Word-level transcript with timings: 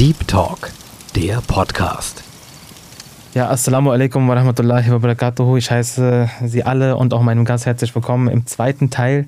Deep 0.00 0.26
Talk, 0.26 0.70
der 1.14 1.42
Podcast. 1.46 2.22
Ja, 3.34 3.50
Assalamu 3.50 3.90
alaikum 3.90 4.26
wa 4.28 4.32
rahmatullahi 4.32 4.90
wa 4.90 4.96
barakatuhu. 4.96 5.58
Ich 5.58 5.70
heiße 5.70 6.30
Sie 6.46 6.64
alle 6.64 6.96
und 6.96 7.12
auch 7.12 7.20
meinen 7.20 7.44
Gast 7.44 7.66
herzlich 7.66 7.94
willkommen 7.94 8.28
im 8.28 8.46
zweiten 8.46 8.88
Teil. 8.88 9.26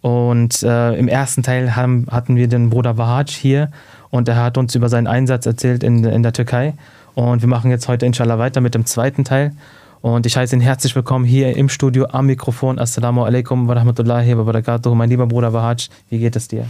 Und 0.00 0.62
äh, 0.62 0.94
im 0.94 1.08
ersten 1.08 1.42
Teil 1.42 1.76
haben, 1.76 2.06
hatten 2.10 2.36
wir 2.36 2.48
den 2.48 2.70
Bruder 2.70 2.96
Wahaj 2.96 3.26
hier 3.28 3.70
und 4.08 4.26
er 4.26 4.36
hat 4.36 4.56
uns 4.56 4.74
über 4.74 4.88
seinen 4.88 5.06
Einsatz 5.06 5.44
erzählt 5.44 5.84
in, 5.84 6.02
in 6.02 6.22
der 6.22 6.32
Türkei. 6.32 6.72
Und 7.14 7.42
wir 7.42 7.48
machen 7.50 7.70
jetzt 7.70 7.86
heute 7.86 8.06
inshallah 8.06 8.38
weiter 8.38 8.62
mit 8.62 8.74
dem 8.74 8.86
zweiten 8.86 9.22
Teil. 9.22 9.52
Und 10.00 10.24
ich 10.24 10.34
heiße 10.38 10.56
ihn 10.56 10.62
herzlich 10.62 10.96
willkommen 10.96 11.26
hier 11.26 11.54
im 11.54 11.68
Studio 11.68 12.06
am 12.06 12.24
Mikrofon. 12.24 12.78
Assalamu 12.78 13.24
alaikum 13.24 13.68
wa 13.68 13.74
rahmatullahi 13.74 14.38
wa 14.38 14.44
barakatuh. 14.44 14.94
Mein 14.94 15.10
lieber 15.10 15.26
Bruder 15.26 15.52
Wahaj, 15.52 15.90
wie 16.08 16.20
geht 16.20 16.36
es 16.36 16.48
dir? 16.48 16.64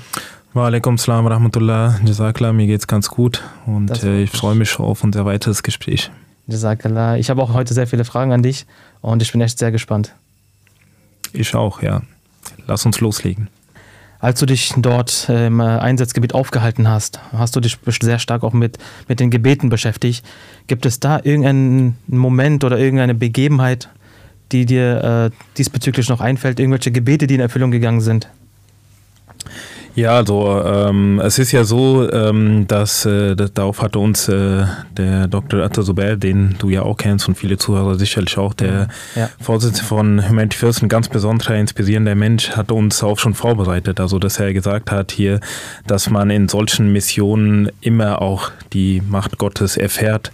Wa 0.56 0.68
alaikum 0.68 0.96
salam 0.96 1.26
rahmatullah. 1.26 2.00
Jazakallah, 2.02 2.54
mir 2.54 2.66
geht's 2.66 2.86
ganz 2.86 3.10
gut 3.10 3.42
und 3.66 4.02
äh, 4.02 4.22
ich 4.22 4.30
freue 4.30 4.54
mich 4.54 4.78
auf 4.78 5.04
unser 5.04 5.26
weiteres 5.26 5.62
Gespräch. 5.62 6.10
Jazakallah. 6.46 7.18
Ich 7.18 7.28
habe 7.28 7.42
auch 7.42 7.52
heute 7.52 7.74
sehr 7.74 7.86
viele 7.86 8.06
Fragen 8.06 8.32
an 8.32 8.42
dich 8.42 8.64
und 9.02 9.20
ich 9.20 9.30
bin 9.30 9.42
echt 9.42 9.58
sehr 9.58 9.70
gespannt. 9.70 10.14
Ich 11.34 11.54
auch, 11.54 11.82
ja. 11.82 12.00
Lass 12.66 12.86
uns 12.86 13.00
loslegen. 13.00 13.48
Als 14.18 14.40
du 14.40 14.46
dich 14.46 14.72
dort 14.78 15.28
im 15.28 15.60
Einsatzgebiet 15.60 16.34
aufgehalten 16.34 16.88
hast, 16.88 17.20
hast 17.34 17.54
du 17.54 17.60
dich 17.60 17.76
sehr 18.00 18.18
stark 18.18 18.42
auch 18.42 18.54
mit, 18.54 18.78
mit 19.08 19.20
den 19.20 19.30
Gebeten 19.30 19.68
beschäftigt. 19.68 20.24
Gibt 20.68 20.86
es 20.86 21.00
da 21.00 21.20
irgendeinen 21.22 21.98
Moment 22.06 22.64
oder 22.64 22.78
irgendeine 22.78 23.14
Begebenheit, 23.14 23.90
die 24.52 24.64
dir 24.64 25.04
äh, 25.34 25.36
diesbezüglich 25.58 26.08
noch 26.08 26.22
einfällt? 26.22 26.58
Irgendwelche 26.60 26.92
Gebete, 26.92 27.26
die 27.26 27.34
in 27.34 27.40
Erfüllung 27.40 27.70
gegangen 27.70 28.00
sind? 28.00 28.30
Ja, 29.96 30.16
also 30.16 30.62
ähm, 30.62 31.20
es 31.24 31.38
ist 31.38 31.52
ja 31.52 31.64
so, 31.64 32.08
ähm, 32.12 32.66
dass 32.68 33.06
äh, 33.06 33.34
darauf 33.34 33.80
hatte 33.80 33.98
uns 33.98 34.28
äh, 34.28 34.66
der 34.94 35.26
Dr. 35.26 35.64
Atta 35.64 35.82
Zubair, 35.82 36.16
den 36.16 36.54
du 36.58 36.68
ja 36.68 36.82
auch 36.82 36.98
kennst 36.98 37.26
und 37.28 37.36
viele 37.36 37.56
Zuhörer 37.56 37.94
sicherlich 37.94 38.36
auch, 38.36 38.52
der 38.52 38.88
ja. 39.14 39.30
Vorsitzende 39.40 39.86
von 39.86 40.28
Humanity 40.28 40.58
First, 40.58 40.82
ein 40.82 40.90
ganz 40.90 41.08
besonderer, 41.08 41.56
inspirierender 41.56 42.14
Mensch, 42.14 42.50
hat 42.50 42.70
uns 42.72 43.02
auch 43.02 43.18
schon 43.18 43.32
vorbereitet. 43.32 43.98
Also 43.98 44.18
dass 44.18 44.38
er 44.38 44.52
gesagt 44.52 44.90
hat 44.92 45.12
hier, 45.12 45.40
dass 45.86 46.10
man 46.10 46.28
in 46.28 46.48
solchen 46.48 46.92
Missionen 46.92 47.70
immer 47.80 48.20
auch 48.20 48.50
die 48.74 49.02
Macht 49.08 49.38
Gottes 49.38 49.78
erfährt 49.78 50.30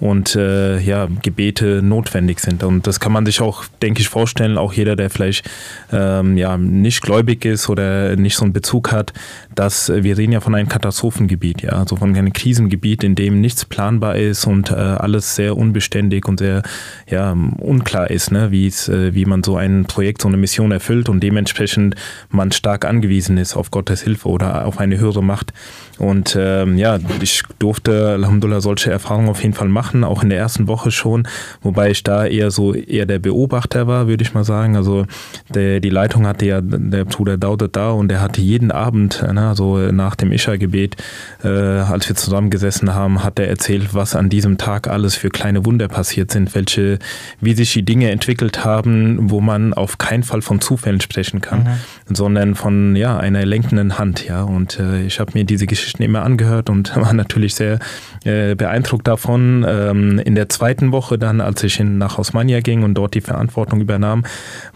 und 0.00 0.34
äh, 0.34 0.78
ja, 0.80 1.08
Gebete 1.22 1.82
notwendig 1.82 2.40
sind. 2.40 2.62
Und 2.62 2.86
das 2.86 3.00
kann 3.00 3.12
man 3.12 3.26
sich 3.26 3.40
auch, 3.40 3.64
denke 3.82 4.00
ich, 4.00 4.08
vorstellen, 4.08 4.58
auch 4.58 4.72
jeder, 4.72 4.96
der 4.96 5.10
vielleicht 5.10 5.48
ähm, 5.92 6.36
ja, 6.36 6.56
nicht 6.56 7.02
gläubig 7.02 7.44
ist 7.44 7.68
oder 7.68 8.16
nicht 8.16 8.36
so 8.36 8.44
einen 8.44 8.52
Bezug 8.52 8.92
hat, 8.92 9.12
dass 9.54 9.90
wir 9.90 10.16
reden 10.16 10.32
ja 10.32 10.40
von 10.40 10.54
einem 10.54 10.68
Katastrophengebiet, 10.68 11.62
ja, 11.62 11.72
also 11.72 11.96
von 11.96 12.16
einem 12.16 12.32
Krisengebiet, 12.32 13.04
in 13.04 13.14
dem 13.14 13.40
nichts 13.40 13.64
planbar 13.64 14.16
ist 14.16 14.46
und 14.46 14.70
äh, 14.70 14.74
alles 14.74 15.36
sehr 15.36 15.56
unbeständig 15.56 16.26
und 16.26 16.38
sehr 16.38 16.62
ja, 17.08 17.32
unklar 17.32 18.10
ist, 18.10 18.30
ne, 18.30 18.50
wie 18.50 18.66
äh, 18.88 19.14
wie 19.14 19.24
man 19.24 19.42
so 19.42 19.56
ein 19.56 19.84
Projekt, 19.84 20.22
so 20.22 20.28
eine 20.28 20.36
Mission 20.36 20.72
erfüllt 20.72 21.08
und 21.08 21.20
dementsprechend 21.20 21.94
man 22.30 22.52
stark 22.52 22.84
angewiesen 22.84 23.36
ist 23.36 23.56
auf 23.56 23.70
Gottes 23.70 24.02
Hilfe 24.02 24.28
oder 24.28 24.66
auf 24.66 24.78
eine 24.78 24.98
höhere 24.98 25.22
Macht. 25.22 25.52
Und 25.98 26.36
ähm, 26.38 26.78
ja, 26.78 26.98
ich 27.20 27.42
durfte 27.58 28.08
Alhamdulillah 28.08 28.62
solche 28.62 28.90
Erfahrungen 28.90 29.28
auf 29.28 29.42
jeden 29.42 29.54
Fall 29.54 29.68
machen, 29.68 29.89
auch 30.04 30.22
in 30.22 30.30
der 30.30 30.38
ersten 30.38 30.68
Woche 30.68 30.90
schon, 30.90 31.26
wobei 31.60 31.90
ich 31.90 32.02
da 32.02 32.24
eher 32.24 32.50
so 32.50 32.74
eher 32.74 33.06
der 33.06 33.18
Beobachter 33.18 33.86
war, 33.86 34.06
würde 34.06 34.22
ich 34.22 34.32
mal 34.32 34.44
sagen. 34.44 34.76
Also 34.76 35.06
der, 35.48 35.80
die 35.80 35.90
Leitung 35.90 36.26
hatte 36.26 36.46
ja 36.46 36.60
der 36.62 37.04
Bruder 37.04 37.36
Daudet 37.36 37.76
da 37.76 37.90
und 37.90 38.08
der 38.08 38.20
hatte 38.20 38.40
jeden 38.40 38.70
Abend, 38.70 39.22
ne, 39.22 39.48
also 39.48 39.76
nach 39.92 40.14
dem 40.14 40.32
Isha-Gebet, 40.32 40.96
äh, 41.42 41.48
als 41.48 42.08
wir 42.08 42.16
zusammengesessen 42.16 42.94
haben, 42.94 43.24
hat 43.24 43.38
er 43.38 43.48
erzählt, 43.48 43.94
was 43.94 44.14
an 44.14 44.28
diesem 44.30 44.58
Tag 44.58 44.88
alles 44.88 45.16
für 45.16 45.28
kleine 45.28 45.66
Wunder 45.66 45.88
passiert 45.88 46.30
sind, 46.30 46.54
welche, 46.54 46.98
wie 47.40 47.54
sich 47.54 47.72
die 47.72 47.82
Dinge 47.82 48.10
entwickelt 48.10 48.64
haben, 48.64 49.30
wo 49.30 49.40
man 49.40 49.74
auf 49.74 49.98
keinen 49.98 50.22
Fall 50.22 50.42
von 50.42 50.60
Zufällen 50.60 51.00
sprechen 51.00 51.40
kann, 51.40 51.64
mhm. 51.64 52.14
sondern 52.14 52.54
von 52.54 52.96
ja 52.96 53.18
einer 53.18 53.44
lenkenden 53.44 53.98
Hand, 53.98 54.26
ja. 54.26 54.42
Und 54.42 54.78
äh, 54.78 55.02
ich 55.02 55.20
habe 55.20 55.32
mir 55.34 55.44
diese 55.44 55.66
Geschichte 55.66 55.80
Geschichten 55.80 56.02
immer 56.02 56.22
angehört 56.22 56.70
und 56.70 56.94
war 57.00 57.12
natürlich 57.12 57.54
sehr 57.54 57.78
äh, 58.24 58.54
beeindruckt 58.54 59.08
davon. 59.08 59.64
Ähm, 59.88 60.18
in 60.18 60.34
der 60.34 60.48
zweiten 60.48 60.92
Woche 60.92 61.18
dann, 61.18 61.40
als 61.40 61.62
ich 61.62 61.80
in, 61.80 61.98
nach 61.98 62.18
Osmania 62.18 62.60
ging 62.60 62.82
und 62.82 62.94
dort 62.94 63.14
die 63.14 63.20
Verantwortung 63.20 63.80
übernahm, 63.80 64.24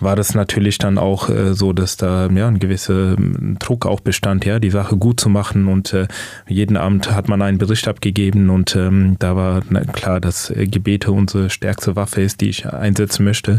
war 0.00 0.16
das 0.16 0.34
natürlich 0.34 0.78
dann 0.78 0.98
auch 0.98 1.28
äh, 1.28 1.54
so, 1.54 1.72
dass 1.72 1.96
da 1.96 2.28
ja 2.28 2.48
ein 2.48 2.58
gewisser 2.58 3.16
ähm, 3.18 3.56
Druck 3.58 3.86
auch 3.86 4.00
bestand, 4.00 4.44
ja, 4.44 4.58
die 4.58 4.70
Sache 4.70 4.96
gut 4.96 5.20
zu 5.20 5.28
machen 5.28 5.68
und 5.68 5.92
äh, 5.92 6.06
jeden 6.46 6.76
Abend 6.76 7.14
hat 7.14 7.28
man 7.28 7.42
einen 7.42 7.58
Bericht 7.58 7.88
abgegeben 7.88 8.50
und 8.50 8.76
ähm, 8.76 9.16
da 9.18 9.36
war 9.36 9.62
na, 9.70 9.84
klar, 9.84 10.20
dass 10.20 10.50
äh, 10.50 10.66
Gebete 10.66 11.12
unsere 11.12 11.50
stärkste 11.50 11.96
Waffe 11.96 12.22
ist, 12.22 12.40
die 12.40 12.48
ich 12.48 12.66
einsetzen 12.66 13.24
möchte. 13.24 13.58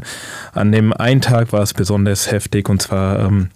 An 0.54 0.72
dem 0.72 0.94
einen 0.94 1.22
Tag 1.22 1.54
war 1.54 1.62
es 1.62 1.74
besonders 1.74 2.32
heftig 2.32 2.70
und 2.70 2.82
zwar 2.82 3.20
ähm, 3.20 3.50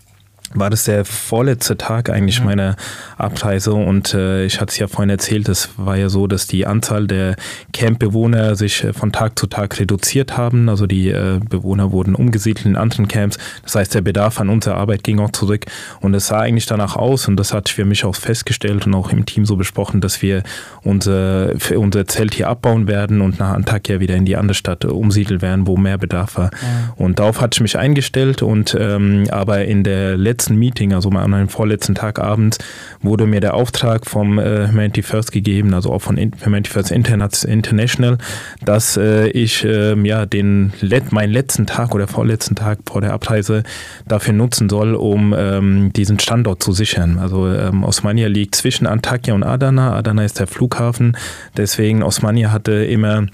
war 0.53 0.69
das 0.69 0.85
der 0.85 1.05
vorletzte 1.05 1.77
Tag 1.77 2.09
eigentlich 2.09 2.43
meiner 2.43 2.75
Abreise 3.17 3.73
und 3.73 4.13
äh, 4.13 4.45
ich 4.45 4.59
hatte 4.59 4.71
es 4.71 4.79
ja 4.79 4.87
vorhin 4.87 5.09
erzählt, 5.09 5.47
es 5.47 5.69
war 5.77 5.95
ja 5.95 6.09
so, 6.09 6.25
dass 6.25 6.47
die 6.47 6.65
Anzahl 6.65 7.05
der 7.05 7.35
Campbewohner 7.73 8.55
sich 8.55 8.83
äh, 8.83 8.93
von 8.93 9.11
Tag 9.11 9.37
zu 9.37 9.47
Tag 9.47 9.79
reduziert 9.79 10.37
haben. 10.37 10.69
Also 10.69 10.87
die 10.87 11.09
äh, 11.09 11.39
Bewohner 11.47 11.91
wurden 11.91 12.15
umgesiedelt 12.15 12.65
in 12.65 12.75
anderen 12.75 13.07
Camps. 13.07 13.37
Das 13.63 13.75
heißt, 13.75 13.93
der 13.93 14.01
Bedarf 14.01 14.39
an 14.39 14.49
unserer 14.49 14.77
Arbeit 14.77 15.03
ging 15.03 15.19
auch 15.19 15.31
zurück 15.31 15.65
und 16.01 16.13
es 16.15 16.27
sah 16.27 16.39
eigentlich 16.39 16.65
danach 16.65 16.95
aus 16.95 17.27
und 17.27 17.37
das 17.37 17.53
hatte 17.53 17.69
ich 17.69 17.75
für 17.75 17.85
mich 17.85 18.03
auch 18.03 18.15
festgestellt 18.15 18.87
und 18.87 18.95
auch 18.95 19.11
im 19.11 19.25
Team 19.25 19.45
so 19.45 19.55
besprochen, 19.55 20.01
dass 20.01 20.21
wir 20.21 20.43
unser, 20.83 21.53
unser 21.75 22.07
Zelt 22.07 22.33
hier 22.33 22.49
abbauen 22.49 22.87
werden 22.87 23.21
und 23.21 23.39
nach 23.39 23.53
Antakya 23.53 23.99
wieder 23.99 24.15
in 24.15 24.25
die 24.25 24.35
andere 24.35 24.55
Stadt 24.55 24.83
umsiedeln 24.85 25.41
werden, 25.41 25.67
wo 25.67 25.77
mehr 25.77 25.97
Bedarf 25.97 26.37
war. 26.37 26.51
Ja. 26.53 26.93
Und 26.95 27.19
darauf 27.19 27.39
hatte 27.39 27.57
ich 27.57 27.61
mich 27.61 27.77
eingestellt 27.77 28.41
und 28.41 28.75
ähm, 28.79 29.25
aber 29.29 29.65
in 29.65 29.83
der 29.83 30.17
letzten 30.17 30.38
letzten 30.39 30.55
Meeting, 30.55 30.93
also 30.93 31.09
an 31.09 31.33
einem 31.33 31.49
vorletzten 31.49 31.95
Tag 31.95 32.17
abends, 32.17 32.59
wurde 33.01 33.25
mir 33.25 33.41
der 33.41 33.55
Auftrag 33.55 34.05
vom 34.05 34.39
äh, 34.39 34.69
Humanity 34.69 35.01
First 35.01 35.33
gegeben, 35.33 35.73
also 35.73 35.91
auch 35.91 35.99
von 35.99 36.15
Humanity 36.17 36.71
First 36.71 36.91
International, 36.91 38.17
dass 38.63 38.95
äh, 38.95 39.27
ich 39.31 39.65
äh, 39.65 39.95
ja 40.07 40.25
den 40.25 40.71
meinen 41.11 41.33
letzten 41.33 41.65
Tag 41.65 41.93
oder 41.93 42.07
vorletzten 42.07 42.55
Tag 42.55 42.79
vor 42.89 43.01
der 43.01 43.11
Abreise 43.11 43.63
dafür 44.07 44.31
nutzen 44.31 44.69
soll, 44.69 44.95
um 44.95 45.35
ähm, 45.37 45.91
diesen 45.91 46.19
Standort 46.19 46.63
zu 46.63 46.71
sichern. 46.71 47.19
Also 47.19 47.51
ähm, 47.51 47.83
Osmania 47.83 48.29
liegt 48.29 48.55
zwischen 48.55 48.87
Antakya 48.87 49.33
und 49.33 49.43
Adana. 49.43 49.93
Adana 49.93 50.23
ist 50.23 50.39
der 50.39 50.47
Flughafen, 50.47 51.17
deswegen 51.57 52.01
Osmania 52.01 52.53
hatte 52.53 52.85
immer 52.85 53.25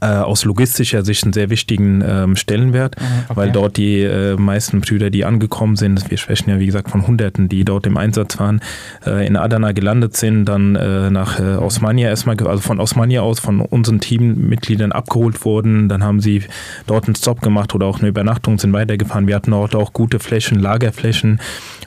äh, 0.00 0.06
aus 0.06 0.44
logistischer 0.44 1.04
Sicht 1.04 1.24
einen 1.24 1.32
sehr 1.32 1.50
wichtigen 1.50 2.02
ähm, 2.06 2.36
Stellenwert, 2.36 3.00
mhm, 3.00 3.06
okay. 3.28 3.36
weil 3.36 3.52
dort 3.52 3.76
die 3.76 4.00
äh, 4.00 4.36
meisten 4.36 4.80
Brüder, 4.80 5.10
die 5.10 5.24
angekommen 5.24 5.76
sind, 5.76 6.10
wir 6.10 6.18
sprechen 6.18 6.50
ja 6.50 6.58
wie 6.58 6.66
gesagt 6.66 6.90
von 6.90 7.06
Hunderten, 7.06 7.48
die 7.48 7.64
dort 7.64 7.86
im 7.86 7.96
Einsatz 7.96 8.38
waren, 8.38 8.60
äh, 9.06 9.26
in 9.26 9.36
Adana 9.36 9.72
gelandet 9.72 10.16
sind, 10.16 10.46
dann 10.46 10.76
äh, 10.76 11.10
nach 11.10 11.38
äh, 11.38 11.56
Osmania 11.56 12.08
erstmal, 12.08 12.36
also 12.46 12.62
von 12.62 12.80
Osmania 12.80 13.22
aus 13.22 13.40
von 13.40 13.60
unseren 13.60 14.00
Teammitgliedern 14.00 14.92
abgeholt 14.92 15.44
wurden, 15.44 15.88
dann 15.88 16.02
haben 16.02 16.20
sie 16.20 16.42
dort 16.86 17.06
einen 17.06 17.14
Stop 17.14 17.40
gemacht 17.42 17.74
oder 17.74 17.86
auch 17.86 17.98
eine 17.98 18.08
Übernachtung, 18.08 18.58
sind 18.58 18.72
weitergefahren. 18.72 19.26
Wir 19.26 19.36
hatten 19.36 19.50
dort 19.50 19.74
auch 19.74 19.92
gute 19.92 20.18
Flächen, 20.18 20.58
Lagerflächen 20.58 21.40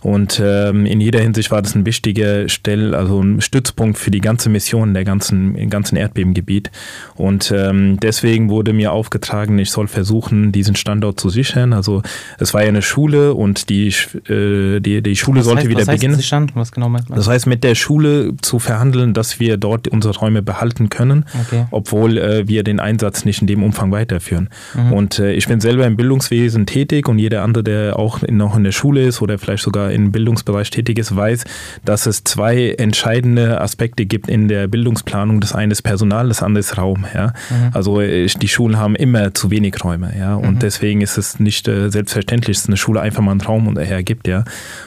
und 0.08 0.42
ähm, 0.42 0.86
in 0.86 1.02
jeder 1.02 1.20
Hinsicht 1.20 1.52
war 1.52 1.62
das 1.62 1.76
ein 1.76 1.86
wichtiger 1.86 2.48
Stell, 2.48 2.96
also 2.96 3.22
ein 3.22 3.42
Stützpunkt 3.42 3.98
für 3.98 4.10
die 4.10 4.22
ganze 4.22 4.50
Mission 4.50 4.94
der 4.94 5.04
ganzen, 5.04 5.56
im 5.56 5.70
ganzen 5.70 5.98
Erdbebengebiet 5.98 6.72
und 7.16 7.54
ähm, 7.54 8.00
deswegen 8.02 8.50
wurde 8.50 8.72
mir 8.72 8.94
aufgetragen, 8.94 9.60
ich 9.60 9.70
soll 9.70 9.90
versuchen, 9.90 10.54
diesen 10.54 10.78
Standort 10.78 11.20
zu 11.20 11.28
sichern. 11.28 11.74
Also 11.74 12.04
es 12.40 12.54
war 12.54 12.62
ja 12.62 12.70
eine 12.70 12.82
Schule 12.82 13.34
und 13.34 13.68
die, 13.68 13.90
äh, 14.30 14.80
die, 14.80 15.04
die 15.04 15.16
Schule 15.18 15.40
was 15.42 15.48
sollte 15.48 15.64
heißt, 15.64 15.70
wieder 15.70 15.82
was 15.82 15.90
heißt 15.90 16.00
beginnen. 16.00 16.16
Sichern? 16.16 16.52
Was 16.54 16.72
genau 16.72 16.88
meint 16.88 17.10
man? 17.10 17.18
Das 17.18 17.28
heißt, 17.28 17.46
mit 17.46 17.66
der 17.66 17.76
Schule 17.76 18.38
zu 18.42 18.60
verhandeln, 18.60 19.14
dass 19.14 19.42
wir 19.42 19.58
dort 19.58 19.90
unsere 19.90 20.16
Räume 20.16 20.42
behalten 20.42 20.88
können, 20.88 21.26
okay. 21.48 21.66
obwohl 21.72 22.18
äh, 22.18 22.48
wir 22.48 22.64
den 22.64 22.80
Einsatz 22.80 23.26
nicht 23.26 23.42
in 23.42 23.48
dem 23.48 23.62
Umfang 23.62 23.92
weiterführen. 23.92 24.48
Mhm. 24.74 24.94
Und 24.94 25.20
äh, 25.20 25.34
ich 25.34 25.50
bin 25.50 25.60
selber 25.60 25.86
im 25.86 25.98
Bildungswesen 25.98 26.66
tätig 26.66 27.10
und 27.10 27.20
jeder 27.20 27.44
andere, 27.44 27.66
der 27.66 28.00
auch 28.00 28.24
in, 28.24 28.38
noch 28.38 28.56
in 28.56 28.64
der 28.64 28.72
Schule 28.72 29.04
ist 29.04 29.22
oder 29.22 29.38
vielleicht 29.38 29.64
sogar 29.64 29.97
im 29.98 30.12
Bildungsbereich 30.12 30.70
tätig 30.70 31.00
ist, 31.00 31.16
weiß, 31.16 31.44
dass 31.84 32.06
es 32.06 32.24
zwei 32.24 32.72
entscheidende 32.78 33.60
Aspekte 33.60 34.06
gibt 34.06 34.30
in 34.30 34.48
der 34.48 34.68
Bildungsplanung. 34.68 35.42
Das 35.42 35.54
eine 35.54 35.72
ist 35.72 35.82
Personal, 35.82 36.28
das 36.28 36.44
andere 36.44 36.60
ist 36.60 36.78
Raum. 36.78 37.06
Ja? 37.14 37.34
Mhm. 37.50 37.72
Also 37.74 38.00
die 38.00 38.48
Schulen 38.48 38.78
haben 38.78 38.96
immer 38.96 39.34
zu 39.34 39.52
wenig 39.52 39.76
Räume, 39.84 40.14
ja. 40.18 40.36
Und 40.36 40.56
mhm. 40.56 40.60
deswegen 40.60 41.02
ist 41.02 41.18
es 41.18 41.40
nicht 41.40 41.68
äh, 41.68 41.90
selbstverständlich, 41.90 42.58
dass 42.58 42.68
eine 42.68 42.78
Schule 42.78 43.02
einfach 43.02 43.22
mal 43.22 43.32
einen 43.32 43.42
Raum 43.42 43.78
hergibt, 43.78 44.28
ja. 44.28 44.44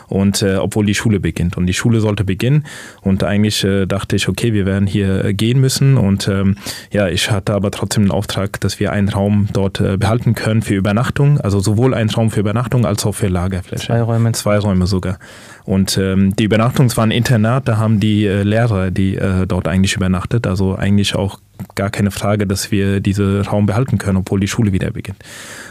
Und 0.08 0.42
äh, 0.42 0.56
obwohl 0.56 0.86
die 0.86 0.94
Schule 0.94 1.20
beginnt. 1.20 1.56
Und 1.56 1.66
die 1.66 1.74
Schule 1.74 2.00
sollte 2.00 2.24
beginnen. 2.24 2.64
Und 3.02 3.24
eigentlich 3.24 3.64
äh, 3.64 3.86
dachte 3.86 4.16
ich, 4.16 4.28
okay, 4.28 4.52
wir 4.52 4.66
werden 4.66 4.86
hier 4.86 5.24
äh, 5.24 5.34
gehen 5.34 5.60
müssen. 5.60 5.96
Und 5.96 6.28
ähm, 6.28 6.56
ja, 6.92 7.08
ich 7.08 7.30
hatte 7.30 7.54
aber 7.54 7.70
trotzdem 7.70 8.04
den 8.04 8.10
Auftrag, 8.10 8.60
dass 8.60 8.80
wir 8.80 8.92
einen 8.92 9.08
Raum 9.08 9.48
dort 9.52 9.80
äh, 9.80 9.96
behalten 9.96 10.34
können 10.34 10.62
für 10.62 10.74
Übernachtung. 10.74 11.40
Also 11.40 11.60
sowohl 11.60 11.94
einen 11.94 12.10
Raum 12.10 12.30
für 12.30 12.40
Übernachtung 12.40 12.86
als 12.86 13.04
auch 13.06 13.14
für 13.14 13.28
Lagerfläche. 13.28 13.86
Zwei 13.86 14.02
Räume. 14.02 14.32
Zwei 14.32 14.58
Räume 14.58 14.86
sogar. 14.90 15.18
Und 15.64 15.96
ähm, 15.96 16.36
die 16.36 16.44
Übernachtung 16.44 16.94
war 16.96 17.04
ein 17.04 17.10
Internat, 17.10 17.68
da 17.68 17.78
haben 17.78 18.00
die 18.00 18.26
äh, 18.26 18.42
Lehrer, 18.42 18.90
die 18.90 19.16
äh, 19.16 19.46
dort 19.46 19.68
eigentlich 19.68 19.96
übernachtet, 19.96 20.46
also 20.46 20.76
eigentlich 20.76 21.14
auch 21.14 21.38
gar 21.74 21.90
keine 21.90 22.10
Frage, 22.10 22.46
dass 22.46 22.70
wir 22.70 23.00
diesen 23.00 23.42
Raum 23.42 23.66
behalten 23.66 23.98
können, 23.98 24.18
obwohl 24.18 24.40
die 24.40 24.48
Schule 24.48 24.72
wieder 24.72 24.90
beginnt. 24.90 25.18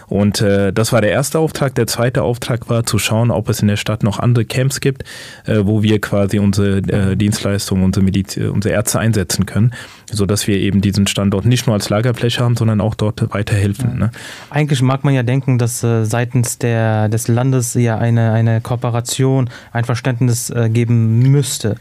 Und 0.07 0.41
äh, 0.41 0.73
das 0.73 0.91
war 0.91 1.01
der 1.01 1.11
erste 1.11 1.37
Auftrag. 1.39 1.75
Der 1.75 1.85
zweite 1.85 2.23
Auftrag 2.23 2.67
war 2.67 2.83
zu 2.83 2.97
schauen, 2.97 3.29
ob 3.29 3.47
es 3.47 3.61
in 3.61 3.67
der 3.67 3.77
Stadt 3.77 4.03
noch 4.03 4.19
andere 4.19 4.43
Camps 4.43 4.79
gibt, 4.81 5.03
äh, 5.45 5.59
wo 5.63 5.83
wir 5.83 6.01
quasi 6.01 6.39
unsere 6.39 6.77
äh, 6.77 7.15
Dienstleistungen, 7.15 7.83
unsere, 7.83 8.03
Mediz 8.03 8.35
unsere 8.37 8.73
Ärzte 8.73 8.99
einsetzen 8.99 9.45
können, 9.45 9.73
sodass 10.11 10.47
wir 10.47 10.57
eben 10.57 10.81
diesen 10.81 11.05
Standort 11.05 11.45
nicht 11.45 11.67
nur 11.67 11.75
als 11.75 11.89
Lagerfläche 11.89 12.43
haben, 12.43 12.57
sondern 12.57 12.81
auch 12.81 12.95
dort 12.95 13.33
weiterhelfen. 13.33 13.91
Ja. 13.91 13.95
Ne? 13.95 14.11
Eigentlich 14.49 14.81
mag 14.81 15.03
man 15.03 15.13
ja 15.13 15.23
denken, 15.23 15.59
dass 15.59 15.83
äh, 15.83 16.05
seitens 16.05 16.57
der, 16.57 17.07
des 17.09 17.27
Landes 17.27 17.75
ja 17.75 17.97
eine, 17.97 18.31
eine 18.31 18.61
Kooperation, 18.61 19.49
ein 19.71 19.85
Verständnis 19.85 20.49
äh, 20.49 20.69
geben 20.69 21.19
müsste. 21.19 21.75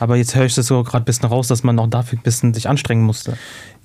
Aber 0.00 0.16
jetzt 0.16 0.34
höre 0.34 0.46
ich 0.46 0.54
das 0.54 0.66
so 0.66 0.82
gerade 0.82 1.02
ein 1.02 1.04
bisschen 1.04 1.28
raus, 1.28 1.48
dass 1.48 1.62
man 1.62 1.76
noch 1.76 1.86
dafür 1.86 2.18
ein 2.18 2.22
bisschen 2.22 2.54
sich 2.54 2.68
anstrengen 2.68 3.04
musste. 3.04 3.36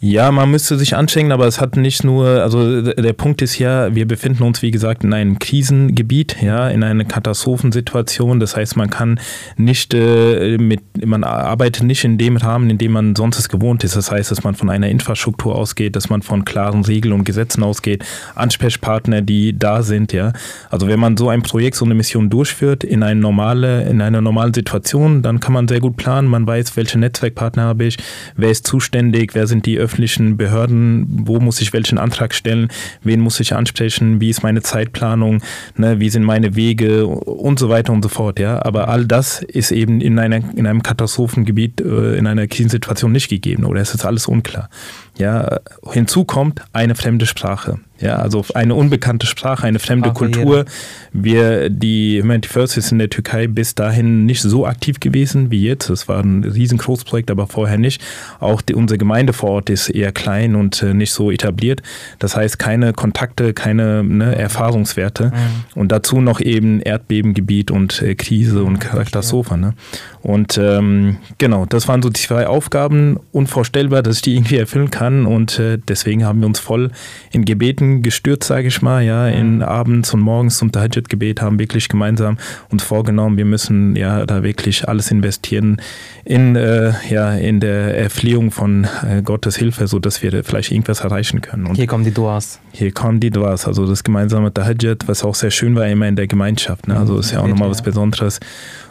Ja, 0.07 0.31
man 0.31 0.51
müsste 0.51 0.77
sich 0.77 0.95
anstrengen, 0.95 1.31
aber 1.31 1.47
es 1.47 1.59
hat 1.59 1.77
nicht 1.77 2.03
nur, 2.03 2.27
also 2.27 2.83
der 2.83 3.13
Punkt 3.13 3.41
ist 3.41 3.57
ja, 3.57 3.95
wir 3.95 4.07
befinden 4.07 4.43
uns, 4.43 4.61
wie 4.61 4.69
gesagt, 4.69 5.03
in 5.03 5.11
einem 5.13 5.39
Krisengebiet, 5.39 6.43
ja, 6.43 6.69
in 6.69 6.83
einer 6.83 7.05
Katastrophensituation. 7.05 8.39
Das 8.39 8.55
heißt, 8.55 8.77
man 8.77 8.91
kann 8.91 9.19
nicht 9.57 9.95
äh, 9.95 10.59
mit, 10.59 10.81
man 11.03 11.23
arbeitet 11.23 11.85
nicht 11.85 12.03
in 12.03 12.19
dem 12.19 12.37
Rahmen, 12.37 12.69
in 12.69 12.77
dem 12.77 12.91
man 12.91 13.15
sonst 13.15 13.39
es 13.39 13.49
gewohnt 13.49 13.83
ist. 13.83 13.95
Das 13.95 14.11
heißt, 14.11 14.29
dass 14.29 14.43
man 14.43 14.53
von 14.53 14.69
einer 14.69 14.89
Infrastruktur 14.89 15.55
ausgeht, 15.55 15.95
dass 15.95 16.07
man 16.07 16.21
von 16.21 16.45
klaren 16.45 16.85
Regeln 16.85 17.11
und 17.11 17.23
Gesetzen 17.23 17.63
ausgeht, 17.63 18.05
Ansprechpartner, 18.35 19.23
die 19.23 19.57
da 19.57 19.81
sind, 19.81 20.13
ja. 20.13 20.33
Also 20.69 20.87
wenn 20.87 20.99
man 20.99 21.17
so 21.17 21.29
ein 21.29 21.41
Projekt, 21.41 21.77
so 21.77 21.85
eine 21.85 21.95
Mission 21.95 22.29
durchführt 22.29 22.83
in 22.83 23.01
eine 23.01 23.19
normale, 23.19 23.89
in 23.89 24.03
einer 24.03 24.21
normalen 24.21 24.53
Situation, 24.53 25.23
dann 25.23 25.39
kann 25.39 25.53
man 25.53 25.67
sehr 25.67 25.79
gut 25.79 25.97
planen. 25.97 26.27
Man 26.27 26.45
weiß, 26.45 26.77
welche 26.77 26.99
Netzwerkpartner 26.99 27.63
habe 27.63 27.85
ich, 27.85 27.97
wer 28.35 28.51
ist 28.51 28.67
zuständig, 28.67 29.33
wer 29.33 29.47
sind 29.47 29.65
die 29.65 29.79
öffentlichen 29.79 29.94
Behörden, 30.37 31.05
wo 31.25 31.39
muss 31.39 31.61
ich 31.61 31.73
welchen 31.73 31.97
Antrag 31.97 32.33
stellen, 32.33 32.69
wen 33.03 33.19
muss 33.19 33.39
ich 33.39 33.53
ansprechen, 33.53 34.21
wie 34.21 34.29
ist 34.29 34.43
meine 34.43 34.61
Zeitplanung, 34.61 35.41
ne, 35.75 35.99
wie 35.99 36.09
sind 36.09 36.23
meine 36.23 36.55
Wege 36.55 37.07
und 37.07 37.59
so 37.59 37.69
weiter 37.69 37.93
und 37.93 38.03
so 38.03 38.09
fort. 38.09 38.39
Ja? 38.39 38.63
Aber 38.63 38.89
all 38.89 39.05
das 39.05 39.41
ist 39.41 39.71
eben 39.71 40.01
in, 40.01 40.19
einer, 40.19 40.37
in 40.55 40.67
einem 40.67 40.83
Katastrophengebiet, 40.83 41.81
äh, 41.81 42.15
in 42.15 42.27
einer 42.27 42.47
Krisensituation 42.47 43.11
nicht 43.11 43.29
gegeben 43.29 43.65
oder 43.65 43.81
es 43.81 43.93
ist 43.93 44.05
alles 44.05 44.27
unklar. 44.27 44.69
Ja, 45.17 45.59
hinzu 45.91 46.25
kommt 46.25 46.61
eine 46.73 46.95
fremde 46.95 47.25
Sprache. 47.25 47.79
Ja, 47.99 48.17
also 48.17 48.43
eine 48.53 48.75
unbekannte 48.75 49.25
Sprache, 49.25 49.65
eine 49.65 49.79
fremde 49.79 50.09
Sprache 50.09 50.31
Kultur. 50.31 50.57
Jeder. 50.57 50.65
Wir, 51.13 51.69
die 51.69 52.21
Humanity 52.21 52.49
First 52.49 52.77
ist 52.77 52.91
in 52.91 52.99
der 52.99 53.09
Türkei 53.09 53.47
bis 53.47 53.73
dahin 53.73 54.25
nicht 54.25 54.41
so 54.41 54.65
aktiv 54.65 54.99
gewesen 54.99 55.49
wie 55.49 55.63
jetzt. 55.63 55.89
Es 55.89 56.09
war 56.09 56.21
ein 56.21 56.43
riesengroßes 56.43 57.05
Projekt, 57.05 57.31
aber 57.31 57.47
vorher 57.47 57.77
nicht. 57.77 58.01
Auch 58.41 58.61
die, 58.61 58.75
unsere 58.75 58.97
Gemeinde 58.97 59.31
vor 59.31 59.51
Ort 59.51 59.69
ist 59.69 59.89
eher 59.89 60.11
klein 60.11 60.55
und 60.55 60.83
äh, 60.83 60.93
nicht 60.93 61.13
so 61.13 61.31
etabliert. 61.31 61.81
Das 62.19 62.35
heißt, 62.35 62.59
keine 62.59 62.91
Kontakte, 62.91 63.53
keine 63.53 64.03
ne, 64.03 64.35
Erfahrungswerte. 64.35 65.27
Mhm. 65.27 65.79
Und 65.79 65.93
dazu 65.93 66.19
noch 66.19 66.41
eben 66.41 66.81
Erdbebengebiet 66.81 67.71
und 67.71 68.01
äh, 68.01 68.15
Krise 68.15 68.65
und 68.65 68.79
Katastrophe. 68.79 69.57
Ne? 69.57 69.73
Und 70.21 70.57
ähm, 70.57 71.17
genau, 71.37 71.65
das 71.65 71.87
waren 71.87 72.01
so 72.01 72.09
die 72.09 72.19
zwei 72.19 72.47
Aufgaben. 72.47 73.21
Unvorstellbar, 73.31 74.03
dass 74.03 74.17
ich 74.17 74.21
die 74.23 74.35
irgendwie 74.35 74.57
erfüllen 74.57 74.91
kann. 74.91 75.04
Und 75.25 75.59
äh, 75.59 75.77
deswegen 75.77 76.25
haben 76.25 76.39
wir 76.39 76.47
uns 76.47 76.59
voll 76.59 76.91
in 77.31 77.45
Gebeten 77.45 78.01
gestürzt, 78.01 78.47
sage 78.47 78.67
ich 78.67 78.81
mal. 78.81 79.03
Ja, 79.03 79.27
in 79.27 79.61
abends 79.61 80.13
und 80.13 80.21
morgens 80.21 80.57
zum 80.57 80.71
Tahajjud-Gebet 80.71 81.41
haben 81.41 81.59
wirklich 81.59 81.89
gemeinsam 81.89 82.37
uns 82.69 82.83
vorgenommen, 82.83 83.37
wir 83.37 83.45
müssen 83.45 83.95
ja 83.95 84.25
da 84.25 84.43
wirklich 84.43 84.87
alles 84.87 85.11
investieren 85.11 85.81
in, 86.23 86.55
äh, 86.55 86.93
ja, 87.09 87.33
in 87.33 87.59
der 87.59 87.97
Erflehung 87.97 88.51
von 88.51 88.87
äh, 89.07 89.21
Gottes 89.21 89.55
Hilfe, 89.55 89.87
sodass 89.87 90.23
wir 90.23 90.43
vielleicht 90.43 90.71
irgendwas 90.71 91.01
erreichen 91.01 91.41
können. 91.41 91.67
Und 91.67 91.75
hier 91.75 91.87
kommen 91.87 92.03
die 92.03 92.13
Duas. 92.13 92.59
Hier 92.71 92.91
kommen 92.91 93.19
die 93.19 93.29
Duas, 93.29 93.67
also 93.67 93.85
das 93.85 94.03
gemeinsame 94.03 94.53
Tahajjud, 94.53 95.07
was 95.07 95.23
auch 95.23 95.35
sehr 95.35 95.51
schön 95.51 95.75
war, 95.75 95.87
immer 95.87 96.07
in 96.07 96.15
der 96.15 96.27
Gemeinschaft. 96.27 96.87
Ne? 96.87 96.97
Also 96.97 97.17
ist 97.19 97.31
ja 97.31 97.41
auch 97.41 97.47
nochmal 97.47 97.69
was 97.69 97.81
Besonderes. 97.81 98.39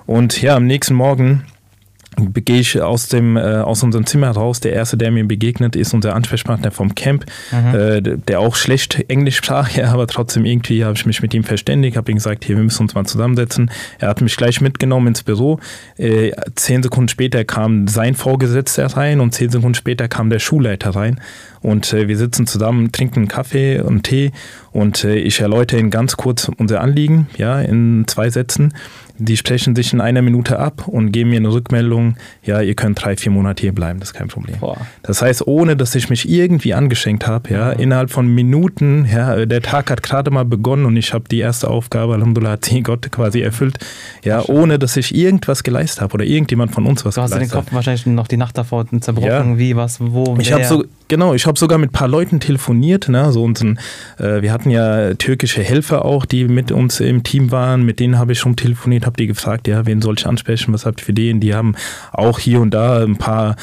Und 0.06 0.40
ja, 0.42 0.56
am 0.56 0.66
nächsten 0.66 0.94
Morgen 0.94 1.44
gehe 2.16 2.60
ich 2.60 2.80
aus, 2.80 3.08
dem, 3.08 3.36
äh, 3.36 3.40
aus 3.40 3.82
unserem 3.82 4.06
Zimmer 4.06 4.30
raus. 4.30 4.60
Der 4.60 4.72
erste, 4.72 4.96
der 4.96 5.10
mir 5.10 5.26
begegnet, 5.26 5.76
ist 5.76 5.94
unser 5.94 6.14
Ansprechpartner 6.14 6.70
vom 6.70 6.94
Camp, 6.94 7.24
mhm. 7.50 7.74
äh, 7.74 8.02
der 8.02 8.40
auch 8.40 8.56
schlecht 8.56 9.04
Englisch 9.08 9.36
sprach, 9.36 9.70
ja, 9.76 9.92
aber 9.92 10.06
trotzdem 10.06 10.44
irgendwie 10.44 10.84
habe 10.84 10.94
ich 10.94 11.06
mich 11.06 11.22
mit 11.22 11.34
ihm 11.34 11.44
verständigt, 11.44 11.96
habe 11.96 12.10
ihm 12.10 12.16
gesagt, 12.16 12.44
hier, 12.44 12.56
wir 12.56 12.64
müssen 12.64 12.82
uns 12.82 12.94
mal 12.94 13.04
zusammensetzen. 13.04 13.70
Er 13.98 14.08
hat 14.08 14.20
mich 14.20 14.36
gleich 14.36 14.60
mitgenommen 14.60 15.08
ins 15.08 15.22
Büro. 15.22 15.58
Äh, 15.96 16.32
zehn 16.54 16.82
Sekunden 16.82 17.08
später 17.08 17.44
kam 17.44 17.88
sein 17.88 18.14
Vorgesetzter 18.14 18.86
rein 18.86 19.20
und 19.20 19.32
zehn 19.34 19.50
Sekunden 19.50 19.74
später 19.74 20.08
kam 20.08 20.30
der 20.30 20.38
Schulleiter 20.38 20.90
rein. 20.90 21.20
Und 21.64 21.94
äh, 21.94 22.08
wir 22.08 22.18
sitzen 22.18 22.46
zusammen, 22.46 22.92
trinken 22.92 23.20
einen 23.20 23.28
Kaffee 23.28 23.80
und 23.80 24.02
Tee 24.02 24.32
und 24.74 25.02
äh, 25.04 25.14
ich 25.14 25.40
erläutere 25.40 25.80
Ihnen 25.80 25.90
ganz 25.90 26.16
kurz 26.16 26.50
unser 26.58 26.82
Anliegen, 26.82 27.28
ja, 27.38 27.60
in 27.60 28.04
zwei 28.06 28.28
Sätzen. 28.28 28.74
Die 29.16 29.36
sprechen 29.36 29.76
sich 29.76 29.92
in 29.92 30.00
einer 30.00 30.20
Minute 30.20 30.58
ab 30.58 30.88
und 30.88 31.12
geben 31.12 31.30
mir 31.30 31.36
eine 31.36 31.52
Rückmeldung, 31.52 32.16
ja, 32.42 32.60
ihr 32.60 32.74
könnt 32.74 33.00
drei, 33.00 33.16
vier 33.16 33.30
Monate 33.30 33.60
hier 33.60 33.72
bleiben, 33.72 34.00
das 34.00 34.08
ist 34.08 34.14
kein 34.14 34.26
Problem. 34.26 34.56
Boah. 34.58 34.76
Das 35.04 35.22
heißt, 35.22 35.46
ohne 35.46 35.76
dass 35.76 35.94
ich 35.94 36.10
mich 36.10 36.28
irgendwie 36.28 36.74
angeschenkt 36.74 37.28
habe, 37.28 37.50
ja, 37.50 37.72
mhm. 37.72 37.80
innerhalb 37.80 38.10
von 38.10 38.26
Minuten, 38.26 39.08
ja, 39.10 39.46
der 39.46 39.62
Tag 39.62 39.90
hat 39.92 40.02
gerade 40.02 40.32
mal 40.32 40.44
begonnen 40.44 40.84
und 40.84 40.96
ich 40.96 41.14
habe 41.14 41.28
die 41.30 41.38
erste 41.38 41.70
Aufgabe, 41.70 42.14
Alhamdulillah, 42.14 42.54
hat 42.54 42.68
die 42.68 42.82
Gott 42.82 43.10
quasi 43.12 43.40
erfüllt, 43.40 43.78
ja, 44.24 44.44
ohne 44.44 44.80
dass 44.80 44.96
ich 44.96 45.14
irgendwas 45.14 45.62
geleistet 45.62 46.02
habe 46.02 46.14
oder 46.14 46.24
irgendjemand 46.24 46.72
von 46.74 46.84
uns 46.84 47.04
was 47.04 47.14
geleistet 47.14 47.36
hat. 47.36 47.40
Du 47.40 47.44
hast 47.44 47.52
den 47.52 47.64
Kopf 47.66 47.72
wahrscheinlich 47.72 48.06
noch 48.06 48.26
die 48.26 48.36
Nacht 48.36 48.58
davor 48.58 48.84
zerbrochen, 49.00 49.52
ja. 49.52 49.58
wie, 49.58 49.76
was, 49.76 50.00
wo, 50.00 50.36
Ich 50.40 50.52
habe 50.52 50.64
so, 50.64 50.84
genau, 51.06 51.34
ich 51.34 51.46
habe 51.46 51.53
sogar 51.58 51.78
mit 51.78 51.90
ein 51.90 51.92
paar 51.92 52.08
Leuten 52.08 52.40
telefoniert, 52.40 53.08
ne, 53.08 53.32
so 53.32 53.42
unseren, 53.44 53.78
äh, 54.18 54.42
wir 54.42 54.52
hatten 54.52 54.70
ja 54.70 55.14
türkische 55.14 55.62
Helfer 55.62 56.04
auch, 56.04 56.24
die 56.24 56.44
mit 56.44 56.72
uns 56.72 57.00
im 57.00 57.22
Team 57.22 57.50
waren, 57.50 57.84
mit 57.84 58.00
denen 58.00 58.18
habe 58.18 58.32
ich 58.32 58.38
schon 58.38 58.56
telefoniert, 58.56 59.06
habe 59.06 59.16
die 59.16 59.26
gefragt, 59.26 59.68
ja, 59.68 59.86
wen 59.86 60.02
soll 60.02 60.16
ich 60.18 60.26
ansprechen, 60.26 60.72
was 60.72 60.86
habt 60.86 61.00
ihr 61.00 61.04
für 61.04 61.12
den? 61.12 61.40
Die 61.40 61.54
haben 61.54 61.74
auch 62.12 62.38
hier 62.38 62.60
und 62.60 62.72
da 62.72 63.02
ein 63.02 63.16
paar 63.16 63.56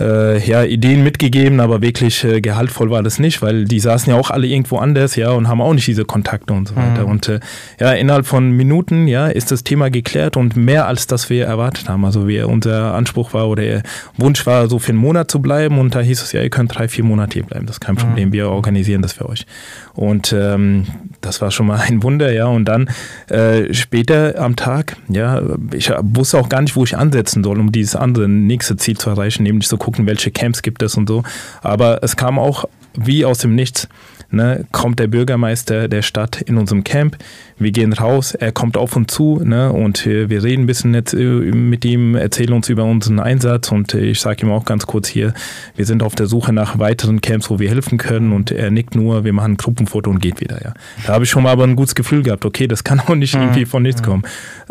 äh, 0.00 0.38
ja, 0.46 0.64
Ideen 0.64 1.02
mitgegeben, 1.02 1.60
aber 1.60 1.82
wirklich 1.82 2.24
äh, 2.24 2.40
gehaltvoll 2.40 2.90
war 2.90 3.02
das 3.02 3.18
nicht, 3.18 3.42
weil 3.42 3.64
die 3.64 3.80
saßen 3.80 4.12
ja 4.12 4.18
auch 4.18 4.30
alle 4.30 4.46
irgendwo 4.46 4.78
anders, 4.78 5.16
ja, 5.16 5.30
und 5.30 5.48
haben 5.48 5.60
auch 5.60 5.74
nicht 5.74 5.86
diese 5.86 6.04
Kontakte 6.04 6.52
und 6.52 6.68
so 6.68 6.76
weiter. 6.76 7.04
Mhm. 7.04 7.10
Und 7.10 7.28
äh, 7.28 7.40
ja, 7.80 7.92
innerhalb 7.92 8.26
von 8.26 8.50
Minuten, 8.50 9.08
ja, 9.08 9.28
ist 9.28 9.50
das 9.50 9.64
Thema 9.64 9.90
geklärt 9.90 10.36
und 10.36 10.56
mehr 10.56 10.86
als 10.86 11.06
das 11.06 11.30
wir 11.30 11.46
erwartet 11.46 11.88
haben. 11.88 12.04
Also 12.04 12.28
wir, 12.28 12.48
unser 12.48 12.94
Anspruch 12.94 13.32
war 13.34 13.48
oder 13.48 13.82
Wunsch 14.16 14.46
war, 14.46 14.68
so 14.68 14.78
für 14.78 14.90
einen 14.90 14.98
Monat 14.98 15.30
zu 15.30 15.40
bleiben 15.40 15.78
und 15.78 15.94
da 15.94 16.00
hieß 16.00 16.22
es 16.22 16.32
ja, 16.32 16.42
ihr 16.42 16.50
könnt 16.50 16.76
drei, 16.76 16.88
vier 16.88 17.04
Monate 17.04 17.37
hier 17.38 17.46
bleiben, 17.46 17.66
das 17.66 17.76
ist 17.76 17.80
kein 17.80 17.94
mhm. 17.94 18.00
Problem, 18.00 18.32
wir 18.32 18.50
organisieren 18.50 19.02
das 19.02 19.12
für 19.12 19.28
euch. 19.28 19.46
Und 19.94 20.34
ähm, 20.36 20.86
das 21.20 21.40
war 21.40 21.50
schon 21.50 21.66
mal 21.66 21.80
ein 21.86 22.02
Wunder, 22.02 22.32
ja. 22.32 22.46
Und 22.46 22.66
dann 22.66 22.90
äh, 23.28 23.72
später 23.72 24.38
am 24.38 24.56
Tag, 24.56 24.96
ja, 25.08 25.42
ich 25.72 25.90
wusste 26.00 26.38
auch 26.38 26.48
gar 26.48 26.62
nicht, 26.62 26.76
wo 26.76 26.84
ich 26.84 26.96
ansetzen 26.96 27.44
soll, 27.44 27.58
um 27.58 27.72
dieses 27.72 27.96
andere 27.96 28.28
nächste 28.28 28.76
Ziel 28.76 28.98
zu 28.98 29.10
erreichen, 29.10 29.42
nämlich 29.42 29.68
zu 29.68 29.76
gucken, 29.76 30.06
welche 30.06 30.30
Camps 30.30 30.62
gibt 30.62 30.82
es 30.82 30.96
und 30.96 31.08
so. 31.08 31.22
Aber 31.62 32.02
es 32.02 32.16
kam 32.16 32.38
auch 32.38 32.64
wie 32.94 33.24
aus 33.24 33.38
dem 33.38 33.54
Nichts 33.54 33.88
ne, 34.30 34.66
kommt 34.72 34.98
der 34.98 35.06
Bürgermeister 35.06 35.88
der 35.88 36.02
Stadt 36.02 36.40
in 36.42 36.56
unserem 36.56 36.84
Camp. 36.84 37.16
Wir 37.58 37.72
gehen 37.72 37.92
raus, 37.92 38.34
er 38.34 38.52
kommt 38.52 38.76
auf 38.76 38.94
uns 38.94 39.12
zu 39.12 39.40
ne, 39.42 39.72
und 39.72 40.06
wir 40.06 40.42
reden 40.42 40.62
ein 40.62 40.66
bisschen 40.66 40.94
äh, 40.94 41.24
mit 41.52 41.84
ihm, 41.84 42.14
erzählen 42.14 42.52
uns 42.52 42.68
über 42.68 42.84
unseren 42.84 43.18
Einsatz 43.18 43.72
und 43.72 43.94
ich 43.94 44.20
sage 44.20 44.46
ihm 44.46 44.52
auch 44.52 44.64
ganz 44.64 44.86
kurz 44.86 45.08
hier, 45.08 45.34
wir 45.74 45.84
sind 45.84 46.02
auf 46.02 46.14
der 46.14 46.26
Suche 46.26 46.52
nach 46.52 46.78
weiteren 46.78 47.20
Camps, 47.20 47.50
wo 47.50 47.58
wir 47.58 47.68
helfen 47.68 47.98
können 47.98 48.32
und 48.32 48.50
er 48.50 48.70
nickt 48.70 48.94
nur, 48.94 49.24
wir 49.24 49.32
machen 49.32 49.52
ein 49.52 49.56
Gruppenfoto 49.56 50.10
und 50.10 50.20
geht 50.20 50.40
wieder. 50.40 50.62
Ja. 50.62 50.74
Da 51.06 51.14
habe 51.14 51.24
ich 51.24 51.30
schon 51.30 51.42
mal 51.42 51.50
aber 51.50 51.64
ein 51.64 51.76
gutes 51.76 51.94
Gefühl 51.94 52.22
gehabt, 52.22 52.44
okay, 52.44 52.68
das 52.68 52.84
kann 52.84 53.00
auch 53.00 53.14
nicht 53.14 53.34
mhm. 53.34 53.42
irgendwie 53.42 53.64
von 53.64 53.82
nichts 53.82 54.02
kommen. 54.02 54.22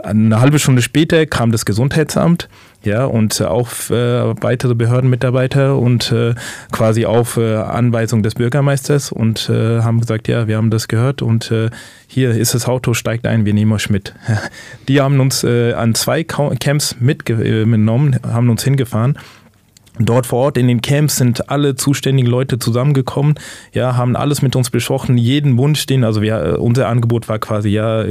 Eine 0.02 0.40
halbe 0.40 0.60
Stunde 0.60 0.82
später 0.82 1.26
kam 1.26 1.52
das 1.52 1.66
Gesundheitsamt 1.66 2.48
ja, 2.84 3.06
und 3.06 3.42
auch 3.42 3.70
äh, 3.90 4.42
weitere 4.42 4.76
Behördenmitarbeiter 4.76 5.78
und 5.78 6.12
äh, 6.12 6.36
quasi 6.72 7.06
auf 7.06 7.38
äh, 7.38 7.56
Anweisung 7.56 8.24
des 8.24 8.36
Bürgermeisters 8.36 9.12
und 9.12 9.50
äh, 9.50 9.82
haben 9.82 10.00
gesagt, 10.00 10.28
ja, 10.28 10.48
wir 10.48 10.58
haben 10.58 10.70
das 10.70 10.88
gehört 10.88 11.22
und 11.22 11.52
äh, 11.52 11.70
hier 12.08 12.32
ist 12.32 12.54
das 12.54 12.68
Auto, 12.78 12.94
steigt 12.94 13.26
ein, 13.26 13.44
wir 13.44 13.56
nehmen 13.56 13.72
euch 13.72 13.90
mit. 13.90 14.14
Die 14.88 15.02
haben 15.02 15.20
uns 15.20 15.44
äh, 15.44 15.74
an 15.74 15.96
zwei 15.96 16.24
Camps 16.24 16.96
mitgenommen, 17.00 18.20
haben 18.22 18.52
uns 18.52 18.64
hingefahren 18.64 19.18
Dort 20.00 20.28
vor 20.28 20.46
Ort 20.46 20.58
in 20.58 20.68
den 20.68 20.82
Camps 20.82 21.16
sind 21.16 21.50
alle 21.50 21.76
zuständigen 21.76 22.30
Leute 22.30 22.60
zusammengekommen, 22.60 23.36
ja, 23.74 23.98
haben 23.98 24.16
alles 24.16 24.42
mit 24.42 24.56
uns 24.56 24.70
besprochen, 24.70 25.18
jeden 25.18 25.58
Wunsch, 25.58 25.86
den, 25.86 26.04
also 26.04 26.22
wir, 26.22 26.44
äh, 26.44 26.52
unser 26.58 26.88
Angebot 26.88 27.28
war 27.30 27.40
quasi, 27.40 27.70
ja, 27.70 28.06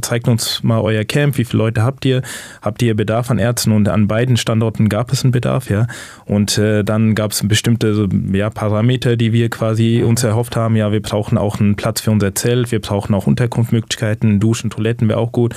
zeigt 0.00 0.28
uns 0.28 0.62
mal 0.62 0.80
euer 0.80 1.04
Camp, 1.04 1.38
wie 1.38 1.44
viele 1.44 1.62
Leute 1.62 1.82
habt 1.82 2.04
ihr, 2.04 2.22
habt 2.60 2.82
ihr 2.82 2.94
Bedarf 2.94 3.30
an 3.30 3.38
Ärzten? 3.38 3.72
Und 3.72 3.88
an 3.88 4.08
beiden 4.08 4.36
Standorten 4.36 4.88
gab 4.88 5.12
es 5.12 5.24
einen 5.24 5.32
Bedarf, 5.32 5.70
ja, 5.70 5.86
und 6.26 6.58
äh, 6.58 6.84
dann 6.84 7.14
gab 7.14 7.32
es 7.32 7.46
bestimmte 7.46 8.08
ja, 8.32 8.50
Parameter, 8.50 9.16
die 9.16 9.32
wir 9.32 9.48
quasi 9.48 10.02
uns 10.02 10.22
erhofft 10.24 10.56
haben, 10.56 10.76
ja, 10.76 10.92
wir 10.92 11.00
brauchen 11.02 11.38
auch 11.38 11.60
einen 11.60 11.76
Platz 11.76 12.02
für 12.02 12.10
unser 12.10 12.34
Zelt, 12.34 12.72
wir 12.72 12.80
brauchen 12.80 13.14
auch 13.14 13.26
Unterkunftsmöglichkeiten, 13.26 14.40
Duschen, 14.40 14.70
Toiletten 14.70 15.08
wäre 15.08 15.18
auch 15.18 15.32
gut, 15.32 15.54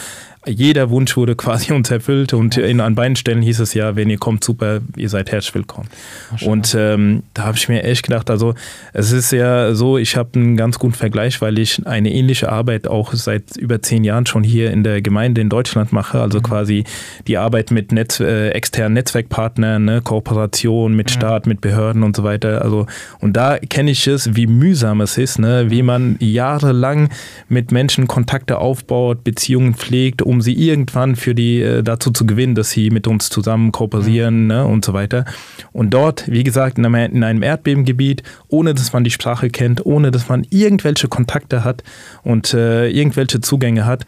jeder 0.48 0.90
Wunsch 0.90 1.18
wurde 1.18 1.36
quasi 1.36 1.74
uns 1.74 1.92
erfüllt 1.92 2.34
und 2.34 2.58
in, 2.58 2.80
an 2.82 2.96
beiden 2.96 3.16
Stellen 3.16 3.42
hieß 3.42 3.60
es 3.60 3.74
ja, 3.74 3.96
wenn 3.96 4.10
ihr 4.10 4.18
kommt, 4.18 4.44
super, 4.44 4.82
ihr 4.96 5.10
seid 5.10 5.32
herzlich 5.32 5.56
willkommen. 5.56 5.88
Ach, 6.36 6.42
und 6.44 6.76
ähm, 6.78 7.24
da 7.34 7.44
habe 7.44 7.58
ich 7.58 7.68
mir 7.70 7.84
echt 7.84 8.04
gedacht, 8.04 8.30
also 8.30 8.54
es 8.94 9.12
ist 9.12 9.32
ja 9.32 9.74
so, 9.74 9.98
ich 9.98 10.16
habe 10.16 10.30
einen 10.36 10.58
ganz 10.58 10.80
guten 10.80 10.94
Vergleich, 10.94 11.42
weil 11.42 11.60
ich 11.60 11.86
eine 11.86 12.12
ähnliche 12.12 12.52
Arbeit 12.52 12.88
auch 12.88 13.14
seit 13.14 13.58
über 13.58 13.82
zehn 13.82 14.04
Jahren 14.04 14.26
schon 14.26 14.44
hier 14.44 14.72
in 14.72 14.84
der 14.84 15.02
Gemeinde 15.02 15.42
in 15.42 15.50
Deutschland 15.50 15.92
mache, 15.92 16.22
also 16.22 16.40
mhm. 16.40 16.44
quasi 16.44 16.84
die 17.28 17.38
Arbeit 17.38 17.72
mit 17.72 17.92
Netz, 17.92 18.20
äh, 18.20 18.50
externen 18.50 18.94
Netzwerkpartnern, 18.94 19.84
ne, 19.84 20.02
Kooperation 20.02 20.96
mit 20.96 21.10
mhm. 21.10 21.14
Staat, 21.14 21.48
mit 21.48 21.62
Behörden 21.62 22.04
und 22.04 22.16
so 22.16 22.24
weiter. 22.24 22.62
Also 22.62 22.88
und 23.20 23.36
da 23.36 23.58
kenne 23.58 23.92
ich 23.92 24.08
es, 24.08 24.36
wie 24.36 24.48
mühsam 24.48 25.02
es 25.02 25.18
ist, 25.18 25.40
ne, 25.40 25.70
wie 25.70 25.82
man 25.82 26.18
jahrelang 26.20 27.10
mit 27.50 27.72
Menschen 27.72 28.08
Kontakte 28.08 28.58
aufbaut, 28.58 29.24
Beziehungen 29.24 29.76
pflegt, 29.76 30.22
um 30.22 30.35
um 30.36 30.42
sie 30.42 30.54
irgendwann 30.54 31.16
für 31.16 31.34
die 31.34 31.62
äh, 31.62 31.82
dazu 31.82 32.12
zu 32.12 32.26
gewinnen, 32.26 32.56
dass 32.56 32.70
sie 32.70 32.90
mit 32.90 33.08
uns 33.08 33.30
zusammen 33.30 33.72
kooperieren 33.72 34.42
mhm. 34.42 34.48
ne, 34.48 34.66
und 34.66 34.84
so 34.84 34.94
weiter. 34.94 35.24
Und 35.72 35.92
dort, 35.94 36.30
wie 36.30 36.44
gesagt, 36.44 36.78
in 36.78 36.86
einem, 36.86 37.16
in 37.16 37.24
einem 37.24 37.42
Erdbebengebiet, 37.42 38.22
ohne 38.50 38.74
dass 38.74 38.92
man 38.92 39.06
die 39.06 39.12
Sprache 39.12 39.50
kennt, 39.50 39.86
ohne 39.86 40.12
dass 40.12 40.28
man 40.28 40.46
irgendwelche 40.50 41.08
Kontakte 41.08 41.64
hat 41.64 41.84
und 42.24 42.54
äh, 42.54 42.90
irgendwelche 42.90 43.40
Zugänge 43.40 43.86
hat, 43.86 44.06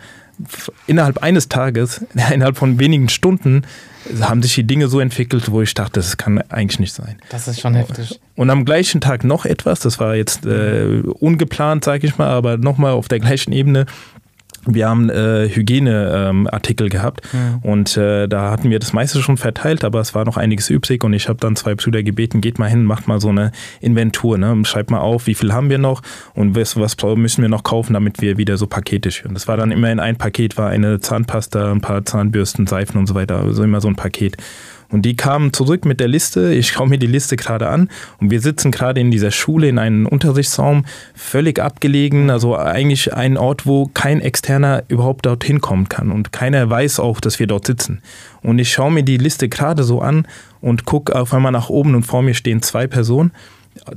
innerhalb 0.86 1.24
eines 1.24 1.48
Tages, 1.48 2.06
innerhalb 2.34 2.58
von 2.58 2.78
wenigen 2.78 3.08
Stunden, 3.08 3.64
haben 4.22 4.42
sich 4.42 4.56
die 4.56 4.64
Dinge 4.64 4.88
so 4.88 5.00
entwickelt, 5.00 5.52
wo 5.52 5.62
ich 5.62 5.74
dachte, 5.74 6.00
das 6.00 6.18
kann 6.18 6.40
eigentlich 6.50 6.80
nicht 6.80 6.94
sein. 6.94 7.18
Das 7.30 7.48
ist 7.48 7.60
schon 7.62 7.76
heftig. 7.76 8.20
Und 8.36 8.50
am 8.50 8.66
gleichen 8.66 9.02
Tag 9.02 9.24
noch 9.24 9.46
etwas, 9.46 9.80
das 9.80 10.00
war 10.00 10.16
jetzt 10.16 10.46
äh, 10.46 11.02
ungeplant, 11.20 11.84
sage 11.84 12.08
ich 12.08 12.18
mal, 12.18 12.30
aber 12.30 12.58
nochmal 12.58 12.92
auf 12.92 13.08
der 13.08 13.20
gleichen 13.20 13.52
Ebene 13.52 13.86
wir 14.74 14.88
haben 14.88 15.10
äh, 15.10 15.50
Hygieneartikel 15.50 16.88
ähm, 16.88 16.92
gehabt 16.92 17.22
ja. 17.34 17.60
und 17.62 17.98
äh, 17.98 18.28
da 18.28 18.52
hatten 18.52 18.70
wir 18.70 18.80
das 18.80 18.94
meiste 18.94 19.22
schon 19.22 19.38
verteilt, 19.38 19.84
aber 19.84 20.00
es 20.00 20.16
war 20.16 20.26
noch 20.26 20.38
einiges 20.38 20.70
übrig 20.70 21.04
und 21.04 21.14
ich 21.14 21.30
habe 21.30 21.40
dann 21.40 21.56
zwei 21.56 21.76
Brüder 21.76 22.04
gebeten, 22.04 22.42
geht 22.42 22.60
mal 22.60 22.70
hin, 22.70 22.84
macht 22.84 23.08
mal 23.08 23.20
so 23.20 23.30
eine 23.30 23.52
Inventur, 23.80 24.38
ne? 24.38 24.64
schreibt 24.66 24.92
mal 24.92 25.00
auf, 25.00 25.28
wie 25.28 25.36
viel 25.36 25.54
haben 25.54 25.70
wir 25.70 25.78
noch 25.78 26.02
und 26.34 26.56
was, 26.56 26.78
was 26.78 26.96
müssen 27.16 27.42
wir 27.42 27.50
noch 27.50 27.64
kaufen, 27.64 27.94
damit 27.94 28.22
wir 28.22 28.38
wieder 28.38 28.58
so 28.58 28.68
Pakete 28.68 29.12
schüren. 29.12 29.34
Das 29.34 29.48
war 29.48 29.58
dann 29.58 29.72
immer 29.72 29.92
in 29.92 30.00
ein 30.00 30.18
Paket, 30.18 30.58
war 30.58 30.70
eine 30.70 31.00
Zahnpasta, 31.00 31.72
ein 31.72 31.82
paar 31.82 32.06
Zahnbürsten, 32.06 32.68
Seifen 32.68 32.98
und 32.98 33.08
so 33.08 33.16
weiter, 33.16 33.42
also 33.42 33.64
immer 33.64 33.82
so 33.82 33.88
ein 33.88 33.96
Paket. 33.96 34.38
Und 34.90 35.04
die 35.04 35.16
kamen 35.16 35.52
zurück 35.52 35.86
mit 35.86 36.00
der 36.00 36.08
Liste. 36.08 36.54
Ich 36.54 36.70
schaue 36.70 36.88
mir 36.88 36.98
die 36.98 37.08
Liste 37.08 37.36
gerade 37.36 37.68
an. 37.68 37.90
Und 38.20 38.32
wir 38.32 38.40
sitzen 38.40 38.72
gerade 38.72 39.02
in 39.02 39.12
dieser 39.12 39.32
Schule 39.32 39.68
in 39.68 39.80
einem 39.80 40.06
Unterrichtsraum, 40.06 40.86
völlig 41.14 41.60
abgelegen, 41.60 42.30
also 42.30 42.58
eigentlich 42.58 43.14
ein 43.14 43.38
Ort, 43.38 43.66
wo 43.66 43.88
kein 43.94 44.22
Externer 44.22 44.84
überhaupt 44.88 45.26
dorthin 45.26 45.60
kommen 45.60 45.90
kann. 45.90 46.12
Und 46.12 46.32
keiner 46.32 46.70
weiß 46.70 47.00
auch, 47.00 47.20
dass 47.20 47.40
wir 47.40 47.48
dort 47.48 47.68
sitzen. 47.68 48.02
Und 48.42 48.60
ich 48.60 48.72
schaue 48.72 48.92
mir 48.92 49.04
die 49.04 49.18
Liste 49.18 49.50
gerade 49.50 49.84
so 49.84 50.02
an 50.02 50.26
und 50.62 50.86
gucke 50.86 51.16
auf 51.16 51.34
einmal 51.34 51.52
nach 51.52 51.70
oben 51.70 51.96
und 51.96 52.04
vor 52.04 52.22
mir 52.22 52.34
stehen 52.34 52.62
zwei 52.62 52.88
Personen. 52.88 53.32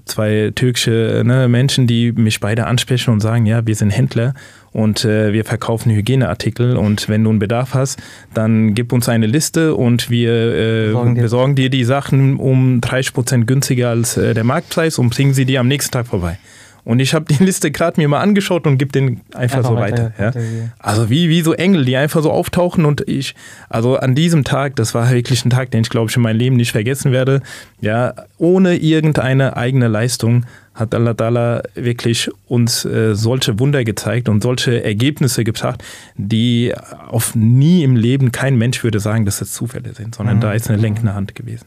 Zwei 0.04 0.52
türkische 0.54 1.22
ne, 1.24 1.48
Menschen, 1.48 1.86
die 1.86 2.12
mich 2.12 2.40
beide 2.40 2.66
ansprechen 2.66 3.12
und 3.12 3.20
sagen, 3.20 3.46
ja, 3.46 3.66
wir 3.66 3.74
sind 3.74 3.90
Händler 3.90 4.34
und 4.72 5.04
äh, 5.04 5.32
wir 5.32 5.44
verkaufen 5.44 5.90
Hygieneartikel 5.90 6.76
und 6.76 7.08
wenn 7.08 7.24
du 7.24 7.30
einen 7.30 7.38
Bedarf 7.38 7.74
hast, 7.74 7.98
dann 8.34 8.74
gib 8.74 8.92
uns 8.92 9.08
eine 9.08 9.26
Liste 9.26 9.74
und 9.74 10.10
wir 10.10 10.32
äh, 10.32 10.86
besorgen, 10.86 11.14
dir. 11.14 11.22
besorgen, 11.22 11.54
dir. 11.56 11.70
die 11.70 11.84
Sachen 11.84 12.36
um 12.36 12.80
30 12.80 13.12
Prozent 13.12 13.46
günstiger 13.46 13.90
als 13.90 14.16
äh, 14.16 14.34
der 14.34 14.44
Marktpreis 14.44 14.98
und 14.98 15.10
bringen 15.10 15.34
sie 15.34 15.44
dir 15.44 15.60
am 15.60 15.68
nächsten 15.68 15.92
Tag 15.92 16.06
vorbei. 16.06 16.38
Und 16.84 17.00
ich 17.00 17.14
habe 17.14 17.26
die 17.26 17.42
Liste 17.44 17.70
gerade 17.70 18.00
mir 18.00 18.08
mal 18.08 18.20
angeschaut 18.20 18.66
und 18.66 18.78
gebe 18.78 18.92
den 18.92 19.20
einfach, 19.34 19.58
einfach, 19.58 19.70
so 19.70 19.76
weiter. 19.76 20.12
weiter, 20.18 20.40
ja. 20.40 20.68
Also 20.78 21.10
wie, 21.10 21.28
wie 21.28 21.42
so 21.42 21.52
Engel, 21.52 21.84
die 21.84 21.96
einfach 21.96 22.22
so 22.22 22.30
auftauchen 22.30 22.84
und 22.84 23.06
ich, 23.08 23.34
also 23.68 23.96
an 23.96 24.14
diesem 24.14 24.44
Tag, 24.44 24.76
das 24.76 24.94
war 24.94 25.10
wirklich 25.10 25.44
ein 25.44 25.50
Tag, 25.50 25.70
den 25.70 25.82
ich 25.82 25.90
glaube 25.90 26.10
ich 26.10 26.16
in 26.16 26.22
meinem 26.22 26.38
Leben 26.38 26.56
nicht 26.56 26.72
vergessen 26.72 27.12
werde, 27.12 27.42
ja, 27.80 28.14
ohne 28.38 28.76
irgendeine 28.76 29.56
eigene 29.56 29.88
Leistung 29.88 30.46
hat 30.74 30.94
Allah 30.94 31.14
Dalla 31.14 31.62
wirklich 31.74 32.30
uns 32.46 32.84
äh, 32.84 33.14
solche 33.14 33.58
Wunder 33.58 33.84
gezeigt 33.84 34.28
und 34.28 34.42
solche 34.42 34.82
Ergebnisse 34.82 35.44
gebracht, 35.44 35.82
die 36.16 36.72
auf 37.08 37.34
nie 37.34 37.82
im 37.82 37.96
Leben 37.96 38.32
kein 38.32 38.56
Mensch 38.56 38.82
würde 38.84 39.00
sagen, 39.00 39.24
dass 39.24 39.40
das 39.40 39.52
Zufälle 39.52 39.92
sind, 39.94 40.14
sondern 40.14 40.36
mhm. 40.36 40.40
da 40.40 40.52
ist 40.52 40.70
eine 40.70 40.80
lenkende 40.80 41.14
Hand 41.14 41.34
gewesen. 41.34 41.66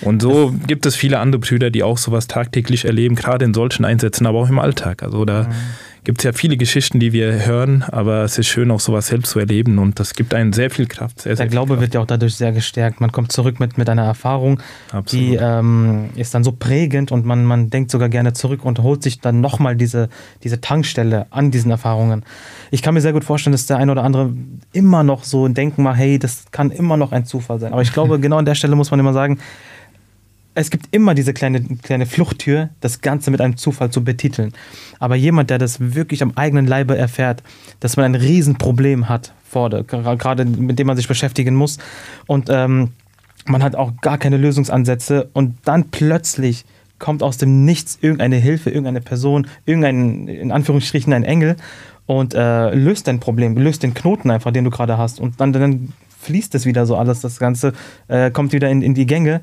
Und 0.00 0.22
so 0.22 0.54
gibt 0.66 0.86
es 0.86 0.96
viele 0.96 1.18
andere 1.18 1.40
Brüder, 1.40 1.70
die 1.70 1.82
auch 1.82 1.98
sowas 1.98 2.26
tagtäglich 2.26 2.84
erleben, 2.84 3.16
gerade 3.16 3.44
in 3.44 3.54
solchen 3.54 3.84
Einsätzen, 3.84 4.26
aber 4.26 4.38
auch 4.38 4.48
im 4.48 4.58
Alltag. 4.58 5.02
Also 5.02 5.24
da 5.24 5.44
mhm 5.44 5.54
gibt 6.08 6.20
es 6.20 6.24
ja 6.24 6.32
viele 6.32 6.56
Geschichten, 6.56 7.00
die 7.00 7.12
wir 7.12 7.44
hören, 7.44 7.82
aber 7.82 8.22
es 8.22 8.38
ist 8.38 8.46
schön, 8.46 8.70
auch 8.70 8.80
sowas 8.80 9.08
selbst 9.08 9.28
zu 9.30 9.40
erleben 9.40 9.78
und 9.78 10.00
das 10.00 10.14
gibt 10.14 10.32
einen 10.32 10.54
sehr 10.54 10.70
viel 10.70 10.86
Kraft. 10.86 11.20
Sehr, 11.20 11.32
Der 11.32 11.36
sehr 11.36 11.46
Glaube 11.48 11.74
Kraft. 11.74 11.82
wird 11.82 11.92
ja 11.92 12.00
auch 12.00 12.06
dadurch 12.06 12.34
sehr 12.34 12.50
gestärkt. 12.52 13.02
Man 13.02 13.12
kommt 13.12 13.30
zurück 13.30 13.60
mit, 13.60 13.76
mit 13.76 13.90
einer 13.90 14.04
Erfahrung, 14.04 14.58
Absolut. 14.90 15.12
die 15.12 15.34
ähm, 15.34 16.08
ist 16.16 16.34
dann 16.34 16.44
so 16.44 16.52
prägend 16.52 17.12
und 17.12 17.26
man, 17.26 17.44
man 17.44 17.68
denkt 17.68 17.90
sogar 17.90 18.08
gerne 18.08 18.32
zurück 18.32 18.64
und 18.64 18.78
holt 18.78 19.02
sich 19.02 19.20
dann 19.20 19.42
nochmal 19.42 19.76
diese, 19.76 20.08
diese 20.44 20.62
Tankstelle 20.62 21.26
an 21.28 21.50
diesen 21.50 21.70
Erfahrungen. 21.70 22.24
Ich 22.70 22.80
kann 22.80 22.94
mir 22.94 23.02
sehr 23.02 23.12
gut 23.12 23.24
vorstellen, 23.24 23.52
dass 23.52 23.66
der 23.66 23.76
eine 23.76 23.92
oder 23.92 24.02
andere 24.02 24.32
immer 24.72 25.02
noch 25.02 25.24
so 25.24 25.46
denken 25.48 25.82
mal, 25.82 25.94
hey, 25.94 26.18
das 26.18 26.44
kann 26.52 26.70
immer 26.70 26.96
noch 26.96 27.12
ein 27.12 27.26
Zufall 27.26 27.60
sein. 27.60 27.74
Aber 27.74 27.82
ich 27.82 27.92
glaube, 27.92 28.18
genau 28.18 28.38
an 28.38 28.46
der 28.46 28.54
Stelle 28.54 28.76
muss 28.76 28.90
man 28.90 28.98
immer 28.98 29.12
sagen, 29.12 29.40
es 30.58 30.70
gibt 30.70 30.88
immer 30.90 31.14
diese 31.14 31.32
kleine, 31.32 31.62
kleine 31.82 32.06
Fluchttür, 32.06 32.70
das 32.80 33.00
Ganze 33.00 33.30
mit 33.30 33.40
einem 33.40 33.56
Zufall 33.56 33.90
zu 33.90 34.02
betiteln. 34.02 34.52
Aber 34.98 35.14
jemand, 35.14 35.50
der 35.50 35.58
das 35.58 35.94
wirklich 35.94 36.22
am 36.22 36.32
eigenen 36.34 36.66
Leibe 36.66 36.96
erfährt, 36.96 37.42
dass 37.80 37.96
man 37.96 38.06
ein 38.06 38.14
Riesenproblem 38.16 39.08
hat, 39.08 39.32
vor 39.48 39.70
der, 39.70 39.84
gerade 39.84 40.44
mit 40.44 40.78
dem 40.78 40.86
man 40.86 40.96
sich 40.96 41.08
beschäftigen 41.08 41.54
muss, 41.54 41.78
und 42.26 42.48
ähm, 42.50 42.90
man 43.46 43.62
hat 43.62 43.76
auch 43.76 43.92
gar 44.00 44.18
keine 44.18 44.36
Lösungsansätze, 44.36 45.28
und 45.32 45.56
dann 45.64 45.90
plötzlich 45.90 46.64
kommt 46.98 47.22
aus 47.22 47.38
dem 47.38 47.64
Nichts 47.64 47.96
irgendeine 48.00 48.36
Hilfe, 48.36 48.70
irgendeine 48.70 49.00
Person, 49.00 49.46
irgendein, 49.64 50.26
in 50.26 50.50
Anführungsstrichen, 50.50 51.12
ein 51.12 51.22
Engel 51.22 51.56
und 52.06 52.34
äh, 52.34 52.74
löst 52.74 53.06
dein 53.06 53.20
Problem, 53.20 53.56
löst 53.56 53.84
den 53.84 53.94
Knoten 53.94 54.30
einfach, 54.30 54.50
den 54.50 54.64
du 54.64 54.70
gerade 54.70 54.98
hast. 54.98 55.20
Und 55.20 55.40
dann, 55.40 55.52
dann 55.52 55.92
fließt 56.20 56.54
es 56.56 56.66
wieder 56.66 56.84
so 56.84 56.96
alles, 56.96 57.20
das 57.20 57.38
Ganze 57.38 57.72
äh, 58.08 58.32
kommt 58.32 58.52
wieder 58.52 58.68
in, 58.68 58.82
in 58.82 58.94
die 58.94 59.06
Gänge 59.06 59.40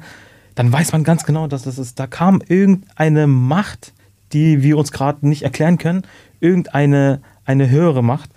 dann 0.55 0.71
weiß 0.71 0.93
man 0.93 1.03
ganz 1.03 1.25
genau, 1.25 1.47
dass 1.47 1.63
das 1.63 1.77
ist, 1.77 1.99
da 1.99 2.07
kam 2.07 2.41
irgendeine 2.47 3.27
Macht, 3.27 3.93
die 4.33 4.63
wir 4.63 4.77
uns 4.77 4.91
gerade 4.91 5.27
nicht 5.27 5.43
erklären 5.43 5.77
können, 5.77 6.03
irgendeine 6.39 7.21
eine 7.45 7.69
höhere 7.69 8.03
Macht, 8.03 8.31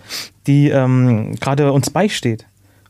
die 0.45 0.69
ähm, 0.69 1.35
gerade 1.35 1.71
uns 1.71 1.89
beisteht. 1.89 2.45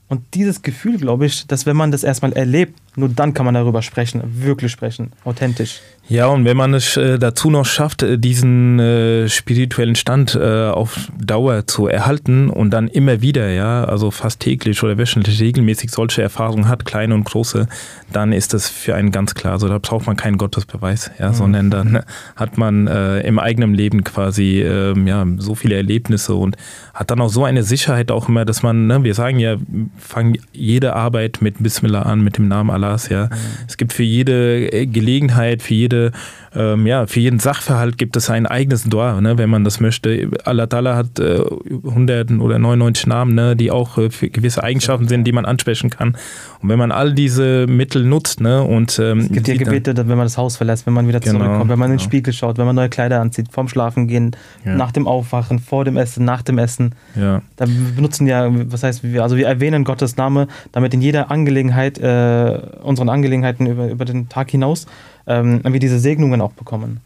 Und 0.09 0.33
dieses 0.33 0.63
Gefühl, 0.63 0.97
glaube 0.97 1.27
ich, 1.27 1.47
dass 1.47 1.65
wenn 1.65 1.77
man 1.77 1.91
das 1.91 2.03
erstmal 2.03 2.33
erlebt, 2.33 2.79
nur 2.99 3.09
dann 3.09 3.33
kann 3.33 3.45
man 3.45 3.55
darüber 3.55 3.81
sprechen, 3.81 4.21
wirklich 4.25 4.71
sprechen, 4.71 5.11
authentisch. 5.23 5.81
Ja, 6.09 6.25
und 6.25 6.43
wenn 6.43 6.57
man 6.57 6.73
es 6.73 6.97
äh, 6.97 7.19
dazu 7.19 7.51
noch 7.51 7.67
schafft, 7.67 8.01
äh, 8.01 8.17
diesen 8.17 8.79
äh, 8.79 9.29
spirituellen 9.29 9.93
Stand 9.93 10.33
äh, 10.33 10.67
auf 10.67 11.07
Dauer 11.15 11.67
zu 11.67 11.85
erhalten 11.85 12.49
und 12.49 12.71
dann 12.71 12.87
immer 12.87 13.21
wieder, 13.21 13.51
ja, 13.51 13.83
also 13.83 14.09
fast 14.09 14.39
täglich 14.39 14.81
oder 14.81 14.97
wöchentlich 14.97 15.39
regelmäßig 15.39 15.91
solche 15.91 16.23
Erfahrungen 16.23 16.67
hat, 16.67 16.83
kleine 16.83 17.13
und 17.13 17.25
große, 17.25 17.67
dann 18.11 18.33
ist 18.33 18.55
das 18.55 18.69
für 18.69 18.95
einen 18.95 19.11
ganz 19.11 19.35
klar. 19.35 19.53
Also 19.53 19.67
da 19.67 19.77
braucht 19.77 20.07
man 20.07 20.17
keinen 20.17 20.39
Gottesbeweis, 20.39 21.11
ja, 21.19 21.29
mhm. 21.29 21.33
sondern 21.35 21.69
dann 21.69 21.99
hat 22.35 22.57
man 22.57 22.87
äh, 22.87 23.19
im 23.19 23.37
eigenen 23.37 23.75
Leben 23.75 24.03
quasi 24.03 24.63
ähm, 24.63 25.05
ja, 25.05 25.23
so 25.37 25.53
viele 25.53 25.75
Erlebnisse 25.75 26.33
und 26.33 26.57
hat 26.95 27.11
dann 27.11 27.21
auch 27.21 27.29
so 27.29 27.45
eine 27.45 27.61
Sicherheit 27.61 28.09
auch 28.09 28.27
immer, 28.27 28.45
dass 28.45 28.63
man, 28.63 28.87
ne, 28.87 29.03
wir 29.03 29.13
sagen 29.13 29.37
ja, 29.37 29.57
fangen 29.99 30.39
jede 30.53 30.95
Arbeit 30.95 31.37
mit 31.41 31.61
Bismillah 31.61 32.01
an, 32.01 32.21
mit 32.21 32.37
dem 32.37 32.47
Namen 32.47 32.71
Allahs, 32.89 33.09
ja. 33.09 33.25
Mhm. 33.25 33.31
Es 33.67 33.77
gibt 33.77 33.93
für 33.93 34.03
jede 34.03 34.71
äh, 34.71 34.85
Gelegenheit, 34.85 35.61
für 35.61 35.73
jede 35.73 36.11
ähm, 36.55 36.87
ja, 36.87 37.05
für 37.05 37.19
jeden 37.19 37.39
Sachverhalt 37.39 37.97
gibt 37.97 38.15
es 38.15 38.29
ein 38.29 38.47
eigenes 38.47 38.83
Dua, 38.83 39.21
ne, 39.21 39.37
wenn 39.37 39.49
man 39.49 39.63
das 39.63 39.79
möchte. 39.79 40.29
Allah 40.45 40.63
Ta'ala 40.63 40.95
hat 40.95 41.19
äh, 41.19 41.43
100 41.87 42.31
oder 42.39 42.57
99 42.57 43.07
Namen, 43.07 43.35
ne, 43.35 43.55
die 43.55 43.69
auch 43.69 43.97
äh, 43.97 44.09
für 44.09 44.29
gewisse 44.29 44.63
Eigenschaften 44.63 45.07
sind, 45.07 45.25
die 45.25 45.31
man 45.31 45.45
ansprechen 45.45 45.89
kann. 45.89 46.17
Und 46.61 46.69
wenn 46.69 46.79
man 46.79 46.91
all 46.91 47.13
diese 47.13 47.67
Mittel 47.67 48.03
nutzt, 48.03 48.41
ne, 48.41 48.63
und 48.63 48.97
ähm, 48.99 49.19
es 49.19 49.31
gibt 49.31 49.47
ja 49.47 49.55
Gebete, 49.55 49.95
wenn 49.95 50.07
man 50.07 50.25
das 50.25 50.37
Haus 50.37 50.57
verlässt, 50.57 50.87
wenn 50.87 50.93
man 50.93 51.07
wieder 51.07 51.19
genau, 51.19 51.39
zurückkommt, 51.39 51.69
wenn 51.69 51.79
man 51.79 51.91
in 51.91 51.97
den 51.97 51.99
genau. 51.99 52.09
Spiegel 52.09 52.33
schaut, 52.33 52.57
wenn 52.57 52.65
man 52.65 52.75
neue 52.75 52.89
Kleider 52.89 53.21
anzieht, 53.21 53.47
vorm 53.51 53.67
Schlafen 53.67 54.07
gehen, 54.07 54.35
ja. 54.65 54.75
nach 54.75 54.91
dem 54.91 55.07
Aufwachen, 55.07 55.59
vor 55.59 55.85
dem 55.85 55.97
Essen, 55.97 56.25
nach 56.25 56.41
dem 56.41 56.57
Essen. 56.57 56.95
Ja. 57.15 57.41
Da 57.57 57.65
benutzen 57.95 58.25
ja, 58.25 58.49
was 58.49 58.81
heißt, 58.81 59.03
wir, 59.03 59.21
also 59.21 59.37
wir 59.37 59.47
erwähnen 59.47 59.83
Gottes 59.83 60.17
Name, 60.17 60.47
damit 60.71 60.93
in 60.95 61.01
jeder 61.01 61.29
Angelegenheit, 61.29 61.99
äh, 61.99 62.59
unseren 62.81 63.09
Angelegenheiten 63.09 63.67
über, 63.67 63.89
über 63.89 64.05
den 64.05 64.29
Tag 64.29 64.49
hinaus 64.49 64.87
ähm, 65.29 65.61
wir 65.63 65.79
diese 65.79 65.99
Segnungen 65.99 66.41
auch 66.41 66.51
bekommen. 66.51 66.99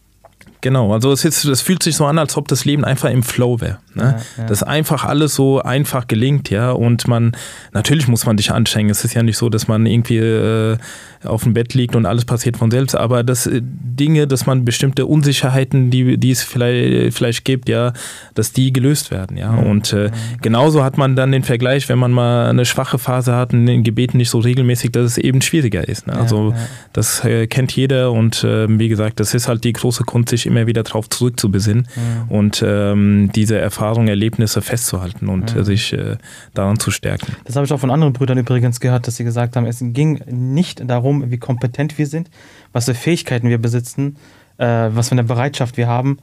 Genau, 0.64 0.94
also 0.94 1.12
es, 1.12 1.26
ist, 1.26 1.44
es 1.44 1.62
fühlt 1.62 1.84
sich 1.84 1.98
so 1.98 2.06
an, 2.06 2.18
als 2.18 2.38
ob 2.38 2.48
das 2.48 2.64
Leben 2.64 2.86
einfach 2.86 3.10
im 3.10 3.22
Flow 3.22 3.60
wäre. 3.60 3.80
Ne? 3.96 4.16
Ja, 4.38 4.44
ja. 4.44 4.48
Dass 4.48 4.64
einfach 4.64 5.04
alles 5.04 5.36
so 5.36 5.62
einfach 5.62 6.08
gelingt, 6.08 6.50
ja. 6.50 6.72
Und 6.72 7.06
man, 7.06 7.34
natürlich 7.74 8.08
muss 8.08 8.26
man 8.26 8.38
sich 8.38 8.50
anstrengen. 8.50 8.90
Es 8.90 9.04
ist 9.04 9.14
ja 9.14 9.24
nicht 9.24 9.38
so, 9.38 9.50
dass 9.50 9.68
man 9.68 9.86
irgendwie 9.86 10.20
äh, 10.20 10.78
auf 11.24 11.44
dem 11.44 11.54
Bett 11.54 11.74
liegt 11.74 11.96
und 11.96 12.06
alles 12.06 12.26
passiert 12.26 12.58
von 12.58 12.72
selbst, 12.72 12.96
aber 12.96 13.24
das 13.24 13.48
äh, 13.48 13.62
Dinge, 13.64 14.28
dass 14.28 14.46
man 14.46 14.66
bestimmte 14.66 15.06
Unsicherheiten, 15.06 15.92
die, 15.92 16.18
die 16.18 16.32
es 16.32 16.42
vielleicht, 16.42 17.16
vielleicht 17.16 17.46
gibt, 17.46 17.70
ja, 17.70 17.94
dass 18.34 18.54
die 18.54 18.74
gelöst 18.74 19.12
werden, 19.12 19.38
ja. 19.38 19.52
Mhm. 19.52 19.64
Und 19.68 19.94
äh, 19.94 20.12
genauso 20.42 20.84
hat 20.84 20.98
man 20.98 21.16
dann 21.16 21.32
den 21.32 21.44
Vergleich, 21.44 21.90
wenn 21.90 22.00
man 22.00 22.12
mal 22.12 22.50
eine 22.50 22.66
schwache 22.66 22.98
Phase 22.98 23.36
hat 23.36 23.54
und 23.54 23.68
in 23.68 23.84
Gebeten 23.84 24.18
nicht 24.18 24.30
so 24.30 24.40
regelmäßig, 24.40 24.92
dass 24.92 25.06
es 25.06 25.18
eben 25.18 25.42
schwieriger 25.42 25.88
ist. 25.88 26.08
Ne? 26.08 26.14
Also 26.14 26.52
ja, 26.52 26.58
das 26.94 27.24
äh, 27.24 27.48
kennt 27.48 27.76
jeder 27.76 28.12
und 28.12 28.44
äh, 28.44 28.68
wie 28.80 28.90
gesagt, 28.90 29.20
das 29.20 29.34
ist 29.34 29.48
halt 29.48 29.64
die 29.64 29.74
große 29.74 30.04
Kunst, 30.04 30.30
sich 30.30 30.46
immer 30.46 30.68
wieder 30.68 30.84
darauf 30.84 31.10
zurückzubesinnen 31.10 31.88
mhm. 31.96 32.32
und 32.32 32.64
ähm, 32.66 33.30
diese 33.36 33.58
Erfahrungen, 33.58 34.08
Erlebnisse 34.08 34.62
festzuhalten 34.62 35.28
und 35.28 35.56
mhm. 35.56 35.64
sich 35.64 35.94
äh, 35.94 36.18
daran 36.54 36.80
zu 36.80 36.92
stärken. 36.92 37.36
Das 37.46 37.56
habe 37.56 37.66
ich 37.66 37.74
auch 37.74 37.80
von 37.80 37.92
anderen 37.92 38.14
Brüdern 38.14 38.38
übrigens 38.38 38.80
gehört, 38.80 39.08
dass 39.08 39.18
sie 39.18 39.24
gesagt 39.24 39.56
haben, 39.56 39.66
es 39.66 39.80
ging 39.80 40.22
nicht 40.28 40.90
darum, 40.90 41.13
wie 41.32 41.38
kompetent 41.38 41.98
wir 41.98 42.08
sind, 42.08 42.30
was 42.72 42.86
für 42.86 42.96
Fähigkeiten 42.96 43.50
wir 43.50 43.58
besitzen, 43.58 44.18
äh, 44.58 44.66
was 44.66 45.10
für 45.10 45.14
eine 45.14 45.24
Bereitschaft 45.24 45.78
wir 45.78 45.88
haben. 45.88 46.18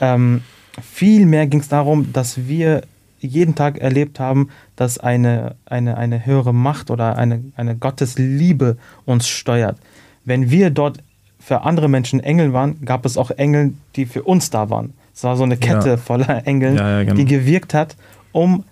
Ähm, 0.00 0.42
Vielmehr 0.82 1.46
ging 1.46 1.60
es 1.60 1.68
darum, 1.68 2.12
dass 2.12 2.48
wir 2.48 2.82
jeden 3.20 3.54
Tag 3.54 3.78
erlebt 3.78 4.20
haben, 4.20 4.48
dass 4.76 4.98
eine, 4.98 5.56
eine, 5.66 5.96
eine 5.96 6.24
höhere 6.24 6.54
Macht 6.54 6.90
oder 6.90 7.16
eine, 7.16 7.42
eine 7.56 7.76
Gottesliebe 7.76 8.76
uns 9.04 9.28
steuert. 9.28 9.76
Wenn 10.24 10.50
wir 10.50 10.70
dort 10.70 10.98
für 11.40 11.62
andere 11.62 11.88
Menschen 11.88 12.20
Engel 12.20 12.52
waren, 12.52 12.84
gab 12.84 13.04
es 13.06 13.16
auch 13.16 13.30
Engel, 13.32 13.74
die 13.96 14.06
für 14.06 14.22
uns 14.22 14.50
da 14.50 14.70
waren. 14.70 14.92
Es 15.14 15.24
war 15.24 15.36
so 15.36 15.42
eine 15.42 15.56
Kette 15.56 15.90
ja. 15.90 15.96
voller 15.96 16.46
Engeln, 16.46 16.76
ja, 16.76 16.98
ja, 16.98 17.04
genau. 17.04 17.16
die 17.16 17.24
gewirkt 17.24 17.74
hat, 17.74 17.96
um 18.32 18.64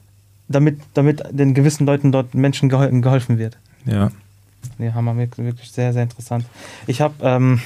damit, 0.48 0.78
damit 0.94 1.24
den 1.30 1.54
gewissen 1.54 1.86
Leuten 1.86 2.12
dort 2.12 2.34
Menschen 2.34 2.68
geholfen, 2.68 3.02
geholfen 3.02 3.38
wird. 3.38 3.58
Ja. 3.84 4.10
Nee, 4.78 4.92
Hammer, 4.92 5.16
wirklich 5.16 5.70
sehr, 5.70 5.92
sehr 5.92 6.02
interessant. 6.02 6.44
Ich 6.86 7.00
habe 7.00 7.14
ähm, 7.22 7.60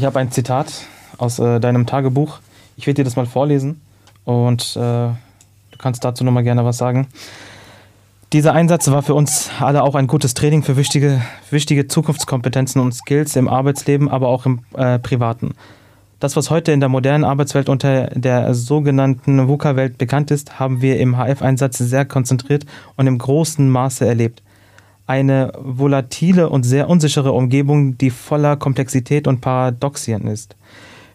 hab 0.00 0.16
ein 0.16 0.30
Zitat 0.30 0.72
aus 1.18 1.38
äh, 1.38 1.60
deinem 1.60 1.86
Tagebuch. 1.86 2.38
Ich 2.76 2.86
werde 2.86 2.96
dir 2.96 3.04
das 3.04 3.16
mal 3.16 3.26
vorlesen 3.26 3.80
und 4.24 4.76
äh, 4.76 4.78
du 4.78 5.78
kannst 5.78 6.04
dazu 6.04 6.24
nochmal 6.24 6.42
gerne 6.42 6.64
was 6.64 6.78
sagen. 6.78 7.08
Dieser 8.32 8.54
Einsatz 8.54 8.90
war 8.90 9.02
für 9.02 9.14
uns 9.14 9.50
alle 9.60 9.82
auch 9.82 9.94
ein 9.94 10.08
gutes 10.08 10.34
Training 10.34 10.62
für 10.62 10.76
wichtige, 10.76 11.22
wichtige 11.50 11.86
Zukunftskompetenzen 11.86 12.80
und 12.80 12.92
Skills 12.92 13.36
im 13.36 13.48
Arbeitsleben, 13.48 14.10
aber 14.10 14.28
auch 14.28 14.46
im 14.46 14.60
äh, 14.76 14.98
Privaten. 14.98 15.54
Das, 16.18 16.34
was 16.34 16.50
heute 16.50 16.72
in 16.72 16.80
der 16.80 16.88
modernen 16.88 17.24
Arbeitswelt 17.24 17.68
unter 17.68 18.06
der 18.06 18.54
sogenannten 18.54 19.48
VUCA-Welt 19.48 19.98
bekannt 19.98 20.30
ist, 20.30 20.58
haben 20.58 20.80
wir 20.80 20.98
im 20.98 21.16
HF-Einsatz 21.16 21.78
sehr 21.78 22.04
konzentriert 22.04 22.64
und 22.96 23.06
im 23.06 23.18
großen 23.18 23.68
Maße 23.70 24.06
erlebt. 24.06 24.42
Eine 25.06 25.52
volatile 25.56 26.48
und 26.48 26.64
sehr 26.64 26.88
unsichere 26.88 27.32
Umgebung, 27.32 27.96
die 27.96 28.10
voller 28.10 28.56
Komplexität 28.56 29.28
und 29.28 29.40
Paradoxien 29.40 30.26
ist. 30.26 30.56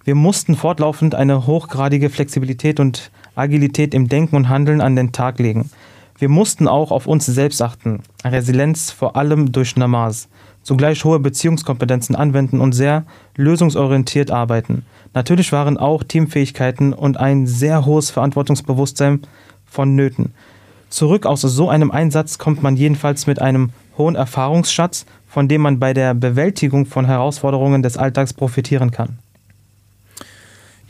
Wir 0.04 0.16
mussten 0.16 0.56
fortlaufend 0.56 1.14
eine 1.14 1.46
hochgradige 1.46 2.10
Flexibilität 2.10 2.80
und 2.80 3.12
Agilität 3.36 3.94
im 3.94 4.08
Denken 4.08 4.36
und 4.36 4.50
Handeln 4.50 4.82
an 4.82 4.96
den 4.96 5.12
Tag 5.12 5.40
legen. 5.40 5.70
Wir 6.18 6.30
mussten 6.30 6.68
auch 6.68 6.92
auf 6.92 7.08
uns 7.08 7.26
selbst 7.26 7.62
achten, 7.62 8.02
Resilienz 8.24 8.92
vor 8.92 9.16
allem 9.16 9.52
durch 9.52 9.76
Namaz, 9.76 10.30
zugleich 10.64 11.04
hohe 11.04 11.20
Beziehungskompetenzen 11.20 12.16
anwenden 12.16 12.62
und 12.62 12.74
sehr 12.74 13.06
lösungsorientiert 13.36 14.32
arbeiten. 14.32 14.86
Natürlich 15.14 15.52
waren 15.52 15.78
auch 15.78 16.04
Teamfähigkeiten 16.04 16.94
und 16.94 17.18
ein 17.18 17.48
sehr 17.48 17.86
hohes 17.86 18.12
Verantwortungsbewusstsein 18.12 19.22
vonnöten. 19.66 20.34
Zurück 20.92 21.26
aus 21.26 21.40
so 21.40 21.70
einem 21.70 21.90
Einsatz 21.90 22.38
kommt 22.38 22.62
man 22.62 22.76
jedenfalls 22.76 23.26
mit 23.26 23.42
einem 23.42 23.70
hohen 23.98 24.16
Erfahrungsschatz, 24.16 25.06
von 25.26 25.48
dem 25.48 25.62
man 25.62 25.80
bei 25.80 25.94
der 25.94 26.14
Bewältigung 26.14 26.86
von 26.86 27.06
Herausforderungen 27.06 27.82
des 27.82 27.96
Alltags 27.96 28.34
profitieren 28.34 28.92
kann. 28.92 29.18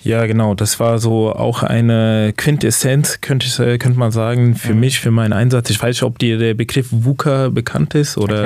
Ja, 0.03 0.25
genau. 0.25 0.55
Das 0.55 0.79
war 0.79 0.97
so 0.97 1.31
auch 1.31 1.61
eine 1.61 2.33
Quintessenz, 2.35 3.21
könnte, 3.21 3.45
ich, 3.45 3.59
äh, 3.59 3.77
könnte 3.77 3.99
man 3.99 4.11
sagen, 4.11 4.55
für 4.55 4.73
mhm. 4.73 4.79
mich, 4.79 4.99
für 4.99 5.11
meinen 5.11 5.33
Einsatz. 5.33 5.69
Ich 5.69 5.81
weiß 5.81 5.95
nicht, 5.95 6.03
ob 6.03 6.17
dir 6.17 6.37
der 6.37 6.55
Begriff 6.55 6.87
VUCA 6.91 7.49
bekannt 7.49 7.93
ist 7.93 8.17
oder. 8.17 8.41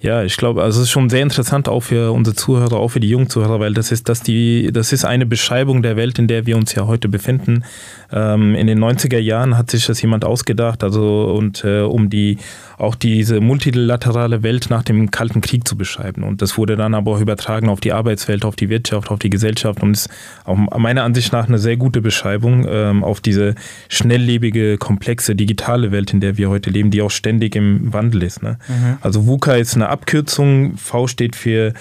Ja, 0.00 0.22
ich 0.22 0.36
glaube, 0.36 0.62
also 0.62 0.80
es 0.80 0.86
ist 0.86 0.92
schon 0.92 1.10
sehr 1.10 1.22
interessant 1.22 1.68
auch 1.68 1.80
für 1.80 2.12
unsere 2.12 2.34
Zuhörer, 2.34 2.76
auch 2.76 2.88
für 2.88 3.00
die 3.00 3.08
jungen 3.08 3.28
Zuhörer, 3.28 3.60
weil 3.60 3.74
das 3.74 3.92
ist, 3.92 4.08
dass 4.08 4.22
die, 4.22 4.70
das 4.72 4.92
ist 4.92 5.04
eine 5.04 5.26
Beschreibung 5.26 5.82
der 5.82 5.96
Welt, 5.96 6.18
in 6.18 6.28
der 6.28 6.46
wir 6.46 6.56
uns 6.56 6.74
ja 6.74 6.86
heute 6.86 7.08
befinden. 7.08 7.64
Ähm, 8.10 8.54
in 8.54 8.66
den 8.66 8.82
90er 8.82 9.18
Jahren 9.18 9.58
hat 9.58 9.70
sich 9.70 9.86
das 9.86 10.00
jemand 10.00 10.24
ausgedacht, 10.24 10.82
also 10.82 11.24
und 11.36 11.64
äh, 11.64 11.80
um 11.80 12.08
die 12.08 12.38
auch 12.78 12.94
diese 12.94 13.40
multilaterale 13.40 14.42
Welt 14.42 14.66
nach 14.70 14.82
dem 14.82 15.10
Kalten 15.10 15.40
Krieg 15.40 15.66
zu 15.66 15.76
beschreiben. 15.76 16.22
Und 16.22 16.42
das 16.42 16.58
wurde 16.58 16.76
dann 16.76 16.94
aber 16.94 17.12
auch 17.12 17.20
übertragen 17.20 17.68
auf 17.68 17.80
die 17.80 17.92
Arbeitswelt, 17.92 18.44
auf 18.44 18.56
die 18.56 18.68
Wirtschaft, 18.68 19.10
auf 19.10 19.18
die 19.18 19.30
Gesellschaft 19.30 19.82
und 19.82 19.92
ist 19.92 20.10
auch 20.44 20.56
meiner 20.56 21.04
Ansicht 21.04 21.32
nach 21.32 21.48
eine 21.48 21.58
sehr 21.58 21.76
gute 21.76 22.00
Beschreibung 22.00 22.66
ähm, 22.68 23.02
auf 23.02 23.20
diese 23.20 23.54
schnelllebige, 23.88 24.78
komplexe, 24.78 25.34
digitale 25.34 25.90
Welt, 25.92 26.12
in 26.12 26.20
der 26.20 26.36
wir 26.36 26.50
heute 26.50 26.70
leben, 26.70 26.90
die 26.90 27.02
auch 27.02 27.10
ständig 27.10 27.56
im 27.56 27.92
Wandel 27.92 28.22
ist. 28.22 28.42
Ne? 28.42 28.58
Mhm. 28.68 28.98
Also 29.00 29.26
VUCA 29.26 29.54
ist 29.54 29.74
eine 29.74 29.88
Abkürzung, 29.88 30.76
V 30.76 31.06
steht 31.06 31.36
für 31.36 31.72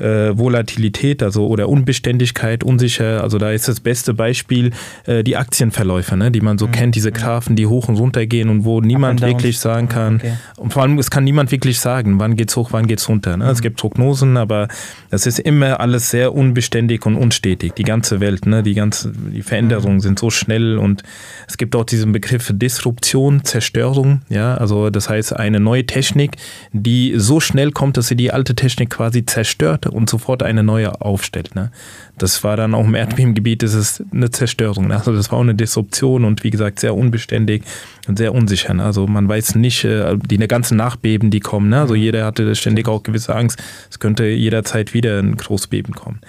äh, 0.00 0.36
Volatilität, 0.36 1.22
also 1.22 1.46
oder 1.46 1.68
Unbeständigkeit, 1.68 2.64
unsicher. 2.64 3.22
Also 3.22 3.38
da 3.38 3.50
ist 3.50 3.68
das 3.68 3.80
beste 3.80 4.14
Beispiel 4.14 4.70
äh, 5.06 5.22
die 5.22 5.36
Aktienverläufe, 5.36 6.16
ne, 6.16 6.30
die 6.30 6.40
man 6.40 6.58
so 6.58 6.66
mhm. 6.66 6.72
kennt, 6.72 6.94
diese 6.94 7.12
Graphen, 7.12 7.56
die 7.56 7.66
hoch 7.66 7.88
und 7.88 7.96
runter 7.96 8.26
gehen 8.26 8.48
und 8.48 8.64
wo 8.64 8.80
niemand 8.80 9.20
wirklich 9.20 9.58
sagen 9.58 9.88
kann. 9.88 10.16
Okay. 10.16 10.32
Und 10.56 10.72
vor 10.72 10.82
allem, 10.82 10.98
es 10.98 11.10
kann 11.10 11.24
niemand 11.24 11.52
wirklich 11.52 11.80
sagen, 11.80 12.18
wann 12.18 12.36
geht's 12.36 12.56
hoch, 12.56 12.72
wann 12.72 12.86
geht's 12.86 13.08
runter. 13.08 13.36
Ne? 13.36 13.44
Mhm. 13.44 13.50
Es 13.50 13.62
gibt 13.62 13.78
Prognosen, 13.78 14.36
aber 14.36 14.68
das 15.10 15.26
ist 15.26 15.38
immer 15.38 15.80
alles 15.80 16.10
sehr 16.10 16.34
unbeständig 16.34 17.04
und 17.06 17.16
unstetig. 17.16 17.74
Die 17.74 17.82
ganze 17.82 18.20
Welt, 18.20 18.46
ne, 18.46 18.62
die 18.62 18.74
ganze, 18.74 19.12
die 19.12 19.42
Veränderungen 19.42 19.96
mhm. 19.96 20.00
sind 20.00 20.18
so 20.18 20.30
schnell 20.30 20.78
und 20.78 21.02
es 21.48 21.56
gibt 21.56 21.74
auch 21.76 21.84
diesen 21.84 22.12
Begriff 22.12 22.50
Disruption, 22.54 23.44
Zerstörung. 23.44 24.22
Ja, 24.28 24.54
also 24.54 24.90
das 24.90 25.08
heißt 25.08 25.36
eine 25.36 25.60
neue 25.60 25.86
Technik, 25.86 26.32
die 26.72 27.14
so 27.16 27.40
schnell 27.40 27.72
kommt, 27.72 27.96
dass 27.96 28.08
sie 28.08 28.16
die 28.16 28.32
alte 28.32 28.54
Technik 28.54 28.90
quasi 28.90 29.26
zerstört 29.26 29.86
und 29.90 30.08
sofort 30.08 30.42
eine 30.42 30.62
neue 30.62 31.00
aufstellt. 31.00 31.54
Ne? 31.54 31.70
Das 32.18 32.42
war 32.44 32.56
dann 32.56 32.74
auch 32.74 32.84
im 32.84 32.94
Erdbebengebiet, 32.94 33.62
das 33.62 33.74
ist 33.74 34.02
eine 34.12 34.30
Zerstörung. 34.30 34.88
Ne? 34.88 34.96
Also 34.96 35.14
das 35.14 35.30
war 35.30 35.38
auch 35.38 35.42
eine 35.42 35.54
Disruption 35.54 36.24
und 36.24 36.44
wie 36.44 36.50
gesagt 36.50 36.80
sehr 36.80 36.94
unbeständig 36.94 37.62
und 38.08 38.18
sehr 38.18 38.34
unsicher. 38.34 38.74
Ne? 38.74 38.84
Also 38.84 39.06
man 39.06 39.28
weiß 39.28 39.54
nicht, 39.56 39.84
äh, 39.84 40.16
die 40.16 40.38
ganzen 40.38 40.76
Nachbeben, 40.76 41.30
die 41.30 41.40
kommen. 41.40 41.68
Ne? 41.68 41.80
Also 41.80 41.94
mhm. 41.94 42.00
jeder 42.00 42.24
hatte 42.24 42.54
ständig 42.54 42.88
auch 42.88 43.02
gewisse 43.02 43.34
Angst, 43.34 43.62
es 43.90 43.98
könnte 43.98 44.24
jederzeit 44.26 44.94
wieder 44.94 45.18
ein 45.18 45.36
Großbeben 45.36 45.94
kommen. 45.94 46.20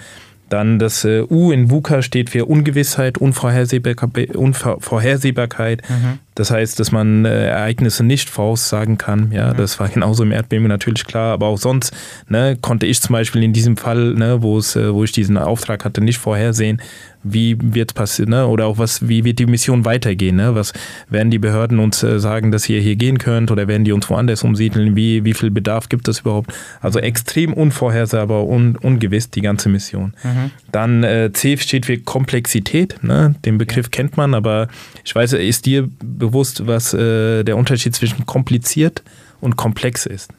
Dann 0.52 0.78
das 0.78 1.06
äh, 1.06 1.22
U 1.30 1.50
in 1.50 1.70
VUCA 1.70 2.02
steht 2.02 2.28
für 2.28 2.44
Ungewissheit, 2.44 3.16
Unvorhersehbarkeit. 3.16 4.36
Unvorhersehbarkeit. 4.36 5.80
Mhm. 5.88 6.18
Das 6.34 6.50
heißt, 6.50 6.80
dass 6.80 6.92
man 6.92 7.24
äh, 7.24 7.48
Ereignisse 7.48 8.04
nicht 8.04 8.30
voraussagen 8.30 8.98
kann. 8.98 9.32
Ja, 9.32 9.52
mhm. 9.52 9.56
das 9.58 9.78
war 9.78 9.88
genauso 9.88 10.22
im 10.22 10.32
Erdbeben 10.32 10.66
natürlich 10.68 11.04
klar. 11.04 11.32
Aber 11.32 11.46
auch 11.46 11.58
sonst 11.58 11.92
ne, 12.28 12.56
konnte 12.60 12.86
ich 12.86 13.00
zum 13.00 13.12
Beispiel 13.12 13.42
in 13.42 13.52
diesem 13.52 13.76
Fall, 13.76 14.14
ne, 14.14 14.42
wo 14.42 14.58
es, 14.58 14.76
äh, 14.76 14.92
wo 14.92 15.04
ich 15.04 15.12
diesen 15.12 15.36
Auftrag 15.36 15.84
hatte, 15.84 16.00
nicht 16.00 16.18
vorhersehen, 16.18 16.80
wie 17.22 17.56
wird 17.60 17.94
passieren, 17.94 18.30
ne? 18.30 18.46
oder 18.46 18.66
auch 18.66 18.78
was, 18.78 19.08
wie 19.08 19.24
wird 19.24 19.38
die 19.38 19.46
Mission 19.46 19.84
weitergehen, 19.84 20.36
ne? 20.36 20.54
was 20.54 20.72
werden 21.08 21.30
die 21.30 21.38
Behörden 21.38 21.78
uns 21.78 22.02
äh, 22.02 22.18
sagen, 22.18 22.50
dass 22.50 22.68
ihr 22.68 22.80
hier 22.80 22.96
gehen 22.96 23.18
könnt 23.18 23.50
oder 23.50 23.68
werden 23.68 23.84
die 23.84 23.92
uns 23.92 24.08
woanders 24.10 24.42
umsiedeln, 24.42 24.96
wie, 24.96 25.24
wie 25.24 25.34
viel 25.34 25.50
Bedarf 25.50 25.88
gibt 25.88 26.08
es 26.08 26.20
überhaupt, 26.20 26.52
also 26.80 26.98
extrem 26.98 27.52
unvorhersehbar 27.52 28.46
und 28.46 28.76
ungewiss 28.76 29.30
die 29.30 29.40
ganze 29.40 29.68
Mission. 29.68 30.14
Mhm. 30.24 30.50
Dann 30.72 31.04
äh, 31.04 31.30
C 31.32 31.56
steht 31.56 31.86
für 31.86 31.98
Komplexität, 31.98 33.02
ne? 33.02 33.34
den 33.44 33.58
Begriff 33.58 33.86
ja. 33.86 33.90
kennt 33.90 34.16
man, 34.16 34.34
aber 34.34 34.68
ich 35.04 35.14
weiß, 35.14 35.34
ist 35.34 35.66
dir 35.66 35.88
bewusst, 36.22 36.68
was 36.68 36.94
äh, 36.94 37.42
der 37.42 37.56
Unterschied 37.56 37.96
zwischen 37.96 38.26
kompliziert 38.26 39.02
und 39.40 39.56
komplex 39.56 40.06
ist? 40.06 40.30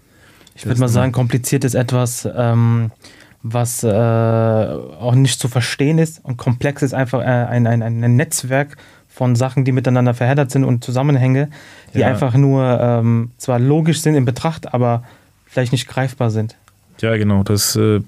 Ich 0.56 0.66
würde 0.66 0.80
mal 0.80 0.88
sagen, 0.88 1.12
kompliziert 1.12 1.66
ist 1.66 1.76
etwas, 1.76 2.28
ähm, 2.36 2.92
was 3.42 3.84
äh, 3.84 3.90
auch 3.90 5.16
nicht 5.16 5.40
zu 5.40 5.50
verstehen 5.50 5.98
ist. 5.98 6.24
Und 6.24 6.38
komplex 6.38 6.84
ist 6.84 6.94
einfach 6.94 7.20
äh, 7.20 7.26
ein, 7.26 7.68
ein, 7.68 7.82
ein 7.82 8.16
Netzwerk 8.16 8.78
von 9.10 9.36
Sachen, 9.36 9.66
die 9.66 9.74
miteinander 9.74 10.14
verheddert 10.14 10.52
sind 10.52 10.64
und 10.64 10.84
Zusammenhänge, 10.84 11.50
die 11.94 12.00
ja. 12.00 12.08
einfach 12.08 12.34
nur 12.36 12.80
ähm, 12.80 13.32
zwar 13.38 13.60
logisch 13.60 14.00
sind 14.00 14.16
in 14.16 14.24
Betracht, 14.26 14.74
aber 14.74 15.04
vielleicht 15.46 15.74
nicht 15.74 15.88
greifbar 15.88 16.32
sind. 16.32 16.56
Ja, 17.02 17.18
genau. 17.18 17.44
Das 17.44 17.76
äh, 17.76 18.00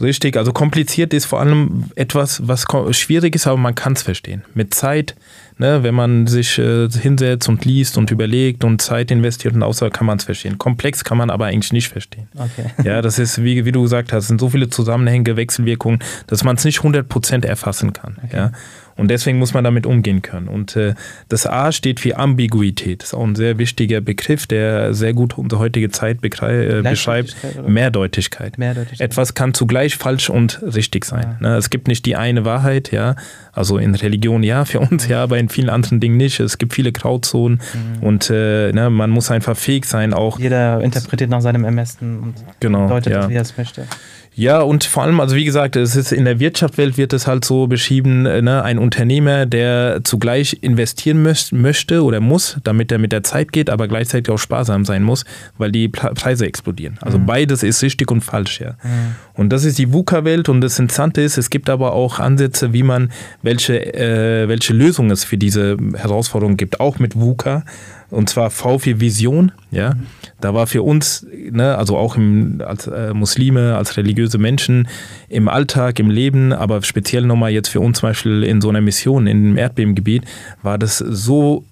richtig. 0.00 0.38
Also 0.38 0.52
kompliziert 0.52 1.12
ist 1.12 1.26
vor 1.26 1.40
allem 1.40 1.90
etwas, 1.94 2.48
was 2.48 2.66
schwierig 2.96 3.34
ist, 3.34 3.46
aber 3.46 3.58
man 3.58 3.74
kann 3.74 3.92
es 3.92 4.02
verstehen. 4.02 4.44
Mit 4.54 4.72
Zeit 4.72 5.14
Ne? 5.62 5.84
Wenn 5.84 5.94
man 5.94 6.26
sich 6.26 6.58
äh, 6.58 6.88
hinsetzt 6.88 7.48
und 7.48 7.64
liest 7.64 7.96
und 7.96 8.10
überlegt 8.10 8.64
und 8.64 8.82
Zeit 8.82 9.12
investiert 9.12 9.54
und 9.54 9.62
außer 9.62 9.90
kann 9.90 10.08
man 10.08 10.18
es 10.18 10.24
verstehen. 10.24 10.58
Komplex 10.58 11.04
kann 11.04 11.16
man 11.16 11.30
aber 11.30 11.46
eigentlich 11.46 11.72
nicht 11.72 11.88
verstehen. 11.88 12.26
Okay. 12.34 12.66
Ja, 12.82 13.00
das 13.00 13.20
ist, 13.20 13.44
wie, 13.44 13.64
wie 13.64 13.70
du 13.70 13.82
gesagt 13.82 14.12
hast, 14.12 14.26
sind 14.26 14.40
so 14.40 14.48
viele 14.48 14.68
Zusammenhänge, 14.68 15.36
Wechselwirkungen, 15.36 16.00
dass 16.26 16.42
man 16.42 16.56
es 16.56 16.64
nicht 16.64 16.80
100% 16.80 17.46
erfassen 17.46 17.92
kann. 17.92 18.16
Okay. 18.24 18.36
Ja? 18.36 18.52
Und 18.96 19.08
deswegen 19.08 19.38
muss 19.38 19.54
man 19.54 19.64
damit 19.64 19.86
umgehen 19.86 20.22
können. 20.22 20.48
Und 20.48 20.76
äh, 20.76 20.94
das 21.28 21.46
A 21.46 21.72
steht 21.72 22.00
für 22.00 22.16
Ambiguität. 22.18 23.02
Das 23.02 23.08
ist 23.10 23.14
auch 23.14 23.24
ein 23.24 23.34
sehr 23.34 23.58
wichtiger 23.58 24.00
Begriff, 24.00 24.46
der 24.46 24.94
sehr 24.94 25.14
gut 25.14 25.38
unsere 25.38 25.60
heutige 25.60 25.90
Zeit 25.90 26.18
äh, 26.22 26.82
beschreibt. 26.82 27.36
Mehrdeutigkeit. 27.66 28.58
Mehrdeutigkeit. 28.58 29.00
Etwas 29.00 29.34
kann 29.34 29.54
zugleich 29.54 29.96
falsch 29.96 30.30
und 30.30 30.60
richtig 30.62 31.04
sein. 31.04 31.36
Ja. 31.40 31.48
Ne? 31.48 31.56
Es 31.56 31.70
gibt 31.70 31.88
nicht 31.88 32.06
die 32.06 32.16
eine 32.16 32.44
Wahrheit, 32.44 32.92
ja. 32.92 33.16
Also 33.52 33.78
in 33.78 33.94
Religion 33.94 34.42
ja, 34.42 34.64
für 34.64 34.80
uns 34.80 35.08
ja, 35.08 35.22
aber 35.22 35.38
in 35.38 35.48
vielen 35.48 35.68
anderen 35.68 36.00
Dingen 36.00 36.16
nicht. 36.16 36.40
Es 36.40 36.58
gibt 36.58 36.74
viele 36.74 36.92
Grauzonen 36.92 37.60
mhm. 37.74 38.02
und 38.02 38.30
äh, 38.30 38.72
ne, 38.72 38.88
man 38.90 39.10
muss 39.10 39.30
einfach 39.30 39.56
fähig 39.56 39.84
sein, 39.84 40.14
auch. 40.14 40.38
Jeder 40.38 40.80
interpretiert 40.80 41.30
nach 41.30 41.42
seinem 41.42 41.64
Ermessen 41.64 42.20
und 42.20 42.34
genau, 42.60 42.88
deutet 42.88 43.12
ja. 43.12 43.28
wie 43.28 43.34
er 43.34 43.42
es 43.42 43.56
möchte. 43.56 43.86
Ja, 44.34 44.62
und 44.62 44.84
vor 44.84 45.02
allem, 45.02 45.20
also 45.20 45.36
wie 45.36 45.44
gesagt, 45.44 45.76
es 45.76 45.94
ist 45.94 46.10
in 46.10 46.24
der 46.24 46.40
Wirtschaftswelt 46.40 46.96
wird 46.96 47.12
es 47.12 47.26
halt 47.26 47.44
so 47.44 47.66
beschrieben, 47.66 48.24
äh, 48.24 48.40
ne, 48.40 48.62
ein 48.62 48.78
Unternehmer, 48.78 49.44
der 49.44 50.00
zugleich 50.04 50.58
investieren 50.62 51.22
möchte 51.50 52.02
oder 52.02 52.20
muss, 52.20 52.56
damit 52.64 52.90
er 52.90 52.98
mit 52.98 53.12
der 53.12 53.22
Zeit 53.22 53.52
geht, 53.52 53.68
aber 53.68 53.88
gleichzeitig 53.88 54.32
auch 54.32 54.38
sparsam 54.38 54.86
sein 54.86 55.02
muss, 55.02 55.24
weil 55.58 55.70
die 55.70 55.88
Preise 55.88 56.46
explodieren. 56.46 56.98
Also 57.02 57.18
mhm. 57.18 57.26
beides 57.26 57.62
ist 57.62 57.82
richtig 57.82 58.10
und 58.10 58.22
falsch, 58.22 58.60
ja. 58.60 58.70
Mhm. 58.82 59.16
Und 59.34 59.50
das 59.50 59.64
ist 59.64 59.78
die 59.78 59.92
VUCA-Welt 59.92 60.48
und 60.48 60.62
das 60.62 60.78
Interessante 60.78 61.20
ist, 61.20 61.36
es 61.36 61.50
gibt 61.50 61.68
aber 61.68 61.92
auch 61.92 62.18
Ansätze, 62.18 62.72
wie 62.72 62.82
man, 62.82 63.12
welche, 63.42 63.94
äh, 63.94 64.48
welche 64.48 64.72
Lösungen 64.72 65.10
es 65.10 65.24
für 65.24 65.36
diese 65.36 65.76
Herausforderungen 65.94 66.56
gibt, 66.56 66.80
auch 66.80 66.98
mit 66.98 67.16
VUCA 67.16 67.64
und 68.12 68.28
zwar 68.28 68.50
V4 68.50 69.00
Vision. 69.00 69.52
Ja, 69.70 69.94
da 70.40 70.54
war 70.54 70.66
für 70.66 70.82
uns, 70.82 71.26
ne, 71.50 71.76
also 71.76 71.96
auch 71.96 72.16
im, 72.16 72.62
als 72.64 72.86
äh, 72.86 73.14
Muslime, 73.14 73.76
als 73.76 73.96
religiöse 73.96 74.38
Menschen 74.38 74.86
im 75.28 75.48
Alltag, 75.48 75.98
im 75.98 76.10
Leben, 76.10 76.52
aber 76.52 76.82
speziell 76.82 77.22
nochmal 77.22 77.52
jetzt 77.52 77.68
für 77.68 77.80
uns 77.80 78.00
zum 78.00 78.10
Beispiel 78.10 78.44
in 78.44 78.60
so 78.60 78.68
einer 78.68 78.82
Mission 78.82 79.26
in 79.26 79.42
dem 79.42 79.56
Erdbebengebiet, 79.56 80.24
war 80.62 80.78
das 80.78 80.98
so 80.98 81.64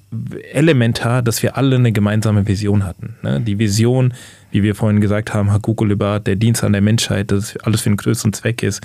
elementar, 0.53 1.23
dass 1.23 1.43
wir 1.43 1.57
alle 1.57 1.77
eine 1.77 1.93
gemeinsame 1.93 2.49
Vision 2.49 2.85
hatten. 2.85 3.17
Ne? 3.23 3.41
Die 3.41 3.59
Vision, 3.59 4.15
wie 4.51 4.63
wir 4.63 4.75
vorhin 4.75 5.01
gesagt 5.01 5.35
haben, 5.35 5.53
Hakukul 5.53 5.95
der 5.97 6.37
Dienst 6.37 6.65
an 6.65 6.73
der 6.73 6.81
Menschheit, 6.81 7.31
dass 7.31 7.57
alles 7.59 7.83
für 7.83 7.91
einen 7.91 7.97
größeren 7.97 8.33
Zweck 8.33 8.63
ist. 8.63 8.81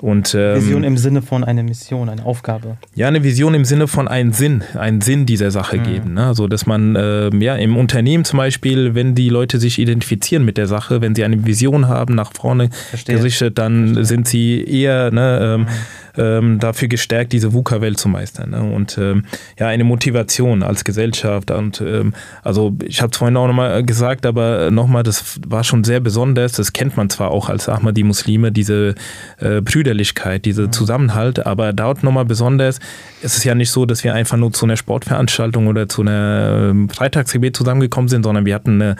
Und, 0.00 0.34
ähm, 0.34 0.56
Vision 0.56 0.84
im 0.84 0.96
Sinne 0.96 1.22
von 1.22 1.44
einer 1.44 1.62
Mission, 1.62 2.08
eine 2.08 2.24
Aufgabe. 2.24 2.76
Ja, 2.94 3.08
eine 3.08 3.22
Vision 3.22 3.54
im 3.54 3.64
Sinne 3.64 3.86
von 3.86 4.08
einem 4.08 4.32
Sinn, 4.32 4.62
einen 4.74 5.00
Sinn 5.00 5.26
dieser 5.26 5.50
Sache 5.50 5.78
mhm. 5.78 5.82
geben. 5.84 6.14
Ne? 6.14 6.26
Also, 6.26 6.46
dass 6.46 6.66
man 6.66 6.96
äh, 6.96 7.30
ja 7.36 7.56
im 7.56 7.76
Unternehmen 7.76 8.24
zum 8.24 8.38
Beispiel, 8.38 8.94
wenn 8.94 9.14
die 9.14 9.28
Leute 9.28 9.58
sich 9.58 9.78
identifizieren 9.78 10.44
mit 10.44 10.56
der 10.56 10.66
Sache, 10.66 11.00
wenn 11.00 11.14
sie 11.14 11.24
eine 11.24 11.46
Vision 11.46 11.88
haben, 11.88 12.14
nach 12.14 12.32
vorne 12.32 12.70
gerichtet, 13.06 13.58
dann 13.58 13.94
Verstehe. 13.94 14.04
sind 14.04 14.28
sie 14.28 14.64
eher 14.64 15.10
ne, 15.10 15.40
ähm, 15.42 15.60
mhm 15.62 15.66
ähm, 16.20 16.58
dafür 16.58 16.88
gestärkt, 16.88 17.32
diese 17.32 17.52
VUCA-Welt 17.52 17.98
zu 17.98 18.08
meistern. 18.08 18.50
Ne? 18.50 18.62
Und 18.62 18.98
ähm, 18.98 19.24
ja, 19.58 19.68
eine 19.68 19.84
Motivation 19.84 20.62
als 20.62 20.84
Gesellschaft. 20.84 21.50
Und 21.50 21.80
ähm, 21.80 22.14
also 22.42 22.76
ich 22.84 23.00
habe 23.00 23.10
es 23.10 23.18
vorhin 23.18 23.36
auch 23.36 23.46
nochmal 23.46 23.82
gesagt, 23.84 24.26
aber 24.26 24.70
nochmal, 24.70 25.02
das 25.02 25.40
war 25.46 25.64
schon 25.64 25.84
sehr 25.84 26.00
besonders. 26.00 26.52
Das 26.52 26.72
kennt 26.72 26.96
man 26.96 27.08
zwar 27.08 27.30
auch 27.30 27.48
als 27.48 27.68
Ahmadi-Muslime, 27.68 28.52
diese 28.52 28.94
äh, 29.38 29.60
Brüderlichkeit, 29.60 30.44
diese 30.44 30.66
mhm. 30.66 30.72
Zusammenhalt, 30.72 31.46
aber 31.46 31.72
dort 31.72 32.02
nochmal 32.02 32.24
besonders, 32.26 32.80
es 33.22 33.36
ist 33.36 33.44
ja 33.44 33.54
nicht 33.54 33.70
so, 33.70 33.86
dass 33.86 34.04
wir 34.04 34.14
einfach 34.14 34.36
nur 34.36 34.52
zu 34.52 34.66
einer 34.66 34.76
Sportveranstaltung 34.76 35.66
oder 35.66 35.88
zu 35.88 36.02
einer 36.02 36.70
ähm, 36.70 36.88
Freitagsgebet 36.88 37.56
zusammengekommen 37.56 38.08
sind, 38.08 38.24
sondern 38.24 38.44
wir 38.46 38.54
hatten 38.54 38.82
eine 38.82 38.96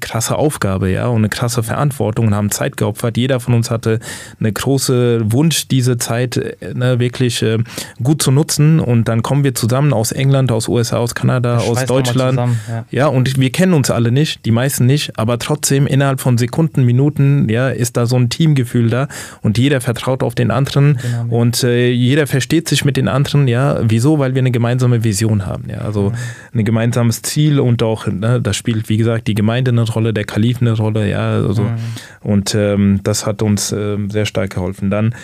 krasse 0.00 0.36
Aufgabe, 0.36 0.90
ja, 0.90 1.06
und 1.06 1.18
eine 1.18 1.28
krasse 1.28 1.62
Verantwortung 1.62 2.28
und 2.28 2.34
haben 2.34 2.50
Zeit 2.50 2.76
geopfert. 2.76 3.16
Jeder 3.16 3.40
von 3.40 3.54
uns 3.54 3.70
hatte 3.70 4.00
eine 4.40 4.52
große 4.52 5.32
Wunsch, 5.32 5.68
diese 5.68 5.98
Zeit 5.98 6.23
Zeit 6.24 6.36
äh, 6.36 6.74
ne, 6.74 6.98
wirklich 6.98 7.42
äh, 7.42 7.58
gut 8.02 8.22
zu 8.22 8.30
nutzen. 8.30 8.80
Und 8.80 9.08
dann 9.08 9.22
kommen 9.22 9.44
wir 9.44 9.54
zusammen 9.54 9.92
aus 9.92 10.12
England, 10.12 10.52
aus 10.52 10.68
USA, 10.68 10.98
aus 10.98 11.14
Kanada, 11.14 11.58
aus 11.58 11.84
Deutschland. 11.84 12.32
Zusammen, 12.32 12.60
ja. 12.68 12.84
ja. 12.90 13.06
und 13.06 13.38
wir 13.38 13.50
kennen 13.50 13.74
uns 13.74 13.90
alle 13.90 14.12
nicht, 14.12 14.44
die 14.44 14.50
meisten 14.50 14.86
nicht, 14.86 15.18
aber 15.18 15.38
trotzdem 15.38 15.86
innerhalb 15.86 16.20
von 16.20 16.38
Sekunden, 16.38 16.84
Minuten, 16.84 17.48
ja, 17.48 17.68
ist 17.68 17.96
da 17.96 18.06
so 18.06 18.16
ein 18.16 18.28
Teamgefühl 18.28 18.90
da 18.90 19.08
und 19.42 19.58
jeder 19.58 19.80
vertraut 19.80 20.22
auf 20.22 20.34
den 20.34 20.50
anderen 20.50 20.98
genau. 21.00 21.36
und 21.36 21.62
äh, 21.62 21.90
jeder 21.90 22.26
versteht 22.26 22.68
sich 22.68 22.84
mit 22.84 22.96
den 22.96 23.08
anderen, 23.08 23.48
ja. 23.48 23.78
Wieso? 23.82 24.18
Weil 24.18 24.34
wir 24.34 24.40
eine 24.40 24.50
gemeinsame 24.50 25.04
Vision 25.04 25.46
haben, 25.46 25.64
ja. 25.68 25.78
Also 25.78 26.10
mhm. 26.10 26.60
ein 26.60 26.64
gemeinsames 26.64 27.22
Ziel 27.22 27.60
und 27.60 27.82
auch, 27.82 28.06
ne, 28.06 28.40
da 28.40 28.52
spielt, 28.52 28.88
wie 28.88 28.96
gesagt, 28.96 29.26
die 29.28 29.34
Gemeinde 29.34 29.70
eine 29.70 29.82
Rolle, 29.82 30.12
der 30.12 30.24
Kalif 30.24 30.60
eine 30.60 30.72
Rolle, 30.72 31.08
ja. 31.08 31.42
Also, 31.42 31.62
mhm. 31.62 31.74
Und 32.20 32.54
ähm, 32.54 33.00
das 33.02 33.26
hat 33.26 33.42
uns 33.42 33.72
äh, 33.72 33.96
sehr 34.08 34.26
stark 34.26 34.54
geholfen. 34.54 34.90
Dann 34.90 35.14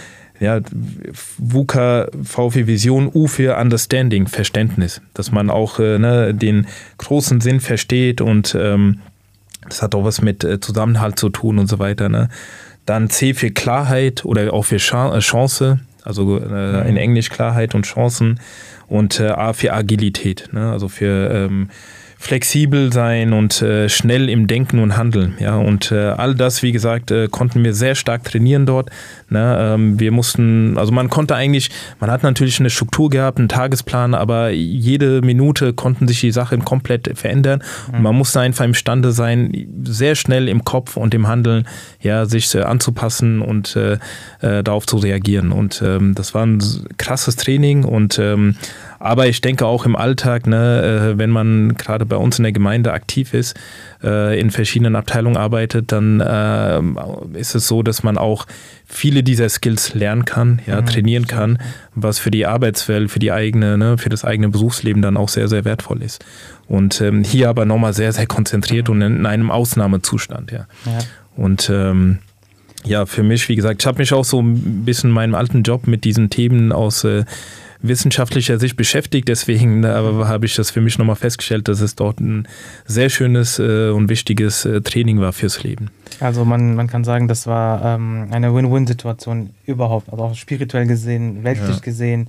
ja, 0.40 0.60
VUCA, 1.38 2.08
V 2.24 2.50
für 2.50 2.66
Vision, 2.66 3.10
U 3.12 3.26
für 3.26 3.58
Understanding, 3.58 4.26
Verständnis, 4.26 5.02
dass 5.14 5.30
man 5.30 5.50
auch 5.50 5.78
äh, 5.78 5.98
ne, 5.98 6.34
den 6.34 6.66
großen 6.98 7.40
Sinn 7.40 7.60
versteht 7.60 8.20
und 8.22 8.56
ähm, 8.58 9.00
das 9.68 9.82
hat 9.82 9.94
auch 9.94 10.04
was 10.04 10.22
mit 10.22 10.42
äh, 10.42 10.58
Zusammenhalt 10.58 11.18
zu 11.18 11.28
tun 11.28 11.58
und 11.58 11.66
so 11.66 11.78
weiter. 11.78 12.08
Ne? 12.08 12.30
Dann 12.86 13.10
C 13.10 13.34
für 13.34 13.50
Klarheit 13.50 14.24
oder 14.24 14.52
auch 14.52 14.64
für 14.64 14.76
äh, 14.76 15.18
Chance, 15.18 15.80
also 16.02 16.38
äh, 16.38 16.88
in 16.88 16.96
Englisch 16.96 17.28
Klarheit 17.28 17.74
und 17.74 17.84
Chancen 17.84 18.40
und 18.88 19.20
äh, 19.20 19.28
A 19.28 19.52
für 19.52 19.74
Agilität, 19.74 20.48
ne? 20.52 20.72
also 20.72 20.88
für 20.88 21.30
ähm, 21.30 21.68
flexibel 22.20 22.92
sein 22.92 23.32
und 23.32 23.62
äh, 23.62 23.88
schnell 23.88 24.28
im 24.28 24.46
Denken 24.46 24.78
und 24.78 24.98
Handeln. 24.98 25.36
Ja, 25.40 25.56
und 25.56 25.90
äh, 25.90 26.10
all 26.10 26.34
das, 26.34 26.62
wie 26.62 26.70
gesagt, 26.70 27.10
äh, 27.10 27.28
konnten 27.28 27.64
wir 27.64 27.72
sehr 27.72 27.94
stark 27.94 28.24
trainieren 28.24 28.66
dort. 28.66 28.90
Ne? 29.30 29.56
Ähm, 29.58 29.98
wir 29.98 30.12
mussten, 30.12 30.76
also 30.76 30.92
man 30.92 31.08
konnte 31.08 31.34
eigentlich, 31.34 31.70
man 31.98 32.10
hat 32.10 32.22
natürlich 32.22 32.60
eine 32.60 32.68
Struktur 32.68 33.08
gehabt, 33.08 33.38
einen 33.38 33.48
Tagesplan, 33.48 34.12
aber 34.12 34.50
jede 34.50 35.22
Minute 35.22 35.72
konnten 35.72 36.06
sich 36.08 36.20
die 36.20 36.30
Sachen 36.30 36.62
komplett 36.62 37.10
verändern. 37.18 37.62
Mhm. 37.88 37.94
Und 37.94 38.02
man 38.02 38.14
musste 38.16 38.40
einfach 38.40 38.66
imstande 38.66 39.12
sein, 39.12 39.68
sehr 39.84 40.14
schnell 40.14 40.46
im 40.50 40.62
Kopf 40.62 40.98
und 40.98 41.14
im 41.14 41.26
Handeln 41.26 41.66
ja, 42.02 42.26
sich 42.26 42.54
äh, 42.54 42.60
anzupassen 42.60 43.40
und 43.40 43.76
äh, 43.76 43.94
äh, 44.42 44.62
darauf 44.62 44.86
zu 44.86 44.98
reagieren. 44.98 45.52
Und 45.52 45.80
ähm, 45.82 46.14
das 46.14 46.34
war 46.34 46.44
ein 46.44 46.62
krasses 46.98 47.36
Training 47.36 47.84
und 47.84 48.18
ähm, 48.18 48.56
aber 49.00 49.26
ich 49.28 49.40
denke 49.40 49.64
auch 49.64 49.86
im 49.86 49.96
Alltag, 49.96 50.46
ne, 50.46 51.12
äh, 51.14 51.18
wenn 51.18 51.30
man 51.30 51.74
gerade 51.76 52.04
bei 52.04 52.16
uns 52.16 52.38
in 52.38 52.42
der 52.42 52.52
Gemeinde 52.52 52.92
aktiv 52.92 53.32
ist, 53.32 53.58
äh, 54.04 54.38
in 54.38 54.50
verschiedenen 54.50 54.94
Abteilungen 54.94 55.38
arbeitet, 55.38 55.90
dann 55.90 56.20
äh, 56.20 57.38
ist 57.38 57.54
es 57.54 57.66
so, 57.66 57.82
dass 57.82 58.02
man 58.02 58.18
auch 58.18 58.46
viele 58.84 59.22
dieser 59.22 59.48
Skills 59.48 59.94
lernen 59.94 60.26
kann, 60.26 60.60
ja, 60.66 60.82
mhm. 60.82 60.86
trainieren 60.86 61.26
kann, 61.26 61.58
was 61.94 62.18
für 62.18 62.30
die 62.30 62.44
Arbeitswelt, 62.44 63.10
für 63.10 63.18
die 63.18 63.32
eigene, 63.32 63.78
ne, 63.78 63.96
für 63.96 64.10
das 64.10 64.22
eigene 64.22 64.50
Berufsleben 64.50 65.00
dann 65.00 65.16
auch 65.16 65.30
sehr, 65.30 65.48
sehr 65.48 65.64
wertvoll 65.64 66.02
ist. 66.02 66.22
Und 66.68 67.00
ähm, 67.00 67.24
hier 67.24 67.48
aber 67.48 67.64
nochmal 67.64 67.94
sehr, 67.94 68.12
sehr 68.12 68.26
konzentriert 68.26 68.88
mhm. 68.88 68.94
und 68.94 69.02
in 69.02 69.26
einem 69.26 69.50
Ausnahmezustand, 69.50 70.52
ja. 70.52 70.66
ja. 70.84 70.98
Und 71.36 71.70
ähm, 71.72 72.18
ja, 72.84 73.06
für 73.06 73.22
mich, 73.22 73.48
wie 73.48 73.56
gesagt, 73.56 73.82
ich 73.82 73.86
habe 73.86 73.98
mich 73.98 74.12
auch 74.12 74.24
so 74.26 74.42
ein 74.42 74.84
bisschen 74.84 75.08
in 75.10 75.14
meinem 75.14 75.34
alten 75.34 75.62
Job 75.62 75.86
mit 75.86 76.04
diesen 76.04 76.28
Themen 76.28 76.70
aus 76.70 77.04
äh, 77.04 77.24
wissenschaftlicher 77.82 78.58
Sicht 78.58 78.76
beschäftigt. 78.76 79.28
Deswegen 79.28 79.84
aber 79.84 80.28
habe 80.28 80.46
ich 80.46 80.54
das 80.54 80.70
für 80.70 80.80
mich 80.80 80.98
nochmal 80.98 81.16
festgestellt, 81.16 81.68
dass 81.68 81.80
es 81.80 81.94
dort 81.94 82.20
ein 82.20 82.46
sehr 82.86 83.08
schönes 83.08 83.58
äh, 83.58 83.90
und 83.90 84.08
wichtiges 84.08 84.64
äh, 84.64 84.80
Training 84.80 85.20
war 85.20 85.32
fürs 85.32 85.62
Leben. 85.62 85.90
Also 86.20 86.44
man, 86.44 86.74
man 86.74 86.86
kann 86.86 87.04
sagen, 87.04 87.28
das 87.28 87.46
war 87.46 87.84
ähm, 87.84 88.28
eine 88.30 88.54
Win-Win-Situation 88.54 89.50
überhaupt, 89.66 90.10
also 90.10 90.24
auch 90.24 90.34
spirituell 90.34 90.86
gesehen, 90.86 91.44
weltlich 91.44 91.76
ja. 91.76 91.80
gesehen. 91.80 92.28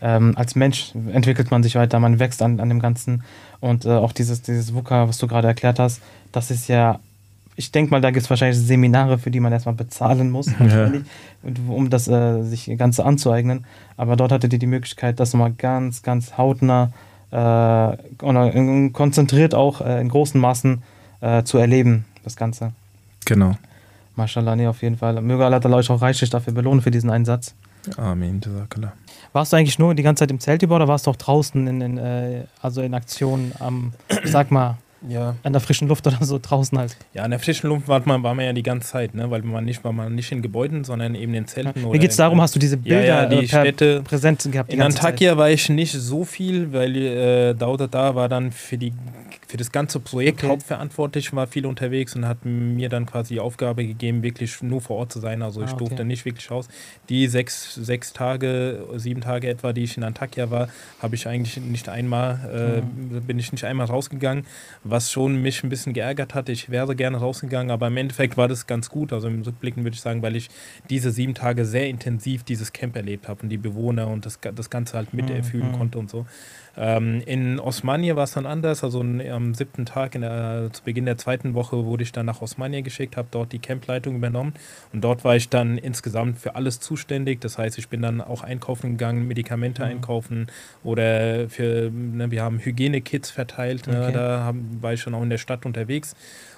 Ähm, 0.00 0.32
als 0.36 0.56
Mensch 0.56 0.92
entwickelt 1.12 1.50
man 1.50 1.62
sich 1.62 1.76
weiter, 1.76 2.00
man 2.00 2.18
wächst 2.18 2.42
an, 2.42 2.60
an 2.60 2.68
dem 2.68 2.80
Ganzen. 2.80 3.22
Und 3.60 3.84
äh, 3.84 3.90
auch 3.90 4.12
dieses, 4.12 4.42
dieses 4.42 4.74
VUCA, 4.74 5.08
was 5.08 5.18
du 5.18 5.28
gerade 5.28 5.46
erklärt 5.46 5.78
hast, 5.78 6.02
das 6.32 6.50
ist 6.50 6.68
ja 6.68 6.98
ich 7.62 7.70
denke 7.70 7.92
mal, 7.92 8.00
da 8.00 8.10
gibt 8.10 8.24
es 8.24 8.30
wahrscheinlich 8.30 8.58
Seminare, 8.58 9.18
für 9.18 9.30
die 9.30 9.38
man 9.38 9.52
erstmal 9.52 9.74
bezahlen 9.74 10.30
muss, 10.30 10.46
ja. 10.46 10.90
um 11.68 11.90
das 11.90 12.08
äh, 12.08 12.42
sich 12.42 12.70
ganz 12.76 12.98
anzueignen. 12.98 13.64
Aber 13.96 14.16
dort 14.16 14.32
hattet 14.32 14.52
ihr 14.52 14.58
die 14.58 14.66
Möglichkeit, 14.66 15.20
das 15.20 15.32
nochmal 15.32 15.52
ganz, 15.52 16.02
ganz 16.02 16.36
hautnah 16.36 16.92
äh, 17.30 18.24
und 18.24 18.92
konzentriert 18.92 19.54
auch 19.54 19.80
äh, 19.80 20.00
in 20.00 20.08
großen 20.08 20.40
Maßen 20.40 20.82
äh, 21.20 21.44
zu 21.44 21.58
erleben, 21.58 22.04
das 22.24 22.36
Ganze. 22.36 22.72
Genau. 23.24 23.54
Mashallah, 24.16 24.56
nee, 24.56 24.66
auf 24.66 24.82
jeden 24.82 24.98
Fall. 24.98 25.20
Möge 25.22 25.46
Allah 25.46 25.64
euch 25.76 25.88
auch 25.88 26.02
reichlich 26.02 26.30
dafür 26.30 26.52
belohnen 26.52 26.82
für 26.82 26.90
diesen 26.90 27.10
Einsatz. 27.10 27.54
Amen. 27.96 28.40
Warst 29.32 29.52
du 29.52 29.56
eigentlich 29.56 29.78
nur 29.78 29.94
die 29.94 30.02
ganze 30.02 30.20
Zeit 30.20 30.30
im 30.30 30.40
Zelt 30.40 30.62
über 30.62 30.76
oder 30.76 30.88
warst 30.88 31.06
du 31.06 31.10
auch 31.10 31.16
draußen 31.16 31.66
in, 31.66 31.80
in 31.80 31.98
äh, 31.98 32.44
also 32.60 32.82
in 32.82 32.92
Aktionen 32.94 33.52
am, 33.58 33.92
sag 34.24 34.50
mal, 34.50 34.76
ja. 35.08 35.36
an 35.42 35.52
der 35.52 35.60
frischen 35.60 35.88
Luft 35.88 36.06
oder 36.06 36.18
so 36.24 36.38
draußen 36.40 36.78
halt. 36.78 36.96
Ja, 37.14 37.22
an 37.22 37.30
der 37.30 37.40
frischen 37.40 37.68
Luft 37.68 37.88
war 37.88 38.02
man, 38.04 38.22
war 38.22 38.34
man 38.34 38.44
ja 38.44 38.52
die 38.52 38.62
ganze 38.62 38.88
Zeit, 38.88 39.14
ne? 39.14 39.30
weil 39.30 39.42
man 39.42 39.64
nicht, 39.64 39.84
war 39.84 39.92
man 39.92 40.14
nicht 40.14 40.30
in 40.32 40.42
Gebäuden, 40.42 40.84
sondern 40.84 41.14
eben 41.14 41.34
in 41.34 41.46
Zelten. 41.46 41.82
Ja. 41.82 41.88
Mir 41.88 41.98
geht 41.98 42.10
es 42.10 42.16
darum, 42.16 42.40
hast 42.40 42.54
du 42.54 42.58
diese 42.58 42.76
Bilder 42.76 43.04
ja, 43.04 43.22
ja, 43.22 43.26
die 43.26 43.44
äh, 43.44 43.48
Städte, 43.48 44.02
präsent 44.02 44.46
gehabt? 44.50 44.72
In 44.72 44.82
Antakya 44.82 45.30
Zeit. 45.30 45.38
war 45.38 45.50
ich 45.50 45.68
nicht 45.68 45.92
so 45.92 46.24
viel, 46.24 46.72
weil 46.72 46.96
äh, 46.96 47.54
Dauda 47.54 47.86
da 47.86 48.14
war 48.14 48.28
dann 48.28 48.52
für 48.52 48.78
die 48.78 48.92
für 49.52 49.58
das 49.58 49.70
ganze 49.70 50.00
Projekt 50.00 50.38
okay. 50.38 50.48
hauptverantwortlich, 50.48 51.34
war 51.34 51.46
viel 51.46 51.66
unterwegs 51.66 52.16
und 52.16 52.26
hat 52.26 52.46
mir 52.46 52.88
dann 52.88 53.04
quasi 53.04 53.34
die 53.34 53.40
Aufgabe 53.40 53.86
gegeben, 53.86 54.22
wirklich 54.22 54.62
nur 54.62 54.80
vor 54.80 54.96
Ort 54.96 55.12
zu 55.12 55.20
sein. 55.20 55.42
Also 55.42 55.60
ich 55.60 55.68
ah, 55.68 55.74
okay. 55.74 55.84
durfte 55.84 56.04
nicht 56.06 56.24
wirklich 56.24 56.50
raus. 56.50 56.68
Die 57.10 57.26
sechs, 57.26 57.74
sechs 57.74 58.14
Tage, 58.14 58.82
sieben 58.96 59.20
Tage 59.20 59.50
etwa, 59.50 59.74
die 59.74 59.82
ich 59.82 59.98
in 59.98 60.04
Antakya 60.04 60.50
war, 60.50 60.70
habe 61.00 61.16
ich 61.16 61.28
eigentlich 61.28 61.58
nicht 61.58 61.90
einmal, 61.90 62.40
äh, 62.50 62.80
mhm. 62.80 63.26
bin 63.26 63.38
ich 63.38 63.52
nicht 63.52 63.64
einmal 63.64 63.88
rausgegangen, 63.88 64.46
was 64.84 65.12
schon 65.12 65.42
mich 65.42 65.62
ein 65.62 65.68
bisschen 65.68 65.92
geärgert 65.92 66.34
hat. 66.34 66.48
Ich 66.48 66.70
wäre 66.70 66.96
gerne 66.96 67.18
rausgegangen, 67.18 67.70
aber 67.70 67.88
im 67.88 67.98
Endeffekt 67.98 68.38
war 68.38 68.48
das 68.48 68.66
ganz 68.66 68.88
gut. 68.88 69.12
Also 69.12 69.28
im 69.28 69.42
Rückblicken 69.42 69.84
würde 69.84 69.96
ich 69.96 70.00
sagen, 70.00 70.22
weil 70.22 70.34
ich 70.34 70.48
diese 70.88 71.10
sieben 71.10 71.34
Tage 71.34 71.66
sehr 71.66 71.90
intensiv 71.90 72.42
dieses 72.42 72.72
Camp 72.72 72.96
erlebt 72.96 73.28
habe 73.28 73.42
und 73.42 73.50
die 73.50 73.58
Bewohner 73.58 74.06
und 74.06 74.24
das, 74.24 74.38
das 74.40 74.70
Ganze 74.70 74.96
halt 74.96 75.12
miterfühlen 75.12 75.72
mhm. 75.72 75.76
konnte 75.76 75.98
und 75.98 76.08
so. 76.08 76.24
Ähm, 76.76 77.22
in 77.26 77.60
Osmanie 77.60 78.16
war 78.16 78.24
es 78.24 78.32
dann 78.32 78.46
anders. 78.46 78.82
Also 78.82 79.00
am 79.00 79.54
siebten 79.54 79.84
Tag, 79.86 80.12
der, 80.12 80.70
zu 80.72 80.82
Beginn 80.84 81.04
der 81.04 81.18
zweiten 81.18 81.54
Woche, 81.54 81.84
wurde 81.84 82.02
ich 82.02 82.12
dann 82.12 82.26
nach 82.26 82.40
Osmanie 82.40 82.82
geschickt, 82.82 83.16
habe 83.16 83.28
dort 83.30 83.52
die 83.52 83.58
Campleitung 83.58 84.16
übernommen. 84.16 84.54
Und 84.92 85.02
dort 85.02 85.24
war 85.24 85.36
ich 85.36 85.48
dann 85.48 85.78
insgesamt 85.78 86.38
für 86.38 86.54
alles 86.54 86.80
zuständig. 86.80 87.40
Das 87.40 87.58
heißt, 87.58 87.78
ich 87.78 87.88
bin 87.88 88.02
dann 88.02 88.20
auch 88.20 88.42
einkaufen 88.42 88.92
gegangen, 88.92 89.26
Medikamente 89.28 89.82
mhm. 89.82 89.90
einkaufen 89.90 90.46
oder 90.82 91.48
für, 91.48 91.90
ne, 91.90 92.30
wir 92.30 92.42
haben 92.42 92.58
Hygienekits 92.58 93.30
verteilt. 93.30 93.86
Ne, 93.86 94.02
okay. 94.02 94.12
Da 94.12 94.40
haben, 94.40 94.78
war 94.80 94.94
ich 94.94 95.00
schon 95.00 95.14
auch 95.14 95.22
in 95.22 95.30
der 95.30 95.38
Stadt 95.38 95.66
unterwegs. 95.66 96.14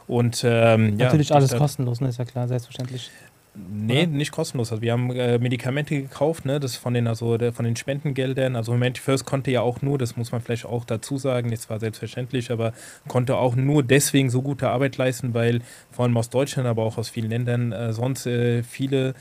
Und 0.07 0.43
ähm, 0.47 0.97
natürlich 0.97 1.31
ja, 1.31 1.37
alles 1.37 1.57
kostenlos, 1.57 2.01
ne? 2.01 2.09
ist 2.09 2.19
ja 2.19 2.27
klar, 2.27 2.47
selbstverständlich. 2.47 3.11
Nee, 3.57 4.03
oder? 4.03 4.07
nicht 4.09 4.33
kostenlos. 4.33 4.73
Also 4.73 4.83
wir 4.83 4.93
haben 4.93 5.11
äh, 5.13 5.39
Medikamente 5.39 6.03
gekauft, 6.03 6.45
ne, 6.45 6.59
das 6.59 6.77
von 6.77 6.93
den, 6.93 7.07
also 7.07 7.39
der, 7.39 7.53
von 7.53 7.65
den 7.65 7.77
Spendengeldern. 7.77 8.57
Also 8.57 8.73
Humanity 8.73 9.01
First 9.01 9.27
konnte 9.27 9.53
ja 9.53 9.61
auch 9.61 9.81
nur, 9.81 9.97
das 9.97 10.17
muss 10.17 10.33
man 10.33 10.41
vielleicht 10.41 10.67
auch 10.67 10.85
dazu 10.85 11.19
sagen, 11.19 11.51
das 11.51 11.71
war 11.71 11.79
selbstverständlich, 11.79 12.51
aber 12.51 12.73
konnte 13.07 13.37
auch 13.37 13.55
nur 13.55 13.85
deswegen 13.85 14.29
so 14.29 14.43
gute 14.43 14.71
Arbeit 14.71 14.97
leisten, 14.97 15.35
weil 15.35 15.61
vor 15.93 16.05
allem 16.05 16.17
aus 16.17 16.31
Deutschland, 16.31 16.69
aber 16.69 16.83
auch 16.83 16.99
aus 16.99 17.09
vielen 17.09 17.31
Ländern 17.31 17.71
äh, 17.71 17.93
sonst 17.93 18.27
äh, 18.27 18.65
viele 18.65 19.15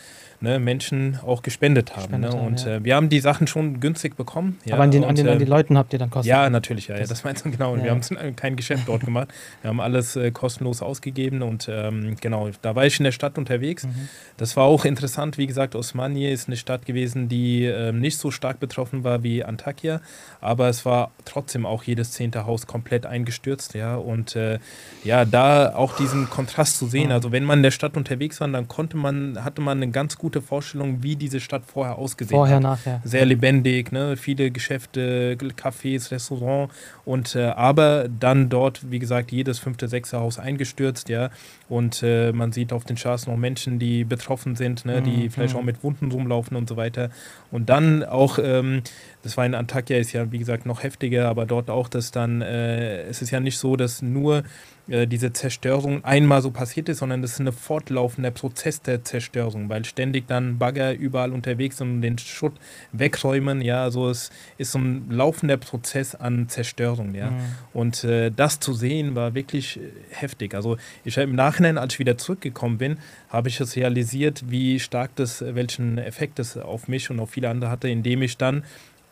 ne, 0.43 0.59
Menschen 0.59 1.17
auch 1.25 1.41
gespendet 1.41 1.91
haben. 1.95 2.01
Gespendet 2.01 2.33
ne? 2.33 2.37
haben 2.37 2.47
und 2.47 2.65
ja. 2.65 2.75
äh, 2.75 2.83
wir 2.83 2.95
haben 2.95 3.09
die 3.09 3.21
Sachen 3.21 3.47
schon 3.47 3.79
günstig 3.79 4.15
bekommen. 4.15 4.59
Ja? 4.65 4.75
Aber 4.75 4.83
an 4.83 4.91
den, 4.91 5.03
und, 5.03 5.09
an, 5.09 5.15
den, 5.15 5.27
an 5.29 5.39
den 5.39 5.47
äh, 5.47 5.49
Leuten 5.49 5.77
habt 5.77 5.93
ihr 5.93 5.99
dann 5.99 6.09
kostenlos? 6.09 6.27
Ja, 6.27 6.49
natürlich, 6.49 6.89
ja, 6.89 6.97
ja 6.97 7.07
das 7.07 7.23
meinst 7.23 7.45
du 7.45 7.51
genau. 7.51 7.73
Und 7.73 7.83
wir 7.83 7.91
haben 7.91 8.35
kein 8.35 8.55
Geschäft 8.55 8.83
dort 8.87 9.05
gemacht. 9.05 9.29
Wir 9.61 9.69
haben 9.69 9.79
alles 9.79 10.15
äh, 10.15 10.31
kostenlos 10.31 10.81
ausgegeben 10.81 11.41
und 11.41 11.67
ähm, 11.71 12.17
genau, 12.19 12.49
da 12.61 12.75
war 12.75 12.85
ich 12.85 12.99
in 12.99 13.05
der 13.05 13.13
Stadt 13.13 13.37
unterwegs. 13.37 13.85
Mhm. 13.85 14.09
Das 14.37 14.57
war 14.57 14.65
auch 14.65 14.85
interessant. 14.85 15.37
Wie 15.37 15.47
gesagt, 15.47 15.75
Osmanie 15.75 16.29
ist 16.29 16.47
eine 16.47 16.57
Stadt 16.57 16.85
gewesen, 16.85 17.29
die 17.29 17.65
äh, 17.65 17.93
nicht 17.93 18.17
so 18.17 18.29
stark 18.29 18.59
betroffen 18.59 19.05
war 19.05 19.23
wie 19.23 19.45
Antakya, 19.45 20.01
aber 20.41 20.67
es 20.67 20.85
war 20.85 21.11
trotzdem 21.23 21.65
auch 21.65 21.83
jedes 21.83 22.11
zehnte 22.11 22.45
Haus 22.45 22.67
komplett 22.67 23.05
eingestürzt. 23.05 23.75
Ja, 23.75 23.95
und 23.95 24.35
äh, 24.35 24.59
ja, 25.05 25.23
da 25.23 25.73
auch 25.73 25.95
diesen 25.95 26.29
Kontrast 26.29 26.77
zu 26.77 26.87
sehen. 26.87 27.13
Also 27.13 27.31
wenn 27.31 27.45
man 27.45 27.59
in 27.59 27.63
der 27.63 27.71
Stadt 27.71 27.95
unterwegs 27.95 28.41
war, 28.41 28.49
dann 28.49 28.67
konnte 28.67 28.97
man, 28.97 29.41
hatte 29.43 29.61
man 29.61 29.77
eine 29.81 29.91
ganz 29.91 30.17
gute 30.17 30.32
Vorstellung, 30.41 31.03
wie 31.03 31.15
diese 31.15 31.39
Stadt 31.39 31.63
vorher 31.65 31.97
ausgesehen 31.97 32.37
vorher, 32.37 32.55
hat. 32.57 32.63
Nachher. 32.63 33.01
Sehr 33.03 33.25
lebendig, 33.25 33.91
ne? 33.91 34.17
viele 34.17 34.51
Geschäfte, 34.51 35.37
Cafés, 35.37 36.11
Restaurants 36.11 36.73
und 37.05 37.35
äh, 37.35 37.45
aber 37.45 38.07
dann 38.07 38.49
dort, 38.49 38.91
wie 38.91 38.99
gesagt, 38.99 39.31
jedes 39.31 39.59
fünfte, 39.59 39.87
sechste 39.87 40.19
Haus 40.19 40.39
eingestürzt, 40.39 41.09
ja. 41.09 41.29
Und 41.69 42.03
äh, 42.03 42.31
man 42.31 42.51
sieht 42.51 42.71
auf 42.71 42.83
den 42.85 42.97
Straßen 42.97 43.31
noch 43.31 43.39
Menschen, 43.39 43.79
die 43.79 44.03
betroffen 44.03 44.55
sind, 44.55 44.85
ne? 44.85 45.01
die 45.01 45.23
mhm. 45.23 45.31
vielleicht 45.31 45.55
auch 45.55 45.63
mit 45.63 45.83
Wunden 45.83 46.11
rumlaufen 46.11 46.55
und 46.55 46.69
so 46.69 46.77
weiter. 46.77 47.09
Und 47.51 47.69
dann 47.69 48.03
auch, 48.03 48.37
ähm, 48.37 48.81
das 49.23 49.37
war 49.37 49.45
in 49.45 49.55
Antakya, 49.55 49.97
ist 49.97 50.11
ja 50.11 50.31
wie 50.31 50.37
gesagt 50.37 50.65
noch 50.65 50.83
heftiger, 50.83 51.29
aber 51.29 51.45
dort 51.45 51.69
auch, 51.69 51.87
dass 51.87 52.11
dann, 52.11 52.41
äh, 52.41 53.03
es 53.03 53.21
ist 53.21 53.31
ja 53.31 53.39
nicht 53.39 53.57
so, 53.57 53.75
dass 53.75 54.01
nur 54.01 54.43
äh, 54.89 55.07
diese 55.07 55.31
Zerstörung 55.31 56.03
einmal 56.03 56.41
so 56.41 56.51
passiert 56.51 56.89
ist, 56.89 56.97
sondern 56.97 57.21
das 57.21 57.33
ist 57.33 57.39
ein 57.39 57.51
fortlaufender 57.53 58.31
Prozess 58.31 58.81
der 58.81 59.03
Zerstörung, 59.03 59.69
weil 59.69 59.85
ständig 59.85 60.27
dann 60.27 60.57
Bagger 60.57 60.93
überall 60.93 61.31
unterwegs 61.31 61.77
sind 61.77 61.89
und 61.89 62.01
den 62.01 62.17
Schutt 62.17 62.53
wegräumen. 62.91 63.61
Ja, 63.61 63.83
also 63.83 64.09
es 64.09 64.29
ist 64.57 64.73
so 64.73 64.79
ein 64.79 65.09
laufender 65.09 65.55
Prozess 65.55 66.15
an 66.15 66.49
Zerstörung. 66.49 67.15
Ja, 67.15 67.31
mhm. 67.31 67.39
und 67.73 68.03
äh, 68.03 68.29
das 68.29 68.59
zu 68.59 68.73
sehen 68.73 69.15
war 69.15 69.35
wirklich 69.35 69.77
äh, 69.77 69.89
heftig. 70.09 70.53
Also 70.53 70.77
ich 71.05 71.15
habe 71.17 71.29
im 71.29 71.35
Nachhinein, 71.35 71.77
als 71.77 71.93
ich 71.93 71.99
wieder 71.99 72.17
zurückgekommen 72.17 72.77
bin, 72.77 72.97
habe 73.29 73.47
ich 73.47 73.61
es 73.61 73.77
realisiert, 73.77 74.43
wie 74.49 74.79
stark 74.79 75.15
das, 75.15 75.43
welchen 75.47 75.97
Effekt 75.97 76.39
das 76.39 76.57
auf 76.57 76.89
mich 76.89 77.09
und 77.09 77.19
auf 77.21 77.31
viele 77.31 77.49
andere 77.49 77.69
hatte, 77.69 77.87
indem 77.87 78.21
ich 78.21 78.37
dann 78.37 78.63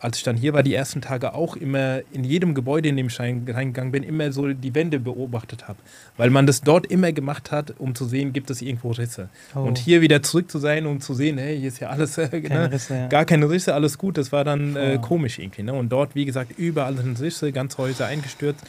als 0.02 0.18
ich 0.18 0.24
dann 0.24 0.36
hier 0.36 0.52
war, 0.52 0.64
die 0.64 0.74
ersten 0.74 1.00
Tage 1.00 1.32
auch 1.32 1.54
immer 1.54 2.00
in 2.12 2.24
jedem 2.24 2.54
Gebäude, 2.54 2.88
in 2.88 2.96
dem 2.96 3.06
ich 3.06 3.20
reingegangen 3.20 3.92
bin, 3.92 4.02
immer 4.02 4.32
so 4.32 4.52
die 4.52 4.74
Wände 4.74 4.98
beobachtet 4.98 5.68
habe. 5.68 5.78
Weil 6.16 6.30
man 6.30 6.44
das 6.44 6.60
dort 6.60 6.86
immer 6.86 7.12
gemacht 7.12 7.52
hat, 7.52 7.74
um 7.78 7.94
zu 7.94 8.04
sehen, 8.04 8.32
gibt 8.32 8.50
es 8.50 8.62
irgendwo 8.62 8.90
Risse. 8.90 9.28
Oh. 9.54 9.60
Und 9.60 9.78
hier 9.78 10.00
wieder 10.00 10.20
zurück 10.20 10.50
zu 10.50 10.58
sein 10.58 10.86
und 10.86 11.04
zu 11.04 11.14
sehen, 11.14 11.38
hey, 11.38 11.56
hier 11.56 11.68
ist 11.68 11.78
ja 11.78 11.90
alles, 11.90 12.18
äh, 12.18 12.28
keine 12.42 12.48
ne? 12.48 12.72
Risse, 12.72 12.94
ja. 12.96 13.06
gar 13.06 13.24
keine 13.24 13.48
Risse, 13.48 13.74
alles 13.74 13.96
gut, 13.96 14.18
das 14.18 14.32
war 14.32 14.42
dann 14.42 14.74
äh, 14.74 14.98
komisch 15.00 15.38
irgendwie. 15.38 15.62
Ne? 15.62 15.72
Und 15.72 15.90
dort, 15.90 16.16
wie 16.16 16.24
gesagt, 16.24 16.58
überall 16.58 16.96
sind 16.96 17.20
Risse, 17.20 17.52
ganz 17.52 17.78
Häuser 17.78 18.06
eingestürzt. 18.06 18.64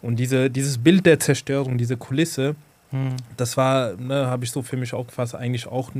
Und 0.00 0.16
diese, 0.16 0.48
dieses 0.48 0.78
Bild 0.78 1.04
der 1.04 1.20
Zerstörung, 1.20 1.76
diese 1.76 1.98
Kulisse, 1.98 2.56
hm. 2.90 3.16
Das 3.36 3.56
war, 3.56 3.96
ne, 3.96 4.26
habe 4.26 4.44
ich 4.44 4.50
so 4.50 4.62
für 4.62 4.76
mich 4.76 4.94
auch 4.94 5.06
gefasst, 5.06 5.34
eigentlich 5.34 5.66
auch 5.66 5.92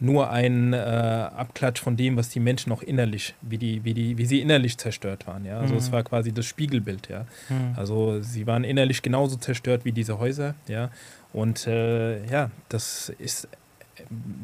nur 0.00 0.30
ein 0.30 0.74
äh, 0.74 0.76
Abklatsch 0.76 1.80
von 1.80 1.96
dem, 1.96 2.16
was 2.16 2.28
die 2.28 2.40
Menschen 2.40 2.72
auch 2.72 2.82
innerlich, 2.82 3.34
wie, 3.40 3.56
die, 3.56 3.84
wie, 3.84 3.94
die, 3.94 4.18
wie 4.18 4.26
sie 4.26 4.40
innerlich 4.40 4.76
zerstört 4.76 5.26
waren. 5.26 5.46
Ja? 5.46 5.58
Also 5.58 5.74
mhm. 5.74 5.78
es 5.78 5.92
war 5.92 6.02
quasi 6.02 6.32
das 6.32 6.44
Spiegelbild. 6.44 7.08
Ja? 7.08 7.26
Mhm. 7.48 7.74
Also 7.76 8.20
sie 8.20 8.46
waren 8.46 8.64
innerlich 8.64 9.00
genauso 9.00 9.36
zerstört 9.36 9.84
wie 9.84 9.92
diese 9.92 10.18
Häuser. 10.18 10.54
Ja? 10.68 10.90
Und 11.32 11.66
äh, 11.66 12.24
ja, 12.26 12.50
das 12.68 13.10
ist 13.18 13.48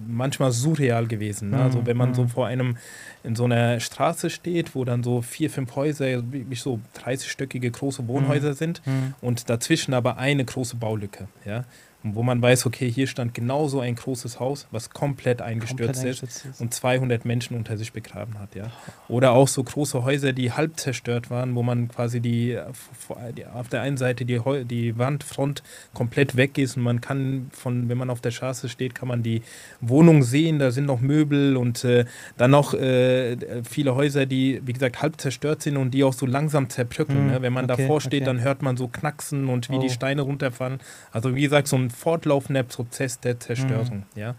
manchmal 0.08 0.52
surreal 0.52 1.06
gewesen. 1.06 1.50
Ne? 1.50 1.62
Also 1.62 1.86
wenn 1.86 1.96
man 1.96 2.14
so 2.14 2.22
hm. 2.22 2.28
vor 2.28 2.46
einem 2.46 2.76
in 3.22 3.36
so 3.36 3.44
einer 3.44 3.80
Straße 3.80 4.30
steht, 4.30 4.74
wo 4.74 4.84
dann 4.84 5.02
so 5.02 5.22
vier, 5.22 5.50
fünf 5.50 5.74
Häuser, 5.76 6.06
wirklich 6.32 6.60
so 6.60 6.80
30-stöckige 6.98 7.70
große 7.70 8.06
Wohnhäuser 8.08 8.50
mhm. 8.50 8.54
sind 8.54 8.82
mhm. 8.86 9.14
und 9.20 9.48
dazwischen 9.48 9.94
aber 9.94 10.16
eine 10.16 10.44
große 10.44 10.76
Baulücke. 10.76 11.28
Ja? 11.44 11.64
Wo 12.02 12.22
man 12.22 12.42
weiß, 12.42 12.66
okay, 12.66 12.90
hier 12.90 13.06
stand 13.06 13.32
genauso 13.34 13.80
ein 13.80 13.94
großes 13.94 14.40
Haus, 14.40 14.66
was 14.70 14.90
komplett 14.90 15.40
eingestürzt, 15.40 16.00
komplett 16.00 16.22
ist, 16.22 16.44
ist, 16.44 16.60
und 16.60 16.74
200 16.74 17.24
Menschen 17.24 17.56
unter 17.56 17.76
sich 17.76 17.92
begraben 17.92 18.38
hat. 18.38 18.54
Ja. 18.54 18.72
Oder 19.08 19.32
auch 19.32 19.46
so 19.46 19.62
große 19.62 20.02
Häuser, 20.02 20.32
die 20.32 20.52
halb 20.52 20.80
zerstört 20.80 21.30
waren, 21.30 21.54
wo 21.54 21.62
man 21.62 21.88
quasi 21.88 22.20
die, 22.20 22.58
auf 22.58 23.68
der 23.68 23.82
einen 23.82 23.96
Seite 23.96 24.24
die, 24.24 24.40
die 24.64 24.98
Wandfront 24.98 25.62
komplett 25.94 26.36
weg 26.36 26.58
ist 26.58 26.76
und 26.76 26.82
man 26.82 27.00
kann 27.00 27.50
von, 27.52 27.88
wenn 27.88 27.98
man 27.98 28.10
auf 28.10 28.20
der 28.20 28.32
Straße 28.32 28.68
steht, 28.68 28.94
kann 28.94 29.08
man 29.08 29.22
die 29.22 29.42
Wohnung 29.80 30.24
sehen, 30.24 30.58
da 30.58 30.72
sind 30.72 30.86
noch 30.86 31.00
Möbel 31.00 31.56
und 31.56 31.84
äh, 31.84 32.04
dann 32.36 32.50
noch 32.50 32.74
äh, 32.74 33.36
viele 33.62 33.94
Häuser, 33.94 34.26
die, 34.26 34.60
wie 34.64 34.72
gesagt, 34.72 35.02
halb 35.02 35.20
zerstört 35.20 35.62
sind 35.62 35.76
und 35.76 35.92
die 35.92 36.02
auch 36.02 36.12
so 36.12 36.26
langsam 36.26 36.68
zerbröckeln. 36.68 37.26
Mhm, 37.26 37.32
ne? 37.32 37.42
Wenn 37.42 37.52
man 37.52 37.70
okay, 37.70 37.82
davor 37.82 38.00
steht, 38.00 38.22
okay. 38.22 38.24
dann 38.24 38.40
hört 38.40 38.62
man 38.62 38.76
so 38.76 38.88
Knacksen 38.88 39.48
und 39.48 39.70
wie 39.70 39.76
oh. 39.76 39.80
die 39.80 39.90
Steine 39.90 40.22
runterfallen. 40.22 40.80
Also 41.12 41.34
wie 41.36 41.42
gesagt, 41.42 41.68
so 41.68 41.76
ein 41.76 41.91
fortlaufender 41.92 42.62
Prozess 42.62 43.20
der 43.20 43.38
Zerstörung. 43.38 44.05
Mhm. 44.14 44.20
Ja? 44.20 44.35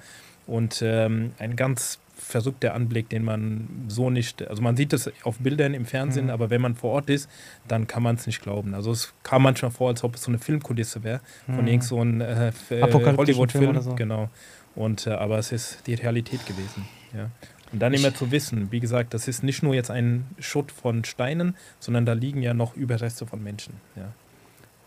Und 0.46 0.82
ähm, 0.86 1.32
ein 1.40 1.56
ganz 1.56 2.00
verrückter 2.16 2.74
Anblick, 2.74 3.10
den 3.10 3.24
man 3.24 3.68
so 3.88 4.10
nicht, 4.10 4.48
also 4.48 4.62
man 4.62 4.78
sieht 4.78 4.94
das 4.94 5.12
auf 5.24 5.40
Bildern 5.40 5.74
im 5.74 5.86
Fernsehen, 5.86 6.26
mhm. 6.26 6.32
aber 6.32 6.50
wenn 6.50 6.62
man 6.62 6.76
vor 6.76 6.92
Ort 6.92 7.10
ist, 7.10 7.30
dann 7.68 7.88
kann 7.88 8.04
man 8.04 8.16
es 8.16 8.28
nicht 8.28 8.42
glauben. 8.42 8.74
Also 8.74 8.92
es 8.92 9.14
kam 9.24 9.44
manchmal 9.44 9.72
vor, 9.72 9.90
als 9.90 10.04
ob 10.04 10.16
es 10.16 10.24
so 10.24 10.32
eine 10.32 10.40
Filmkulisse 10.40 11.04
wäre, 11.04 11.22
von 11.46 11.62
mhm. 11.62 11.68
irgend 11.68 11.84
so 11.84 12.00
einem 12.00 12.22
äh, 12.22 12.50
äh 12.70 12.82
Hollywood-Film. 12.82 13.82
So. 13.82 13.96
Genau. 13.96 14.30
Und, 14.76 15.08
äh, 15.08 15.12
aber 15.12 15.38
es 15.38 15.52
ist 15.52 15.86
die 15.88 15.94
Realität 15.94 16.46
gewesen. 16.46 16.86
Ja. 17.16 17.30
Und 17.72 17.80
dann 17.80 17.94
immer 17.94 18.14
zu 18.14 18.32
wissen, 18.32 18.72
wie 18.72 18.80
gesagt, 18.80 19.16
das 19.16 19.28
ist 19.28 19.44
nicht 19.44 19.64
nur 19.64 19.74
jetzt 19.74 19.90
ein 19.90 20.28
Schutt 20.38 20.72
von 20.72 21.04
Steinen, 21.04 21.56
sondern 21.80 22.06
da 22.06 22.14
liegen 22.14 22.42
ja 22.44 22.54
noch 22.54 22.76
Überreste 22.76 23.26
von 23.26 23.44
Menschen. 23.44 23.74
Ja. 23.96 24.14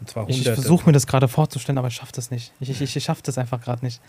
Und 0.00 0.11
zwar 0.11 0.28
Ich, 0.28 0.38
ich 0.38 0.44
versuche 0.44 0.87
mir 0.87 0.92
das 0.92 1.06
gerade 1.06 1.28
vorzustellen, 1.28 1.78
aber 1.78 1.88
ich 1.88 1.94
schaffe 1.94 2.12
das 2.14 2.30
nicht. 2.30 2.52
Ich, 2.61 2.80
ich, 2.80 2.96
ich 2.96 3.04
schaffe 3.04 3.22
das 3.24 3.38
einfach 3.38 3.61
gerade 3.61 3.85
nicht. 3.85 4.00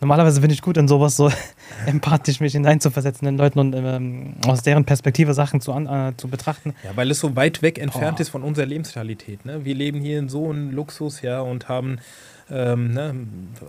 Normalerweise 0.00 0.40
bin 0.40 0.50
ich 0.50 0.62
gut 0.62 0.76
in 0.78 0.88
sowas, 0.88 1.16
so 1.16 1.30
empathisch 1.86 2.40
mich 2.40 2.54
hineinzuversetzen 2.54 3.24
den 3.24 3.36
Leuten 3.36 3.60
und 3.60 3.72
ähm, 3.72 4.34
aus 4.44 4.62
deren 4.62 4.84
Perspektive 4.84 5.32
Sachen 5.32 5.60
zu, 5.60 5.72
an, 5.72 5.86
äh, 5.86 6.16
zu 6.16 6.26
betrachten. 6.26 6.74
Ja, 6.82 6.90
weil 6.96 7.08
es 7.12 7.20
so 7.20 7.36
weit 7.36 7.62
weg 7.62 7.78
entfernt 7.78 8.18
oh. 8.18 8.22
ist 8.22 8.30
von 8.30 8.42
unserer 8.42 8.66
Lebensrealität. 8.66 9.44
Ne? 9.44 9.64
Wir 9.64 9.76
leben 9.76 10.00
hier 10.00 10.18
in 10.18 10.28
so 10.28 10.50
einem 10.50 10.72
Luxus, 10.72 11.22
ja, 11.22 11.40
und 11.40 11.68
haben 11.68 11.98
ähm, 12.52 12.92
ne, 12.92 13.14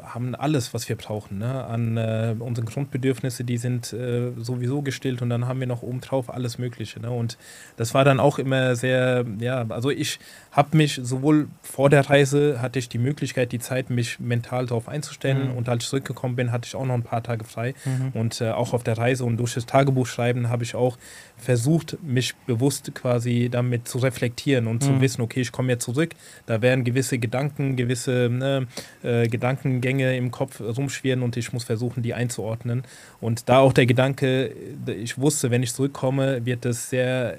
haben 0.04 0.36
alles, 0.36 0.74
was 0.74 0.89
wir 0.89 0.98
brauchen. 0.98 1.38
Ne? 1.38 1.63
An 1.65 1.98
äh, 1.98 2.36
unseren 2.38 2.65
Grundbedürfnisse, 2.65 3.43
die 3.43 3.58
sind 3.58 3.93
äh, 3.93 4.32
sowieso 4.38 4.82
gestillt 4.82 5.22
und 5.22 5.30
dann 5.30 5.48
haben 5.48 5.60
wir 5.60 5.67
noch 5.67 5.84
obendrauf 5.84 6.34
alles 6.34 6.58
Mögliche. 6.58 7.00
Ne? 7.00 7.10
Und 7.10 7.38
das 7.78 7.93
war 7.93 8.04
dann 8.04 8.19
auch 8.19 8.39
immer 8.39 8.76
sehr, 8.76 9.26
ja, 9.39 9.65
also 9.69 9.89
ich 9.89 10.19
habe 10.52 10.76
mich 10.76 11.00
sowohl 11.02 11.48
vor 11.62 11.89
der 11.89 12.10
Reise 12.10 12.62
hatte 12.62 12.78
ich 12.78 12.89
die 12.89 12.98
Möglichkeit, 12.98 13.54
die 13.54 13.60
Zeit, 13.60 13.89
mich 13.89 14.19
mental 14.19 14.65
darauf 14.65 14.89
einzustellen 14.89 15.52
mhm. 15.52 15.58
und 15.58 15.69
als 15.69 15.84
ich 15.84 15.89
zurückgekommen 15.89 16.36
bin, 16.36 16.52
hatte 16.52 16.67
ich 16.67 16.76
auch 16.76 16.86
noch 16.86 16.96
ein 16.96 17.04
paar 17.04 17.24
Tage 17.24 17.46
frei. 17.46 17.76
Mhm. 17.86 18.12
Und 18.13 18.41
äh, 18.41 18.52
auch 18.52 18.74
auf 18.74 18.84
der 18.84 18.98
Reise 18.98 19.24
und 19.24 19.38
durch 19.38 19.54
das 19.54 19.65
Tagebuchschreiben 19.65 20.50
habe 20.50 20.63
ich 20.63 20.76
auch 20.76 20.98
versucht, 21.43 21.97
mich 22.01 22.36
bewusst 22.47 22.93
quasi 22.95 23.49
damit 23.51 23.88
zu 23.88 23.99
reflektieren 23.99 24.67
und 24.67 24.82
mhm. 24.82 24.88
zu 24.88 25.01
wissen, 25.01 25.21
okay, 25.21 25.41
ich 25.41 25.51
komme 25.51 25.73
jetzt 25.73 25.86
zurück, 25.86 26.12
da 26.45 26.62
werden 26.62 26.84
gewisse 26.84 27.19
Gedanken, 27.19 27.75
gewisse 27.75 28.29
ne, 28.32 28.67
äh, 29.03 29.27
Gedankengänge 29.27 30.17
im 30.17 30.32
Kopf 30.32 30.62
rumschwirren 30.62 31.21
und 31.21 31.38
ich 31.38 31.53
muss 31.53 31.63
versuchen, 31.63 32.03
die 32.03 32.13
einzuordnen. 32.13 32.84
Und 33.21 33.49
da 33.49 33.60
auch 33.60 33.73
der 33.73 33.86
Gedanke, 33.86 34.51
ich 34.88 35.17
wusste, 35.17 35.51
wenn 35.51 35.63
ich 35.63 35.73
zurückkomme, 35.73 36.45
wird 36.45 36.65
es 36.65 36.89
sehr 36.89 37.38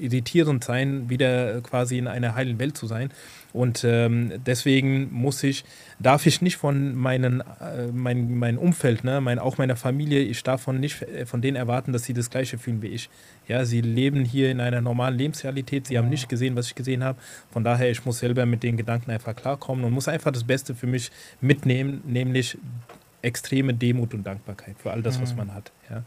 irritierend 0.00 0.64
sein, 0.64 1.08
wieder 1.08 1.60
quasi 1.60 1.98
in 1.98 2.08
einer 2.08 2.34
heilen 2.34 2.58
Welt 2.58 2.76
zu 2.76 2.86
sein. 2.86 3.10
Und 3.52 3.84
ähm, 3.84 4.32
deswegen 4.46 5.12
muss 5.12 5.42
ich, 5.42 5.64
darf 5.98 6.26
ich 6.26 6.40
nicht 6.40 6.56
von 6.56 6.94
meinen, 6.94 7.40
äh, 7.40 7.88
mein, 7.92 8.38
mein 8.38 8.56
Umfeld, 8.56 9.04
ne, 9.04 9.20
mein, 9.20 9.38
auch 9.38 9.58
meiner 9.58 9.76
Familie, 9.76 10.20
ich 10.20 10.42
darf 10.42 10.62
von 10.62 10.80
nicht 10.80 11.02
äh, 11.02 11.26
von 11.26 11.42
denen 11.42 11.56
erwarten, 11.56 11.92
dass 11.92 12.04
sie 12.04 12.14
das 12.14 12.30
Gleiche 12.30 12.56
fühlen 12.56 12.80
wie 12.80 12.88
ich. 12.88 13.10
Ja, 13.48 13.64
sie 13.64 13.82
leben 13.82 14.24
hier 14.24 14.50
in 14.50 14.60
einer 14.60 14.80
normalen 14.80 15.18
Lebensrealität, 15.18 15.86
sie 15.86 15.98
haben 15.98 16.08
nicht 16.08 16.28
gesehen, 16.28 16.56
was 16.56 16.68
ich 16.68 16.74
gesehen 16.74 17.04
habe. 17.04 17.18
Von 17.50 17.62
daher, 17.62 17.90
ich 17.90 18.04
muss 18.06 18.20
selber 18.20 18.46
mit 18.46 18.62
den 18.62 18.76
Gedanken 18.76 19.10
einfach 19.10 19.36
klarkommen 19.36 19.84
und 19.84 19.92
muss 19.92 20.08
einfach 20.08 20.32
das 20.32 20.44
Beste 20.44 20.74
für 20.74 20.86
mich 20.86 21.10
mitnehmen, 21.40 22.02
nämlich 22.06 22.56
extreme 23.20 23.74
Demut 23.74 24.14
und 24.14 24.24
Dankbarkeit 24.24 24.76
für 24.78 24.90
all 24.90 25.02
das, 25.02 25.20
was 25.20 25.32
mhm. 25.32 25.38
man 25.38 25.54
hat. 25.54 25.72
Ja. 25.90 26.02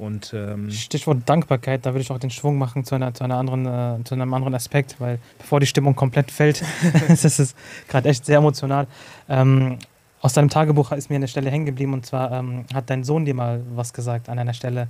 Und, 0.00 0.32
ähm 0.34 0.70
Stichwort 0.70 1.28
Dankbarkeit, 1.28 1.84
da 1.84 1.90
würde 1.90 2.00
ich 2.00 2.10
auch 2.10 2.18
den 2.18 2.30
Schwung 2.30 2.56
machen 2.56 2.84
zu, 2.84 2.94
einer, 2.94 3.12
zu, 3.12 3.22
einer 3.22 3.36
anderen, 3.36 3.66
äh, 3.66 4.02
zu 4.04 4.14
einem 4.14 4.32
anderen 4.32 4.54
Aspekt, 4.54 4.96
weil 4.98 5.18
bevor 5.36 5.60
die 5.60 5.66
Stimmung 5.66 5.94
komplett 5.94 6.30
fällt, 6.30 6.64
das 7.08 7.38
ist 7.38 7.54
gerade 7.86 8.08
echt 8.08 8.24
sehr 8.24 8.38
emotional. 8.38 8.86
Ähm, 9.28 9.78
aus 10.22 10.32
deinem 10.32 10.48
Tagebuch 10.48 10.92
ist 10.92 11.10
mir 11.10 11.16
eine 11.16 11.28
Stelle 11.28 11.50
hängen 11.50 11.66
geblieben 11.66 11.92
und 11.92 12.06
zwar 12.06 12.32
ähm, 12.32 12.64
hat 12.72 12.88
dein 12.88 13.04
Sohn 13.04 13.26
dir 13.26 13.34
mal 13.34 13.60
was 13.74 13.92
gesagt 13.92 14.30
an 14.30 14.38
einer 14.38 14.54
Stelle. 14.54 14.88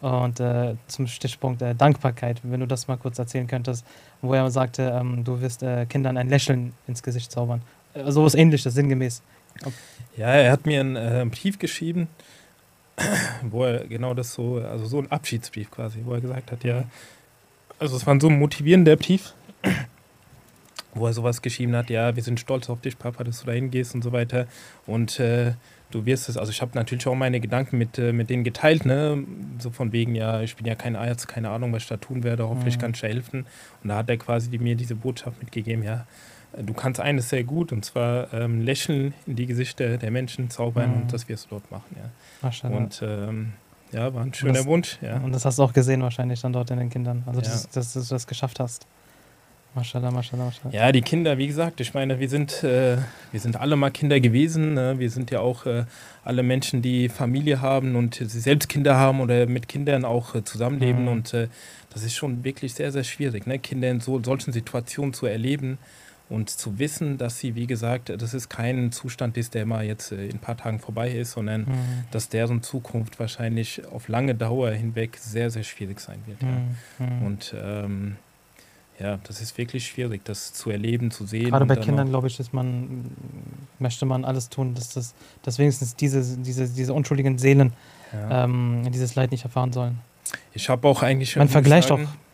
Und 0.00 0.40
äh, 0.40 0.74
zum 0.88 1.06
Stichpunkt 1.06 1.62
äh, 1.62 1.76
Dankbarkeit, 1.76 2.40
wenn 2.42 2.58
du 2.58 2.66
das 2.66 2.88
mal 2.88 2.96
kurz 2.96 3.20
erzählen 3.20 3.46
könntest, 3.46 3.86
wo 4.20 4.34
er 4.34 4.50
sagte, 4.50 4.98
ähm, 4.98 5.22
du 5.22 5.40
wirst 5.40 5.62
äh, 5.62 5.86
Kindern 5.86 6.16
ein 6.16 6.28
Lächeln 6.28 6.72
ins 6.88 7.04
Gesicht 7.04 7.30
zaubern. 7.30 7.62
Äh, 7.94 8.10
so 8.10 8.24
was 8.24 8.34
ähnliches, 8.34 8.74
sinngemäß. 8.74 9.22
Ja, 10.16 10.26
er 10.26 10.50
hat 10.50 10.66
mir 10.66 10.80
einen, 10.80 10.96
äh, 10.96 11.20
einen 11.20 11.30
Brief 11.30 11.58
geschrieben, 11.60 12.08
wo 13.42 13.64
er 13.64 13.86
genau 13.86 14.14
das 14.14 14.34
so, 14.34 14.56
also 14.56 14.86
so 14.86 14.98
ein 14.98 15.10
Abschiedsbrief 15.10 15.70
quasi, 15.70 16.00
wo 16.04 16.14
er 16.14 16.20
gesagt 16.20 16.52
hat, 16.52 16.64
ja, 16.64 16.84
also 17.78 17.96
es 17.96 18.06
war 18.06 18.20
so 18.20 18.28
ein 18.28 18.38
motivierender 18.38 18.96
Brief, 18.96 19.34
wo 20.94 21.06
er 21.06 21.12
sowas 21.12 21.40
geschrieben 21.42 21.74
hat, 21.76 21.90
ja, 21.90 22.14
wir 22.14 22.22
sind 22.22 22.40
stolz 22.40 22.68
auf 22.68 22.80
dich, 22.80 22.98
Papa, 22.98 23.24
dass 23.24 23.40
du 23.40 23.46
da 23.46 23.52
hingehst 23.52 23.94
und 23.94 24.02
so 24.02 24.12
weiter. 24.12 24.46
Und 24.86 25.20
äh, 25.20 25.52
du 25.90 26.04
wirst 26.06 26.28
es, 26.28 26.36
also 26.36 26.50
ich 26.50 26.62
habe 26.62 26.72
natürlich 26.74 27.06
auch 27.06 27.14
meine 27.14 27.40
Gedanken 27.40 27.78
mit, 27.78 27.98
äh, 27.98 28.12
mit 28.12 28.30
denen 28.30 28.44
geteilt, 28.44 28.84
ne? 28.84 29.24
So 29.58 29.70
von 29.70 29.92
wegen, 29.92 30.14
ja, 30.14 30.40
ich 30.40 30.56
bin 30.56 30.66
ja 30.66 30.74
kein 30.74 30.96
Arzt, 30.96 31.28
keine 31.28 31.50
Ahnung, 31.50 31.72
was 31.72 31.82
ich 31.82 31.88
da 31.88 31.96
tun 31.96 32.22
werde, 32.22 32.48
hoffentlich 32.48 32.76
mhm. 32.76 32.80
kann 32.80 32.92
ich 32.94 33.02
helfen. 33.02 33.46
Und 33.82 33.88
da 33.88 33.96
hat 33.96 34.08
er 34.08 34.16
quasi 34.16 34.56
mir 34.58 34.74
diese 34.74 34.94
Botschaft 34.94 35.40
mitgegeben, 35.40 35.82
ja, 35.84 36.06
du 36.56 36.72
kannst 36.74 37.00
eines 37.00 37.28
sehr 37.28 37.44
gut, 37.44 37.72
und 37.72 37.84
zwar 37.84 38.32
ähm, 38.32 38.60
Lächeln 38.60 39.14
in 39.26 39.36
die 39.36 39.46
Gesichter 39.46 39.98
der 39.98 40.10
Menschen 40.10 40.50
zaubern 40.50 40.90
mhm. 40.90 41.02
und 41.02 41.12
das 41.12 41.28
wirst 41.28 41.46
du 41.46 41.50
dort 41.50 41.70
machen, 41.70 41.96
ja. 41.96 42.68
Und 42.68 43.02
ähm, 43.04 43.52
ja, 43.92 44.12
war 44.14 44.22
ein 44.22 44.34
schöner 44.34 44.54
das, 44.54 44.66
Wunsch, 44.66 44.98
ja. 45.02 45.18
Und 45.18 45.32
das 45.32 45.44
hast 45.44 45.58
du 45.58 45.62
auch 45.62 45.72
gesehen 45.72 46.02
wahrscheinlich 46.02 46.40
dann 46.40 46.52
dort 46.52 46.70
in 46.70 46.78
den 46.78 46.90
Kindern, 46.90 47.22
also 47.26 47.40
ja. 47.40 47.48
dass, 47.48 47.68
dass, 47.68 47.92
dass, 47.92 48.08
du 48.08 48.14
das 48.14 48.26
geschafft 48.26 48.60
hast. 48.60 48.86
Mashallah, 49.72 50.10
mashallah, 50.10 50.46
mashallah. 50.46 50.74
Ja, 50.74 50.90
die 50.90 51.00
Kinder, 51.00 51.38
wie 51.38 51.46
gesagt, 51.46 51.80
ich 51.80 51.94
meine, 51.94 52.18
wir 52.18 52.28
sind, 52.28 52.64
äh, 52.64 52.96
wir 53.30 53.38
sind 53.40 53.56
alle 53.56 53.76
mal 53.76 53.90
Kinder 53.90 54.18
gewesen. 54.18 54.74
Ne? 54.74 54.98
Wir 54.98 55.10
sind 55.10 55.30
ja 55.30 55.38
auch 55.38 55.64
äh, 55.64 55.84
alle 56.24 56.42
Menschen, 56.42 56.82
die 56.82 57.08
Familie 57.08 57.60
haben 57.60 57.94
und 57.94 58.16
selbst 58.16 58.68
Kinder 58.68 58.96
haben 58.96 59.20
oder 59.20 59.46
mit 59.46 59.68
Kindern 59.68 60.04
auch 60.04 60.34
äh, 60.34 60.42
zusammenleben. 60.42 61.02
Mhm. 61.02 61.08
Und 61.08 61.34
äh, 61.34 61.46
das 61.90 62.02
ist 62.02 62.16
schon 62.16 62.42
wirklich 62.42 62.74
sehr, 62.74 62.90
sehr 62.90 63.04
schwierig, 63.04 63.46
ne? 63.46 63.60
Kinder 63.60 63.88
in 63.90 64.00
so, 64.00 64.20
solchen 64.20 64.52
Situationen 64.52 65.12
zu 65.12 65.26
erleben. 65.26 65.78
Und 66.30 66.48
zu 66.48 66.78
wissen, 66.78 67.18
dass 67.18 67.40
sie, 67.40 67.56
wie 67.56 67.66
gesagt, 67.66 68.08
das 68.08 68.34
ist 68.34 68.48
kein 68.48 68.92
Zustand 68.92 69.36
ist, 69.36 69.54
der 69.54 69.66
mal 69.66 69.84
jetzt 69.84 70.12
äh, 70.12 70.26
in 70.26 70.36
ein 70.36 70.38
paar 70.38 70.56
Tagen 70.56 70.78
vorbei 70.78 71.10
ist, 71.10 71.32
sondern 71.32 71.62
mhm. 71.62 72.04
dass 72.12 72.28
deren 72.28 72.62
Zukunft 72.62 73.18
wahrscheinlich 73.18 73.84
auf 73.86 74.06
lange 74.06 74.36
Dauer 74.36 74.70
hinweg 74.70 75.18
sehr, 75.18 75.50
sehr 75.50 75.64
schwierig 75.64 75.98
sein 75.98 76.20
wird. 76.26 76.40
Ja. 76.40 77.04
Mhm. 77.04 77.22
Und 77.26 77.54
ähm, 77.60 78.16
ja, 79.00 79.18
das 79.24 79.40
ist 79.40 79.58
wirklich 79.58 79.86
schwierig, 79.86 80.24
das 80.24 80.52
zu 80.52 80.70
erleben, 80.70 81.10
zu 81.10 81.26
sehen. 81.26 81.50
Gerade 81.50 81.66
bei 81.66 81.76
Kindern, 81.76 82.10
glaube 82.10 82.28
ich, 82.28 82.38
ist 82.38 82.52
man, 82.52 83.10
möchte 83.78 84.06
man 84.06 84.24
alles 84.24 84.50
tun, 84.50 84.74
dass, 84.74 84.90
das, 84.90 85.14
dass 85.42 85.58
wenigstens 85.58 85.96
diese, 85.96 86.36
diese, 86.36 86.68
diese 86.68 86.94
unschuldigen 86.94 87.38
Seelen 87.38 87.72
ja. 88.12 88.44
ähm, 88.44 88.82
dieses 88.92 89.16
Leid 89.16 89.32
nicht 89.32 89.44
erfahren 89.44 89.72
sollen. 89.72 89.98
Ich 90.52 90.68
habe 90.68 90.86
auch 90.88 91.02
eigentlich. 91.02 91.36
Man 91.36 91.48
vergleicht 91.48 91.88
sagen, 91.88 92.04
auch 92.04 92.30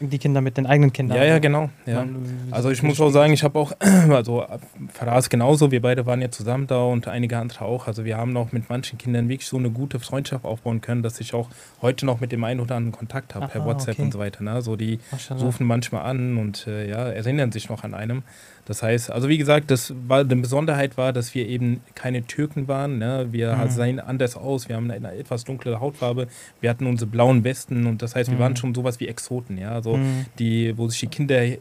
die 0.00 0.18
Kinder 0.18 0.40
mit 0.40 0.56
den 0.56 0.66
eigenen 0.66 0.92
Kindern. 0.92 1.16
Ja, 1.16 1.24
ja, 1.24 1.38
genau. 1.38 1.70
Ja. 1.86 2.04
Also 2.50 2.70
ich 2.70 2.82
muss 2.82 3.00
auch 3.00 3.10
sagen, 3.10 3.32
ich 3.32 3.42
habe 3.42 3.58
auch, 3.58 3.72
also 3.80 4.44
Faraz 4.92 5.28
genauso, 5.30 5.70
wir 5.70 5.80
beide 5.80 6.04
waren 6.06 6.20
ja 6.20 6.30
zusammen 6.30 6.66
da 6.66 6.82
und 6.82 7.08
einige 7.08 7.38
andere 7.38 7.64
auch. 7.64 7.86
Also 7.86 8.04
wir 8.04 8.18
haben 8.18 8.32
noch 8.32 8.52
mit 8.52 8.68
manchen 8.68 8.98
Kindern 8.98 9.28
wirklich 9.28 9.48
so 9.48 9.56
eine 9.56 9.70
gute 9.70 10.00
Freundschaft 10.00 10.44
aufbauen 10.44 10.80
können, 10.80 11.02
dass 11.02 11.20
ich 11.20 11.34
auch 11.34 11.48
heute 11.80 12.04
noch 12.04 12.20
mit 12.20 12.32
dem 12.32 12.44
einen 12.44 12.60
oder 12.60 12.76
anderen 12.76 12.96
Kontakt 12.96 13.34
habe, 13.34 13.48
per 13.48 13.64
WhatsApp 13.64 13.94
okay. 13.94 14.02
und 14.02 14.12
so 14.12 14.18
weiter. 14.18 14.42
Ne? 14.42 14.52
Also 14.52 14.76
die 14.76 15.00
rufen 15.30 15.66
manchmal 15.66 16.04
an 16.04 16.36
und 16.36 16.66
äh, 16.66 16.88
ja, 16.88 17.08
erinnern 17.08 17.52
sich 17.52 17.68
noch 17.70 17.84
an 17.84 17.94
einem. 17.94 18.22
Das 18.68 18.82
heißt, 18.82 19.10
also 19.10 19.30
wie 19.30 19.38
gesagt, 19.38 19.70
das 19.70 19.94
war 20.06 20.20
eine 20.20 20.36
Besonderheit 20.36 20.98
war, 20.98 21.14
dass 21.14 21.34
wir 21.34 21.48
eben 21.48 21.80
keine 21.94 22.26
Türken 22.26 22.68
waren. 22.68 22.98
Ne? 22.98 23.28
Wir 23.30 23.56
mhm. 23.56 23.70
sehen 23.70 23.98
anders 23.98 24.36
aus, 24.36 24.68
wir 24.68 24.76
haben 24.76 24.90
eine 24.90 25.14
etwas 25.14 25.44
dunklere 25.44 25.80
Hautfarbe, 25.80 26.26
wir 26.60 26.68
hatten 26.68 26.84
unsere 26.84 27.10
blauen 27.10 27.37
Westen 27.44 27.86
und 27.86 28.02
das 28.02 28.14
heißt, 28.14 28.30
wir 28.30 28.36
mhm. 28.36 28.42
waren 28.42 28.56
schon 28.56 28.74
sowas 28.74 29.00
wie 29.00 29.08
Exoten, 29.08 29.58
ja, 29.58 29.72
also 29.72 29.96
mhm. 29.96 30.26
die, 30.38 30.76
wo 30.76 30.88
sich 30.88 31.00
die 31.00 31.06
Kinder 31.06 31.42
äh, 31.42 31.58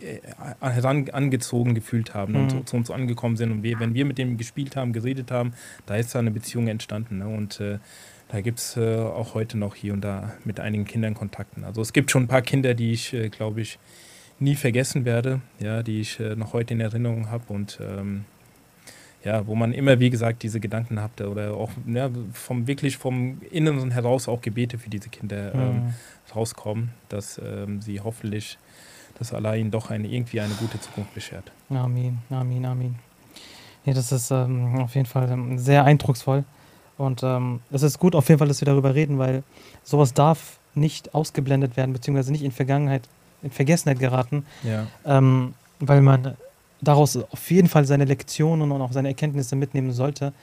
herangezogen 0.61 1.75
gefühlt 1.75 2.13
haben 2.13 2.35
und 2.35 2.53
mhm. 2.53 2.65
zu, 2.65 2.75
uns 2.75 2.91
angekommen 2.91 3.37
sind 3.37 3.51
und 3.51 3.63
wir, 3.63 3.79
wenn 3.79 3.93
wir 3.93 4.05
mit 4.05 4.17
dem 4.17 4.37
gespielt 4.37 4.75
haben, 4.75 4.93
geredet 4.93 5.31
haben, 5.31 5.53
da 5.85 5.95
ist 5.95 6.13
da 6.13 6.19
eine 6.19 6.31
Beziehung 6.31 6.67
entstanden. 6.67 7.19
Ne? 7.19 7.27
Und 7.27 7.59
äh, 7.59 7.79
da 8.29 8.41
gibt 8.41 8.59
es 8.59 8.77
äh, 8.77 8.97
auch 8.97 9.33
heute 9.33 9.57
noch 9.57 9.75
hier 9.75 9.93
und 9.93 10.01
da 10.01 10.33
mit 10.43 10.59
einigen 10.59 10.85
Kindern 10.85 11.13
Kontakten. 11.13 11.63
Also 11.63 11.81
es 11.81 11.93
gibt 11.93 12.11
schon 12.11 12.23
ein 12.23 12.27
paar 12.27 12.41
Kinder, 12.41 12.73
die 12.73 12.91
ich, 12.91 13.13
äh, 13.13 13.29
glaube 13.29 13.61
ich, 13.61 13.79
nie 14.39 14.55
vergessen 14.55 15.05
werde, 15.05 15.41
ja, 15.59 15.81
die 15.81 16.01
ich 16.01 16.19
äh, 16.19 16.35
noch 16.35 16.53
heute 16.53 16.73
in 16.73 16.81
Erinnerung 16.81 17.31
habe 17.31 17.51
und 17.51 17.79
ähm, 17.81 18.25
ja, 19.27 19.45
wo 19.45 19.55
man 19.55 19.73
immer, 19.73 19.99
wie 19.99 20.09
gesagt, 20.09 20.41
diese 20.43 20.61
Gedanken 20.61 21.01
hat 21.01 21.19
oder 21.19 21.53
auch 21.53 21.69
ja, 21.85 22.09
vom 22.31 22.65
wirklich 22.65 22.95
vom 22.97 23.41
Inneren 23.51 23.91
heraus 23.91 24.29
auch 24.29 24.41
Gebete 24.41 24.77
für 24.77 24.89
diese 24.89 25.09
Kinder 25.09 25.53
ähm, 25.53 25.59
mhm. 25.59 25.93
rauskommen, 26.33 26.91
dass 27.09 27.37
ähm, 27.43 27.81
sie 27.81 27.99
hoffentlich, 27.99 28.57
dass 29.19 29.33
Allah 29.33 29.55
ihnen 29.55 29.69
doch 29.69 29.89
eine, 29.89 30.07
irgendwie 30.07 30.39
eine 30.39 30.53
gute 30.53 30.79
Zukunft 30.79 31.13
beschert. 31.13 31.51
Amin, 31.69 32.19
Amin, 32.29 32.65
Amin. 32.65 32.95
Ja, 33.83 33.93
das 33.93 34.13
ist 34.13 34.31
ähm, 34.31 34.79
auf 34.79 34.95
jeden 34.95 35.07
Fall 35.07 35.29
ähm, 35.29 35.59
sehr 35.59 35.83
eindrucksvoll 35.83 36.45
und 36.97 37.21
ähm, 37.21 37.59
es 37.69 37.83
ist 37.83 37.99
gut 37.99 38.15
auf 38.15 38.29
jeden 38.29 38.39
Fall, 38.39 38.47
dass 38.47 38.61
wir 38.61 38.65
darüber 38.67 38.95
reden, 38.95 39.17
weil 39.17 39.43
sowas 39.83 40.13
darf 40.13 40.57
nicht 40.73 41.13
ausgeblendet 41.13 41.75
werden, 41.75 41.91
beziehungsweise 41.91 42.31
nicht 42.31 42.43
in 42.43 42.53
Vergangenheit 42.53 43.09
in 43.43 43.51
Vergessenheit 43.51 43.99
geraten, 43.99 44.45
ja. 44.63 44.87
ähm, 45.05 45.53
weil 45.79 46.01
man 46.01 46.37
daraus 46.81 47.17
auf 47.17 47.49
jeden 47.51 47.67
Fall 47.67 47.85
seine 47.85 48.05
Lektionen 48.05 48.71
und 48.71 48.81
auch 48.81 48.91
seine 48.91 49.09
Erkenntnisse 49.09 49.55
mitnehmen 49.55 49.91
sollte, 49.91 50.33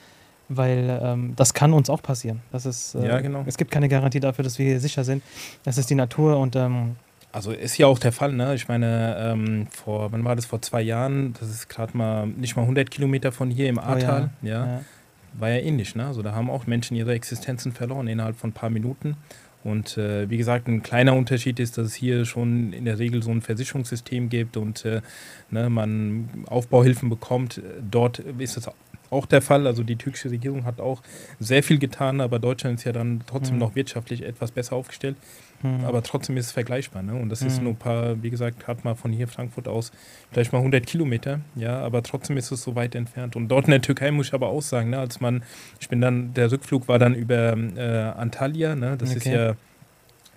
weil 0.49 0.99
ähm, 1.01 1.33
das 1.35 1.53
kann 1.53 1.73
uns 1.73 1.89
auch 1.89 2.01
passieren. 2.01 2.41
Das 2.51 2.65
ist, 2.65 2.95
äh, 2.95 3.07
ja, 3.07 3.19
genau. 3.21 3.43
Es 3.45 3.57
gibt 3.57 3.71
keine 3.71 3.89
Garantie 3.89 4.19
dafür, 4.19 4.43
dass 4.43 4.59
wir 4.59 4.65
hier 4.65 4.79
sicher 4.79 5.03
sind. 5.03 5.23
Das 5.63 5.77
ist 5.77 5.89
die 5.89 5.95
Natur 5.95 6.37
und 6.37 6.55
ähm, 6.55 6.95
also 7.31 7.51
ist 7.51 7.77
ja 7.77 7.87
auch 7.87 7.99
der 7.99 8.13
Fall, 8.13 8.31
ne? 8.31 8.55
Ich 8.55 8.69
meine, 8.69 9.17
ähm, 9.19 9.67
vor, 9.69 10.09
wann 10.13 10.23
war 10.23 10.37
das? 10.37 10.45
Vor 10.45 10.61
zwei 10.61 10.81
Jahren, 10.81 11.33
das 11.37 11.49
ist 11.49 11.67
gerade 11.67 11.97
mal 11.97 12.27
nicht 12.27 12.55
mal 12.55 12.61
100 12.61 12.89
Kilometer 12.89 13.33
von 13.33 13.49
hier 13.49 13.67
im 13.67 13.77
Ahrtal, 13.77 14.29
oh 14.41 14.45
ja. 14.45 14.53
Ja, 14.53 14.65
ja. 14.65 14.81
War 15.33 15.49
ja 15.49 15.57
ähnlich, 15.57 15.95
ne? 15.95 16.05
Also 16.05 16.21
da 16.21 16.33
haben 16.33 16.49
auch 16.49 16.65
Menschen 16.65 16.95
ihre 16.95 17.13
Existenzen 17.13 17.73
verloren 17.73 18.07
innerhalb 18.07 18.37
von 18.37 18.51
ein 18.51 18.53
paar 18.53 18.69
Minuten. 18.69 19.17
Und 19.65 19.97
äh, 19.97 20.29
wie 20.29 20.37
gesagt, 20.37 20.67
ein 20.67 20.83
kleiner 20.83 21.15
Unterschied 21.15 21.59
ist, 21.59 21.79
dass 21.79 21.87
es 21.87 21.95
hier 21.95 22.25
schon 22.25 22.71
in 22.71 22.85
der 22.85 22.99
Regel 22.99 23.23
so 23.23 23.31
ein 23.31 23.41
Versicherungssystem 23.41 24.29
gibt 24.29 24.57
und 24.57 24.85
äh, 24.85 25.01
ne, 25.49 25.71
man 25.71 26.29
Aufbauhilfen 26.45 27.09
bekommt. 27.09 27.61
Dort 27.89 28.19
ist 28.19 28.57
es 28.57 28.69
auch 29.09 29.25
der 29.25 29.41
Fall. 29.41 29.65
Also 29.65 29.81
die 29.81 29.95
türkische 29.95 30.29
Regierung 30.29 30.65
hat 30.65 30.79
auch 30.79 31.01
sehr 31.39 31.63
viel 31.63 31.79
getan, 31.79 32.21
aber 32.21 32.37
Deutschland 32.37 32.77
ist 32.77 32.85
ja 32.85 32.91
dann 32.91 33.21
trotzdem 33.25 33.55
mhm. 33.55 33.61
noch 33.61 33.75
wirtschaftlich 33.75 34.21
etwas 34.21 34.51
besser 34.51 34.75
aufgestellt. 34.75 35.15
Mhm. 35.63 35.85
Aber 35.85 36.03
trotzdem 36.03 36.37
ist 36.37 36.47
es 36.47 36.51
vergleichbar. 36.51 37.01
Ne? 37.01 37.15
Und 37.15 37.29
das 37.29 37.41
mhm. 37.41 37.47
ist 37.47 37.61
nur 37.61 37.73
ein 37.73 37.77
paar, 37.77 38.21
wie 38.21 38.29
gesagt, 38.29 38.67
hat 38.67 38.83
mal 38.83 38.95
von 38.95 39.11
hier 39.11 39.27
Frankfurt 39.27 39.67
aus 39.67 39.91
vielleicht 40.31 40.51
mal 40.51 40.59
100 40.59 40.85
Kilometer. 40.85 41.39
Ja, 41.55 41.79
aber 41.79 42.03
trotzdem 42.03 42.37
ist 42.37 42.51
es 42.51 42.61
so 42.61 42.75
weit 42.75 42.95
entfernt. 42.95 43.35
Und 43.35 43.47
dort 43.49 43.65
in 43.65 43.71
der 43.71 43.81
Türkei 43.81 44.11
muss 44.11 44.27
ich 44.27 44.33
aber 44.33 44.47
auch 44.49 44.61
sagen, 44.61 44.91
ne, 44.91 44.99
als 44.99 45.21
man, 45.21 45.43
ich 45.79 45.89
bin 45.89 46.01
dann, 46.01 46.33
der 46.33 46.51
Rückflug 46.51 46.87
war 46.87 46.99
dann 46.99 47.15
über 47.15 47.55
äh, 47.55 48.11
Antalya. 48.17 48.75
Ne? 48.75 48.97
Das 48.97 49.11
okay. 49.11 49.17
ist 49.17 49.25
ja 49.25 49.55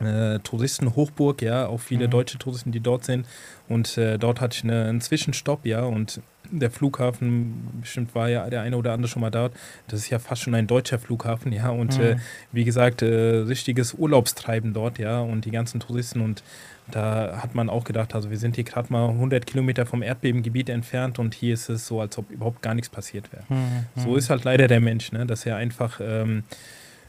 äh, 0.01 0.39
Touristenhochburg, 0.41 1.43
ja, 1.43 1.67
auch 1.67 1.81
viele 1.81 2.07
mhm. 2.07 2.13
deutsche 2.13 2.39
Touristen, 2.39 2.73
die 2.73 2.81
dort 2.81 3.05
sind. 3.05 3.27
Und 3.69 3.99
äh, 3.99 4.19
dort 4.19 4.41
hatte 4.41 4.57
ich 4.57 4.65
eine, 4.65 4.87
einen 4.87 5.01
Zwischenstopp, 5.01 5.67
ja, 5.67 5.83
und 5.83 6.21
der 6.51 6.71
Flughafen, 6.71 7.81
bestimmt 7.81 8.15
war 8.15 8.29
ja 8.29 8.49
der 8.49 8.63
eine 8.63 8.77
oder 8.77 8.93
andere 8.93 9.09
schon 9.09 9.23
mal 9.23 9.31
dort, 9.31 9.55
das 9.89 10.01
ist 10.01 10.11
ja 10.11 10.19
fast 10.19 10.43
schon 10.43 10.55
ein 10.55 10.67
deutscher 10.67 10.99
Flughafen, 10.99 11.53
ja, 11.53 11.71
und 11.71 11.99
mhm. 11.99 12.05
äh, 12.05 12.17
wie 12.53 12.65
gesagt, 12.65 13.03
äh, 13.03 13.07
richtiges 13.07 13.95
Urlaubstreiben 13.95 14.73
dort, 14.73 14.99
ja, 14.99 15.21
und 15.21 15.45
die 15.45 15.51
ganzen 15.51 15.81
Touristen 15.81 16.21
und 16.21 16.43
da 16.91 17.41
hat 17.43 17.55
man 17.55 17.69
auch 17.69 17.85
gedacht, 17.85 18.15
also 18.15 18.31
wir 18.31 18.39
sind 18.39 18.55
hier 18.55 18.65
gerade 18.65 18.91
mal 18.93 19.09
100 19.11 19.47
Kilometer 19.47 19.85
vom 19.85 20.03
Erdbebengebiet 20.03 20.71
entfernt 20.71 21.19
und 21.19 21.35
hier 21.35 21.55
ist 21.55 21.69
es 21.69 21.87
so, 21.87 22.01
als 22.01 22.17
ob 22.17 22.31
überhaupt 22.31 22.63
gar 22.63 22.75
nichts 22.75 22.89
passiert 22.89 23.31
wäre. 23.33 23.45
Mhm. 23.49 23.85
So 23.95 24.17
ist 24.17 24.31
halt 24.31 24.45
leider 24.45 24.69
der 24.69 24.81
Mensch, 24.81 25.13
ne, 25.13 25.27
dass 25.27 25.45
er 25.45 25.57
einfach 25.57 26.01
ähm, 26.03 26.45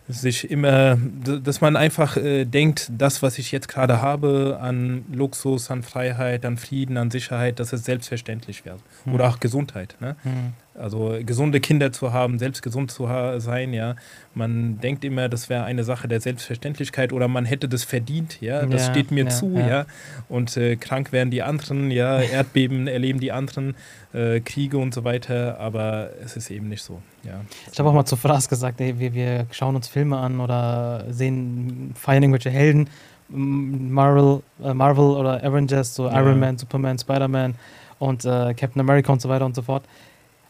sich 0.09 0.49
immer, 0.49 0.97
dass 0.97 1.61
man 1.61 1.75
einfach 1.75 2.17
äh, 2.17 2.45
denkt, 2.45 2.91
das, 2.91 3.21
was 3.21 3.37
ich 3.37 3.51
jetzt 3.51 3.67
gerade 3.67 4.01
habe 4.01 4.57
an 4.59 5.05
Luxus, 5.11 5.69
an 5.69 5.83
Freiheit, 5.83 6.45
an 6.45 6.57
Frieden, 6.57 6.97
an 6.97 7.11
Sicherheit, 7.11 7.59
dass 7.59 7.73
es 7.73 7.85
selbstverständlich 7.85 8.65
wäre. 8.65 8.79
Mhm. 9.05 9.13
Oder 9.13 9.29
auch 9.29 9.39
Gesundheit. 9.39 9.95
Ne? 9.99 10.15
Mhm. 10.23 10.53
Also 10.75 11.17
gesunde 11.25 11.59
Kinder 11.59 11.91
zu 11.91 12.13
haben, 12.13 12.39
selbst 12.39 12.61
gesund 12.61 12.91
zu 12.91 13.07
sein, 13.39 13.73
ja. 13.73 13.95
Man 14.33 14.79
denkt 14.79 15.03
immer, 15.03 15.27
das 15.27 15.49
wäre 15.49 15.63
eine 15.65 15.83
Sache 15.83 16.07
der 16.07 16.21
Selbstverständlichkeit 16.21 17.11
oder 17.11 17.27
man 17.27 17.43
hätte 17.43 17.67
das 17.67 17.83
verdient, 17.83 18.39
ja. 18.39 18.65
Das 18.65 18.87
ja, 18.87 18.91
steht 18.91 19.11
mir 19.11 19.25
ja, 19.25 19.29
zu, 19.29 19.53
ja. 19.55 19.67
ja. 19.67 19.85
Und 20.29 20.55
äh, 20.55 20.77
krank 20.77 21.11
werden 21.11 21.31
die 21.31 21.41
anderen, 21.41 21.91
ja. 21.91 22.19
Erdbeben 22.21 22.87
erleben 22.87 23.19
die 23.19 23.31
anderen, 23.31 23.75
äh, 24.13 24.39
Kriege 24.39 24.77
und 24.77 24.93
so 24.93 25.03
weiter, 25.03 25.59
aber 25.59 26.11
es 26.23 26.37
ist 26.37 26.49
eben 26.49 26.69
nicht 26.69 26.83
so, 26.83 27.01
ja. 27.23 27.41
Ich 27.71 27.77
habe 27.79 27.89
auch 27.89 27.93
mal 27.93 28.05
zu 28.05 28.15
Fras 28.15 28.47
gesagt, 28.47 28.79
ey, 28.79 28.99
wir, 28.99 29.13
wir 29.13 29.47
schauen 29.51 29.75
uns 29.75 29.87
Filme 29.87 30.17
an 30.17 30.39
oder 30.39 31.05
sehen, 31.09 31.93
feiern 31.95 32.23
irgendwelche 32.23 32.51
Helden, 32.51 32.89
Marvel, 33.27 34.41
äh, 34.63 34.73
Marvel 34.73 35.05
oder 35.05 35.43
Avengers, 35.43 35.93
so 35.93 36.07
Iron 36.09 36.39
Man, 36.39 36.57
Superman, 36.57 36.97
Spider-Man 36.97 37.55
und 37.99 38.23
äh, 38.23 38.53
Captain 38.53 38.79
America 38.79 39.11
und 39.11 39.21
so 39.21 39.29
weiter 39.29 39.45
und 39.45 39.55
so 39.55 39.61
fort 39.61 39.83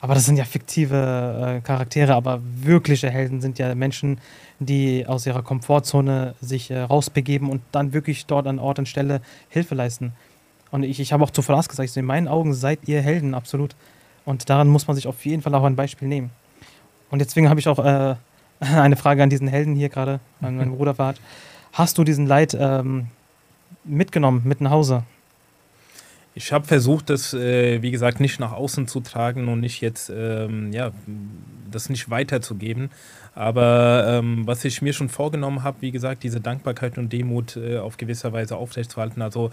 aber 0.02 0.14
das 0.14 0.26
sind 0.26 0.38
ja 0.38 0.46
fiktive 0.46 1.58
äh, 1.58 1.62
Charaktere, 1.62 2.16
aber 2.16 2.42
wirkliche 2.44 3.10
Helden 3.10 3.42
sind 3.42 3.60
ja 3.60 3.74
Menschen, 3.76 4.20
die 4.60 5.06
aus 5.06 5.26
ihrer 5.26 5.44
Komfortzone 5.44 6.36
sich 6.42 6.72
äh, 6.72 6.80
rausbegeben 6.80 7.50
und 7.50 7.62
dann 7.72 7.94
wirklich 7.94 8.26
dort 8.26 8.48
an 8.48 8.60
Ort 8.60 8.80
und 8.80 8.88
Stelle 8.88 9.22
Hilfe 9.50 9.76
leisten. 9.76 10.14
Und 10.72 10.84
ich, 10.84 11.00
ich 11.00 11.12
habe 11.12 11.24
auch 11.24 11.32
zu 11.32 11.42
Verlass 11.42 11.68
gesagt, 11.68 11.96
in 11.98 12.06
meinen 12.06 12.28
Augen 12.28 12.54
seid 12.54 12.88
ihr 12.88 13.02
Helden, 13.02 13.34
absolut. 13.34 13.76
Und 14.26 14.50
daran 14.50 14.68
muss 14.68 14.88
man 14.88 14.96
sich 14.96 15.08
auf 15.08 15.26
jeden 15.26 15.42
Fall 15.42 15.54
auch 15.56 15.64
ein 15.64 15.76
Beispiel 15.76 16.08
nehmen. 16.08 16.30
Und 17.10 17.20
deswegen 17.20 17.50
habe 17.50 17.60
ich 17.60 17.68
auch 17.68 17.80
äh, 17.80 18.16
eine 18.60 18.96
Frage 18.96 19.24
an 19.24 19.30
diesen 19.30 19.48
Helden 19.48 19.76
hier 19.76 19.90
gerade, 19.90 20.20
an 20.42 20.56
meinen 20.58 20.72
Bruder 20.78 20.96
Fahad. 20.96 21.20
Hast 21.74 21.98
du 21.98 22.04
diesen 22.04 22.26
Leid 22.26 22.56
ähm, 22.60 23.08
mitgenommen, 23.84 24.42
mit 24.46 24.62
nach 24.62 24.72
Hause? 24.72 25.04
Ich 26.36 26.54
habe 26.54 26.66
versucht, 26.66 27.10
das, 27.10 27.34
äh, 27.34 27.82
wie 27.82 27.92
gesagt, 27.92 28.20
nicht 28.20 28.40
nach 28.40 28.52
außen 28.52 28.88
zu 28.88 29.00
tragen 29.02 29.48
und 29.48 29.60
nicht 29.60 29.82
jetzt, 29.82 30.12
ähm, 30.14 30.72
ja, 30.72 30.92
das 31.70 31.90
nicht 31.90 32.10
weiterzugeben. 32.10 32.90
Aber 33.40 34.06
ähm, 34.06 34.46
was 34.46 34.66
ich 34.66 34.82
mir 34.82 34.92
schon 34.92 35.08
vorgenommen 35.08 35.64
habe, 35.64 35.78
wie 35.80 35.92
gesagt, 35.92 36.24
diese 36.24 36.42
Dankbarkeit 36.42 36.98
und 36.98 37.14
Demut 37.14 37.56
äh, 37.56 37.78
auf 37.78 37.96
gewisser 37.96 38.34
Weise 38.34 38.58
aufrechtzuerhalten. 38.58 39.22
Also 39.22 39.52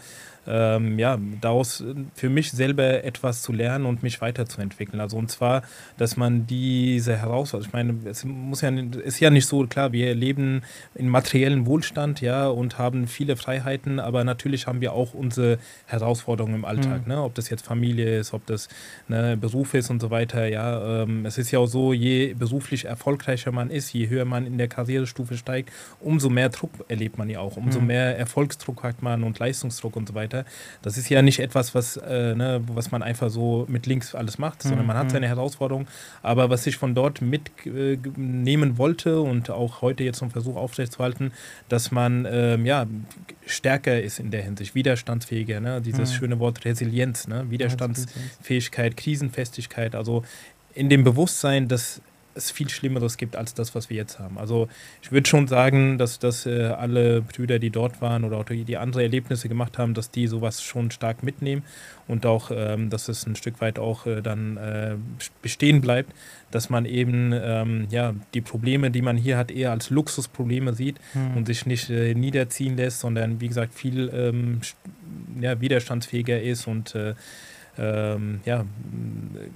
ähm, 0.48 0.98
ja, 0.98 1.18
daraus 1.40 1.84
für 2.14 2.28
mich 2.28 2.50
selber 2.50 3.04
etwas 3.04 3.42
zu 3.42 3.52
lernen 3.52 3.86
und 3.86 4.02
mich 4.02 4.20
weiterzuentwickeln. 4.20 5.00
Also 5.00 5.16
und 5.16 5.30
zwar, 5.30 5.62
dass 5.98 6.16
man 6.16 6.46
diese 6.48 7.16
Herausforderung, 7.16 7.68
ich 7.68 7.72
meine, 7.72 8.10
es 8.10 8.24
muss 8.24 8.60
ja, 8.60 8.70
ist 8.70 9.20
ja 9.20 9.30
nicht 9.30 9.46
so 9.46 9.64
klar, 9.66 9.92
wir 9.92 10.14
leben 10.14 10.62
in 10.94 11.08
materiellen 11.08 11.66
Wohlstand, 11.66 12.20
ja, 12.20 12.48
und 12.48 12.78
haben 12.78 13.06
viele 13.06 13.36
Freiheiten, 13.36 14.00
aber 14.00 14.24
natürlich 14.24 14.66
haben 14.66 14.80
wir 14.80 14.92
auch 14.92 15.14
unsere 15.14 15.58
Herausforderungen 15.86 16.56
im 16.56 16.64
Alltag, 16.64 17.06
mhm. 17.06 17.14
ne? 17.14 17.22
ob 17.22 17.34
das 17.34 17.50
jetzt 17.50 17.64
Familie 17.64 18.18
ist, 18.18 18.32
ob 18.32 18.46
das 18.46 18.68
ne, 19.08 19.36
Beruf 19.36 19.74
ist 19.74 19.90
und 19.90 20.00
so 20.00 20.10
weiter, 20.10 20.46
ja. 20.46 21.02
Ähm, 21.02 21.26
es 21.26 21.38
ist 21.38 21.50
ja 21.50 21.58
auch 21.58 21.66
so, 21.66 21.92
je 21.92 22.34
beruflich 22.34 22.84
erfolgreicher 22.84 23.52
man 23.52 23.70
ist, 23.70 23.75
ist, 23.76 23.92
je 23.92 24.08
höher 24.08 24.24
man 24.24 24.46
in 24.46 24.58
der 24.58 24.68
Karrierestufe 24.68 25.36
steigt, 25.36 25.70
umso 26.00 26.28
mehr 26.28 26.48
Druck 26.48 26.70
erlebt 26.88 27.18
man 27.18 27.28
ja 27.30 27.40
auch, 27.40 27.56
umso 27.56 27.80
mhm. 27.80 27.88
mehr 27.88 28.18
Erfolgsdruck 28.18 28.82
hat 28.82 29.02
man 29.02 29.22
und 29.22 29.38
Leistungsdruck 29.38 29.96
und 29.96 30.08
so 30.08 30.14
weiter. 30.14 30.44
Das 30.82 30.98
ist 30.98 31.08
ja 31.08 31.22
nicht 31.22 31.38
etwas, 31.38 31.74
was, 31.74 31.96
äh, 31.96 32.34
ne, 32.34 32.62
was 32.66 32.90
man 32.90 33.02
einfach 33.02 33.30
so 33.30 33.66
mit 33.68 33.86
links 33.86 34.14
alles 34.14 34.38
macht, 34.38 34.64
mhm. 34.64 34.70
sondern 34.70 34.86
man 34.86 34.96
hat 34.96 35.06
mhm. 35.06 35.10
seine 35.10 35.28
Herausforderung. 35.28 35.86
Aber 36.22 36.50
was 36.50 36.66
ich 36.66 36.76
von 36.76 36.94
dort 36.94 37.20
mitnehmen 37.22 38.72
äh, 38.72 38.78
wollte 38.78 39.20
und 39.20 39.50
auch 39.50 39.82
heute 39.82 40.04
jetzt 40.04 40.18
zum 40.18 40.30
Versuch 40.30 40.56
aufrechtzuerhalten, 40.56 41.32
dass 41.68 41.90
man 41.90 42.26
ähm, 42.30 42.66
ja, 42.66 42.86
stärker 43.46 44.00
ist 44.00 44.18
in 44.18 44.30
der 44.30 44.42
Hinsicht, 44.42 44.74
widerstandsfähiger, 44.74 45.60
ne? 45.60 45.80
dieses 45.80 46.12
mhm. 46.12 46.16
schöne 46.16 46.38
Wort 46.38 46.64
Resilienz, 46.64 47.28
ne? 47.28 47.50
Widerstandsfähigkeit, 47.50 48.96
Krisenfestigkeit, 48.96 49.94
also 49.94 50.24
in 50.74 50.90
dem 50.90 51.04
Bewusstsein, 51.04 51.68
dass 51.68 52.00
es 52.36 52.50
viel 52.50 52.68
Schlimmeres 52.68 53.16
gibt 53.16 53.36
als 53.36 53.54
das, 53.54 53.74
was 53.74 53.90
wir 53.90 53.96
jetzt 53.96 54.18
haben. 54.18 54.38
Also 54.38 54.68
ich 55.02 55.10
würde 55.10 55.28
schon 55.28 55.48
sagen, 55.48 55.98
dass, 55.98 56.18
dass 56.18 56.46
äh, 56.46 56.66
alle 56.66 57.22
Brüder, 57.22 57.58
die 57.58 57.70
dort 57.70 58.00
waren 58.00 58.24
oder 58.24 58.38
auch 58.38 58.44
die, 58.44 58.64
die 58.64 58.76
andere 58.76 59.02
Erlebnisse 59.02 59.48
gemacht 59.48 59.78
haben, 59.78 59.94
dass 59.94 60.10
die 60.10 60.26
sowas 60.26 60.62
schon 60.62 60.90
stark 60.90 61.22
mitnehmen 61.22 61.62
und 62.06 62.26
auch, 62.26 62.50
ähm, 62.54 62.90
dass 62.90 63.08
es 63.08 63.26
ein 63.26 63.36
Stück 63.36 63.60
weit 63.60 63.78
auch 63.78 64.06
äh, 64.06 64.20
dann 64.20 64.56
äh, 64.56 64.96
bestehen 65.42 65.80
bleibt, 65.80 66.12
dass 66.50 66.70
man 66.70 66.84
eben 66.84 67.32
ähm, 67.32 67.86
ja, 67.90 68.14
die 68.34 68.40
Probleme, 68.40 68.90
die 68.90 69.02
man 69.02 69.16
hier 69.16 69.36
hat, 69.36 69.50
eher 69.50 69.72
als 69.72 69.90
Luxusprobleme 69.90 70.74
sieht 70.74 70.96
mhm. 71.14 71.36
und 71.38 71.46
sich 71.46 71.66
nicht 71.66 71.90
äh, 71.90 72.14
niederziehen 72.14 72.76
lässt, 72.76 73.00
sondern 73.00 73.40
wie 73.40 73.48
gesagt 73.48 73.74
viel 73.74 74.10
ähm, 74.14 74.60
ja, 75.40 75.60
widerstandsfähiger 75.60 76.40
ist 76.40 76.66
und 76.66 76.94
äh, 76.94 77.14
ähm, 77.78 78.40
ja, 78.44 78.64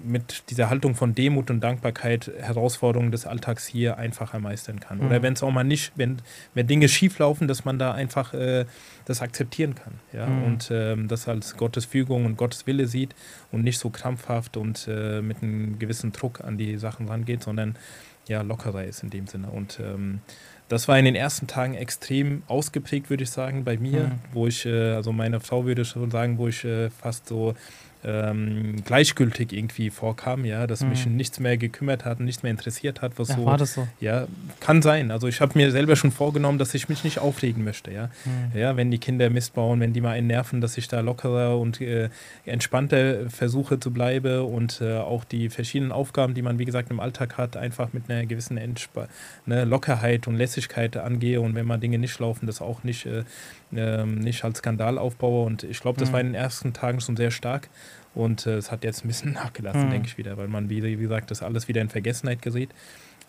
mit 0.05 0.45
dieser 0.51 0.71
Haltung 0.71 0.95
von 0.95 1.15
Demut 1.15 1.51
und 1.51 1.61
Dankbarkeit 1.61 2.31
Herausforderungen 2.39 3.13
des 3.13 3.27
Alltags 3.27 3.67
hier 3.67 3.99
einfacher 3.99 4.39
meistern 4.39 4.81
kann. 4.81 4.99
Mhm. 4.99 5.07
Oder 5.07 5.23
wenn 5.23 5.33
es 5.33 5.43
auch 5.43 5.51
mal 5.51 5.65
nicht, 5.65 5.93
wenn, 5.97 6.19
wenn 6.55 6.67
Dinge 6.67 6.89
schieflaufen, 6.89 7.49
dass 7.49 7.65
man 7.65 7.79
da 7.79 7.93
einfach 7.93 8.35
äh, 8.35 8.67
das 9.05 9.23
akzeptieren 9.23 9.75
kann. 9.75 9.95
Ja? 10.13 10.27
Mhm. 10.27 10.45
Und 10.45 10.71
ähm, 10.73 11.09
das 11.09 11.29
als 11.29 11.57
Gottes 11.57 11.85
Fügung 11.85 12.27
und 12.27 12.37
Gottes 12.37 12.67
Wille 12.67 12.87
sieht 12.87 13.15
und 13.53 13.65
nicht 13.65 13.79
so 13.79 13.91
krampfhaft 13.91 14.57
und 14.57 14.87
äh, 14.89 15.23
mit 15.23 15.43
einem 15.43 15.79
gewissen 15.79 16.13
Druck 16.13 16.43
an 16.43 16.59
die 16.59 16.77
Sachen 16.77 17.09
rangeht, 17.09 17.43
sondern 17.43 17.77
ja, 18.29 18.43
lockerer 18.43 18.85
ist 18.85 19.03
in 19.03 19.11
dem 19.11 19.27
Sinne. 19.27 19.49
Und 19.51 19.81
ähm, 19.81 20.21
das 20.69 20.87
war 20.87 20.97
in 20.97 21.05
den 21.05 21.17
ersten 21.17 21.49
Tagen 21.49 21.75
extrem 21.75 22.45
ausgeprägt, 22.47 23.11
würde 23.11 23.25
ich 23.25 23.31
sagen, 23.31 23.65
bei 23.65 23.77
mir, 23.77 24.05
mhm. 24.05 24.19
wo 24.33 24.47
ich, 24.47 24.65
äh, 24.67 24.93
also 24.93 25.11
meine 25.13 25.41
Frau 25.41 25.65
würde 25.65 25.85
schon 25.85 26.13
sagen, 26.13 26.39
wo 26.39 26.47
ich 26.47 26.65
äh, 26.65 26.91
fast 26.91 27.27
so 27.27 27.55
ähm, 28.05 28.77
gleichgültig 28.85 29.53
irgendwie 29.53 29.91
vorkam, 29.91 30.45
ja, 30.45 30.67
dass 30.67 30.83
mhm. 30.83 30.91
mich 30.91 31.07
nichts 31.07 31.39
mehr 31.39 31.57
gekümmert 31.57 32.05
hat 32.05 32.19
und 32.19 32.25
nichts 32.25 32.43
mehr 32.43 32.51
interessiert 32.51 33.03
hat, 33.03 33.19
was 33.19 33.29
ja, 33.29 33.37
so, 33.37 33.45
war 33.45 33.59
das 33.59 33.75
so. 33.75 33.87
Ja, 34.01 34.27
kann 34.61 34.83
sein. 34.83 35.11
Also 35.11 35.29
ich 35.29 35.41
habe 35.41 35.57
mir 35.59 35.71
selber 35.71 35.97
schon 35.97 36.11
vorgenommen, 36.11 36.59
dass 36.59 36.75
ich 36.75 36.89
mich 36.89 37.05
nicht 37.05 37.19
aufregen 37.19 37.63
möchte, 37.65 37.91
ja. 37.91 38.11
Mhm. 38.25 38.59
Ja, 38.59 38.77
wenn 38.77 38.91
die 38.91 38.99
Kinder 38.99 39.29
Mist 39.31 39.55
bauen, 39.55 39.81
wenn 39.81 39.93
die 39.93 40.01
mal 40.01 40.13
einen 40.13 40.29
nerven, 40.29 40.61
dass 40.61 40.79
ich 40.79 40.89
da 40.89 41.01
lockerer 41.01 41.59
und 41.59 41.81
äh, 41.81 42.09
entspannter 42.45 43.29
versuche 43.29 43.79
zu 43.79 43.91
bleiben 43.91 44.45
und 44.45 44.81
äh, 44.81 44.97
auch 44.99 45.25
die 45.25 45.51
verschiedenen 45.51 45.93
Aufgaben, 45.93 46.35
die 46.35 46.43
man, 46.43 46.59
wie 46.59 46.65
gesagt, 46.65 46.91
im 46.91 47.01
Alltag 47.01 47.37
hat, 47.37 47.57
einfach 47.57 47.93
mit 47.93 48.11
einer 48.11 48.27
gewissen 48.27 48.57
Entsp 48.57 49.09
ne, 49.47 49.65
Lockerheit 49.65 50.27
und 50.27 50.37
Lässigkeit 50.37 50.97
angehe 50.97 51.41
und 51.41 51.55
wenn 51.55 51.67
mal 51.67 51.79
Dinge 51.79 51.99
nicht 51.99 52.19
laufen, 52.19 52.47
das 52.47 52.61
auch 52.61 52.83
nicht 52.83 53.07
äh, 53.07 53.25
ähm, 53.75 54.19
nicht 54.19 54.45
als 54.45 54.59
Skandal 54.59 54.99
aufbaue. 54.99 55.45
Und 55.45 55.63
ich 55.65 55.81
glaube, 55.81 55.99
das 55.99 56.09
mhm. 56.09 56.13
war 56.13 56.21
in 56.21 56.27
den 56.29 56.35
ersten 56.35 56.73
Tagen 56.73 57.01
schon 57.01 57.17
sehr 57.17 57.31
stark. 57.31 57.69
Und 58.15 58.47
äh, 58.47 58.57
es 58.57 58.69
äh, 58.69 58.71
hat 58.71 58.85
jetzt 58.85 59.05
ein 59.05 59.09
bisschen 59.09 59.33
nachgelassen, 59.35 59.87
mhm. 59.87 59.91
denke 59.91 60.09
ich 60.09 60.19
wieder, 60.19 60.37
weil 60.37 60.49
man, 60.49 60.71
wie, 60.71 60.83
wie 60.83 60.97
gesagt, 60.97 61.31
das 61.31 61.43
alles 61.43 61.69
wieder 61.69 61.81
in 61.81 61.89
Vergessenheit 61.89 62.43
gerät. 62.43 62.71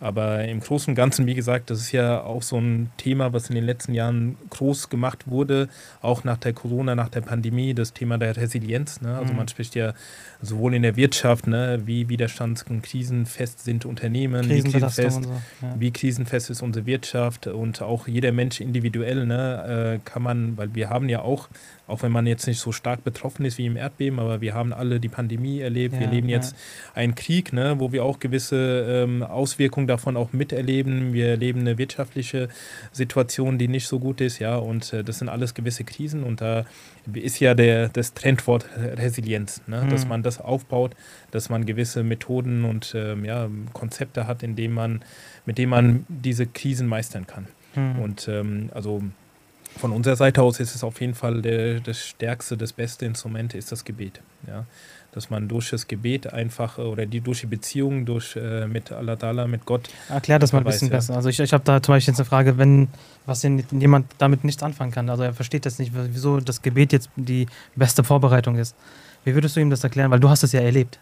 Aber 0.01 0.43
im 0.45 0.59
Großen 0.59 0.91
und 0.91 0.95
Ganzen, 0.95 1.27
wie 1.27 1.35
gesagt, 1.35 1.69
das 1.69 1.79
ist 1.79 1.91
ja 1.91 2.23
auch 2.23 2.41
so 2.41 2.57
ein 2.57 2.89
Thema, 2.97 3.33
was 3.33 3.49
in 3.49 3.55
den 3.55 3.63
letzten 3.63 3.93
Jahren 3.93 4.35
groß 4.49 4.89
gemacht 4.89 5.29
wurde, 5.29 5.69
auch 6.01 6.23
nach 6.23 6.37
der 6.37 6.53
Corona, 6.53 6.95
nach 6.95 7.09
der 7.09 7.21
Pandemie, 7.21 7.75
das 7.75 7.93
Thema 7.93 8.17
der 8.17 8.35
Resilienz. 8.35 9.01
Ne? 9.01 9.15
Also 9.15 9.33
mhm. 9.33 9.37
man 9.37 9.47
spricht 9.47 9.75
ja 9.75 9.93
sowohl 10.41 10.73
in 10.73 10.81
der 10.81 10.95
Wirtschaft, 10.95 11.45
ne, 11.45 11.83
wie 11.85 12.09
widerstands- 12.09 12.65
und 12.67 12.81
krisenfest 12.81 13.63
sind 13.63 13.85
Unternehmen, 13.85 14.49
wie 14.49 14.63
krisenfest, 14.63 15.23
so, 15.23 15.29
ja. 15.61 15.75
wie 15.77 15.91
krisenfest 15.91 16.49
ist 16.49 16.63
unsere 16.63 16.87
Wirtschaft 16.87 17.45
und 17.45 17.83
auch 17.83 18.07
jeder 18.07 18.31
Mensch 18.31 18.59
individuell 18.59 19.27
ne, 19.27 19.99
äh, 20.01 20.09
kann 20.09 20.23
man, 20.23 20.57
weil 20.57 20.73
wir 20.73 20.89
haben 20.89 21.09
ja 21.09 21.21
auch 21.21 21.47
auch 21.91 22.03
wenn 22.03 22.11
man 22.11 22.25
jetzt 22.25 22.47
nicht 22.47 22.59
so 22.59 22.71
stark 22.71 23.03
betroffen 23.03 23.45
ist 23.45 23.57
wie 23.57 23.65
im 23.65 23.75
Erdbeben, 23.75 24.19
aber 24.19 24.39
wir 24.39 24.53
haben 24.53 24.71
alle 24.71 24.99
die 25.01 25.09
Pandemie 25.09 25.59
erlebt. 25.59 25.95
Ja, 25.95 25.99
wir 25.99 26.07
leben 26.07 26.29
jetzt 26.29 26.55
ja. 26.55 27.01
einen 27.01 27.15
Krieg, 27.15 27.51
ne, 27.51 27.75
wo 27.79 27.91
wir 27.91 28.05
auch 28.05 28.19
gewisse 28.19 29.03
ähm, 29.03 29.23
Auswirkungen 29.23 29.87
davon 29.91 30.17
auch 30.17 30.33
miterleben. 30.33 31.13
Wir 31.13 31.27
erleben 31.27 31.61
eine 31.61 31.77
wirtschaftliche 31.77 32.49
Situation, 32.91 33.57
die 33.57 33.67
nicht 33.67 33.87
so 33.87 33.99
gut 33.99 34.21
ist, 34.21 34.39
ja, 34.39 34.55
und 34.55 34.91
äh, 34.93 35.03
das 35.03 35.19
sind 35.19 35.29
alles 35.29 35.53
gewisse 35.53 35.83
Krisen 35.83 36.23
und 36.23 36.41
da 36.41 36.65
ist 37.13 37.39
ja 37.39 37.53
der, 37.53 37.89
das 37.89 38.13
Trendwort 38.13 38.65
Resilienz, 38.77 39.61
ne, 39.67 39.83
mhm. 39.83 39.89
dass 39.89 40.07
man 40.07 40.23
das 40.23 40.39
aufbaut, 40.39 40.95
dass 41.31 41.49
man 41.49 41.65
gewisse 41.65 42.03
Methoden 42.03 42.65
und 42.65 42.93
ähm, 42.95 43.25
ja, 43.25 43.49
Konzepte 43.73 44.27
hat, 44.27 44.43
in 44.43 44.55
denen 44.55 44.73
man, 44.73 45.01
mit 45.45 45.57
denen 45.57 45.69
man 45.69 46.05
diese 46.07 46.45
Krisen 46.47 46.87
meistern 46.87 47.27
kann. 47.27 47.47
Mhm. 47.75 47.99
Und 47.99 48.27
ähm, 48.27 48.69
also 48.73 49.01
von 49.77 49.91
unserer 49.91 50.15
Seite 50.15 50.41
aus 50.41 50.59
ist 50.59 50.75
es 50.75 50.83
auf 50.83 50.99
jeden 51.01 51.15
Fall 51.15 51.41
der, 51.41 51.79
das 51.79 52.05
stärkste, 52.05 52.57
das 52.57 52.73
beste 52.73 53.05
Instrument 53.05 53.53
ist 53.53 53.71
das 53.71 53.85
Gebet. 53.85 54.21
Ja? 54.47 54.65
Dass 55.13 55.29
man 55.29 55.49
durch 55.49 55.69
das 55.71 55.87
Gebet 55.87 56.31
einfach 56.31 56.77
oder 56.77 57.05
die 57.05 57.19
durch 57.19 57.41
die 57.41 57.47
Beziehung 57.47 58.05
durch, 58.05 58.37
äh, 58.37 58.65
mit 58.65 58.93
Allah 58.93 59.17
Dala, 59.17 59.45
mit 59.45 59.65
Gott. 59.65 59.89
Erklär 60.07 60.39
das 60.39 60.53
mal 60.53 60.59
ein 60.59 60.63
bisschen 60.63 60.87
ja. 60.87 60.95
besser. 60.95 61.15
Also 61.15 61.27
ich, 61.27 61.39
ich 61.39 61.51
habe 61.51 61.63
da 61.65 61.83
zum 61.83 61.95
Beispiel 61.95 62.13
jetzt 62.13 62.19
eine 62.19 62.25
Frage, 62.25 62.57
wenn 62.57 62.87
was 63.25 63.43
jemand 63.43 64.07
damit 64.19 64.45
nichts 64.45 64.63
anfangen 64.63 64.91
kann. 64.91 65.09
Also 65.09 65.23
er 65.23 65.33
versteht 65.33 65.65
das 65.65 65.79
nicht, 65.79 65.91
wieso 65.93 66.39
das 66.39 66.61
Gebet 66.61 66.93
jetzt 66.93 67.09
die 67.17 67.47
beste 67.75 68.03
Vorbereitung 68.05 68.57
ist. 68.57 68.75
Wie 69.25 69.33
würdest 69.33 69.55
du 69.55 69.59
ihm 69.59 69.69
das 69.69 69.83
erklären? 69.83 70.11
Weil 70.11 70.19
du 70.19 70.29
hast 70.29 70.43
es 70.43 70.53
ja 70.53 70.61
erlebt. 70.61 70.97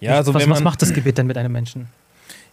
Ja, 0.00 0.16
also 0.16 0.34
was, 0.34 0.48
was 0.48 0.62
macht 0.62 0.82
das 0.82 0.92
Gebet 0.92 1.16
denn 1.18 1.28
mit 1.28 1.38
einem 1.38 1.52
Menschen? 1.52 1.86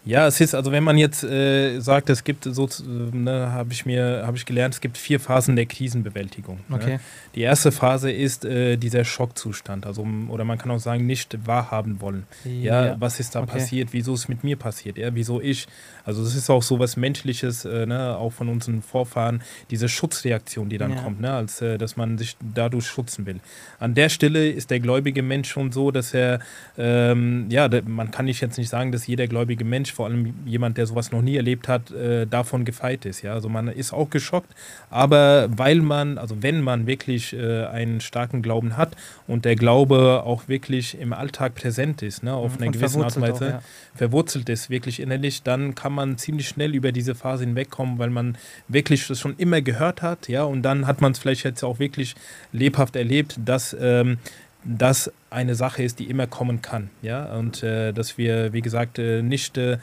Ja, 0.05 0.27
es 0.27 0.39
ist, 0.39 0.55
also 0.55 0.71
wenn 0.71 0.83
man 0.83 0.97
jetzt 0.97 1.23
äh, 1.23 1.79
sagt, 1.81 2.09
es 2.09 2.23
gibt 2.23 2.45
so, 2.45 2.69
ne, 2.85 3.51
habe 3.51 3.73
ich 3.73 3.85
mir, 3.85 4.23
habe 4.25 4.37
ich 4.37 4.45
gelernt, 4.45 4.73
es 4.73 4.81
gibt 4.81 4.97
vier 4.97 5.19
Phasen 5.19 5.57
der 5.57 5.65
Krisenbewältigung. 5.65 6.61
Ne? 6.69 6.75
Okay. 6.75 6.89
Ne? 6.93 6.99
Die 7.35 7.41
erste 7.41 7.71
Phase 7.71 8.09
ist 8.09 8.45
äh, 8.45 8.77
dieser 8.77 9.03
Schockzustand, 9.03 9.85
also 9.85 10.07
oder 10.29 10.45
man 10.45 10.57
kann 10.57 10.71
auch 10.71 10.79
sagen, 10.79 11.05
nicht 11.05 11.45
wahrhaben 11.45 11.99
wollen. 11.99 12.25
Ja, 12.45 12.85
ja 12.87 12.95
was 12.99 13.19
ist 13.19 13.35
da 13.35 13.41
okay. 13.41 13.51
passiert, 13.51 13.89
wieso 13.91 14.13
ist 14.13 14.21
es 14.21 14.27
mit 14.29 14.43
mir 14.43 14.55
passiert, 14.55 14.97
ja, 14.97 15.13
wieso 15.13 15.41
ich. 15.41 15.67
Also 16.05 16.23
das 16.23 16.33
ist 16.33 16.49
auch 16.49 16.63
so 16.63 16.79
was 16.79 16.95
Menschliches, 16.95 17.65
äh, 17.65 17.85
ne, 17.85 18.17
auch 18.17 18.31
von 18.31 18.47
unseren 18.47 18.81
Vorfahren, 18.81 19.43
diese 19.69 19.89
Schutzreaktion, 19.89 20.69
die 20.69 20.77
dann 20.77 20.91
ja. 20.91 21.01
kommt, 21.01 21.19
ne, 21.19 21.33
als 21.33 21.61
äh, 21.61 21.77
dass 21.77 21.97
man 21.97 22.17
sich 22.17 22.37
dadurch 22.55 22.87
schützen 22.87 23.25
will. 23.25 23.41
An 23.79 23.95
der 23.95 24.09
Stelle 24.09 24.49
ist 24.49 24.71
der 24.71 24.79
gläubige 24.79 25.21
Mensch 25.21 25.49
schon 25.49 25.71
so, 25.73 25.91
dass 25.91 26.13
er, 26.13 26.39
ähm, 26.77 27.47
ja, 27.49 27.69
man 27.85 28.11
kann 28.11 28.25
nicht 28.25 28.41
jetzt 28.41 28.57
nicht 28.57 28.69
sagen, 28.69 28.91
dass 28.91 29.05
jeder 29.05 29.27
gläubige 29.27 29.65
Mensch 29.65 29.88
Mensch, 29.89 29.93
vor 29.93 30.05
allem 30.05 30.33
jemand, 30.45 30.77
der 30.77 30.85
sowas 30.85 31.11
noch 31.11 31.21
nie 31.21 31.35
erlebt 31.35 31.67
hat, 31.67 31.91
äh, 31.91 32.25
davon 32.25 32.65
gefeit 32.65 33.05
ist. 33.05 33.21
Ja? 33.21 33.33
Also 33.33 33.49
man 33.49 33.67
ist 33.67 33.93
auch 33.93 34.09
geschockt, 34.09 34.49
aber 34.89 35.49
weil 35.55 35.81
man, 35.81 36.17
also 36.17 36.41
wenn 36.41 36.61
man 36.61 36.87
wirklich 36.87 37.33
äh, 37.33 37.65
einen 37.65 38.01
starken 38.01 38.41
Glauben 38.41 38.77
hat 38.77 38.95
und 39.27 39.45
der 39.45 39.55
Glaube 39.55 40.23
auch 40.25 40.47
wirklich 40.47 40.99
im 40.99 41.13
Alltag 41.13 41.55
präsent 41.55 42.01
ist, 42.01 42.23
ne, 42.23 42.33
auf 42.33 42.57
mhm, 42.57 42.63
eine 42.63 42.71
gewisse 42.71 43.03
Art 43.03 43.15
und 43.15 43.21
Weise 43.21 43.45
auch, 43.45 43.49
ja. 43.49 43.61
verwurzelt 43.95 44.49
ist, 44.49 44.69
wirklich 44.69 44.99
innerlich, 44.99 45.43
dann 45.43 45.75
kann 45.75 45.93
man 45.93 46.17
ziemlich 46.17 46.47
schnell 46.47 46.75
über 46.75 46.91
diese 46.91 47.15
Phase 47.15 47.45
hinwegkommen, 47.45 47.99
weil 47.99 48.09
man 48.09 48.37
wirklich 48.67 49.07
das 49.07 49.19
schon 49.19 49.35
immer 49.37 49.61
gehört 49.61 50.01
hat, 50.01 50.27
ja, 50.27 50.43
und 50.43 50.61
dann 50.63 50.87
hat 50.87 51.01
man 51.01 51.11
es 51.13 51.19
vielleicht 51.19 51.43
jetzt 51.43 51.63
auch 51.63 51.79
wirklich 51.79 52.15
lebhaft 52.51 52.95
erlebt, 52.95 53.39
dass 53.43 53.75
ähm, 53.79 54.17
das 54.63 55.11
eine 55.29 55.55
Sache 55.55 55.83
ist, 55.83 55.99
die 55.99 56.09
immer 56.09 56.27
kommen 56.27 56.61
kann. 56.61 56.89
Ja? 57.01 57.25
Und 57.37 57.63
äh, 57.63 57.93
dass 57.93 58.17
wir, 58.17 58.53
wie 58.53 58.61
gesagt, 58.61 58.99
äh, 58.99 59.21
nicht 59.21 59.57
äh, 59.57 59.77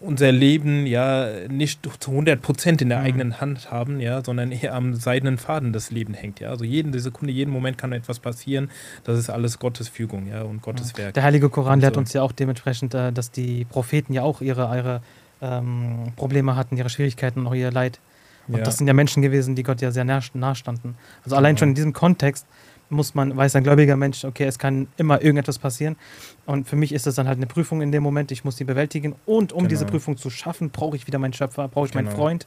unser 0.00 0.32
Leben 0.32 0.86
ja 0.86 1.28
nicht 1.48 1.88
zu 2.00 2.10
100 2.10 2.40
Prozent 2.40 2.82
in 2.82 2.90
der 2.90 2.98
mhm. 2.98 3.04
eigenen 3.04 3.40
Hand 3.40 3.70
haben, 3.70 4.00
ja, 4.00 4.22
sondern 4.22 4.52
eher 4.52 4.74
am 4.74 4.94
seidenen 4.94 5.38
Faden 5.38 5.72
das 5.72 5.90
Leben 5.90 6.14
hängt, 6.14 6.40
ja. 6.40 6.50
Also 6.50 6.64
jede 6.64 6.98
Sekunde, 7.00 7.32
jeden 7.32 7.50
Moment 7.50 7.78
kann 7.78 7.92
etwas 7.92 8.18
passieren. 8.18 8.70
Das 9.04 9.18
ist 9.18 9.30
alles 9.30 9.58
Gottes 9.58 9.88
Fügung, 9.88 10.26
ja, 10.26 10.42
und 10.42 10.62
Gottes 10.62 10.92
ja. 10.92 10.98
Werk. 10.98 11.14
Der 11.14 11.22
Heilige 11.22 11.48
Koran 11.48 11.80
lehrt 11.80 11.94
so. 11.94 12.00
uns 12.00 12.12
ja 12.12 12.22
auch 12.22 12.32
dementsprechend, 12.32 12.94
äh, 12.94 13.12
dass 13.12 13.30
die 13.30 13.64
Propheten 13.64 14.12
ja 14.12 14.22
auch 14.22 14.40
ihre, 14.40 14.76
ihre 14.76 15.00
ähm, 15.40 16.12
Probleme 16.16 16.56
hatten, 16.56 16.76
ihre 16.76 16.90
Schwierigkeiten 16.90 17.40
und 17.40 17.46
auch 17.46 17.54
ihr 17.54 17.70
Leid. 17.70 18.00
Und 18.46 18.58
ja. 18.58 18.62
das 18.62 18.76
sind 18.76 18.86
ja 18.86 18.92
Menschen 18.92 19.22
gewesen, 19.22 19.54
die 19.54 19.62
Gott 19.62 19.80
ja 19.80 19.90
sehr 19.90 20.04
nah, 20.04 20.20
nah 20.34 20.54
standen. 20.54 20.96
Also 21.24 21.36
allein 21.36 21.56
schon 21.56 21.70
in 21.70 21.74
diesem 21.74 21.94
Kontext 21.94 22.46
muss 22.90 23.14
man, 23.14 23.36
weiß 23.36 23.56
ein 23.56 23.64
gläubiger 23.64 23.96
Mensch, 23.96 24.24
okay, 24.24 24.44
es 24.44 24.58
kann 24.58 24.88
immer 24.96 25.22
irgendetwas 25.22 25.58
passieren. 25.58 25.96
Und 26.46 26.68
für 26.68 26.76
mich 26.76 26.92
ist 26.92 27.06
das 27.06 27.14
dann 27.14 27.26
halt 27.26 27.38
eine 27.38 27.46
Prüfung 27.46 27.82
in 27.82 27.92
dem 27.92 28.02
Moment, 28.02 28.30
ich 28.30 28.44
muss 28.44 28.56
die 28.56 28.64
bewältigen. 28.64 29.14
Und 29.26 29.52
um 29.52 29.60
genau. 29.60 29.68
diese 29.68 29.86
Prüfung 29.86 30.16
zu 30.16 30.30
schaffen, 30.30 30.70
brauche 30.70 30.96
ich 30.96 31.06
wieder 31.06 31.18
meinen 31.18 31.32
Schöpfer, 31.32 31.68
brauche 31.68 31.86
ich 31.86 31.92
genau. 31.92 32.04
meinen 32.04 32.16
Freund. 32.16 32.46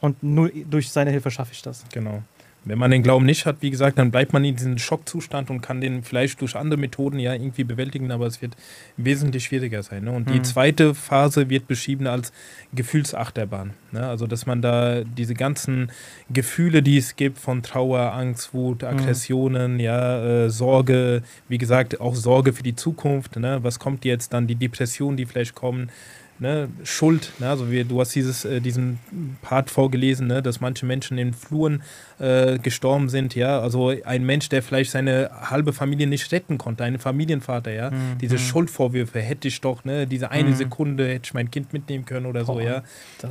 Und 0.00 0.22
nur 0.22 0.50
durch 0.50 0.90
seine 0.90 1.10
Hilfe 1.10 1.30
schaffe 1.30 1.52
ich 1.52 1.62
das. 1.62 1.84
Genau. 1.92 2.22
Wenn 2.64 2.78
man 2.78 2.92
den 2.92 3.02
Glauben 3.02 3.26
nicht 3.26 3.44
hat, 3.44 3.56
wie 3.60 3.70
gesagt, 3.70 3.98
dann 3.98 4.12
bleibt 4.12 4.32
man 4.32 4.44
in 4.44 4.54
diesem 4.54 4.78
Schockzustand 4.78 5.50
und 5.50 5.62
kann 5.62 5.80
den 5.80 6.04
vielleicht 6.04 6.40
durch 6.40 6.54
andere 6.54 6.78
Methoden 6.78 7.18
ja 7.18 7.32
irgendwie 7.32 7.64
bewältigen, 7.64 8.12
aber 8.12 8.26
es 8.26 8.40
wird 8.40 8.56
wesentlich 8.96 9.44
schwieriger 9.44 9.82
sein. 9.82 10.04
Ne? 10.04 10.12
Und 10.12 10.28
mhm. 10.28 10.34
die 10.34 10.42
zweite 10.42 10.94
Phase 10.94 11.50
wird 11.50 11.66
beschrieben 11.66 12.06
als 12.06 12.32
Gefühlsachterbahn. 12.72 13.72
Ne? 13.90 14.06
Also, 14.06 14.28
dass 14.28 14.46
man 14.46 14.62
da 14.62 15.02
diese 15.02 15.34
ganzen 15.34 15.90
Gefühle, 16.30 16.82
die 16.82 16.98
es 16.98 17.16
gibt, 17.16 17.38
von 17.38 17.64
Trauer, 17.64 18.12
Angst, 18.12 18.54
Wut, 18.54 18.82
mhm. 18.82 18.88
Aggressionen, 18.88 19.74
mhm. 19.74 19.80
ja, 19.80 20.44
äh, 20.44 20.50
Sorge, 20.50 21.22
wie 21.48 21.58
gesagt, 21.58 22.00
auch 22.00 22.14
Sorge 22.14 22.52
für 22.52 22.62
die 22.62 22.76
Zukunft. 22.76 23.36
Ne? 23.36 23.58
Was 23.62 23.80
kommt 23.80 24.04
jetzt 24.04 24.32
dann, 24.32 24.46
die 24.46 24.54
Depressionen, 24.54 25.16
die 25.16 25.26
vielleicht 25.26 25.56
kommen, 25.56 25.90
ne, 26.38 26.68
Schuld. 26.84 27.32
Ne? 27.38 27.48
Also 27.48 27.70
wir, 27.70 27.84
du 27.84 28.00
hast 28.00 28.14
dieses, 28.14 28.44
äh, 28.44 28.60
diesen 28.60 28.98
Part 29.42 29.70
vorgelesen, 29.70 30.26
ne, 30.26 30.42
dass 30.42 30.60
manche 30.60 30.86
Menschen 30.86 31.18
in 31.18 31.32
Fluren 31.32 31.82
äh, 32.18 32.58
gestorben 32.58 33.08
sind. 33.08 33.34
Ja, 33.34 33.60
also 33.60 33.92
ein 34.04 34.24
Mensch, 34.24 34.48
der 34.48 34.62
vielleicht 34.62 34.90
seine 34.90 35.30
halbe 35.50 35.72
Familie 35.72 36.06
nicht 36.06 36.30
retten 36.32 36.58
konnte, 36.58 36.84
ein 36.84 36.98
Familienvater. 36.98 37.72
Ja, 37.72 37.90
mhm. 37.90 38.18
diese 38.20 38.38
Schuldvorwürfe 38.38 39.20
hätte 39.20 39.48
ich 39.48 39.60
doch, 39.60 39.84
ne, 39.84 40.06
diese 40.06 40.30
eine 40.30 40.50
mhm. 40.50 40.54
Sekunde 40.54 41.08
hätte 41.08 41.22
ich 41.24 41.34
mein 41.34 41.50
Kind 41.50 41.72
mitnehmen 41.72 42.04
können 42.04 42.26
oder 42.26 42.44
Boah, 42.44 42.54
so. 42.54 42.60
Ja, 42.60 42.82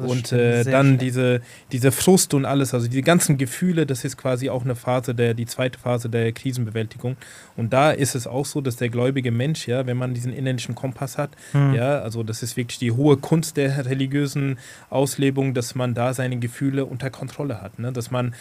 und 0.05 0.31
äh, 0.31 0.63
dann 0.63 0.97
diese, 0.97 1.41
diese 1.71 1.91
Frust 1.91 2.33
und 2.33 2.45
alles, 2.45 2.73
also 2.73 2.87
die 2.87 3.01
ganzen 3.01 3.37
Gefühle, 3.37 3.85
das 3.85 4.03
ist 4.03 4.17
quasi 4.17 4.49
auch 4.49 4.63
eine 4.63 4.75
Phase 4.75 5.15
der, 5.15 5.33
die 5.33 5.45
zweite 5.45 5.79
Phase 5.79 6.09
der 6.09 6.31
Krisenbewältigung. 6.31 7.17
Und 7.57 7.73
da 7.73 7.91
ist 7.91 8.15
es 8.15 8.27
auch 8.27 8.45
so, 8.45 8.61
dass 8.61 8.75
der 8.75 8.89
gläubige 8.89 9.31
Mensch, 9.31 9.67
ja, 9.67 9.85
wenn 9.85 9.97
man 9.97 10.13
diesen 10.13 10.33
innerlichen 10.33 10.75
Kompass 10.75 11.17
hat, 11.17 11.31
mhm. 11.53 11.73
ja, 11.73 11.99
also 11.99 12.23
das 12.23 12.43
ist 12.43 12.57
wirklich 12.57 12.79
die 12.79 12.91
hohe 13.01 13.17
Kunst 13.17 13.57
der 13.57 13.85
religiösen 13.85 14.57
Auslebung, 14.89 15.53
dass 15.53 15.75
man 15.75 15.93
da 15.93 16.13
seine 16.13 16.37
Gefühle 16.37 16.85
unter 16.85 17.09
Kontrolle 17.09 17.61
hat. 17.61 17.79
Ne? 17.79 17.91
Dass 17.91 18.11
man 18.11 18.35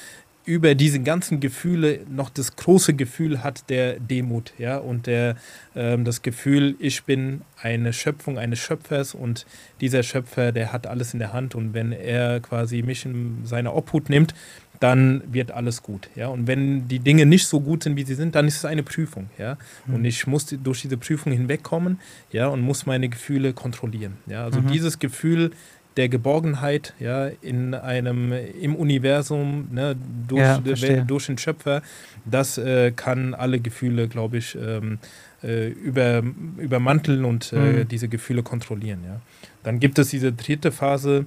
über 0.44 0.74
diese 0.74 1.00
ganzen 1.00 1.38
Gefühle 1.40 2.00
noch 2.08 2.30
das 2.30 2.56
große 2.56 2.94
Gefühl 2.94 3.44
hat 3.44 3.68
der 3.68 4.00
Demut, 4.00 4.52
ja, 4.58 4.78
und 4.78 5.06
der, 5.06 5.36
ähm, 5.76 6.04
das 6.04 6.22
Gefühl, 6.22 6.76
ich 6.78 7.04
bin 7.04 7.42
eine 7.60 7.92
Schöpfung 7.92 8.38
eines 8.38 8.58
Schöpfers 8.58 9.14
und 9.14 9.46
dieser 9.80 10.02
Schöpfer, 10.02 10.50
der 10.52 10.72
hat 10.72 10.86
alles 10.86 11.12
in 11.12 11.18
der 11.20 11.32
Hand 11.32 11.54
und 11.54 11.74
wenn 11.74 11.92
er 11.92 12.40
quasi 12.40 12.82
mich 12.82 13.04
in 13.04 13.42
seine 13.44 13.74
Obhut 13.74 14.08
nimmt, 14.08 14.34
dann 14.80 15.22
wird 15.30 15.52
alles 15.52 15.82
gut. 15.82 16.08
Ja? 16.16 16.28
Und 16.28 16.46
wenn 16.46 16.88
die 16.88 16.98
Dinge 16.98 17.26
nicht 17.26 17.46
so 17.46 17.60
gut 17.60 17.84
sind, 17.84 17.96
wie 17.96 18.04
sie 18.04 18.14
sind, 18.14 18.34
dann 18.34 18.48
ist 18.48 18.56
es 18.56 18.64
eine 18.64 18.82
Prüfung. 18.82 19.28
Ja? 19.38 19.56
Mhm. 19.86 19.94
Und 19.94 20.04
ich 20.06 20.26
muss 20.26 20.46
durch 20.46 20.80
diese 20.82 20.96
Prüfung 20.96 21.32
hinwegkommen 21.32 22.00
ja? 22.32 22.48
und 22.48 22.62
muss 22.62 22.86
meine 22.86 23.08
Gefühle 23.08 23.52
kontrollieren. 23.52 24.16
Ja? 24.26 24.44
Also 24.44 24.60
mhm. 24.60 24.68
dieses 24.68 24.98
Gefühl 24.98 25.52
der 25.96 26.08
Geborgenheit 26.08 26.94
ja, 26.98 27.26
in 27.26 27.74
einem, 27.74 28.32
im 28.32 28.76
Universum 28.76 29.68
ne, 29.72 29.96
durch, 30.28 30.82
ja, 30.82 31.00
durch 31.04 31.26
den 31.26 31.36
Schöpfer, 31.36 31.82
das 32.24 32.58
äh, 32.58 32.92
kann 32.92 33.34
alle 33.34 33.58
Gefühle, 33.58 34.08
glaube 34.08 34.38
ich, 34.38 34.56
ähm, 34.56 34.98
äh, 35.42 35.68
über, 35.68 36.22
übermanteln 36.58 37.24
und 37.24 37.52
äh, 37.52 37.56
mhm. 37.56 37.88
diese 37.88 38.08
Gefühle 38.08 38.42
kontrollieren. 38.42 39.00
Ja. 39.04 39.20
Dann 39.62 39.80
gibt 39.80 39.98
es 39.98 40.08
diese 40.10 40.32
dritte 40.32 40.70
Phase, 40.70 41.26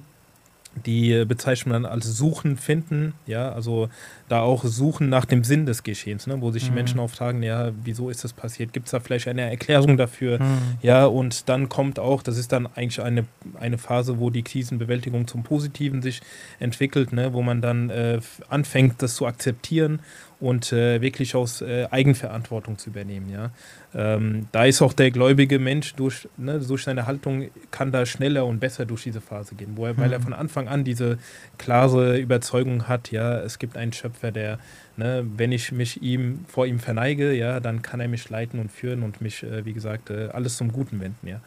die 0.86 1.24
bezeichnet 1.24 1.72
man 1.72 1.82
dann 1.84 1.92
als 1.92 2.06
Suchen, 2.06 2.56
Finden, 2.56 3.14
ja, 3.26 3.52
also 3.52 3.88
da 4.28 4.40
auch 4.40 4.64
Suchen 4.64 5.08
nach 5.08 5.24
dem 5.24 5.44
Sinn 5.44 5.66
des 5.66 5.82
Geschehens, 5.82 6.26
ne, 6.26 6.40
wo 6.40 6.50
sich 6.50 6.64
die 6.64 6.70
mhm. 6.70 6.76
Menschen 6.76 7.00
oft 7.00 7.16
fragen, 7.16 7.42
ja, 7.42 7.72
wieso 7.82 8.10
ist 8.10 8.24
das 8.24 8.32
passiert? 8.32 8.72
Gibt 8.72 8.86
es 8.86 8.92
da 8.92 9.00
vielleicht 9.00 9.28
eine 9.28 9.42
Erklärung 9.42 9.96
dafür? 9.96 10.42
Mhm. 10.42 10.58
Ja, 10.82 11.06
und 11.06 11.48
dann 11.48 11.68
kommt 11.68 11.98
auch, 11.98 12.22
das 12.22 12.38
ist 12.38 12.52
dann 12.52 12.66
eigentlich 12.66 13.00
eine, 13.00 13.26
eine 13.58 13.78
Phase, 13.78 14.18
wo 14.18 14.30
die 14.30 14.42
Krisenbewältigung 14.42 15.26
zum 15.26 15.42
Positiven 15.42 16.02
sich 16.02 16.22
entwickelt, 16.58 17.12
ne, 17.12 17.32
wo 17.32 17.42
man 17.42 17.60
dann 17.60 17.90
äh, 17.90 18.20
anfängt, 18.48 19.02
das 19.02 19.14
zu 19.14 19.26
akzeptieren 19.26 20.00
und 20.40 20.72
äh, 20.72 21.00
wirklich 21.00 21.34
aus 21.34 21.62
äh, 21.62 21.86
Eigenverantwortung 21.90 22.78
zu 22.78 22.90
übernehmen. 22.90 23.30
Ja? 23.30 23.50
Ähm, 23.94 24.48
da 24.52 24.64
ist 24.64 24.82
auch 24.82 24.92
der 24.92 25.10
gläubige 25.10 25.58
Mensch 25.58 25.94
durch, 25.94 26.28
ne, 26.36 26.58
durch 26.60 26.84
seine 26.84 27.06
Haltung 27.06 27.50
kann 27.70 27.92
da 27.92 28.04
schneller 28.04 28.44
und 28.46 28.60
besser 28.60 28.86
durch 28.86 29.04
diese 29.04 29.20
Phase 29.20 29.54
gehen, 29.54 29.72
wo 29.76 29.86
er, 29.86 29.96
weil 29.96 30.12
er 30.12 30.18
mhm. 30.18 30.24
von 30.24 30.32
Anfang 30.32 30.68
an 30.68 30.84
diese 30.84 31.18
klare 31.58 32.18
Überzeugung 32.18 32.88
hat, 32.88 33.10
ja, 33.10 33.38
es 33.38 33.58
gibt 33.58 33.76
einen 33.76 33.92
Schöpfer, 33.92 34.32
der, 34.32 34.58
ne, 34.96 35.24
wenn 35.36 35.52
ich 35.52 35.72
mich 35.72 36.02
ihm 36.02 36.44
vor 36.48 36.66
ihm 36.66 36.78
verneige, 36.78 37.32
ja, 37.32 37.60
dann 37.60 37.82
kann 37.82 38.00
er 38.00 38.08
mich 38.08 38.28
leiten 38.28 38.58
und 38.58 38.72
führen 38.72 39.02
und 39.02 39.20
mich, 39.20 39.42
äh, 39.42 39.64
wie 39.64 39.72
gesagt, 39.72 40.10
äh, 40.10 40.28
alles 40.32 40.56
zum 40.56 40.72
Guten 40.72 41.00
wenden, 41.00 41.26
ja. 41.26 41.40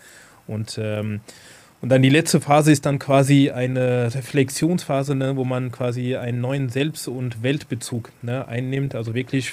Und 0.47 0.79
ähm, 0.81 1.19
Und 1.79 1.89
dann 1.89 2.01
die 2.01 2.09
letzte 2.09 2.41
Phase 2.41 2.71
ist 2.71 2.85
dann 2.87 2.97
quasi 2.97 3.51
eine 3.51 4.11
Reflexionsphase, 4.13 5.13
ne, 5.13 5.35
wo 5.35 5.43
man 5.45 5.71
quasi 5.71 6.15
einen 6.15 6.41
neuen 6.41 6.69
Selbst- 6.69 7.07
und 7.07 7.43
Weltbezug 7.43 8.11
ne, 8.23 8.47
einnimmt, 8.47 8.95
also 8.95 9.13
wirklich 9.13 9.51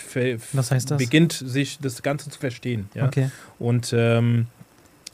Was 0.54 0.70
heißt 0.70 0.90
das? 0.90 0.98
beginnt, 0.98 1.32
sich 1.32 1.78
das 1.80 2.02
Ganze 2.02 2.30
zu 2.30 2.38
verstehen. 2.38 2.88
Ja? 2.94 3.06
Okay. 3.06 3.30
Und 3.58 3.92
ähm, 3.96 4.46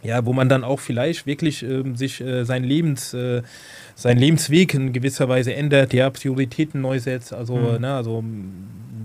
ja, 0.03 0.25
wo 0.25 0.33
man 0.33 0.49
dann 0.49 0.63
auch 0.65 0.79
vielleicht 0.81 1.27
wirklich 1.27 1.63
ähm, 1.63 1.97
sich 1.97 2.21
äh, 2.21 2.45
sein 2.45 2.63
Lebens, 2.65 3.13
äh, 3.13 3.43
sein 3.97 4.17
Lebensweg 4.17 4.73
in 4.73 4.93
gewisser 4.93 5.29
Weise 5.29 5.53
ändert, 5.53 5.93
ja, 5.93 6.09
Prioritäten 6.11 6.81
neu 6.81 7.01
setzt. 7.01 7.35
Also, 7.35 7.57
Mhm. 7.57 7.81
ne, 7.83 7.95
also 7.95 8.25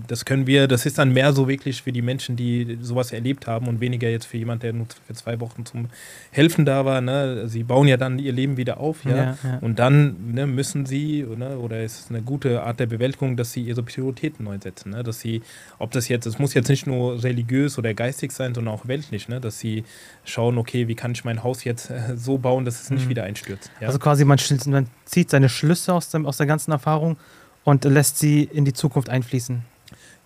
das 0.06 0.24
können 0.24 0.46
wir, 0.46 0.68
das 0.68 0.86
ist 0.86 0.98
dann 0.98 1.12
mehr 1.12 1.32
so 1.32 1.48
wirklich 1.48 1.82
für 1.82 1.92
die 1.92 2.02
Menschen, 2.02 2.36
die 2.36 2.78
sowas 2.80 3.12
erlebt 3.12 3.46
haben 3.46 3.68
und 3.68 3.80
weniger 3.80 4.08
jetzt 4.08 4.26
für 4.26 4.36
jemand, 4.36 4.62
der 4.62 4.72
nur 4.72 4.86
für 5.06 5.14
zwei 5.14 5.40
Wochen 5.40 5.64
zum 5.64 5.88
Helfen 6.30 6.64
da 6.64 6.84
war. 6.84 7.00
Ne? 7.00 7.48
Sie 7.48 7.62
bauen 7.62 7.88
ja 7.88 7.96
dann 7.96 8.18
ihr 8.18 8.32
Leben 8.32 8.56
wieder 8.56 8.78
auf, 8.78 9.04
ja. 9.04 9.16
Ja, 9.16 9.38
ja. 9.42 9.58
Und 9.60 9.78
dann 9.78 10.32
ne, 10.34 10.46
müssen 10.46 10.84
sie, 10.86 11.24
ne, 11.36 11.58
oder 11.58 11.78
es 11.78 12.00
ist 12.00 12.10
eine 12.10 12.22
gute 12.22 12.62
Art 12.62 12.80
der 12.80 12.86
Bewältigung, 12.86 13.36
dass 13.36 13.52
sie 13.52 13.62
ihre 13.62 13.82
Prioritäten 13.82 14.44
neu 14.44 14.58
setzen. 14.60 14.90
Ne? 14.90 15.02
Dass 15.02 15.20
sie, 15.20 15.42
ob 15.78 15.90
das 15.92 16.08
jetzt, 16.08 16.26
es 16.26 16.38
muss 16.38 16.54
jetzt 16.54 16.68
nicht 16.68 16.86
nur 16.86 17.22
religiös 17.22 17.78
oder 17.78 17.94
geistig 17.94 18.32
sein, 18.32 18.54
sondern 18.54 18.74
auch 18.74 18.86
weltlich, 18.88 19.28
ne? 19.28 19.40
dass 19.40 19.58
sie 19.58 19.84
schauen, 20.24 20.58
okay, 20.58 20.88
wie 20.88 20.94
kann 20.94 21.12
ich 21.12 21.24
mein 21.24 21.42
Haus 21.42 21.64
jetzt 21.64 21.90
äh, 21.90 22.16
so 22.16 22.38
bauen, 22.38 22.64
dass 22.64 22.82
es 22.82 22.90
nicht 22.90 23.06
Mhm. 23.06 23.10
wieder 23.10 23.24
einstürzt. 23.24 23.70
Ja? 23.80 23.86
Also 23.88 23.98
quasi 23.98 24.24
man, 24.24 24.38
man 24.66 24.86
zieht 25.04 25.30
seine 25.30 25.48
Schlüsse 25.48 25.94
aus, 25.94 26.10
dem, 26.10 26.26
aus 26.26 26.36
der 26.36 26.46
ganzen 26.46 26.72
Erfahrung 26.72 27.16
und 27.64 27.84
lässt 27.84 28.18
sie 28.18 28.44
in 28.44 28.64
die 28.64 28.72
Zukunft 28.72 29.08
einfließen. 29.08 29.62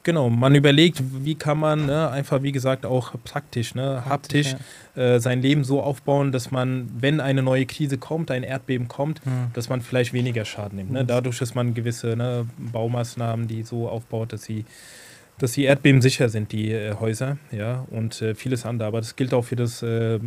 Genau, 0.03 0.31
man 0.31 0.55
überlegt, 0.55 1.03
wie 1.25 1.35
kann 1.35 1.59
man 1.59 1.85
ne, 1.87 2.09
einfach, 2.11 2.43
wie 2.43 2.53
gesagt, 2.53 2.87
auch 2.87 3.13
praktisch, 3.23 3.75
ne, 3.75 4.03
haptisch 4.07 4.57
äh, 4.97 5.19
sein 5.21 5.43
Leben 5.43 5.63
so 5.63 5.83
aufbauen, 5.83 6.33
dass 6.33 6.51
man, 6.51 6.89
wenn 6.99 7.21
eine 7.21 7.43
neue 7.43 7.67
Krise 7.67 7.99
kommt, 7.99 8.31
ein 8.31 8.43
Erdbeben 8.43 8.89
kommt, 8.89 9.21
Ja. 9.27 9.51
dass 9.53 9.69
man 9.69 9.83
vielleicht 9.83 10.13
weniger 10.15 10.45
Schaden 10.47 10.77
nimmt. 10.79 10.93
Ne? 10.93 11.03
Mhm. 11.03 11.07
Dadurch, 11.07 11.39
dass 11.39 11.55
man 11.55 11.75
gewisse 11.75 12.17
ne, 12.17 12.47
Baumaßnahmen, 12.59 13.47
die 13.47 13.63
so 13.63 13.89
aufbaut, 13.91 14.33
dass 14.33 14.43
sie, 14.45 14.65
dass 15.43 15.53
sie 15.55 15.65
erdbebensicher 15.65 16.29
sind, 16.29 16.53
die 16.53 16.71
äh, 16.73 16.95
Häuser, 16.99 17.39
ja, 17.51 17.87
und 17.91 18.21
äh, 18.23 18.35
vieles 18.35 18.67
andere. 18.67 18.89
Aber 18.89 19.01
das 19.01 19.17
gilt 19.17 19.33
auch 19.35 19.45
für 19.45 19.57
das 19.57 19.83
äh, 19.83 20.19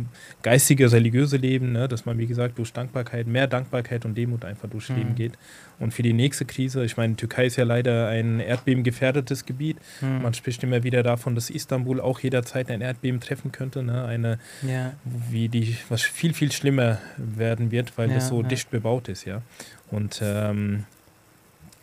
geistige, 0.42 0.90
religiöse 0.90 1.36
Leben, 1.36 1.72
ne? 1.72 1.88
dass 1.88 2.04
man, 2.06 2.18
wie 2.18 2.26
gesagt, 2.26 2.58
durch 2.58 2.72
Dankbarkeit, 2.72 3.26
mehr 3.26 3.46
Dankbarkeit 3.46 4.04
und 4.04 4.16
Demut 4.16 4.44
einfach 4.44 4.68
durchs 4.68 4.88
Mhm. 4.90 4.96
Leben 4.96 5.14
geht. 5.14 5.32
Und 5.80 5.92
für 5.92 6.02
die 6.02 6.12
nächste 6.12 6.44
Krise, 6.44 6.84
ich 6.84 6.96
meine, 6.96 7.16
Türkei 7.16 7.46
ist 7.46 7.56
ja 7.56 7.64
leider 7.64 8.08
ein 8.08 8.38
erdbebengefährdetes 8.40 9.44
Gebiet. 9.44 9.76
Hm. 10.00 10.22
Man 10.22 10.32
spricht 10.32 10.62
immer 10.62 10.84
wieder 10.84 11.02
davon, 11.02 11.34
dass 11.34 11.50
Istanbul 11.50 12.00
auch 12.00 12.20
jederzeit 12.20 12.70
ein 12.70 12.80
Erdbeben 12.80 13.20
treffen 13.20 13.50
könnte. 13.50 13.82
Ne? 13.82 14.04
Eine, 14.04 14.38
ja. 14.62 14.92
wie 15.04 15.48
die, 15.48 15.76
was 15.88 16.02
viel, 16.02 16.32
viel 16.32 16.52
schlimmer 16.52 16.98
werden 17.16 17.70
wird, 17.72 17.98
weil 17.98 18.08
Ja, 18.08 18.14
das 18.16 18.28
so 18.28 18.42
ja. 18.42 18.48
dicht 18.48 18.70
bebaut 18.70 19.08
ist, 19.08 19.24
ja. 19.24 19.42
Und 19.90 20.20
ähm, 20.22 20.84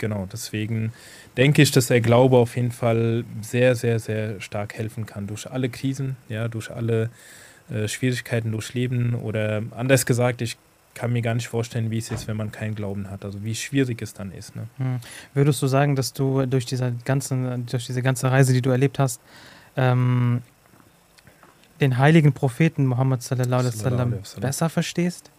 genau, 0.01 0.27
deswegen 0.29 0.91
denke 1.37 1.61
ich, 1.61 1.71
dass 1.71 1.87
der 1.87 2.01
Glaube 2.01 2.35
auf 2.35 2.57
jeden 2.57 2.71
Fall 2.71 3.23
sehr, 3.41 3.75
sehr, 3.75 3.99
sehr 3.99 4.41
stark 4.41 4.73
helfen 4.73 5.05
kann. 5.05 5.27
Durch 5.27 5.49
alle 5.49 5.69
Krisen, 5.69 6.17
ja, 6.27 6.49
durch 6.49 6.69
alle 6.69 7.09
äh, 7.69 7.87
Schwierigkeiten 7.87 8.51
durchs 8.51 8.73
Leben 8.73 9.15
oder 9.15 9.63
anders 9.71 10.05
gesagt, 10.05 10.41
ich 10.41 10.57
kann 10.93 11.13
mir 11.13 11.21
gar 11.21 11.35
nicht 11.35 11.47
vorstellen, 11.47 11.89
wie 11.89 11.99
es 11.99 12.11
ist, 12.11 12.27
wenn 12.27 12.35
man 12.35 12.51
keinen 12.51 12.75
Glauben 12.75 13.09
hat. 13.09 13.23
Also 13.23 13.45
wie 13.45 13.55
schwierig 13.55 14.01
es 14.01 14.13
dann 14.13 14.33
ist. 14.33 14.57
Ne? 14.57 14.67
Hm. 14.77 14.99
Würdest 15.33 15.61
du 15.61 15.67
sagen, 15.67 15.95
dass 15.95 16.11
du 16.11 16.45
durch 16.45 16.65
diese, 16.65 16.93
ganzen, 17.05 17.65
durch 17.67 17.85
diese 17.85 18.01
ganze 18.01 18.29
Reise, 18.29 18.51
die 18.51 18.61
du 18.61 18.71
erlebt 18.71 18.99
hast, 18.99 19.21
ähm, 19.77 20.41
den 21.79 21.97
heiligen 21.97 22.33
Propheten 22.33 22.85
Muhammad 22.85 23.23
sallallahu 23.23 23.61
alaihi 23.61 23.73
wasallam. 23.73 24.15
besser 24.41 24.69
verstehst? 24.69 25.31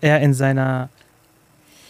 Er 0.00 0.20
in 0.20 0.32
seiner 0.32 0.88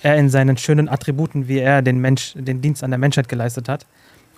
er 0.02 0.16
in 0.16 0.28
seinen 0.28 0.56
schönen 0.56 0.88
Attributen, 0.88 1.48
wie 1.48 1.58
er 1.58 1.82
den 1.82 2.00
Mensch, 2.00 2.34
den 2.36 2.60
Dienst 2.60 2.82
an 2.82 2.90
der 2.90 2.98
Menschheit 2.98 3.28
geleistet 3.28 3.68
hat. 3.68 3.86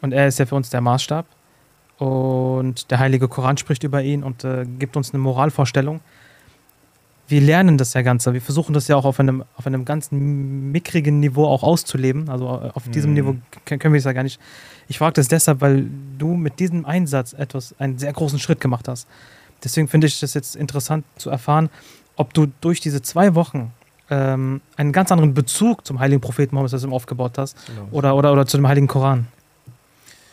Und 0.03 0.13
er 0.13 0.27
ist 0.27 0.39
ja 0.39 0.47
für 0.47 0.55
uns 0.55 0.71
der 0.71 0.81
Maßstab. 0.81 1.27
Und 1.99 2.91
der 2.91 2.99
heilige 2.99 3.29
Koran 3.29 3.57
spricht 3.57 3.85
über 3.85 4.03
ihn 4.03 4.23
und 4.23 4.45
äh, 4.45 4.67
gibt 4.79 4.97
uns 4.97 5.13
eine 5.15 5.21
Moralvorstellung. 5.23 6.01
Wir 7.27 7.41
lernen 7.41 7.79
das 7.79 7.95
ja 7.95 8.03
Ganze. 8.03 8.35
Wir 8.35 8.43
versuchen 8.43 8.75
das 8.75 8.89
ja 8.89 8.97
auch 8.97 9.07
auf 9.07 9.19
einem, 9.19 9.45
auf 9.57 9.67
einem 9.67 9.87
ganz 9.87 10.11
mickrigen 10.11 11.21
Niveau 11.21 11.47
auch 11.47 11.63
auszuleben. 11.63 12.29
Also 12.29 12.47
äh, 12.47 12.71
auf 12.75 12.89
diesem 12.91 13.13
Mhm. 13.13 13.15
Niveau 13.15 13.37
können 13.65 13.95
wir 13.95 13.99
es 13.99 14.05
ja 14.05 14.13
gar 14.13 14.25
nicht. 14.25 14.41
Ich 14.89 14.99
frage 14.99 15.15
das 15.15 15.29
deshalb, 15.29 15.61
weil 15.63 15.87
du 16.19 16.35
mit 16.35 16.59
diesem 16.61 16.85
Einsatz 16.85 17.33
etwas, 17.33 17.75
einen 17.79 17.97
sehr 17.99 18.13
großen 18.13 18.39
Schritt 18.39 18.61
gemacht 18.61 18.89
hast. 18.89 19.07
Deswegen 19.63 19.89
finde 19.89 20.09
ich 20.09 20.21
das 20.21 20.35
jetzt 20.35 20.57
interessant 20.57 21.07
zu 21.17 21.31
erfahren, 21.31 21.71
ob 22.17 22.35
du 22.35 22.49
durch 22.61 22.81
diese 22.81 23.01
zwei 23.01 23.35
Wochen 23.35 23.73
ähm, 24.11 24.61
einen 24.77 24.93
ganz 24.93 25.11
anderen 25.13 25.35
Bezug 25.35 25.87
zum 25.87 25.99
heiligen 25.99 26.21
Propheten 26.21 26.55
Mohammed 26.55 26.73
wasallam 26.73 26.95
aufgebaut 26.95 27.39
hast 27.39 27.57
oder, 27.91 28.15
oder, 28.17 28.33
oder 28.33 28.47
zu 28.47 28.57
dem 28.57 28.69
heiligen 28.69 28.89
Koran. 28.89 29.29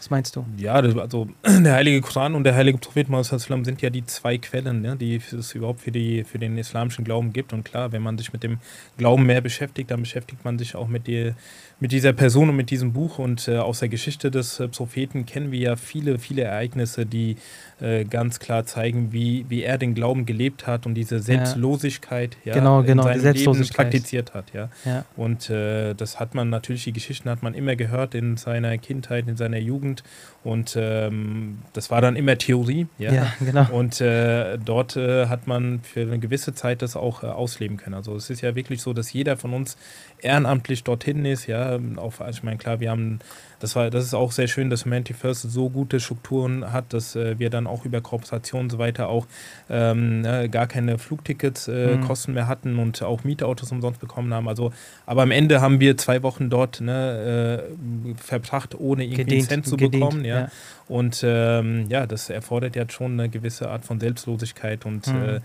Was 0.01 0.09
meinst 0.09 0.35
du? 0.35 0.43
Ja, 0.57 0.81
das, 0.81 0.97
also 0.97 1.27
der 1.45 1.73
heilige 1.73 2.01
Koran 2.01 2.33
und 2.33 2.43
der 2.43 2.55
heilige 2.55 2.79
Prophet 2.79 3.07
wasallam 3.11 3.63
sind 3.63 3.83
ja 3.83 3.91
die 3.91 4.03
zwei 4.03 4.39
Quellen, 4.39 4.81
ne, 4.81 4.95
die 4.95 5.17
es 5.17 5.53
überhaupt 5.53 5.81
für, 5.81 5.91
die, 5.91 6.23
für 6.23 6.39
den 6.39 6.57
islamischen 6.57 7.05
Glauben 7.05 7.33
gibt. 7.33 7.53
Und 7.53 7.65
klar, 7.65 7.91
wenn 7.91 8.01
man 8.01 8.17
sich 8.17 8.33
mit 8.33 8.41
dem 8.41 8.57
Glauben 8.97 9.27
mehr 9.27 9.41
beschäftigt, 9.41 9.91
dann 9.91 9.99
beschäftigt 9.99 10.43
man 10.43 10.57
sich 10.57 10.75
auch 10.75 10.87
mit, 10.87 11.05
die, 11.05 11.33
mit 11.81 11.91
dieser 11.91 12.13
Person 12.13 12.47
und 12.49 12.55
mit 12.55 12.69
diesem 12.69 12.93
Buch. 12.93 13.17
Und 13.17 13.47
äh, 13.47 13.57
aus 13.57 13.79
der 13.79 13.89
Geschichte 13.89 14.29
des 14.29 14.59
äh, 14.59 14.67
Propheten 14.67 15.25
kennen 15.25 15.51
wir 15.51 15.59
ja 15.59 15.75
viele, 15.75 16.19
viele 16.19 16.43
Ereignisse, 16.43 17.07
die 17.07 17.37
äh, 17.81 18.05
ganz 18.05 18.39
klar 18.39 18.67
zeigen, 18.67 19.11
wie, 19.11 19.45
wie 19.49 19.63
er 19.63 19.79
den 19.79 19.95
Glauben 19.95 20.27
gelebt 20.27 20.67
hat 20.67 20.85
und 20.85 20.93
diese 20.93 21.19
Selbstlosigkeit 21.19 22.37
ja, 22.45 22.53
Genau, 22.53 22.83
genau, 22.83 23.03
die 23.03 23.09
in 23.09 23.13
seinem 23.13 23.21
Selbstlosigkeit. 23.21 23.85
Leben 23.85 23.91
praktiziert 23.91 24.33
hat. 24.35 24.53
Ja. 24.53 24.69
Ja. 24.85 25.05
Und 25.17 25.49
äh, 25.49 25.95
das 25.95 26.19
hat 26.19 26.35
man 26.35 26.51
natürlich, 26.51 26.83
die 26.83 26.93
Geschichten 26.93 27.27
hat 27.31 27.41
man 27.41 27.55
immer 27.55 27.75
gehört 27.75 28.13
in 28.13 28.37
seiner 28.37 28.77
Kindheit, 28.77 29.27
in 29.27 29.35
seiner 29.35 29.57
Jugend. 29.57 30.03
Und 30.43 30.75
ähm, 30.79 31.59
das 31.73 31.89
war 31.89 32.01
dann 32.01 32.15
immer 32.15 32.37
Theorie. 32.37 32.85
Ja. 32.99 33.11
Ja, 33.11 33.33
genau. 33.39 33.67
Und 33.71 33.99
äh, 34.01 34.59
dort 34.59 34.95
äh, 34.97 35.25
hat 35.25 35.47
man 35.47 35.79
für 35.81 36.01
eine 36.01 36.19
gewisse 36.19 36.53
Zeit 36.53 36.83
das 36.83 36.95
auch 36.95 37.23
ausleben 37.23 37.77
können. 37.77 37.95
Also 37.95 38.15
es 38.15 38.29
ist 38.29 38.41
ja 38.41 38.53
wirklich 38.53 38.83
so, 38.83 38.93
dass 38.93 39.11
jeder 39.11 39.35
von 39.35 39.53
uns 39.53 39.77
ehrenamtlich 40.21 40.83
dorthin 40.83 41.25
ist. 41.25 41.47
Ja, 41.47 41.79
auf, 41.97 42.21
also 42.21 42.37
ich 42.37 42.43
meine, 42.43 42.57
klar, 42.57 42.79
wir 42.79 42.89
haben, 42.89 43.19
das 43.59 43.75
war, 43.75 43.89
das 43.89 44.05
ist 44.05 44.13
auch 44.13 44.31
sehr 44.31 44.47
schön, 44.47 44.69
dass 44.69 44.85
Humanity 44.85 45.13
First 45.13 45.41
so 45.51 45.69
gute 45.69 45.99
Strukturen 45.99 46.71
hat, 46.71 46.93
dass 46.93 47.15
äh, 47.15 47.37
wir 47.39 47.49
dann 47.49 47.67
auch 47.67 47.85
über 47.85 48.01
Kooperation 48.01 48.61
und 48.61 48.69
so 48.69 48.77
weiter 48.77 49.09
auch 49.09 49.27
ähm, 49.69 50.23
äh, 50.25 50.47
gar 50.49 50.67
keine 50.67 50.97
Flugtickets 50.97 51.67
äh, 51.67 51.97
Mhm. 51.97 52.01
Kosten 52.01 52.33
mehr 52.33 52.47
hatten 52.47 52.79
und 52.79 53.01
auch 53.01 53.23
Mietautos 53.23 53.71
umsonst 53.71 53.99
bekommen 53.99 54.33
haben. 54.33 54.47
Also, 54.47 54.71
aber 55.05 55.23
am 55.23 55.31
Ende 55.31 55.61
haben 55.61 55.79
wir 55.79 55.97
zwei 55.97 56.23
Wochen 56.23 56.49
dort 56.49 56.81
ne, 56.81 57.63
äh, 57.73 58.13
verbracht, 58.15 58.75
ohne 58.79 59.03
irgendwie 59.03 59.23
Gedient, 59.23 59.47
Cent 59.47 59.65
zu 59.67 59.77
gedient, 59.77 59.93
bekommen. 59.93 60.25
Ja. 60.25 60.39
ja. 60.41 60.51
Und 60.87 61.21
ähm, 61.25 61.85
ja, 61.89 62.05
das 62.05 62.29
erfordert 62.29 62.75
ja 62.75 62.85
schon 62.89 63.13
eine 63.13 63.29
gewisse 63.29 63.69
Art 63.69 63.85
von 63.85 63.99
Selbstlosigkeit 63.99 64.85
und 64.85 65.07
Mhm. 65.07 65.39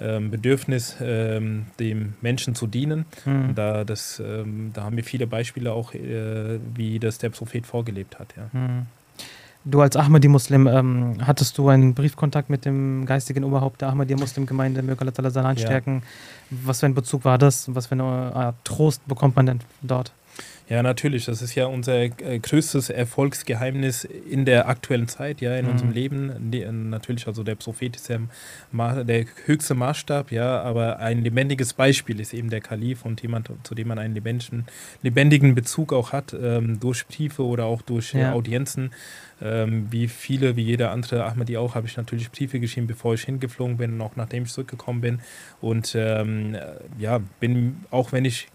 Äh, 0.00 0.08
ähm, 0.08 0.30
Bedürfnis, 0.30 0.96
ähm, 1.00 1.66
dem 1.78 2.14
Menschen 2.20 2.54
zu 2.54 2.66
dienen. 2.66 3.04
Hm. 3.24 3.54
Da, 3.54 3.84
das, 3.84 4.20
ähm, 4.24 4.70
da 4.74 4.84
haben 4.84 4.96
wir 4.96 5.04
viele 5.04 5.26
Beispiele 5.26 5.72
auch, 5.72 5.94
äh, 5.94 6.58
wie 6.74 6.98
das 6.98 7.18
der 7.18 7.30
Prophet 7.30 7.66
vorgelebt 7.66 8.18
hat. 8.18 8.34
Ja. 8.36 8.48
Hm. 8.52 8.86
Du 9.64 9.80
als 9.80 9.96
Ahmadi-Muslim, 9.96 10.66
ähm, 10.66 11.16
hattest 11.26 11.58
du 11.58 11.68
einen 11.68 11.92
Briefkontakt 11.92 12.48
mit 12.48 12.64
dem 12.64 13.04
geistigen 13.06 13.44
Oberhaupt 13.44 13.80
der 13.82 13.88
Ahmadi-Muslim-Gemeinde, 13.88 14.82
möge 14.82 15.00
Allah 15.00 15.30
seine 15.30 15.48
Ja. 15.48 15.56
stärken? 15.56 16.02
Was 16.50 16.80
für 16.80 16.86
ein 16.86 16.94
Bezug 16.94 17.24
war 17.24 17.36
das? 17.36 17.74
Was 17.74 17.86
für 17.86 17.92
eine 17.92 18.04
Art 18.04 18.54
Trost 18.64 19.06
bekommt 19.06 19.36
man 19.36 19.46
denn 19.46 19.60
dort? 19.82 20.12
Ja, 20.68 20.82
natürlich. 20.82 21.24
Das 21.24 21.40
ist 21.40 21.54
ja 21.54 21.64
unser 21.66 21.94
äh, 21.98 22.10
größtes 22.38 22.90
Erfolgsgeheimnis 22.90 24.04
in 24.04 24.44
der 24.44 24.68
aktuellen 24.68 25.08
Zeit, 25.08 25.40
ja, 25.40 25.56
in 25.56 25.64
Mhm. 25.64 25.70
unserem 25.72 25.90
Leben. 25.92 26.50
Ne, 26.50 26.70
natürlich, 26.70 27.26
also 27.26 27.42
der 27.42 27.54
Prophet 27.54 27.96
ist 27.96 28.08
ja 28.08 28.18
der 29.04 29.24
höchste 29.46 29.74
Maßstab, 29.74 30.30
ja, 30.30 30.60
aber 30.60 30.98
ein 30.98 31.22
lebendiges 31.22 31.72
Beispiel 31.72 32.20
ist 32.20 32.34
eben 32.34 32.50
der 32.50 32.60
Kalif 32.60 33.04
und 33.06 33.22
jemand, 33.22 33.50
zu 33.62 33.74
dem 33.74 33.88
man 33.88 33.98
einen 33.98 34.14
lebendigen, 34.14 34.66
lebendigen 35.02 35.54
Bezug 35.54 35.92
auch 35.94 36.12
hat, 36.12 36.34
ähm, 36.38 36.78
durch 36.80 37.06
Briefe 37.06 37.44
oder 37.44 37.64
auch 37.64 37.80
durch 37.80 38.14
äh, 38.14 38.20
Ja. 38.20 38.32
Audienzen. 38.32 38.90
Ähm, 39.40 39.86
wie 39.90 40.08
viele, 40.08 40.56
wie 40.56 40.62
jeder 40.64 40.90
andere 40.90 41.24
Ahmadi 41.24 41.56
auch, 41.56 41.76
habe 41.76 41.86
ich 41.86 41.96
natürlich 41.96 42.30
Briefe 42.30 42.58
geschrieben, 42.60 42.88
bevor 42.88 43.14
ich 43.14 43.22
hingeflogen 43.22 43.76
bin 43.78 43.94
und 43.94 44.00
auch 44.02 44.16
nachdem 44.16 44.42
ich 44.42 44.52
zurückgekommen 44.52 45.00
bin. 45.00 45.20
Und 45.60 45.94
ähm, 45.96 46.54
äh, 46.56 46.60
ja, 46.98 47.20
bin, 47.40 47.76
auch 47.90 48.12
wenn 48.12 48.24
ich 48.24 48.48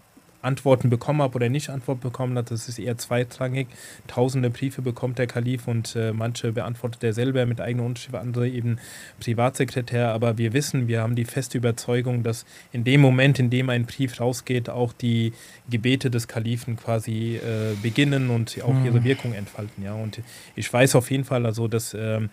Antworten 0.44 0.90
bekommen 0.90 1.22
habe 1.22 1.34
oder 1.36 1.48
nicht 1.48 1.70
Antwort 1.70 2.00
bekommen 2.00 2.36
habe, 2.36 2.48
das 2.48 2.68
ist 2.68 2.78
eher 2.78 2.98
zweitrangig. 2.98 3.66
Tausende 4.06 4.50
Briefe 4.50 4.82
bekommt 4.82 5.18
der 5.18 5.26
Kalif 5.26 5.66
und 5.68 5.96
äh, 5.96 6.12
manche 6.12 6.52
beantwortet 6.52 7.02
er 7.04 7.12
selber 7.12 7.46
mit 7.46 7.60
eigener 7.60 7.84
Unterschrift, 7.84 8.16
andere 8.16 8.48
eben 8.48 8.78
Privatsekretär. 9.20 10.10
Aber 10.10 10.38
wir 10.38 10.52
wissen, 10.52 10.88
wir 10.88 11.00
haben 11.00 11.16
die 11.16 11.24
feste 11.24 11.58
Überzeugung, 11.58 12.22
dass 12.22 12.44
in 12.72 12.84
dem 12.84 13.00
Moment, 13.00 13.38
in 13.38 13.50
dem 13.50 13.70
ein 13.70 13.86
Brief 13.86 14.20
rausgeht, 14.20 14.68
auch 14.68 14.92
die 14.92 15.32
Gebete 15.70 16.10
des 16.10 16.28
Kalifen 16.28 16.76
quasi 16.76 17.36
äh, 17.36 17.74
beginnen 17.82 18.30
und 18.30 18.62
auch 18.62 18.72
mhm. 18.72 18.86
ihre 18.86 19.04
Wirkung 19.04 19.32
entfalten. 19.32 19.82
Ja. 19.82 19.94
Und 19.94 20.20
ich 20.56 20.70
weiß 20.72 20.94
auf 20.94 21.10
jeden 21.10 21.24
Fall, 21.24 21.46
also 21.46 21.68
dass 21.68 21.94
ähm, 21.94 22.24
äh, 22.24 22.28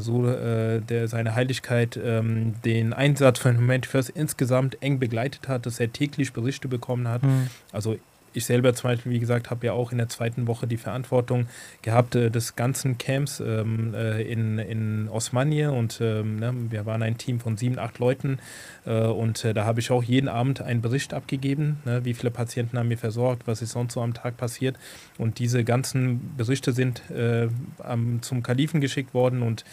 so 0.00 0.26
äh, 0.26 0.80
der, 0.80 1.08
seine 1.08 1.34
Heiligkeit 1.34 1.98
ähm, 2.02 2.54
den 2.64 2.92
Einsatz 2.92 3.38
von 3.38 3.56
Humanity 3.56 3.88
First 3.88 4.10
insgesamt 4.10 4.80
eng 4.82 4.98
begleitet 4.98 5.48
hat, 5.48 5.66
dass 5.66 5.80
er 5.80 5.92
täglich 5.92 6.32
Berichte 6.32 6.68
bekommen 6.68 7.08
hat. 7.08 7.22
Mhm. 7.22 7.48
Also 7.72 7.96
ich 8.32 8.44
selber 8.44 8.74
zum 8.74 8.90
Beispiel, 8.90 9.12
wie 9.12 9.18
gesagt, 9.18 9.50
habe 9.50 9.66
ja 9.66 9.72
auch 9.72 9.92
in 9.92 9.98
der 9.98 10.08
zweiten 10.08 10.46
Woche 10.46 10.66
die 10.66 10.76
Verantwortung 10.76 11.46
gehabt 11.82 12.14
äh, 12.14 12.30
des 12.30 12.56
ganzen 12.56 12.98
Camps 12.98 13.40
ähm, 13.40 13.94
äh, 13.94 14.22
in, 14.22 14.58
in 14.58 15.08
Osmanie 15.08 15.66
und 15.66 16.00
ähm, 16.00 16.36
ne, 16.36 16.54
wir 16.70 16.86
waren 16.86 17.02
ein 17.02 17.18
Team 17.18 17.40
von 17.40 17.56
sieben, 17.56 17.78
acht 17.78 17.98
Leuten 17.98 18.38
äh, 18.86 19.00
und 19.00 19.44
äh, 19.44 19.54
da 19.54 19.64
habe 19.64 19.80
ich 19.80 19.90
auch 19.90 20.02
jeden 20.02 20.28
Abend 20.28 20.60
einen 20.60 20.82
Bericht 20.82 21.14
abgegeben, 21.14 21.78
ne, 21.84 22.04
wie 22.04 22.14
viele 22.14 22.30
Patienten 22.30 22.78
haben 22.78 22.88
mir 22.88 22.98
versorgt, 22.98 23.46
was 23.46 23.62
ist 23.62 23.72
sonst 23.72 23.94
so 23.94 24.02
am 24.02 24.14
Tag 24.14 24.36
passiert. 24.36 24.76
Und 25.16 25.38
diese 25.38 25.64
ganzen 25.64 26.36
Berichte 26.36 26.72
sind 26.72 27.10
äh, 27.10 27.48
am, 27.78 28.22
zum 28.22 28.42
Kalifen 28.42 28.80
geschickt 28.80 29.14
worden 29.14 29.42
und 29.42 29.64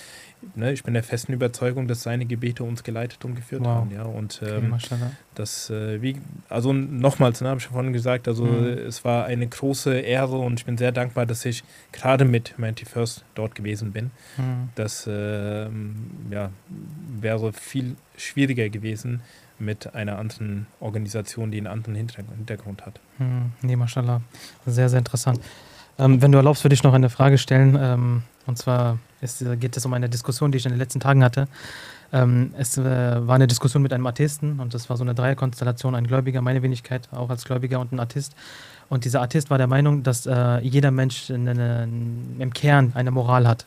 ne, 0.56 0.72
ich 0.72 0.84
bin 0.84 0.94
der 0.94 1.04
festen 1.04 1.34
Überzeugung, 1.34 1.88
dass 1.88 2.04
seine 2.04 2.26
Gebete 2.26 2.64
uns 2.64 2.84
geleitet 2.84 3.24
und 3.26 3.36
geführt 3.36 3.62
wow. 3.64 3.70
haben. 3.70 3.92
Ja, 3.92 4.04
und 4.04 4.42
ähm, 4.46 4.74
okay, 4.74 4.96
das, 5.34 5.70
äh, 5.70 6.02
wie, 6.02 6.18
also 6.50 6.74
nochmals, 6.74 7.42
ne, 7.42 7.50
habe 7.50 7.58
ich 7.58 7.64
schon 7.64 7.74
vorhin 7.74 7.94
gesagt, 7.94 8.28
also 8.28 8.46
mhm. 8.46 8.66
es 8.66 9.04
war 9.04 9.26
eine 9.26 9.48
große 9.48 10.00
Ehre 10.00 10.38
und 10.38 10.60
ich 10.60 10.66
bin 10.66 10.78
sehr 10.78 10.92
dankbar, 10.92 11.26
dass 11.26 11.46
ich 11.46 11.64
gerade 11.92 12.26
mit 12.26 12.58
Humanity 12.58 12.86
First 12.86 13.24
dort 13.36 13.56
gewesen 13.56 13.92
bin. 13.92 14.12
Mhm. 14.38 14.70
Das 14.76 15.08
äh, 15.08 15.68
ja, 16.30 16.52
wäre 17.20 17.54
viel 17.54 17.96
schwieriger 18.18 18.70
gewesen 18.70 19.22
mit 19.58 19.96
einer 19.96 20.18
anderen 20.18 20.68
Organisation, 20.80 21.52
die 21.52 21.58
einen 21.58 21.68
anderen 21.68 21.96
Hintergrund 21.96 22.86
hat. 22.86 23.00
Mhm. 23.20 23.52
Nee, 23.62 23.76
mashallah. 23.76 24.22
Sehr, 24.66 24.90
sehr 24.90 25.00
interessant. 25.00 25.40
Ähm, 25.98 26.22
wenn 26.22 26.32
du 26.32 26.38
erlaubst, 26.38 26.64
würde 26.64 26.74
ich 26.74 26.84
noch 26.84 26.94
eine 26.94 27.10
Frage 27.10 27.38
stellen. 27.38 27.78
Ähm, 27.80 28.24
und 28.48 28.58
zwar 28.58 29.00
ist, 29.26 29.44
geht 29.60 29.76
es 29.76 29.86
um 29.86 29.94
eine 29.94 30.08
Diskussion, 30.08 30.52
die 30.52 30.58
ich 30.58 30.66
in 30.66 30.72
den 30.72 30.80
letzten 30.80 31.02
Tagen 31.02 31.24
hatte. 31.24 31.48
Ähm, 32.14 32.54
es 32.58 32.78
äh, 32.78 32.84
war 32.84 33.36
eine 33.36 33.48
Diskussion 33.48 33.84
mit 33.84 33.92
einem 33.92 34.08
Atheisten 34.08 34.60
und 34.60 34.74
das 34.74 34.90
war 34.90 34.96
so 34.96 35.04
eine 35.04 35.14
Dreierkonstellation, 35.14 35.96
ein 35.96 36.08
Gläubiger, 36.08 36.42
meine 36.42 36.62
Wenigkeit, 36.62 37.10
auch 37.12 37.30
als 37.30 37.44
Gläubiger 37.46 37.80
und 37.80 37.92
ein 37.92 38.00
Atheist. 38.00 38.36
Und 38.88 39.04
dieser 39.04 39.22
Atheist 39.22 39.50
war 39.50 39.58
der 39.58 39.68
Meinung, 39.68 40.04
dass 40.04 40.26
äh, 40.26 40.60
jeder 40.60 40.92
Mensch 40.92 41.30
eine, 41.30 41.90
im 42.40 42.54
Kern 42.54 42.92
eine 42.96 43.12
Moral 43.12 43.48
hat. 43.48 43.66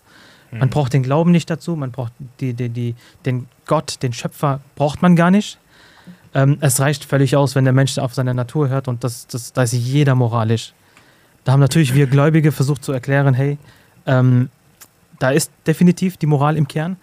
Mhm. 0.51 0.61
Man 0.61 0.71
braucht 0.71 0.93
den 0.93 1.03
Glauben 1.03 1.33
nicht 1.33 1.51
dazu, 1.51 1.77
man 1.77 1.91
braucht 1.91 2.13
die, 2.41 2.55
die, 2.55 2.69
die, 2.69 2.95
den 3.27 3.47
Gott, 3.67 4.03
den 4.03 4.13
Schöpfer 4.13 4.61
braucht 4.77 5.03
man 5.03 5.17
gar 5.17 5.31
nicht. 5.31 5.59
Ähm, 6.35 6.59
es 6.61 6.81
reicht 6.81 7.05
völlig 7.05 7.37
aus, 7.37 7.55
wenn 7.55 7.65
der 7.65 7.73
Mensch 7.73 7.99
auf 7.99 8.15
seine 8.15 8.35
Natur 8.35 8.69
hört 8.69 8.89
und 8.89 9.03
das, 9.03 9.27
das, 9.27 9.53
da 9.53 9.63
ist 9.63 9.73
jeder 9.73 10.15
moralisch. 10.15 10.73
Da 11.45 11.53
haben 11.53 11.61
natürlich 11.61 11.95
wir 11.95 12.07
Gläubige 12.07 12.53
versucht 12.53 12.85
zu 12.85 12.93
erklären, 12.93 13.35
hey, 13.35 13.59
ähm, 14.07 14.51
da 15.19 15.31
ist 15.31 15.53
definitiv 15.67 16.17
die 16.17 16.27
Moral 16.27 16.57
im 16.57 16.69
Kern, 16.69 16.97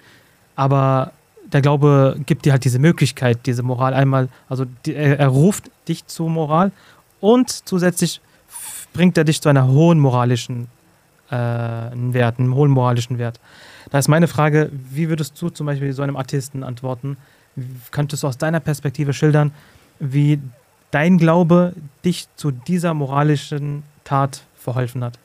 aber 0.55 1.11
der 1.45 1.61
Glaube 1.61 2.17
gibt 2.25 2.45
dir 2.45 2.53
halt 2.53 2.65
diese 2.65 2.79
Möglichkeit, 2.79 3.45
diese 3.45 3.63
Moral 3.63 3.93
einmal, 3.93 4.29
also 4.49 4.65
die, 4.85 4.95
er, 4.95 5.19
er, 5.19 5.27
ruft 5.27 5.69
dich 5.87 6.05
zur 6.07 6.29
Moral 6.29 6.71
und 7.19 7.49
zusätzlich 7.49 8.21
bringt 8.93 9.17
er 9.17 9.23
dich 9.23 9.41
zu 9.41 9.49
einer 9.49 9.67
hohen 9.67 9.99
moralischen 9.99 10.67
äh, 11.29 11.35
Wert, 11.35 12.39
einem 12.39 12.55
hohen 12.55 12.71
moralischen 12.71 13.17
Wert. 13.17 13.39
Da 13.91 13.99
ist 13.99 14.07
meine 14.07 14.27
Frage, 14.27 14.71
wie 14.71 15.09
würdest 15.09 15.39
du 15.41 15.49
zum 15.49 15.67
Beispiel 15.67 15.93
so 15.93 16.01
einem 16.01 16.15
Atheisten 16.15 16.63
antworten? 16.63 17.17
Könntest 17.91 18.23
du 18.23 18.27
aus 18.27 18.37
deiner 18.37 18.59
Perspektive 18.59 19.13
schildern, 19.13 19.51
wie 19.99 20.39
dein 20.91 21.17
Glaube 21.17 21.73
dich 22.03 22.27
zu 22.35 22.51
dieser 22.51 22.93
moralischen 22.93 23.83
Tat 24.03 24.43
verholfen 24.55 25.03
hat? 25.03 25.19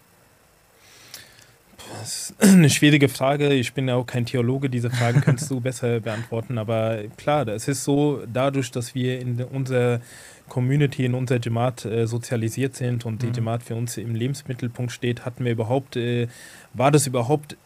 Das 1.98 2.30
ist 2.30 2.34
eine 2.42 2.70
schwierige 2.70 3.08
Frage. 3.08 3.52
Ich 3.52 3.72
bin 3.72 3.88
ja 3.88 3.96
auch 3.96 4.06
kein 4.06 4.26
Theologe. 4.26 4.70
Diese 4.70 4.90
Fragen 4.90 5.20
könntest 5.20 5.50
du 5.50 5.60
besser 5.60 6.00
beantworten. 6.00 6.58
Aber 6.58 6.98
klar, 7.16 7.46
es 7.48 7.68
ist 7.68 7.84
so, 7.84 8.22
dadurch, 8.32 8.70
dass 8.70 8.94
wir 8.94 9.20
in 9.20 9.42
unserer 9.42 10.00
Community, 10.48 11.04
in 11.04 11.14
unserer 11.14 11.40
Jamaat 11.40 11.84
äh, 11.84 12.06
sozialisiert 12.06 12.74
sind 12.74 13.06
und 13.06 13.22
mhm. 13.22 13.32
die 13.32 13.36
Jamaat 13.38 13.62
für 13.62 13.74
uns 13.74 13.96
im 13.96 14.14
Lebensmittelpunkt 14.14 14.92
steht, 14.92 15.24
hatten 15.24 15.44
wir 15.44 15.52
überhaupt, 15.52 15.96
äh, 15.96 16.28
war 16.74 16.90
das 16.90 17.06
überhaupt 17.06 17.56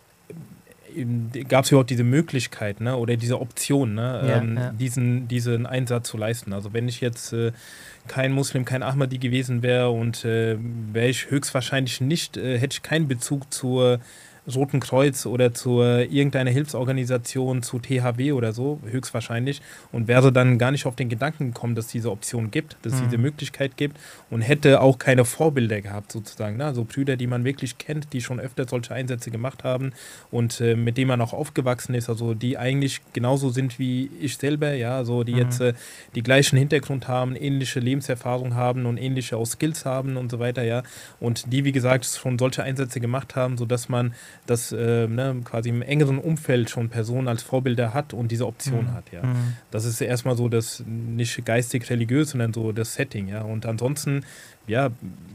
gab 1.48 1.64
es 1.64 1.70
überhaupt 1.70 1.90
diese 1.90 2.04
Möglichkeit 2.04 2.80
ne, 2.80 2.96
oder 2.96 3.16
diese 3.16 3.40
Option, 3.40 3.94
ne, 3.94 4.24
ja, 4.26 4.36
ähm, 4.36 4.56
ja. 4.56 4.72
Diesen, 4.72 5.28
diesen 5.28 5.66
Einsatz 5.66 6.08
zu 6.08 6.16
leisten. 6.16 6.52
Also 6.52 6.72
wenn 6.72 6.88
ich 6.88 7.00
jetzt 7.00 7.32
äh, 7.32 7.52
kein 8.08 8.32
Muslim, 8.32 8.64
kein 8.64 8.82
Ahmadi 8.82 9.18
gewesen 9.18 9.62
wäre 9.62 9.90
und 9.90 10.24
äh, 10.24 10.56
wäre 10.92 11.08
ich 11.08 11.30
höchstwahrscheinlich 11.30 12.00
nicht, 12.00 12.36
äh, 12.36 12.58
hätte 12.58 12.74
ich 12.74 12.82
keinen 12.82 13.08
Bezug 13.08 13.52
zur 13.52 14.00
Roten 14.52 14.80
Kreuz 14.80 15.26
oder 15.26 15.54
zu 15.54 15.80
irgendeiner 15.80 16.50
Hilfsorganisation, 16.50 17.62
zu 17.62 17.78
THW 17.78 18.32
oder 18.32 18.52
so, 18.52 18.80
höchstwahrscheinlich, 18.84 19.62
und 19.92 20.08
wäre 20.08 20.32
dann 20.32 20.58
gar 20.58 20.70
nicht 20.70 20.86
auf 20.86 20.96
den 20.96 21.08
Gedanken 21.08 21.52
gekommen, 21.52 21.74
dass 21.74 21.86
es 21.86 21.92
diese 21.92 22.10
Option 22.10 22.50
gibt, 22.50 22.76
dass 22.82 22.94
es 22.94 23.00
mhm. 23.00 23.04
diese 23.04 23.18
Möglichkeit 23.18 23.76
gibt 23.76 23.96
und 24.30 24.42
hätte 24.42 24.80
auch 24.80 24.98
keine 24.98 25.24
Vorbilder 25.24 25.80
gehabt, 25.80 26.12
sozusagen. 26.12 26.56
Ne? 26.56 26.74
So 26.74 26.84
Brüder, 26.84 27.16
die 27.16 27.26
man 27.26 27.44
wirklich 27.44 27.78
kennt, 27.78 28.12
die 28.12 28.20
schon 28.20 28.40
öfter 28.40 28.66
solche 28.68 28.94
Einsätze 28.94 29.30
gemacht 29.30 29.64
haben 29.64 29.92
und 30.30 30.60
äh, 30.60 30.76
mit 30.76 30.98
denen 30.98 31.08
man 31.08 31.20
auch 31.20 31.32
aufgewachsen 31.32 31.94
ist, 31.94 32.08
also 32.08 32.34
die 32.34 32.58
eigentlich 32.58 33.00
genauso 33.12 33.50
sind 33.50 33.78
wie 33.78 34.10
ich 34.20 34.36
selber, 34.36 34.74
ja, 34.74 35.04
so 35.04 35.24
die 35.24 35.32
mhm. 35.32 35.38
jetzt 35.38 35.60
äh, 35.60 35.74
die 36.14 36.22
gleichen 36.22 36.58
Hintergrund 36.58 37.08
haben, 37.08 37.36
ähnliche 37.36 37.80
Lebenserfahrung 37.80 38.54
haben 38.54 38.86
und 38.86 38.98
ähnliche 38.98 39.36
auch 39.36 39.46
Skills 39.46 39.84
haben 39.84 40.16
und 40.16 40.30
so 40.30 40.38
weiter, 40.38 40.62
ja, 40.62 40.82
und 41.20 41.52
die, 41.52 41.64
wie 41.64 41.72
gesagt, 41.72 42.04
schon 42.04 42.38
solche 42.38 42.62
Einsätze 42.62 43.00
gemacht 43.00 43.36
haben, 43.36 43.56
sodass 43.56 43.88
man 43.88 44.14
dass 44.46 44.72
äh, 44.72 45.06
ne, 45.06 45.36
quasi 45.44 45.70
im 45.70 45.82
engeren 45.82 46.18
Umfeld 46.18 46.70
schon 46.70 46.88
Personen 46.88 47.28
als 47.28 47.42
Vorbilder 47.42 47.94
hat 47.94 48.12
und 48.12 48.30
diese 48.30 48.46
Option 48.46 48.86
mhm. 48.86 48.92
hat, 48.92 49.04
ja. 49.12 49.22
Mhm. 49.22 49.54
Das 49.70 49.84
ist 49.84 50.00
erstmal 50.00 50.36
so 50.36 50.48
das 50.48 50.82
nicht 50.86 51.44
geistig-religiös, 51.44 52.30
sondern 52.30 52.52
so 52.52 52.72
das 52.72 52.94
Setting, 52.94 53.28
ja. 53.28 53.42
Und 53.42 53.66
ansonsten, 53.66 54.24
ja, 54.66 54.90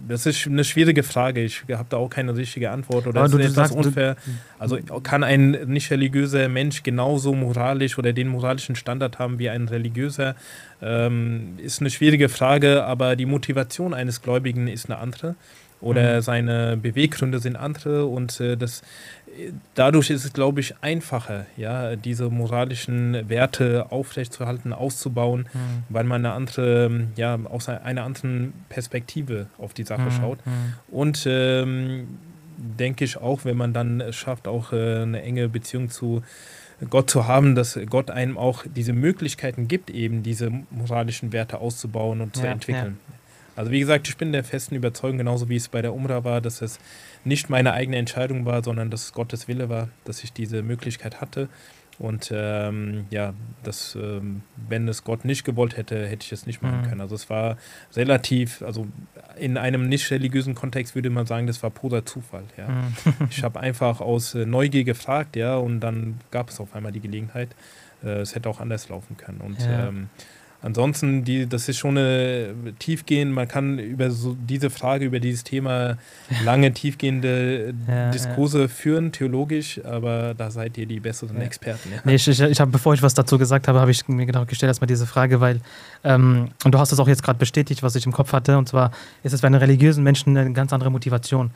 das 0.07 0.25
ist 0.25 0.47
eine 0.47 0.63
schwierige 0.63 1.03
Frage. 1.03 1.43
Ich 1.43 1.63
habe 1.71 1.87
da 1.89 1.97
auch 1.97 2.09
keine 2.09 2.35
richtige 2.35 2.71
Antwort 2.71 3.07
oder 3.07 3.25
ist 3.25 3.33
etwas 3.33 3.71
unfair. 3.71 4.15
Also 4.57 4.77
kann 5.03 5.23
ein 5.23 5.51
nicht 5.67 5.91
religiöser 5.91 6.49
Mensch 6.49 6.83
genauso 6.83 7.33
moralisch 7.33 7.97
oder 7.97 8.13
den 8.13 8.27
moralischen 8.27 8.75
Standard 8.75 9.19
haben 9.19 9.39
wie 9.39 9.49
ein 9.49 9.67
religiöser? 9.67 10.35
Ähm, 10.81 11.57
ist 11.57 11.81
eine 11.81 11.89
schwierige 11.89 12.29
Frage, 12.29 12.85
aber 12.85 13.15
die 13.15 13.25
Motivation 13.25 13.93
eines 13.93 14.21
Gläubigen 14.21 14.67
ist 14.67 14.89
eine 14.89 14.99
andere 14.99 15.35
oder 15.81 16.17
mhm. 16.17 16.21
seine 16.21 16.77
Beweggründe 16.77 17.39
sind 17.39 17.55
andere 17.55 18.05
und 18.05 18.39
äh, 18.39 18.57
das 18.57 18.81
dadurch 19.75 20.09
ist 20.09 20.25
es, 20.25 20.33
glaube 20.33 20.59
ich, 20.59 20.75
einfacher, 20.81 21.45
ja, 21.57 21.95
diese 21.95 22.29
moralischen 22.29 23.29
Werte 23.29 23.87
aufrechtzuerhalten, 23.91 24.73
auszubauen, 24.73 25.47
mhm. 25.53 25.83
weil 25.89 26.03
man 26.03 26.25
eine 26.25 26.33
andere, 26.33 27.07
ja, 27.15 27.37
aus 27.45 27.69
einer 27.69 28.03
anderen 28.03 28.53
Perspektive 28.69 29.47
auf 29.57 29.73
die 29.73 29.83
Sache 29.83 30.03
mhm. 30.03 30.11
schaut. 30.11 30.45
Mhm. 30.45 30.73
Und 30.89 31.25
ähm, 31.29 32.07
denke 32.57 33.05
ich 33.05 33.17
auch, 33.17 33.45
wenn 33.45 33.57
man 33.57 33.73
dann 33.73 34.01
es 34.01 34.15
schafft, 34.15 34.47
auch 34.47 34.73
äh, 34.73 35.01
eine 35.01 35.21
enge 35.21 35.49
Beziehung 35.49 35.89
zu 35.89 36.21
Gott 36.89 37.09
zu 37.09 37.27
haben, 37.27 37.55
dass 37.55 37.77
Gott 37.89 38.09
einem 38.09 38.37
auch 38.37 38.63
diese 38.73 38.93
Möglichkeiten 38.93 39.67
gibt, 39.67 39.89
eben 39.89 40.23
diese 40.23 40.49
moralischen 40.69 41.33
Werte 41.33 41.59
auszubauen 41.59 42.21
und 42.21 42.37
ja, 42.37 42.43
zu 42.43 42.47
entwickeln. 42.47 42.97
Ja. 43.09 43.18
Also 43.59 43.71
wie 43.71 43.81
gesagt, 43.81 44.07
ich 44.07 44.15
bin 44.15 44.31
der 44.31 44.45
festen 44.45 44.73
Überzeugung, 44.75 45.17
genauso 45.17 45.49
wie 45.49 45.57
es 45.57 45.67
bei 45.67 45.81
der 45.81 45.93
Umrah 45.93 46.23
war, 46.23 46.39
dass 46.39 46.61
es 46.61 46.79
nicht 47.25 47.49
meine 47.49 47.73
eigene 47.73 47.97
Entscheidung 47.97 48.45
war, 48.45 48.63
sondern 48.63 48.89
dass 48.89 49.03
es 49.03 49.11
Gottes 49.11 49.49
Wille 49.49 49.67
war, 49.67 49.89
dass 50.05 50.23
ich 50.23 50.31
diese 50.31 50.63
Möglichkeit 50.63 51.19
hatte. 51.19 51.49
Und 51.97 52.31
ähm, 52.33 53.07
ja, 53.09 53.33
das, 53.61 53.97
ähm, 54.01 54.43
wenn 54.69 54.87
es 54.87 55.03
Gott 55.03 55.25
nicht 55.25 55.43
gewollt 55.43 55.75
hätte, 55.75 56.07
hätte 56.07 56.23
ich 56.25 56.31
es 56.31 56.47
nicht 56.47 56.61
machen 56.61 56.83
mhm. 56.83 56.85
können. 56.85 57.01
Also 57.01 57.15
es 57.15 57.29
war 57.29 57.57
relativ, 57.97 58.61
also 58.61 58.87
in 59.37 59.57
einem 59.57 59.89
nicht 59.89 60.09
religiösen 60.09 60.55
Kontext 60.55 60.95
würde 60.95 61.09
man 61.09 61.25
sagen, 61.25 61.45
das 61.45 61.61
war 61.61 61.69
purer 61.69 62.05
Zufall. 62.05 62.45
Ja. 62.55 62.69
Mhm. 62.69 62.93
ich 63.29 63.43
habe 63.43 63.59
einfach 63.59 63.99
aus 63.99 64.35
äh, 64.35 64.45
Neugier 64.45 64.85
gefragt, 64.85 65.35
ja, 65.35 65.57
und 65.57 65.81
dann 65.81 66.21
gab 66.31 66.49
es 66.49 66.61
auf 66.61 66.73
einmal 66.75 66.93
die 66.93 67.01
Gelegenheit. 67.01 67.49
Äh, 68.05 68.21
es 68.21 68.35
hätte 68.35 68.49
auch 68.49 68.61
anders 68.61 68.87
laufen 68.87 69.17
können. 69.17 69.41
Und 69.41 69.59
ja. 69.59 69.89
ähm, 69.89 70.07
ansonsten, 70.61 71.23
die, 71.23 71.47
das 71.47 71.69
ist 71.69 71.77
schon 71.77 71.97
eine 71.97 72.53
tiefgehend, 72.79 73.33
man 73.33 73.47
kann 73.47 73.79
über 73.79 74.11
so 74.11 74.35
diese 74.39 74.69
Frage, 74.69 75.05
über 75.05 75.19
dieses 75.19 75.43
Thema 75.43 75.97
lange 76.43 76.73
tiefgehende 76.73 77.73
ja, 77.87 78.11
Diskurse 78.11 78.61
ja. 78.61 78.67
führen, 78.67 79.11
theologisch, 79.11 79.79
aber 79.83 80.33
da 80.33 80.51
seid 80.51 80.77
ihr 80.77 80.85
die 80.85 80.99
besseren 80.99 81.37
ja. 81.37 81.43
Experten. 81.43 81.89
Nee, 82.03 82.15
ich, 82.15 82.27
ich, 82.27 82.39
ich 82.41 82.59
habe, 82.59 82.71
bevor 82.71 82.93
ich 82.93 83.01
was 83.01 83.13
dazu 83.13 83.37
gesagt 83.37 83.67
habe, 83.67 83.79
habe 83.79 83.91
ich 83.91 84.07
mir 84.07 84.25
genau 84.25 84.45
gestellt 84.45 84.69
erstmal 84.69 84.87
diese 84.87 85.05
Frage, 85.05 85.41
weil, 85.41 85.61
ähm, 86.03 86.49
und 86.63 86.73
du 86.73 86.79
hast 86.79 86.91
es 86.91 86.99
auch 86.99 87.07
jetzt 87.07 87.23
gerade 87.23 87.39
bestätigt, 87.39 87.83
was 87.83 87.95
ich 87.95 88.05
im 88.05 88.11
Kopf 88.11 88.33
hatte, 88.33 88.57
und 88.57 88.67
zwar 88.67 88.91
ist 89.23 89.33
es 89.33 89.41
bei 89.41 89.47
einem 89.47 89.59
religiösen 89.59 90.03
Menschen 90.03 90.37
eine 90.37 90.53
ganz 90.53 90.73
andere 90.73 90.91
Motivation. 90.91 91.51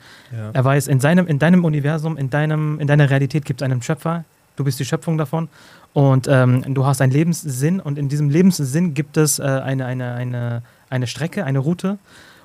Er 0.52 0.64
weiß, 0.64 0.88
in, 0.88 1.00
seinem, 1.00 1.26
in 1.26 1.38
deinem 1.38 1.64
Universum, 1.64 2.16
in, 2.16 2.30
deinem, 2.30 2.80
in 2.80 2.86
deiner 2.86 3.10
Realität 3.10 3.44
gibt 3.44 3.60
es 3.60 3.64
einen 3.64 3.82
Schöpfer, 3.82 4.24
du 4.56 4.64
bist 4.64 4.78
die 4.78 4.84
Schöpfung 4.84 5.18
davon 5.18 5.48
und 5.92 6.26
ähm, 6.28 6.74
du 6.74 6.86
hast 6.86 7.00
einen 7.00 7.12
Lebenssinn 7.12 7.80
und 7.80 7.98
in 7.98 8.08
diesem 8.08 8.30
Lebenssinn 8.30 8.94
gibt 8.94 9.16
es 9.16 9.38
äh, 9.38 9.42
eine, 9.42 9.86
eine, 9.86 10.14
eine, 10.14 10.62
eine 10.90 11.06
Strecke, 11.06 11.44
eine 11.44 11.58
Route 11.58 11.98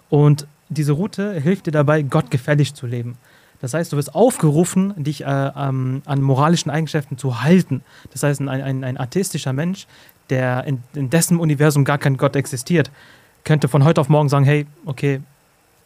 und 0.09 0.47
diese 0.69 0.91
Route 0.93 1.33
hilft 1.33 1.65
dir 1.65 1.71
dabei, 1.71 2.03
Gott 2.03 2.29
gefällig 2.31 2.73
zu 2.73 2.85
leben. 2.85 3.17
Das 3.61 3.73
heißt, 3.73 3.91
du 3.91 3.97
wirst 3.97 4.15
aufgerufen, 4.15 4.93
dich 5.03 5.25
äh, 5.25 5.51
ähm, 5.55 6.01
an 6.05 6.21
moralischen 6.21 6.71
Eigenschaften 6.71 7.17
zu 7.17 7.41
halten. 7.41 7.81
Das 8.11 8.23
heißt, 8.23 8.39
ein, 8.39 8.47
ein, 8.47 8.83
ein 8.83 8.97
atheistischer 8.97 9.51
Mensch, 9.51 9.85
der 10.29 10.63
in, 10.65 10.81
in, 10.93 11.09
dessen 11.09 11.39
Universum 11.39 11.83
gar 11.83 11.97
kein 11.97 12.15
Gott 12.17 12.35
existiert, 12.35 12.89
könnte 13.43 13.67
von 13.67 13.83
heute 13.83 13.99
auf 13.99 14.09
morgen 14.09 14.29
sagen, 14.29 14.45
hey, 14.45 14.65
okay, 14.85 15.21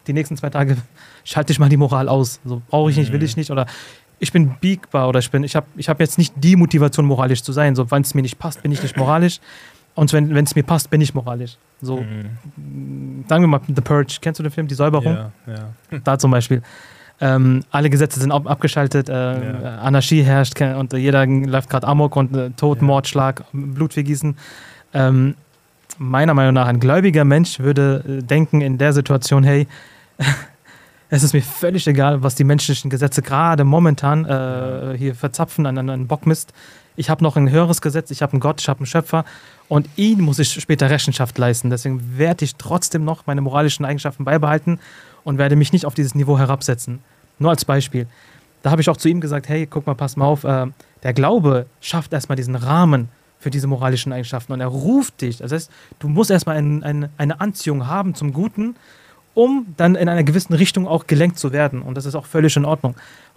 die 0.06 0.12
nächsten 0.12 0.36
zwei 0.36 0.50
Tage 0.50 0.76
schalte 1.24 1.52
ich 1.52 1.58
mal 1.58 1.68
die 1.68 1.76
Moral 1.76 2.08
aus. 2.08 2.40
So 2.44 2.62
brauche 2.68 2.90
ich 2.90 2.96
nicht, 2.96 3.12
will 3.12 3.22
ich 3.22 3.36
nicht. 3.36 3.50
Oder 3.50 3.66
ich 4.18 4.32
bin 4.32 4.56
biegbar 4.60 5.08
oder 5.08 5.18
ich 5.18 5.30
bin, 5.30 5.44
ich 5.44 5.56
habe 5.56 5.66
ich 5.76 5.88
hab 5.88 6.00
jetzt 6.00 6.18
nicht 6.18 6.34
die 6.36 6.56
Motivation, 6.56 7.04
moralisch 7.06 7.42
zu 7.42 7.52
sein. 7.52 7.74
So, 7.74 7.90
wenn 7.90 8.02
es 8.02 8.14
mir 8.14 8.22
nicht 8.22 8.38
passt, 8.38 8.62
bin 8.62 8.72
ich 8.72 8.82
nicht 8.82 8.96
moralisch. 8.96 9.40
Und 9.94 10.12
wenn 10.12 10.36
es 10.36 10.54
mir 10.56 10.64
passt, 10.64 10.90
bin 10.90 11.00
ich 11.00 11.14
moralisch. 11.14 11.56
So, 11.80 11.98
mhm. 11.98 13.24
sagen 13.28 13.44
wir 13.44 13.48
mal, 13.48 13.60
The 13.66 13.80
Purge, 13.80 14.18
kennst 14.20 14.40
du 14.40 14.42
den 14.42 14.50
Film, 14.50 14.66
Die 14.66 14.74
Säuberung? 14.74 15.14
Ja, 15.14 15.30
ja. 15.46 16.00
Da 16.02 16.18
zum 16.18 16.30
Beispiel. 16.30 16.62
Ähm, 17.20 17.62
alle 17.70 17.90
Gesetze 17.90 18.18
sind 18.18 18.32
ab 18.32 18.50
abgeschaltet, 18.50 19.08
äh, 19.08 19.12
ja. 19.12 19.76
Anarchie 19.78 20.24
herrscht 20.24 20.60
und 20.60 20.92
jeder 20.94 21.24
läuft 21.26 21.70
gerade 21.70 21.86
Amok 21.86 22.16
und 22.16 22.34
äh, 22.36 22.50
Tod, 22.50 22.78
ja. 22.78 22.84
Mord, 22.84 23.06
Schlag, 23.06 23.44
Blutvergießen. 23.52 24.36
Ähm, 24.94 25.36
meiner 25.98 26.34
Meinung 26.34 26.54
nach, 26.54 26.66
ein 26.66 26.80
gläubiger 26.80 27.24
Mensch 27.24 27.60
würde 27.60 28.04
äh, 28.06 28.22
denken 28.22 28.60
in 28.60 28.78
der 28.78 28.92
Situation, 28.92 29.44
hey, 29.44 29.68
es 31.14 31.22
ist 31.22 31.32
mir 31.32 31.42
völlig 31.42 31.86
egal, 31.86 32.24
was 32.24 32.34
die 32.34 32.42
menschlichen 32.42 32.90
Gesetze 32.90 33.22
gerade 33.22 33.62
momentan 33.62 34.24
äh, 34.24 34.98
hier 34.98 35.14
verzapfen 35.14 35.64
an 35.64 35.78
einen 35.78 36.08
Bockmist. 36.08 36.52
Ich 36.96 37.08
habe 37.08 37.22
noch 37.22 37.36
ein 37.36 37.50
höheres 37.50 37.80
Gesetz, 37.80 38.10
ich 38.10 38.20
habe 38.20 38.32
einen 38.32 38.40
Gott, 38.40 38.60
ich 38.60 38.68
habe 38.68 38.80
einen 38.80 38.86
Schöpfer 38.86 39.24
und 39.68 39.88
ihn 39.94 40.20
muss 40.20 40.40
ich 40.40 40.52
später 40.52 40.90
Rechenschaft 40.90 41.38
leisten. 41.38 41.70
Deswegen 41.70 42.18
werde 42.18 42.44
ich 42.44 42.56
trotzdem 42.56 43.04
noch 43.04 43.26
meine 43.26 43.42
moralischen 43.42 43.84
Eigenschaften 43.84 44.24
beibehalten 44.24 44.80
und 45.22 45.38
werde 45.38 45.54
mich 45.54 45.72
nicht 45.72 45.86
auf 45.86 45.94
dieses 45.94 46.16
Niveau 46.16 46.36
herabsetzen. 46.36 46.98
Nur 47.38 47.50
als 47.50 47.64
Beispiel. 47.64 48.08
Da 48.62 48.72
habe 48.72 48.82
ich 48.82 48.88
auch 48.90 48.96
zu 48.96 49.08
ihm 49.08 49.20
gesagt, 49.20 49.48
hey, 49.48 49.66
guck 49.66 49.86
mal, 49.86 49.94
pass 49.94 50.16
mal 50.16 50.24
auf, 50.24 50.42
äh, 50.42 50.66
der 51.04 51.12
Glaube 51.12 51.66
schafft 51.80 52.12
erstmal 52.12 52.36
diesen 52.36 52.56
Rahmen 52.56 53.08
für 53.38 53.50
diese 53.50 53.68
moralischen 53.68 54.12
Eigenschaften 54.12 54.52
und 54.52 54.60
er 54.60 54.66
ruft 54.66 55.20
dich. 55.20 55.38
Das 55.38 55.52
heißt, 55.52 55.70
du 56.00 56.08
musst 56.08 56.32
erstmal 56.32 56.56
ein, 56.56 56.82
ein, 56.82 57.08
eine 57.18 57.40
Anziehung 57.40 57.86
haben 57.86 58.16
zum 58.16 58.32
Guten 58.32 58.74
um 59.34 59.66
dann 59.76 59.96
in 59.96 60.08
einer 60.08 60.22
gewissen 60.22 60.54
Richtung 60.54 60.86
auch 60.86 61.06
gelenkt 61.06 61.38
zu 61.38 61.52
werden. 61.52 61.82
Und 61.82 61.96
das 61.96 62.06
ist 62.06 62.14
auch 62.14 62.26
völlig 62.26 62.56
in 62.56 62.64
Ordnung. 62.64 62.94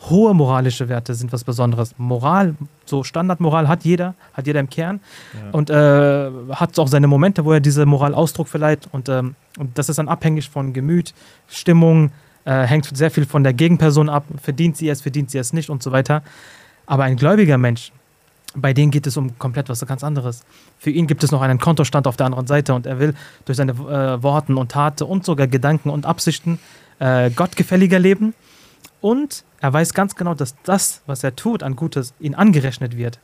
Hohe 0.09 0.33
moralische 0.33 0.89
Werte 0.89 1.15
sind 1.15 1.33
was 1.33 1.43
Besonderes. 1.43 1.95
Moral, 1.97 2.55
so 2.85 3.03
Standardmoral 3.03 3.67
hat 3.67 3.83
jeder, 3.83 4.13
hat 4.33 4.45
jeder 4.45 4.59
im 4.59 4.69
Kern 4.69 4.99
ja. 5.33 5.51
und 5.51 5.69
äh, 5.69 6.29
hat 6.51 6.77
auch 6.77 6.87
seine 6.87 7.07
Momente, 7.07 7.45
wo 7.45 7.53
er 7.53 7.59
diese 7.59 7.85
Moral 7.85 8.13
Ausdruck 8.13 8.47
verleiht. 8.47 8.87
Und, 8.91 9.09
ähm, 9.09 9.35
und 9.57 9.77
das 9.77 9.89
ist 9.89 9.97
dann 9.97 10.07
abhängig 10.07 10.49
von 10.49 10.71
Gemüt, 10.71 11.13
Stimmung, 11.47 12.11
äh, 12.45 12.63
hängt 12.63 12.95
sehr 12.95 13.09
viel 13.09 13.25
von 13.25 13.43
der 13.43 13.53
Gegenperson 13.53 14.09
ab. 14.09 14.23
Verdient 14.41 14.77
sie 14.77 14.89
es, 14.89 15.01
verdient 15.01 15.31
sie 15.31 15.39
es 15.39 15.51
nicht 15.51 15.69
und 15.69 15.81
so 15.81 15.91
weiter. 15.91 16.21
Aber 16.85 17.03
ein 17.03 17.17
gläubiger 17.17 17.57
Mensch, 17.57 17.91
bei 18.55 18.73
denen 18.73 18.91
geht 18.91 19.07
es 19.07 19.17
um 19.17 19.37
komplett 19.37 19.69
was 19.69 19.85
ganz 19.85 20.03
anderes. 20.03 20.43
Für 20.79 20.89
ihn 20.89 21.07
gibt 21.07 21.23
es 21.23 21.31
noch 21.31 21.41
einen 21.41 21.59
Kontostand 21.59 22.07
auf 22.07 22.17
der 22.17 22.27
anderen 22.27 22.47
Seite 22.47 22.73
und 22.73 22.85
er 22.85 22.99
will 22.99 23.13
durch 23.45 23.57
seine 23.57 23.73
äh, 23.73 24.23
Worten 24.23 24.57
und 24.57 24.71
Taten 24.71 25.03
und 25.03 25.25
sogar 25.25 25.47
Gedanken 25.47 25.89
und 25.89 26.05
Absichten 26.05 26.59
äh, 26.99 27.29
gottgefälliger 27.29 27.99
leben. 27.99 28.33
Und 29.01 29.43
er 29.61 29.73
weiß 29.73 29.93
ganz 29.93 30.15
genau, 30.15 30.33
dass 30.33 30.55
das, 30.63 31.01
was 31.05 31.23
er 31.23 31.35
tut 31.35 31.61
an 31.61 31.75
Gutes, 31.75 32.13
ihn 32.19 32.35
angerechnet 32.35 32.97
wird. 32.97 33.19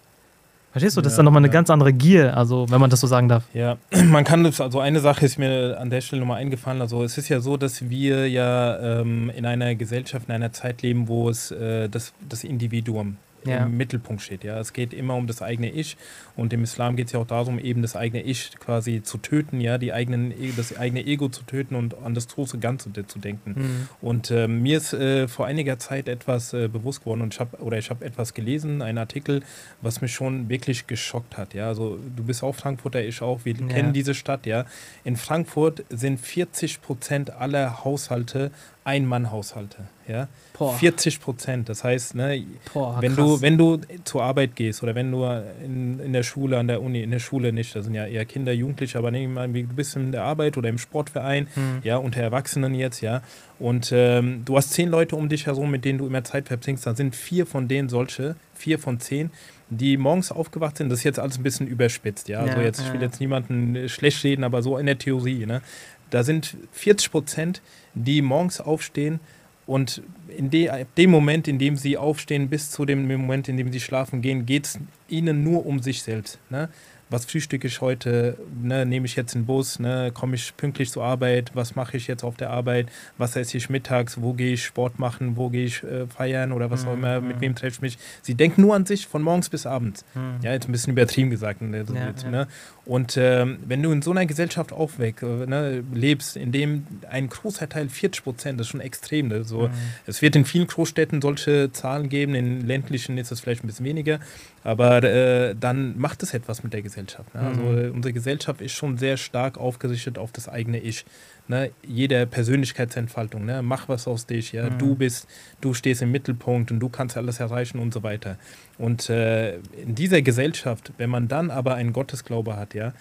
Verstehst 0.72 0.98
du? 0.98 1.02
Das 1.02 1.12
ja, 1.12 1.14
ist 1.14 1.18
dann 1.18 1.26
nochmal 1.26 1.42
eine 1.42 1.48
ja. 1.48 1.54
ganz 1.54 1.70
andere 1.70 1.94
Gier, 1.94 2.36
also 2.36 2.68
wenn 2.70 2.82
man 2.82 2.90
das 2.90 3.00
so 3.00 3.06
sagen 3.06 3.30
darf. 3.30 3.44
Ja, 3.54 3.78
man 4.06 4.24
kann 4.24 4.44
das, 4.44 4.60
also 4.60 4.80
eine 4.80 5.00
Sache 5.00 5.26
ist 5.26 5.38
mir 5.38 5.78
an 5.80 5.92
der 5.92 6.02
Stelle 6.02 6.20
nochmal 6.22 6.42
eingefallen. 6.42 6.82
Also 6.82 7.04
es 7.04 7.18
ist 7.18 7.30
ja 7.30 7.40
so, 7.42 7.58
dass 7.58 7.90
wir 7.90 8.28
ja 8.28 8.80
ähm, 8.80 9.32
in 9.36 9.46
einer 9.46 9.76
Gesellschaft, 9.76 10.28
in 10.28 10.34
einer 10.34 10.52
Zeit 10.52 10.82
leben, 10.82 11.08
wo 11.08 11.30
es 11.30 11.52
äh, 11.52 11.90
das, 11.90 12.14
das 12.28 12.44
Individuum 12.44 13.18
ja. 13.46 13.66
im 13.66 13.78
Mittelpunkt 13.78 14.22
steht. 14.22 14.44
Ja, 14.44 14.60
es 14.60 14.74
geht 14.74 14.94
immer 14.94 15.16
um 15.16 15.28
das 15.28 15.42
eigene 15.42 15.70
Ich 15.70 15.98
und 16.36 16.54
im 16.54 16.64
Islam 16.64 16.96
geht 16.96 17.08
es 17.08 17.14
ja 17.14 17.20
auch 17.20 17.28
darum, 17.28 17.60
eben 17.60 17.82
das 17.82 17.96
eigene 17.96 18.24
Ich 18.24 18.52
quasi 18.60 19.04
zu 19.04 19.18
töten, 19.18 19.62
ja, 19.62 19.78
die 19.78 19.94
eigenen, 19.94 20.34
das 20.58 20.78
eigene 20.78 21.06
Ego 21.06 21.30
zu 21.30 21.44
töten 21.44 21.76
und 21.76 21.96
an 22.04 22.14
das 22.14 22.28
große 22.28 22.60
Ganze 22.60 22.92
zu 23.06 23.20
denken. 23.20 23.54
Mhm. 23.56 23.90
Und 24.02 24.32
äh, 24.32 24.48
mir 24.48 24.78
ist 24.78 24.94
äh, 24.94 25.28
vor 25.28 25.46
einiger 25.46 25.80
Zeit 25.80 26.08
etwas 26.08 26.54
äh, 26.54 26.68
bewusst 26.68 27.02
geworden 27.02 27.22
und 27.22 27.34
ich 27.34 27.40
habe 27.40 27.58
oder 27.58 27.78
ich 27.78 27.90
habe 27.90 28.04
etwas 28.06 28.34
gelesen, 28.34 28.82
einen 28.82 28.98
Artikel, 28.98 29.42
was 29.82 30.02
mich 30.02 30.14
schon 30.14 30.50
wirklich 30.50 30.88
geschockt 30.88 31.38
hat. 31.38 31.54
Ja, 31.54 31.68
also 31.68 32.00
du 32.16 32.24
bist 32.24 32.44
auch 32.44 32.56
Frankfurter, 32.56 33.04
ich 33.04 33.22
auch. 33.22 33.42
Wir 33.44 33.56
ja. 33.56 33.68
kennen 33.68 33.94
diese 33.94 34.14
Stadt. 34.14 34.46
Ja, 34.46 34.66
in 35.04 35.16
Frankfurt 35.16 35.84
sind 35.90 36.20
40 36.20 36.82
Prozent 36.82 37.30
aller 37.32 37.84
Haushalte 37.84 38.52
ein-Mann-Haushalte. 38.86 39.78
Ja? 40.08 40.28
40 40.58 41.22
Prozent. 41.22 41.70
Das 41.70 41.84
heißt, 41.84 42.16
ne, 42.16 42.46
Boah, 42.74 42.98
wenn, 43.02 43.16
du, 43.16 43.42
wenn 43.42 43.58
du 43.58 43.80
zur 44.04 44.24
Arbeit 44.24 44.56
gehst 44.56 44.84
oder 44.84 44.94
wenn 44.96 45.12
du 45.12 45.24
in, 45.64 46.00
in 46.00 46.14
der 46.14 46.24
Schule, 46.24 46.58
an 46.58 46.68
der 46.68 46.82
Uni, 46.82 47.02
in 47.02 47.12
der 47.12 47.20
Schule 47.20 47.54
nicht, 47.54 47.76
das 47.76 47.86
sind 47.86 47.94
ja 47.94 48.06
eher 48.06 48.26
Kinder, 48.26 48.52
Jugendliche, 48.52 48.98
aber 48.98 49.12
nehmen 49.12 49.34
wir 49.36 49.48
mal, 49.48 49.54
du 49.54 49.74
bist 49.74 49.96
in 49.96 50.12
der 50.12 50.24
Arbeit 50.24 50.58
oder 50.58 50.70
im 50.70 50.78
Sportverein, 50.78 51.48
hm. 51.54 51.80
ja, 51.84 51.98
unter 51.98 52.22
Erwachsenen 52.22 52.76
jetzt, 52.76 53.02
ja, 53.02 53.22
und 53.60 53.92
ähm, 53.94 54.44
du 54.44 54.58
hast 54.58 54.72
zehn 54.72 54.90
Leute 54.90 55.16
um 55.16 55.30
dich 55.30 55.46
herum, 55.46 55.72
mit 55.72 55.86
denen 55.86 56.00
du 56.00 56.08
immer 56.08 56.24
Zeit 56.24 56.48
verbringst, 56.48 56.86
dann 56.86 56.96
sind 56.96 57.16
vier 57.16 57.46
von 57.46 57.68
denen 57.68 57.88
solche, 57.88 58.36
vier 58.54 58.80
von 58.80 59.00
zehn, 59.00 59.32
die 59.70 59.96
morgens 59.98 60.32
aufgewacht 60.32 60.78
sind, 60.78 60.90
das 60.90 61.00
ist 61.00 61.06
jetzt 61.06 61.20
alles 61.20 61.38
ein 61.38 61.44
bisschen 61.44 61.68
überspitzt, 61.68 62.28
ja. 62.28 62.42
Also 62.42 62.60
jetzt, 62.60 62.82
ich 62.82 62.92
will 62.92 63.02
jetzt 63.02 63.20
niemanden 63.22 63.88
schlecht 63.88 64.24
reden, 64.24 64.44
aber 64.44 64.62
so 64.62 64.78
in 64.78 64.86
der 64.86 64.98
Theorie, 64.98 65.46
ne? 65.46 65.62
Da 66.10 66.24
sind 66.24 66.58
40 66.74 67.10
Prozent, 67.10 67.62
die 67.94 68.22
morgens 68.22 68.60
aufstehen 68.60 69.20
und 69.66 70.02
in 70.28 70.50
de, 70.50 70.86
dem 70.98 71.12
Moment, 71.12 71.48
in 71.48 71.58
dem 71.58 71.78
sie 71.78 71.98
aufstehen, 71.98 72.50
bis 72.50 72.72
zu 72.72 72.86
dem 72.86 73.08
Moment, 73.08 73.48
in 73.48 73.58
dem 73.58 73.72
sie 73.72 73.80
schlafen 73.80 74.22
gehen, 74.22 74.46
geht 74.46 74.66
es 74.66 74.80
ihnen 75.08 75.44
nur 75.44 75.66
um 75.66 75.82
sich 75.82 76.04
selbst. 76.04 76.40
Ne? 76.50 76.70
Was 77.14 77.26
frühstücke 77.26 77.68
ich 77.68 77.80
heute, 77.80 78.38
ne, 78.60 78.88
nehme 78.88 79.06
ich 79.06 79.16
jetzt 79.16 79.36
den 79.36 79.46
Bus, 79.46 79.78
ne, 79.78 80.12
komme 80.12 80.36
ich 80.36 80.58
pünktlich 80.58 80.90
zur 80.90 81.04
Arbeit, 81.04 81.52
was 81.54 81.76
mache 81.76 81.96
ich 81.96 82.08
jetzt 82.08 82.24
auf 82.24 82.38
der 82.38 82.50
Arbeit, 82.50 82.88
was 83.20 83.36
esse 83.36 83.56
ich 83.56 83.70
mittags, 83.70 84.20
wo 84.20 84.34
gehe 84.34 84.54
ich 84.54 84.66
Sport 84.66 84.98
machen, 84.98 85.38
wo 85.38 85.50
gehe 85.50 85.66
ich 85.66 85.84
äh, 85.84 86.08
feiern 86.08 86.52
oder 86.52 86.72
was 86.72 86.84
mhm. 86.84 86.90
auch 86.90 86.94
immer, 86.94 87.22
mit 87.22 87.40
wem 87.40 87.54
treffe 87.54 87.76
ich 87.76 87.82
mich. 87.82 87.98
Sie 88.24 88.34
denken 88.34 88.62
nur 88.62 88.74
an 88.74 88.88
sich 88.88 89.06
von 89.06 89.22
morgens 89.22 89.50
bis 89.50 89.68
abends. 89.68 90.04
Mhm. 90.16 90.40
Ja, 90.42 90.54
jetzt 90.54 90.68
ein 90.68 90.72
bisschen 90.72 90.94
übertrieben 90.94 91.30
gesagt. 91.30 91.62
Ne, 91.62 91.86
so 91.86 91.94
ja, 91.94 92.08
jetzt, 92.08 92.24
ja. 92.24 92.32
Ne? 92.32 92.48
Und 92.86 93.16
ähm, 93.16 93.60
wenn 93.66 93.84
du 93.84 93.92
in 93.92 94.02
so 94.02 94.10
einer 94.10 94.26
Gesellschaft 94.26 94.74
aufweg, 94.74 95.22
äh, 95.22 95.46
ne, 95.46 95.84
lebst, 95.94 96.36
in 96.36 96.52
dem 96.52 96.88
ein 97.10 97.30
großer 97.30 97.70
Teil, 97.70 97.90
40 97.90 98.24
Prozent, 98.24 98.60
das 98.60 98.68
ist 98.68 98.72
schon 98.72 98.82
extrem. 98.82 99.28
Ne? 99.28 99.44
So, 99.44 99.68
mhm. 99.68 99.74
Es 100.08 100.24
wird 100.24 100.36
in 100.36 100.46
vielen 100.46 100.66
Großstädten 100.68 101.22
solche 101.22 101.72
Zahlen 101.72 102.10
geben, 102.10 102.34
in 102.34 102.66
ländlichen 102.66 103.20
ist 103.20 103.32
das 103.32 103.40
vielleicht 103.40 103.64
ein 103.64 103.68
bisschen 103.68 103.86
weniger, 103.86 104.20
aber 104.64 105.04
äh, 105.04 105.56
dann 105.60 105.98
macht 105.98 106.24
es 106.24 106.34
etwas 106.34 106.64
mit 106.64 106.74
der 106.74 106.82
Gesellschaft. 106.82 107.34
Ne? 107.34 107.42
Also 107.42 107.62
mhm. 107.62 107.92
unsere 107.92 108.14
Gesellschaft 108.14 108.62
ist 108.62 108.72
schon 108.72 108.98
sehr 108.98 109.18
stark 109.18 109.58
aufgerichtet 109.58 110.18
auf 110.18 110.32
das 110.32 110.48
eigene 110.48 110.80
Ich. 110.80 111.06
Ne? 111.48 111.72
Jeder 111.86 112.26
Persönlichkeitsentfaltung, 112.26 113.46
ne? 113.46 113.62
mach 113.62 113.90
was 113.90 114.08
aus 114.08 114.26
dich, 114.26 114.54
ja, 114.54 114.70
mhm. 114.70 114.78
du 114.78 114.96
bist, 114.96 115.28
du 115.60 115.74
stehst 115.74 116.02
im 116.02 116.12
Mittelpunkt 116.12 116.72
und 116.72 116.80
du 116.80 116.88
kannst 116.90 117.18
alles 117.18 117.40
erreichen 117.40 117.80
und 117.80 117.94
so 117.94 118.04
weiter. 118.04 118.38
Und 118.78 119.10
äh, 119.10 119.58
in 119.58 119.96
dieser 119.96 120.22
Gesellschaft, 120.22 120.94
wenn 120.98 121.10
man 121.10 121.28
dann 121.28 121.52
aber 121.52 121.76
einen 121.76 121.92
Gottesglaube 121.92 122.56
hat, 122.56 122.74
ja, 122.74 122.94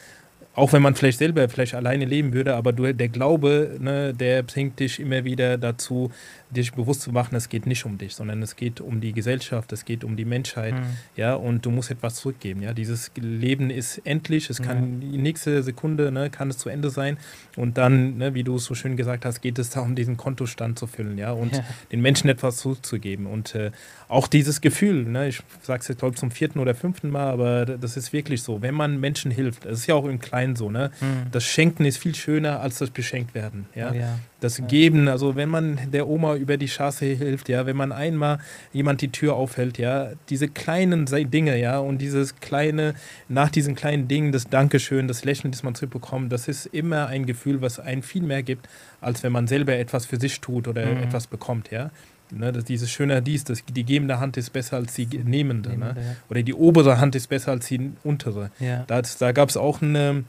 auch 0.54 0.72
wenn 0.72 0.82
man 0.82 0.94
vielleicht 0.94 1.18
selber 1.18 1.48
vielleicht 1.48 1.74
alleine 1.74 2.04
leben 2.04 2.34
würde, 2.34 2.54
aber 2.54 2.72
du, 2.72 2.92
der 2.92 3.08
Glaube, 3.08 3.76
ne, 3.80 4.12
der 4.12 4.42
bringt 4.42 4.80
dich 4.80 5.00
immer 5.00 5.24
wieder 5.24 5.56
dazu, 5.56 6.10
dich 6.50 6.72
bewusst 6.72 7.00
zu 7.00 7.10
machen, 7.10 7.34
es 7.34 7.48
geht 7.48 7.64
nicht 7.64 7.86
um 7.86 7.96
dich, 7.96 8.14
sondern 8.14 8.42
es 8.42 8.56
geht 8.56 8.82
um 8.82 9.00
die 9.00 9.14
Gesellschaft, 9.14 9.72
es 9.72 9.86
geht 9.86 10.04
um 10.04 10.16
die 10.16 10.26
Menschheit, 10.26 10.74
mhm. 10.74 10.96
ja, 11.16 11.34
und 11.34 11.64
du 11.64 11.70
musst 11.70 11.90
etwas 11.90 12.16
zurückgeben, 12.16 12.60
ja. 12.60 12.74
Dieses 12.74 13.10
Leben 13.16 13.70
ist 13.70 13.98
endlich, 14.04 14.50
es 14.50 14.60
kann 14.60 14.96
mhm. 14.96 15.00
die 15.00 15.18
nächste 15.18 15.62
Sekunde, 15.62 16.12
ne, 16.12 16.28
kann 16.28 16.50
es 16.50 16.58
zu 16.58 16.68
Ende 16.68 16.90
sein 16.90 17.16
und 17.56 17.78
dann, 17.78 18.18
ne, 18.18 18.34
wie 18.34 18.44
du 18.44 18.56
es 18.56 18.66
so 18.66 18.74
schön 18.74 18.98
gesagt 18.98 19.24
hast, 19.24 19.40
geht 19.40 19.58
es 19.58 19.70
darum, 19.70 19.94
diesen 19.94 20.18
Kontostand 20.18 20.78
zu 20.78 20.86
füllen, 20.86 21.16
ja, 21.16 21.32
und 21.32 21.56
ja. 21.56 21.64
den 21.90 22.02
Menschen 22.02 22.28
etwas 22.28 22.58
zurückzugeben 22.58 23.24
und 23.24 23.54
äh, 23.54 23.70
auch 24.08 24.28
dieses 24.28 24.60
Gefühl, 24.60 25.04
ne, 25.04 25.28
ich 25.28 25.40
sage 25.62 25.80
es 25.80 25.88
jetzt 25.88 26.00
glaube 26.00 26.14
ich 26.14 26.20
zum 26.20 26.30
vierten 26.30 26.58
oder 26.58 26.74
fünften 26.74 27.08
Mal, 27.08 27.30
aber 27.30 27.64
das 27.64 27.96
ist 27.96 28.12
wirklich 28.12 28.42
so, 28.42 28.60
wenn 28.60 28.74
man 28.74 29.00
Menschen 29.00 29.30
hilft, 29.30 29.64
es 29.64 29.80
ist 29.80 29.86
ja 29.86 29.94
auch 29.94 30.04
im 30.04 30.18
Kleinen 30.18 30.41
ein, 30.42 30.56
so, 30.56 30.70
ne? 30.70 30.90
Mhm. 31.00 31.30
Das 31.30 31.44
Schenken 31.44 31.84
ist 31.84 31.98
viel 31.98 32.14
schöner 32.14 32.60
als 32.60 32.78
das 32.78 32.90
Beschenkt 32.90 33.34
werden, 33.34 33.66
ja. 33.74 33.90
Oh 33.90 33.94
ja. 33.94 34.18
Das 34.40 34.58
Ja. 34.58 34.66
Geben, 34.66 35.06
also 35.08 35.36
wenn 35.36 35.48
man 35.48 35.78
der 35.92 36.08
Oma 36.08 36.34
über 36.34 36.56
die 36.56 36.66
Straße 36.68 37.06
hilft, 37.06 37.48
ja, 37.48 37.64
wenn 37.64 37.76
man 37.76 37.92
einmal 37.92 38.38
jemand 38.72 39.00
die 39.00 39.12
Tür 39.12 39.34
aufhält, 39.34 39.78
ja, 39.78 40.10
diese 40.30 40.48
kleinen 40.48 41.06
Dinge, 41.06 41.56
ja, 41.58 41.78
und 41.78 41.98
dieses 41.98 42.34
kleine, 42.40 42.94
nach 43.28 43.50
diesen 43.50 43.74
kleinen 43.76 44.08
Dingen, 44.08 44.32
das 44.32 44.48
Dankeschön, 44.48 45.06
das 45.06 45.24
Lächeln, 45.24 45.52
das 45.52 45.62
man 45.62 45.74
zurückbekommt, 45.76 46.32
das 46.32 46.48
ist 46.48 46.66
immer 46.66 47.06
ein 47.06 47.24
Gefühl, 47.26 47.62
was 47.62 47.78
einen 47.78 48.02
viel 48.02 48.22
mehr 48.22 48.42
gibt, 48.42 48.68
als 49.00 49.22
wenn 49.22 49.30
man 49.32 49.46
selber 49.46 49.74
etwas 49.76 50.06
für 50.06 50.18
sich 50.18 50.40
tut 50.40 50.66
oder 50.66 50.86
Mhm. 50.86 51.02
etwas 51.04 51.28
bekommt, 51.28 51.70
ja. 51.70 51.90
Ne, 52.34 52.50
das, 52.52 52.64
dieses 52.64 52.90
schöne 52.90 53.20
dies, 53.20 53.44
das, 53.44 53.62
die 53.64 53.84
gebende 53.84 54.18
Hand 54.18 54.36
ist 54.36 54.50
besser 54.50 54.76
als 54.76 54.94
die 54.94 55.06
nehmende, 55.06 55.70
ne? 55.70 55.76
Nehmende, 55.76 56.00
ja. 56.00 56.16
oder 56.30 56.42
die 56.42 56.54
obere 56.54 56.98
Hand 56.98 57.14
ist 57.14 57.28
besser 57.28 57.52
als 57.52 57.66
die 57.66 57.92
untere. 58.04 58.50
Ja. 58.58 58.84
Da, 58.86 59.02
da 59.18 59.32
gab 59.32 59.50
es 59.50 59.56
auch 59.56 59.82
eine 59.82 60.24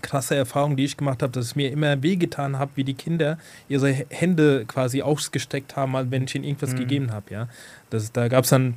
krasse 0.00 0.36
Erfahrung, 0.36 0.76
die 0.76 0.84
ich 0.84 0.96
gemacht 0.96 1.22
habe, 1.22 1.32
dass 1.32 1.46
es 1.46 1.56
mir 1.56 1.70
immer 1.70 2.02
wehgetan 2.02 2.58
hat, 2.58 2.70
wie 2.74 2.84
die 2.84 2.94
Kinder 2.94 3.38
ihre 3.68 3.92
Hände 4.10 4.64
quasi 4.66 5.02
ausgestreckt 5.02 5.76
haben, 5.76 6.10
wenn 6.10 6.24
ich 6.24 6.34
ihnen 6.34 6.44
irgendwas 6.44 6.72
Mhm. 6.72 6.78
gegeben 6.78 7.12
habe. 7.12 7.26
Ja? 7.30 7.48
Das, 7.90 8.12
da 8.12 8.28
gab 8.28 8.44
es 8.44 8.50
dann 8.50 8.74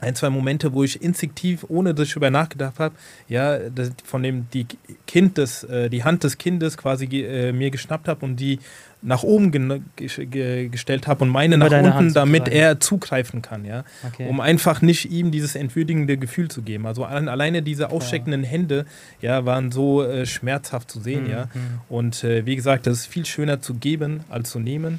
ein, 0.00 0.14
zwei 0.14 0.28
Momente, 0.30 0.72
wo 0.74 0.84
ich 0.84 1.02
instinktiv, 1.02 1.64
ohne 1.68 1.94
dass 1.94 2.08
ich 2.08 2.12
darüber 2.14 2.30
nachgedacht 2.30 2.78
habe, 2.78 2.94
ja, 3.28 3.58
das, 3.70 3.90
von 4.04 4.22
dem 4.22 4.46
die 4.52 4.66
Kind 5.06 5.38
des, 5.38 5.64
äh, 5.64 5.88
die 5.88 6.04
Hand 6.04 6.22
des 6.24 6.36
Kindes 6.38 6.76
quasi 6.76 7.06
äh, 7.06 7.52
mir 7.52 7.70
geschnappt 7.70 8.06
habe 8.08 8.24
und 8.24 8.36
die 8.36 8.58
nach 9.02 9.22
oben 9.22 9.52
ge 9.52 9.80
ge 10.26 10.68
gestellt 10.68 11.06
habe 11.06 11.24
und 11.24 11.30
meine 11.30 11.56
Über 11.56 11.68
nach 11.70 11.78
unten, 11.78 11.94
Hand 11.94 12.16
damit 12.16 12.48
er 12.48 12.80
zugreifen 12.80 13.40
kann, 13.40 13.64
ja 13.64 13.84
Okay. 14.06 14.26
um 14.28 14.40
einfach 14.40 14.82
nicht 14.82 15.10
ihm 15.10 15.30
dieses 15.30 15.54
entwürdigende 15.54 16.16
Gefühl 16.16 16.48
zu 16.48 16.62
geben. 16.62 16.86
Also 16.86 17.04
an, 17.04 17.28
alleine 17.28 17.62
diese 17.62 17.90
aussteckenden 17.90 18.42
Hände, 18.42 18.84
ja, 19.20 19.44
waren 19.44 19.70
so 19.70 20.02
äh, 20.02 20.26
schmerzhaft 20.26 20.90
zu 20.90 21.00
sehen, 21.00 21.24
Mhm, 21.24 21.30
ja. 21.30 21.44
mhm. 21.54 21.60
Und 21.88 22.24
äh, 22.24 22.44
wie 22.46 22.56
gesagt, 22.56 22.86
das 22.86 22.98
ist 23.00 23.06
viel 23.06 23.24
schöner 23.26 23.60
zu 23.60 23.74
geben 23.74 24.24
als 24.28 24.50
zu 24.50 24.58
nehmen. 24.58 24.98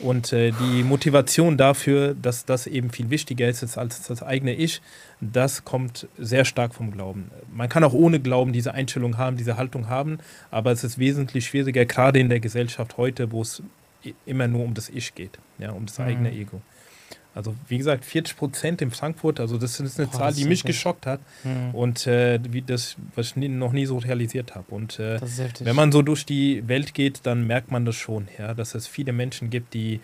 Und 0.00 0.32
äh, 0.32 0.52
die 0.52 0.82
Motivation 0.84 1.56
dafür, 1.56 2.14
dass 2.14 2.44
das 2.44 2.66
eben 2.66 2.90
viel 2.90 3.10
wichtiger 3.10 3.48
ist 3.48 3.76
als 3.76 4.02
das 4.06 4.22
eigene 4.22 4.54
Ich, 4.54 4.80
das 5.20 5.64
kommt 5.64 6.06
sehr 6.16 6.44
stark 6.44 6.74
vom 6.74 6.92
Glauben. 6.92 7.30
Man 7.52 7.68
kann 7.68 7.82
auch 7.82 7.92
ohne 7.94 8.20
Glauben 8.20 8.52
diese 8.52 8.74
Einstellung 8.74 9.18
haben, 9.18 9.36
diese 9.36 9.56
Haltung 9.56 9.88
haben, 9.88 10.18
aber 10.50 10.70
es 10.70 10.84
ist 10.84 10.98
wesentlich 10.98 11.46
schwieriger, 11.46 11.84
gerade 11.84 12.20
in 12.20 12.28
der 12.28 12.38
Gesellschaft 12.40 12.96
heute, 12.96 13.32
wo 13.32 13.42
es 13.42 13.62
immer 14.24 14.46
nur 14.46 14.64
um 14.64 14.74
das 14.74 14.88
Ich 14.88 15.14
geht, 15.16 15.38
ja, 15.58 15.72
um 15.72 15.86
das 15.86 15.98
Mhm. 15.98 16.04
eigene 16.04 16.32
Ego. 16.32 16.60
Also 17.38 17.54
wie 17.68 17.78
gesagt, 17.78 18.04
40 18.04 18.36
Prozent 18.36 18.82
in 18.82 18.90
Frankfurt, 18.90 19.38
also 19.38 19.58
das 19.58 19.78
ist 19.78 19.98
eine 19.98 20.08
Boah, 20.08 20.18
Zahl, 20.18 20.32
die 20.34 20.44
mich 20.44 20.60
heftig. 20.60 20.74
geschockt 20.76 21.06
hat 21.06 21.20
Mhm. 21.44 21.72
und 21.72 22.06
äh, 22.08 22.40
wie 22.50 22.62
das, 22.62 22.96
was 23.14 23.26
ich 23.28 23.36
nie, 23.36 23.48
noch 23.48 23.72
nie 23.72 23.86
so 23.86 23.96
realisiert 23.98 24.54
habe. 24.56 24.66
Und 24.74 24.98
äh, 24.98 25.20
wenn 25.60 25.76
man 25.76 25.92
so 25.92 26.02
durch 26.02 26.26
die 26.26 26.66
Welt 26.66 26.94
geht, 26.94 27.20
dann 27.22 27.46
merkt 27.46 27.70
man 27.70 27.84
das 27.84 27.94
schon, 27.94 28.26
ja, 28.38 28.54
dass 28.54 28.74
es 28.74 28.88
viele 28.88 29.12
Menschen 29.12 29.50
gibt, 29.50 29.72
die 29.74 30.00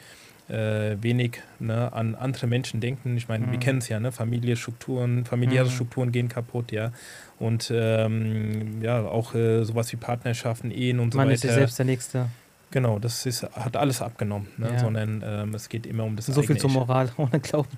äh, 0.48 0.96
wenig 1.00 1.40
ne, 1.58 1.90
an 1.92 2.14
andere 2.14 2.46
Menschen 2.46 2.78
denken. 2.80 3.16
Ich 3.16 3.28
meine, 3.28 3.46
wir 3.46 3.54
Mhm. 3.56 3.60
kennen 3.60 3.78
es 3.78 3.88
ja, 3.88 3.98
ne? 3.98 4.12
Familie, 4.12 4.56
Strukturen, 4.56 5.24
familiäre 5.24 5.64
Mhm. 5.64 5.70
Strukturen 5.70 6.12
gehen 6.12 6.28
kaputt, 6.28 6.70
ja. 6.70 6.92
Und 7.38 7.72
ähm, 7.74 8.80
ja, 8.82 9.02
auch 9.06 9.34
äh, 9.34 9.64
sowas 9.64 9.90
wie 9.92 9.96
Partnerschaften, 9.96 10.70
Ehen 10.70 11.00
und 11.00 11.12
so 11.14 11.18
man 11.18 11.26
weiter. 11.28 11.34
ist 11.34 11.40
sich 11.40 11.50
selbst 11.52 11.78
der 11.78 11.86
Nächste. 11.86 12.28
Genau, 12.74 12.98
das 12.98 13.24
ist, 13.24 13.44
hat 13.44 13.76
alles 13.76 14.02
abgenommen, 14.02 14.48
ne? 14.56 14.72
Ja. 14.72 14.78
sondern 14.80 15.22
ähm, 15.24 15.54
es 15.54 15.68
geht 15.68 15.86
immer 15.86 16.02
um 16.02 16.16
das 16.16 16.26
So 16.26 16.42
viel 16.42 16.58
zur. 16.58 16.70
Moral 16.70 17.08
ohne 17.16 17.38
Glauben. 17.38 17.68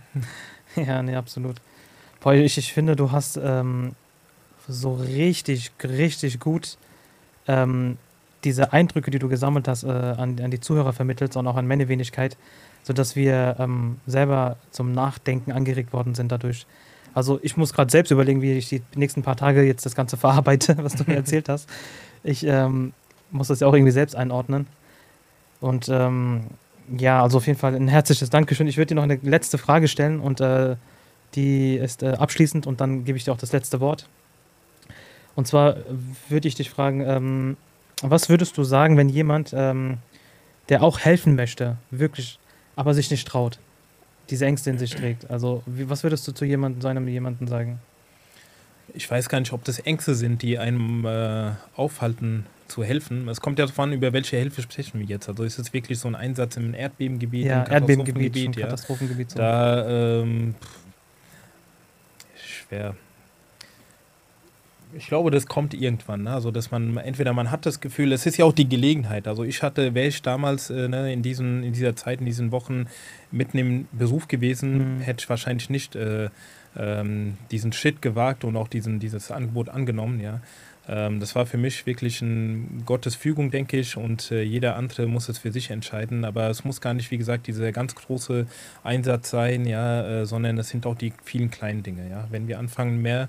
ja, 0.75 1.03
nee, 1.03 1.15
absolut. 1.15 1.57
Boah, 2.21 2.33
ich, 2.33 2.57
ich 2.57 2.73
finde, 2.73 2.97
du 2.97 3.13
hast 3.13 3.37
ähm, 3.37 3.95
so 4.67 4.95
richtig, 4.95 5.71
richtig 5.85 6.41
gut 6.41 6.79
ähm, 7.47 7.99
diese 8.43 8.73
Eindrücke, 8.73 9.11
die 9.11 9.19
du 9.19 9.29
gesammelt 9.29 9.69
hast, 9.69 9.85
äh, 9.85 9.89
an, 9.89 10.41
an 10.41 10.51
die 10.51 10.61
Zuhörer 10.61 10.95
vermittelt 10.95 11.37
und 11.37 11.47
auch 11.47 11.57
an 11.57 11.67
meine 11.67 11.89
Wenigkeit, 11.89 12.39
sodass 12.83 13.17
wir 13.17 13.57
ähm, 13.59 13.99
selber 14.07 14.57
zum 14.71 14.93
Nachdenken 14.93 15.53
angeregt 15.53 15.93
worden 15.93 16.15
sind 16.15 16.33
dadurch. 16.33 16.67
Also 17.13 17.39
ich 17.43 17.59
muss 17.59 17.75
gerade 17.75 17.91
selbst 17.91 18.13
überlegen, 18.13 18.41
wie 18.41 18.55
ich 18.55 18.71
die 18.71 18.81
nächsten 18.95 19.23
paar 19.23 19.37
Tage 19.37 19.63
jetzt 19.63 19.85
das 19.85 19.95
Ganze 19.95 20.17
verarbeite, 20.17 20.79
was 20.83 20.95
du 20.95 21.05
mir 21.07 21.17
erzählt 21.17 21.51
hast. 21.51 21.69
Ich 22.25 22.47
ähm, 22.47 22.95
muss 23.31 23.49
das 23.49 23.61
ja 23.61 23.67
auch 23.67 23.75
irgendwie 23.75 23.93
selbst 23.93 24.17
einordnen. 24.17 24.67
Und 25.61 25.89
ähm, 25.89 26.47
ja, 26.99 27.23
also 27.23 27.39
auf 27.39 27.47
jeden 27.47 27.59
Fall 27.59 27.75
ein 27.75 27.89
herzliches 27.89 28.31
Dankeschön. 28.31 28.69
Ich 28.69 28.77
würde 28.77 28.89
dir 28.89 28.95
noch 28.95 29.03
eine 29.03 29.19
letzte 29.23 29.59
Frage 29.59 29.89
stellen 29.89 30.21
und 30.21 30.41
äh, 30.41 30.77
die 31.35 31.77
ist 31.77 32.03
äh, 32.03 32.11
abschließend 32.11 32.67
und 32.67 32.81
dann 32.81 33.05
gebe 33.05 33.19
ich 33.19 33.25
dir 33.25 33.33
auch 33.33 33.39
das 33.39 33.53
letzte 33.53 33.81
Wort. 33.81 34.09
Und 35.35 35.47
zwar 35.47 35.77
würde 36.29 36.49
ich 36.49 36.55
dich 36.55 36.71
fragen, 36.71 37.03
ähm, 37.03 37.57
was 38.03 38.29
würdest 38.29 38.57
du 38.57 38.65
sagen, 38.65 38.97
wenn 38.97 39.09
jemand, 39.09 39.53
ähm, 39.55 39.99
der 40.69 40.83
auch 40.83 40.99
helfen 41.01 41.37
möchte, 41.37 41.77
wirklich, 41.91 42.39
aber 42.75 42.95
sich 42.95 43.11
nicht 43.11 43.27
traut, 43.27 43.59
diese 44.31 44.47
Ängste 44.47 44.71
in 44.71 44.79
sich 44.79 44.91
trägt? 44.91 45.31
Also, 45.31 45.63
wie, 45.67 45.89
was 45.89 46.03
würdest 46.03 46.27
du 46.27 46.33
zu 46.33 46.45
jemandem, 46.45 46.81
so 46.81 46.89
einem 46.89 47.07
jemanden 47.09 47.47
sagen? 47.47 47.81
Ich 48.95 49.11
weiß 49.11 49.29
gar 49.29 49.41
nicht, 49.41 49.53
ob 49.53 49.65
das 49.65 49.79
Ängste 49.79 50.15
sind, 50.15 50.43
die 50.43 50.59
einem 50.59 51.05
äh, 51.05 51.53
aufhalten 51.75 52.47
zu 52.69 52.85
helfen. 52.85 53.29
Es 53.29 53.41
kommt 53.41 53.59
ja 53.59 53.65
darauf 53.67 53.79
an, 53.79 53.93
über 53.93 54.13
welche 54.13 54.37
Hilfe 54.37 54.63
sprechen 54.63 54.99
wir 55.01 55.07
jetzt. 55.07 55.29
Also 55.29 55.45
ist 55.45 55.59
es 55.59 55.73
wirklich 55.73 55.99
so 55.99 56.09
ein 56.09 56.15
Einsatz 56.15 56.57
im 56.57 56.75
Erdbebengebiet, 56.75 57.47
ja, 57.47 57.63
im 57.65 57.73
Erdbebengebiet, 57.73 58.35
Katastrophengebiet, 58.35 58.55
schon 58.55 58.61
ja. 58.61 58.67
Katastrophengebiet. 58.67 59.31
So. 59.31 59.39
Da, 59.39 60.21
ähm, 60.21 60.55
pff, 60.61 60.79
schwer. 62.69 62.95
Ich 64.95 65.09
glaube, 65.09 65.31
das 65.31 65.47
kommt 65.47 65.75
irgendwann. 65.75 66.23
Ne? 66.23 66.33
Also, 66.33 66.51
dass 66.51 66.71
man 66.71 66.97
entweder 66.97 67.33
man 67.33 67.51
hat 67.51 67.67
das 67.67 67.81
Gefühl, 67.81 68.13
es 68.13 68.25
ist 68.25 68.37
ja 68.39 68.45
auch 68.45 68.53
die 68.53 68.69
Gelegenheit. 68.69 69.27
Also, 69.29 69.43
ich 69.45 69.63
hatte, 69.63 69.95
wäre 69.95 70.07
ich 70.07 70.23
damals 70.23 70.71
äh, 70.71 70.89
ne, 70.89 71.13
in, 71.13 71.23
diesen, 71.23 71.65
in 71.65 71.73
dieser 71.73 71.97
Zeit, 71.97 72.21
in 72.21 72.27
diesen 72.27 72.51
Wochen 72.53 72.87
mitten 73.31 73.59
im 73.59 73.89
Beruf 73.93 74.29
gewesen, 74.29 74.97
Mhm. 74.97 75.01
hätte 75.01 75.23
ich 75.23 75.29
wahrscheinlich 75.29 75.71
nicht 75.71 75.97
äh, 75.97 76.31
ähm, 76.79 77.37
diesen 77.51 77.73
Schritt 77.73 78.01
gewagt 78.01 78.45
und 78.45 78.57
auch 78.57 78.69
diesen, 78.69 79.01
dieses 79.01 79.31
Angebot 79.31 79.69
angenommen. 79.69 80.21
Ja. 80.21 80.41
Ähm, 80.89 81.21
das 81.21 81.35
war 81.35 81.47
für 81.47 81.57
mich 81.57 81.87
wirklich 81.87 82.23
ein 82.23 82.83
Gottes 82.87 83.15
Fügung, 83.15 83.51
denke 83.51 83.79
ich, 83.79 83.97
und 83.97 84.31
äh, 84.31 84.43
jeder 84.43 84.77
andere 84.77 85.07
muss 85.07 85.29
es 85.29 85.39
für 85.39 85.53
sich 85.53 85.71
entscheiden. 85.71 86.25
Aber 86.25 86.49
es 86.49 86.65
muss 86.65 86.81
gar 86.81 86.95
nicht, 86.95 87.11
wie 87.11 87.19
gesagt, 87.19 87.47
dieser 87.47 87.73
ganz 87.73 87.95
große 87.95 88.47
Einsatz 88.85 89.31
sein, 89.31 89.67
ja, 89.67 90.23
äh, 90.23 90.27
sondern 90.27 90.59
es 90.59 90.69
sind 90.69 90.87
auch 90.87 90.97
die 90.97 91.13
vielen 91.25 91.51
kleinen 91.51 91.83
Dinge. 91.83 92.09
Ja. 92.09 92.27
Wenn 92.31 92.49
wir 92.49 92.59
anfangen, 92.59 93.03
mehr 93.03 93.29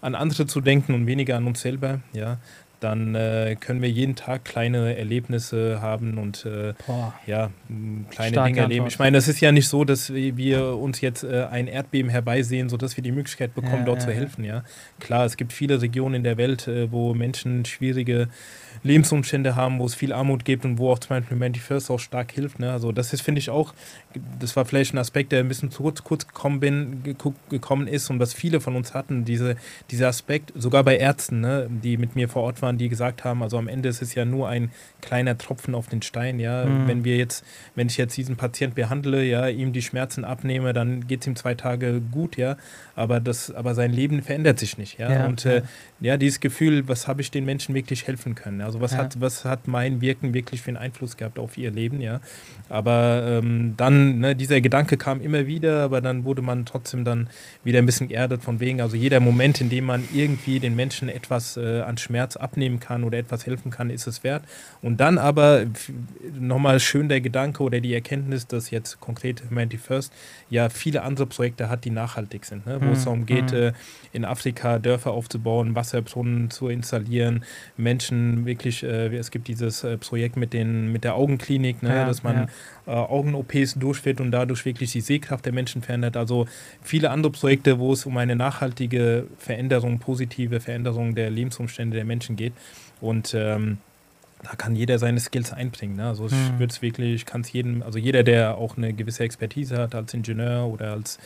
an 0.00 0.14
andere 0.14 0.46
zu 0.46 0.60
denken 0.60 0.94
und 0.94 1.06
weniger 1.06 1.36
an 1.36 1.46
uns 1.46 1.60
selber, 1.60 2.00
ja, 2.12 2.38
dann 2.80 3.14
äh, 3.14 3.56
können 3.58 3.80
wir 3.82 3.90
jeden 3.90 4.16
Tag 4.16 4.44
kleine 4.44 4.96
Erlebnisse 4.96 5.80
haben 5.80 6.18
und 6.18 6.44
äh, 6.44 6.74
ja, 7.26 7.50
kleine 8.10 8.32
Starke 8.32 8.48
Dinge 8.50 8.60
erleben. 8.60 8.80
Antwort. 8.84 8.92
Ich 8.92 8.98
meine, 8.98 9.16
es 9.18 9.28
ist 9.28 9.40
ja 9.40 9.52
nicht 9.52 9.68
so, 9.68 9.84
dass 9.84 10.12
wir- 10.12 10.76
uns 10.76 11.00
jetzt 11.00 11.24
äh, 11.24 11.46
ein 11.50 11.68
Erdbeben 11.68 12.10
herbeisehen, 12.10 12.68
sodass 12.68 12.96
wir 12.96 13.02
die 13.02 13.12
Möglichkeit 13.12 13.54
bekommen, 13.54 13.78
Ja, 13.80 13.84
dort 13.84 14.00
ja, 14.00 14.06
zu 14.08 14.12
helfen. 14.12 14.44
Ja, 14.44 14.62
klar, 15.00 15.24
es 15.24 15.36
gibt 15.36 15.52
viele 15.52 15.80
Regionen 15.80 16.16
in 16.16 16.24
der 16.24 16.36
Welt, 16.36 16.68
äh, 16.68 16.90
wo 16.92 17.14
Menschen 17.14 17.64
schwierige 17.64 18.28
Lebensumstände 18.82 19.56
haben, 19.56 19.78
wo 19.78 19.86
es 19.86 19.94
viel 19.94 20.12
Armut 20.12 20.44
gibt 20.44 20.64
und 20.64 20.78
wo 20.78 20.90
auch 20.92 20.98
zum 20.98 21.08
Beispiel 21.10 21.36
Humanity 21.36 21.60
First 21.60 21.90
auch 21.90 21.98
stark 21.98 22.32
hilft. 22.32 22.58
Ne? 22.58 22.70
Also 22.72 22.92
das 22.92 23.12
ist, 23.12 23.22
finde 23.22 23.38
ich 23.38 23.50
auch, 23.50 23.74
das 24.38 24.54
war 24.56 24.64
vielleicht 24.64 24.94
ein 24.94 24.98
Aspekt, 24.98 25.32
der 25.32 25.40
ein 25.40 25.48
bisschen 25.48 25.70
zu 25.70 25.82
kurz, 25.82 26.04
kurz 26.04 26.26
gekommen, 26.26 26.60
bin, 26.60 27.02
gekommen 27.48 27.86
ist 27.88 28.10
und 28.10 28.20
was 28.20 28.34
viele 28.34 28.60
von 28.60 28.76
uns 28.76 28.94
hatten, 28.94 29.24
diese, 29.24 29.56
dieser 29.90 30.08
Aspekt, 30.08 30.52
sogar 30.54 30.84
bei 30.84 30.96
Ärzten, 30.98 31.40
ne, 31.40 31.68
die 31.70 31.96
mit 31.96 32.16
mir 32.16 32.28
vor 32.28 32.42
Ort 32.42 32.60
waren, 32.62 32.65
die 32.72 32.88
gesagt 32.88 33.24
haben, 33.24 33.42
also 33.42 33.56
am 33.58 33.68
Ende 33.68 33.88
ist 33.88 34.02
es 34.02 34.14
ja 34.14 34.24
nur 34.24 34.48
ein 34.48 34.70
kleiner 35.00 35.38
Tropfen 35.38 35.74
auf 35.74 35.88
den 35.88 36.02
Stein, 36.02 36.38
ja, 36.40 36.64
Mhm. 36.66 36.88
wenn 36.88 37.04
wir 37.04 37.16
jetzt, 37.16 37.44
wenn 37.74 37.86
ich 37.86 37.96
jetzt 37.96 38.16
diesen 38.16 38.36
Patient 38.36 38.74
behandle, 38.74 39.24
ja, 39.24 39.48
ihm 39.48 39.72
die 39.72 39.82
Schmerzen 39.82 40.24
abnehme, 40.24 40.72
dann 40.72 41.06
geht 41.06 41.20
es 41.22 41.26
ihm 41.26 41.36
zwei 41.36 41.54
Tage 41.54 42.00
gut, 42.00 42.36
ja, 42.36 42.56
aber 42.94 43.20
das, 43.20 43.50
aber 43.50 43.74
sein 43.74 43.92
Leben 43.92 44.22
verändert 44.22 44.58
sich 44.58 44.76
nicht, 44.78 44.98
ja, 44.98 45.12
Ja, 45.12 45.26
und 45.26 45.44
äh, 45.46 45.62
ja. 46.00 46.16
dieses 46.16 46.40
Gefühl, 46.40 46.88
was 46.88 47.06
habe 47.08 47.20
ich 47.22 47.30
den 47.30 47.44
Menschen 47.44 47.74
wirklich 47.74 48.06
helfen 48.06 48.34
können? 48.34 48.60
Also 48.60 48.80
was 48.80 48.92
Ja. 48.92 48.98
hat, 48.98 49.20
was 49.20 49.44
hat 49.44 49.68
mein 49.68 50.00
Wirken 50.00 50.34
wirklich 50.34 50.62
für 50.62 50.68
einen 50.68 50.76
Einfluss 50.76 51.16
gehabt 51.16 51.38
auf 51.38 51.56
ihr 51.56 51.70
Leben, 51.70 52.00
ja? 52.00 52.20
Aber 52.68 53.40
ähm, 53.44 53.74
dann, 53.76 54.18
ne, 54.18 54.34
dieser 54.34 54.60
Gedanke 54.60 54.96
kam 54.96 55.20
immer 55.20 55.46
wieder, 55.46 55.82
aber 55.84 56.00
dann 56.00 56.24
wurde 56.24 56.42
man 56.42 56.64
trotzdem 56.66 57.04
dann 57.04 57.28
wieder 57.64 57.78
ein 57.78 57.86
bisschen 57.86 58.08
geerdet 58.08 58.42
von 58.42 58.60
wegen, 58.60 58.80
also 58.80 58.96
jeder 58.96 59.20
Moment, 59.20 59.60
in 59.60 59.68
dem 59.70 59.84
man 59.84 60.04
irgendwie 60.12 60.58
den 60.58 60.74
Menschen 60.74 61.08
etwas 61.08 61.56
äh, 61.56 61.80
an 61.82 61.96
Schmerz 61.98 62.36
abnehmen 62.56 62.80
kann 62.80 63.04
oder 63.04 63.18
etwas 63.18 63.44
helfen 63.46 63.70
kann, 63.70 63.90
ist 63.90 64.06
es 64.06 64.24
wert. 64.24 64.42
Und 64.80 64.98
dann 64.98 65.18
aber 65.18 65.66
nochmal 66.38 66.80
schön 66.80 67.08
der 67.08 67.20
Gedanke 67.20 67.62
oder 67.62 67.80
die 67.80 67.92
Erkenntnis, 67.92 68.46
dass 68.46 68.70
jetzt 68.70 68.98
konkret 69.00 69.42
Humanity 69.50 69.76
First 69.76 70.12
ja 70.48 70.70
viele 70.70 71.02
andere 71.02 71.26
Projekte 71.26 71.68
hat, 71.68 71.84
die 71.84 71.90
nachhaltig 71.90 72.46
sind, 72.46 72.66
ne? 72.66 72.78
wo 72.80 72.92
es 72.92 73.00
Mhm, 73.00 73.04
darum 73.04 73.26
geht, 73.26 73.52
mhm. 73.52 73.58
äh, 73.58 73.72
in 74.12 74.24
Afrika 74.24 74.78
Dörfer 74.78 75.10
aufzubauen, 75.10 75.74
Wasserbrunnen 75.74 76.50
zu 76.50 76.68
installieren, 76.68 77.44
Menschen 77.76 78.46
wirklich, 78.46 78.82
äh, 78.82 79.14
es 79.16 79.30
gibt 79.30 79.48
dieses 79.48 79.84
äh, 79.84 79.98
Projekt 79.98 80.36
mit, 80.36 80.52
den, 80.54 80.90
mit 80.92 81.04
der 81.04 81.14
Augenklinik, 81.14 81.82
ne, 81.82 81.94
Ja, 81.94 82.06
dass 82.06 82.22
man 82.22 82.36
ja. 82.36 82.46
Äh, 82.86 82.90
Augen-OPs 82.90 83.74
durchführt 83.74 84.20
und 84.20 84.30
dadurch 84.30 84.64
wirklich 84.64 84.92
die 84.92 85.00
Sehkraft 85.00 85.44
der 85.44 85.52
Menschen 85.52 85.82
verändert. 85.82 86.16
Also 86.16 86.46
viele 86.82 87.10
andere 87.10 87.32
Projekte, 87.32 87.78
wo 87.78 87.92
es 87.92 88.06
um 88.06 88.16
eine 88.16 88.36
nachhaltige 88.36 89.26
Veränderung, 89.38 89.98
positive 89.98 90.60
Veränderung 90.60 91.14
der 91.14 91.30
Lebensumstände 91.30 91.96
der 91.96 92.04
Menschen 92.04 92.36
geht. 92.36 92.52
Und 93.00 93.34
ähm, 93.36 93.78
da 94.42 94.54
kann 94.56 94.76
jeder 94.76 94.98
seine 94.98 95.18
Skills 95.18 95.52
einbringen. 95.52 95.96
Ne? 95.96 96.06
Also 96.06 96.26
ich 96.26 96.32
Mhm. 96.32 96.58
würde 96.60 96.72
es 96.72 96.82
wirklich, 96.82 97.26
kann 97.26 97.40
es 97.40 97.52
jedem, 97.52 97.82
also 97.82 97.98
jeder, 97.98 98.22
der 98.22 98.56
auch 98.58 98.76
eine 98.76 98.92
gewisse 98.92 99.24
Expertise 99.24 99.78
hat 99.78 99.94
als 99.94 100.14
Ingenieur 100.14 100.66
oder 100.66 100.92
als 100.92 101.18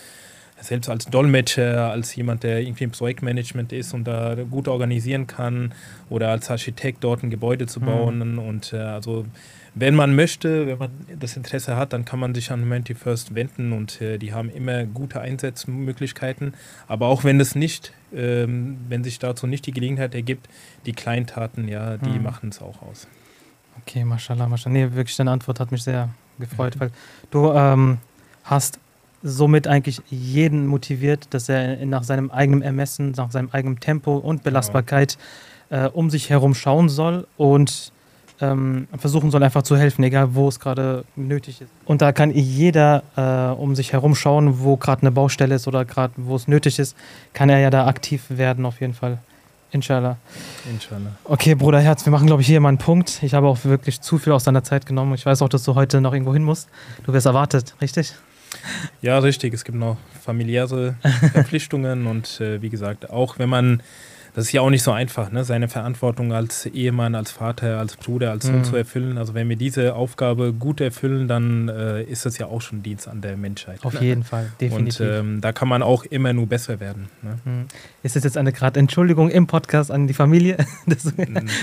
selbst 0.62 0.90
als 0.90 1.06
Dolmetscher, 1.06 1.90
als 1.90 2.14
jemand, 2.16 2.42
der 2.42 2.60
irgendwie 2.60 2.84
im 2.84 2.90
Projektmanagement 2.90 3.72
ist 3.72 3.94
und 3.94 4.04
da 4.04 4.34
gut 4.50 4.68
organisieren 4.68 5.26
kann 5.26 5.72
oder 6.10 6.28
als 6.28 6.50
Architekt 6.50 7.02
dort 7.02 7.22
ein 7.22 7.30
Gebäude 7.30 7.66
zu 7.66 7.80
Mhm. 7.80 7.84
bauen. 7.86 8.38
Und 8.38 8.72
äh, 8.74 8.76
also 8.76 9.24
wenn 9.74 9.94
man 9.94 10.14
möchte, 10.14 10.66
wenn 10.66 10.78
man 10.78 10.90
das 11.18 11.36
Interesse 11.36 11.76
hat, 11.76 11.92
dann 11.92 12.04
kann 12.04 12.18
man 12.18 12.34
sich 12.34 12.50
an 12.50 12.62
Humanity 12.62 12.94
First 12.94 13.34
wenden 13.34 13.72
und 13.72 14.00
äh, 14.00 14.18
die 14.18 14.32
haben 14.32 14.50
immer 14.50 14.84
gute 14.84 15.20
Einsatzmöglichkeiten. 15.20 16.54
Aber 16.88 17.06
auch 17.06 17.24
wenn 17.24 17.38
es 17.40 17.54
nicht, 17.54 17.92
ähm, 18.14 18.78
wenn 18.88 19.04
sich 19.04 19.18
dazu 19.18 19.46
nicht 19.46 19.66
die 19.66 19.72
Gelegenheit 19.72 20.14
ergibt, 20.14 20.48
die 20.86 20.92
Kleintaten, 20.92 21.68
ja, 21.68 21.96
die 21.96 22.18
Mhm. 22.18 22.22
machen 22.24 22.48
es 22.50 22.60
auch 22.60 22.82
aus. 22.82 23.06
Okay, 23.82 24.04
mashallah, 24.04 24.48
mashallah. 24.48 24.72
Nee, 24.74 24.92
wirklich, 24.94 25.16
deine 25.16 25.30
Antwort 25.30 25.60
hat 25.60 25.70
mich 25.72 25.82
sehr 25.82 26.10
gefreut, 26.38 26.78
weil 26.78 26.90
du 27.30 27.52
ähm, 27.52 27.98
hast 28.44 28.78
somit 29.22 29.66
eigentlich 29.68 30.00
jeden 30.08 30.66
motiviert, 30.66 31.28
dass 31.30 31.48
er 31.48 31.84
nach 31.86 32.02
seinem 32.04 32.30
eigenen 32.30 32.62
Ermessen, 32.62 33.12
nach 33.12 33.30
seinem 33.30 33.50
eigenen 33.52 33.78
Tempo 33.78 34.16
und 34.16 34.42
Belastbarkeit 34.42 35.18
äh, 35.68 35.86
um 35.88 36.10
sich 36.10 36.30
herum 36.30 36.54
schauen 36.54 36.88
soll 36.88 37.26
und 37.36 37.92
ähm, 38.40 38.88
versuchen 38.98 39.30
soll, 39.30 39.42
einfach 39.42 39.62
zu 39.62 39.76
helfen, 39.76 40.02
egal 40.02 40.34
wo 40.34 40.48
es 40.48 40.60
gerade 40.60 41.04
nötig 41.16 41.60
ist. 41.60 41.70
Und 41.84 42.02
da 42.02 42.12
kann 42.12 42.30
jeder 42.30 43.02
äh, 43.16 43.60
um 43.60 43.74
sich 43.74 43.92
herum 43.92 44.14
schauen, 44.14 44.60
wo 44.60 44.76
gerade 44.76 45.02
eine 45.02 45.10
Baustelle 45.10 45.54
ist 45.54 45.68
oder 45.68 45.84
gerade 45.84 46.14
wo 46.16 46.36
es 46.36 46.48
nötig 46.48 46.78
ist, 46.78 46.96
kann 47.32 47.48
er 47.48 47.58
ja 47.58 47.70
da 47.70 47.86
aktiv 47.86 48.24
werden, 48.28 48.64
auf 48.66 48.80
jeden 48.80 48.94
Fall. 48.94 49.18
Inshallah. 49.72 50.16
Inshallah. 50.68 51.12
Okay, 51.24 51.54
Bruder 51.54 51.80
Herz, 51.80 52.04
wir 52.04 52.10
machen, 52.10 52.26
glaube 52.26 52.42
ich, 52.42 52.48
hier 52.48 52.60
mal 52.60 52.70
einen 52.70 52.78
Punkt. 52.78 53.22
Ich 53.22 53.34
habe 53.34 53.46
auch 53.46 53.64
wirklich 53.64 54.00
zu 54.00 54.18
viel 54.18 54.32
aus 54.32 54.44
deiner 54.44 54.64
Zeit 54.64 54.84
genommen. 54.84 55.14
Ich 55.14 55.24
weiß 55.24 55.42
auch, 55.42 55.48
dass 55.48 55.62
du 55.62 55.76
heute 55.76 56.00
noch 56.00 56.12
irgendwo 56.12 56.32
hin 56.32 56.42
musst. 56.42 56.68
Du 57.04 57.12
wirst 57.12 57.26
erwartet, 57.26 57.76
richtig? 57.80 58.14
Ja, 59.00 59.18
richtig. 59.18 59.54
Es 59.54 59.64
gibt 59.64 59.78
noch 59.78 59.96
familiäre 60.20 60.96
Verpflichtungen 61.32 62.06
und 62.06 62.40
äh, 62.40 62.60
wie 62.62 62.68
gesagt, 62.68 63.10
auch 63.10 63.38
wenn 63.38 63.48
man, 63.48 63.82
das 64.34 64.46
ist 64.46 64.52
ja 64.52 64.60
auch 64.60 64.70
nicht 64.70 64.82
so 64.82 64.92
einfach, 64.92 65.30
ne, 65.32 65.44
seine 65.44 65.68
Verantwortung 65.68 66.32
als 66.32 66.66
Ehemann, 66.66 67.14
als 67.14 67.30
Vater, 67.30 67.78
als 67.78 67.96
Bruder, 67.96 68.30
als 68.30 68.46
Sohn 68.46 68.58
Mhm. 68.58 68.64
zu 68.64 68.76
erfüllen. 68.76 69.18
Also 69.18 69.34
wenn 69.34 69.48
wir 69.48 69.56
diese 69.56 69.94
Aufgabe 69.94 70.52
gut 70.52 70.80
erfüllen, 70.80 71.28
dann 71.28 71.68
äh, 71.68 72.02
ist 72.02 72.26
das 72.26 72.38
ja 72.38 72.46
auch 72.46 72.60
schon 72.60 72.82
Dienst 72.82 73.08
an 73.08 73.20
der 73.20 73.36
Menschheit. 73.36 73.84
Auf 73.84 73.94
ne? 73.94 74.00
jeden 74.06 74.24
Fall, 74.24 74.50
definitiv. 74.60 75.00
Und 75.00 75.06
ähm, 75.06 75.40
da 75.40 75.52
kann 75.52 75.68
man 75.68 75.82
auch 75.82 76.04
immer 76.04 76.32
nur 76.32 76.46
besser 76.46 76.80
werden. 76.80 77.08
Ne? 77.22 77.38
Mhm. 77.44 77.66
Ist 78.02 78.16
das 78.16 78.24
jetzt 78.24 78.36
eine 78.36 78.52
gerade 78.52 78.78
Entschuldigung 78.80 79.30
im 79.30 79.46
Podcast 79.46 79.90
an 79.90 80.06
die 80.06 80.14
Familie, 80.14 80.56
dass 80.86 81.02
du 81.04 81.12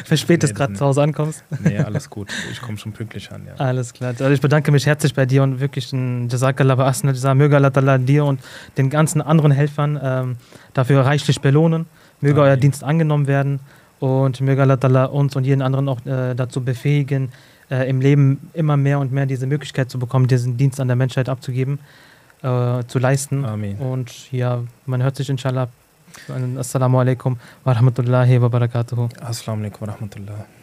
verspätest 0.06 0.54
Nee, 0.54 0.58
gerade 0.58 0.74
zu 0.74 0.86
Hause 0.86 1.02
ankommst? 1.04 1.44
Nee, 1.64 1.78
alles 1.88 2.10
gut. 2.10 2.30
Ich 2.52 2.62
komme 2.62 2.78
schon 2.78 2.92
pünktlich 2.92 3.32
an, 3.32 3.44
ja. 3.48 3.56
Alles 3.56 3.94
klar. 3.94 4.10
Also 4.10 4.30
ich 4.30 4.42
bedanke 4.42 4.72
mich 4.72 4.86
herzlich 4.86 5.14
bei 5.14 5.26
dir 5.26 5.44
und 5.44 5.60
wirklich 5.60 5.92
ein 5.94 6.30
Jazakallah 6.30 6.78
asna. 6.86 7.14
Möge 7.34 7.56
Allah 7.56 7.98
dir 7.98 8.26
und 8.26 8.40
den 8.78 8.90
ganzen 8.90 9.22
anderen 9.22 9.52
Helfern 9.52 10.00
ähm, 10.02 10.36
dafür 10.74 11.06
reichlich 11.06 11.42
belohnen. 11.42 11.86
Möge 12.22 12.42
Amen. 12.42 12.50
euer 12.50 12.58
Dienst 12.58 12.84
angenommen 12.84 13.28
werden 13.28 13.60
und 14.00 14.42
möge 14.42 14.62
Allah 14.62 15.06
uns 15.06 15.36
und 15.36 15.46
jeden 15.46 15.62
anderen 15.62 15.90
auch 15.90 16.06
äh, 16.06 16.36
dazu 16.36 16.64
befähigen, 16.64 17.30
äh, 17.70 17.90
im 17.90 18.02
Leben 18.02 18.50
immer 18.54 18.78
mehr 18.78 19.00
und 19.00 19.12
mehr 19.12 19.26
diese 19.26 19.48
Möglichkeit 19.48 19.90
zu 19.90 20.00
bekommen, 20.00 20.28
diesen 20.28 20.58
Dienst 20.58 20.80
an 20.80 20.88
der 20.88 20.96
Menschheit 20.96 21.30
abzugeben, 21.30 21.80
äh, 22.42 22.84
zu 22.88 23.00
leisten. 23.00 23.46
Amen. 23.46 23.78
Und 23.78 24.32
ja, 24.32 24.64
man 24.86 25.04
hört 25.04 25.16
sich 25.16 25.30
inshallah. 25.30 25.70
Assalamu 26.58 27.00
alaikum 27.00 27.38
wa 27.64 27.74
rahmatullahi 27.74 28.42
wa 28.42 28.48
barakatuhu. 28.48 29.10
Assalamu 29.22 29.64
alaikum 29.64 29.88
wa 29.88 29.94
rahmatullah. 29.94 30.57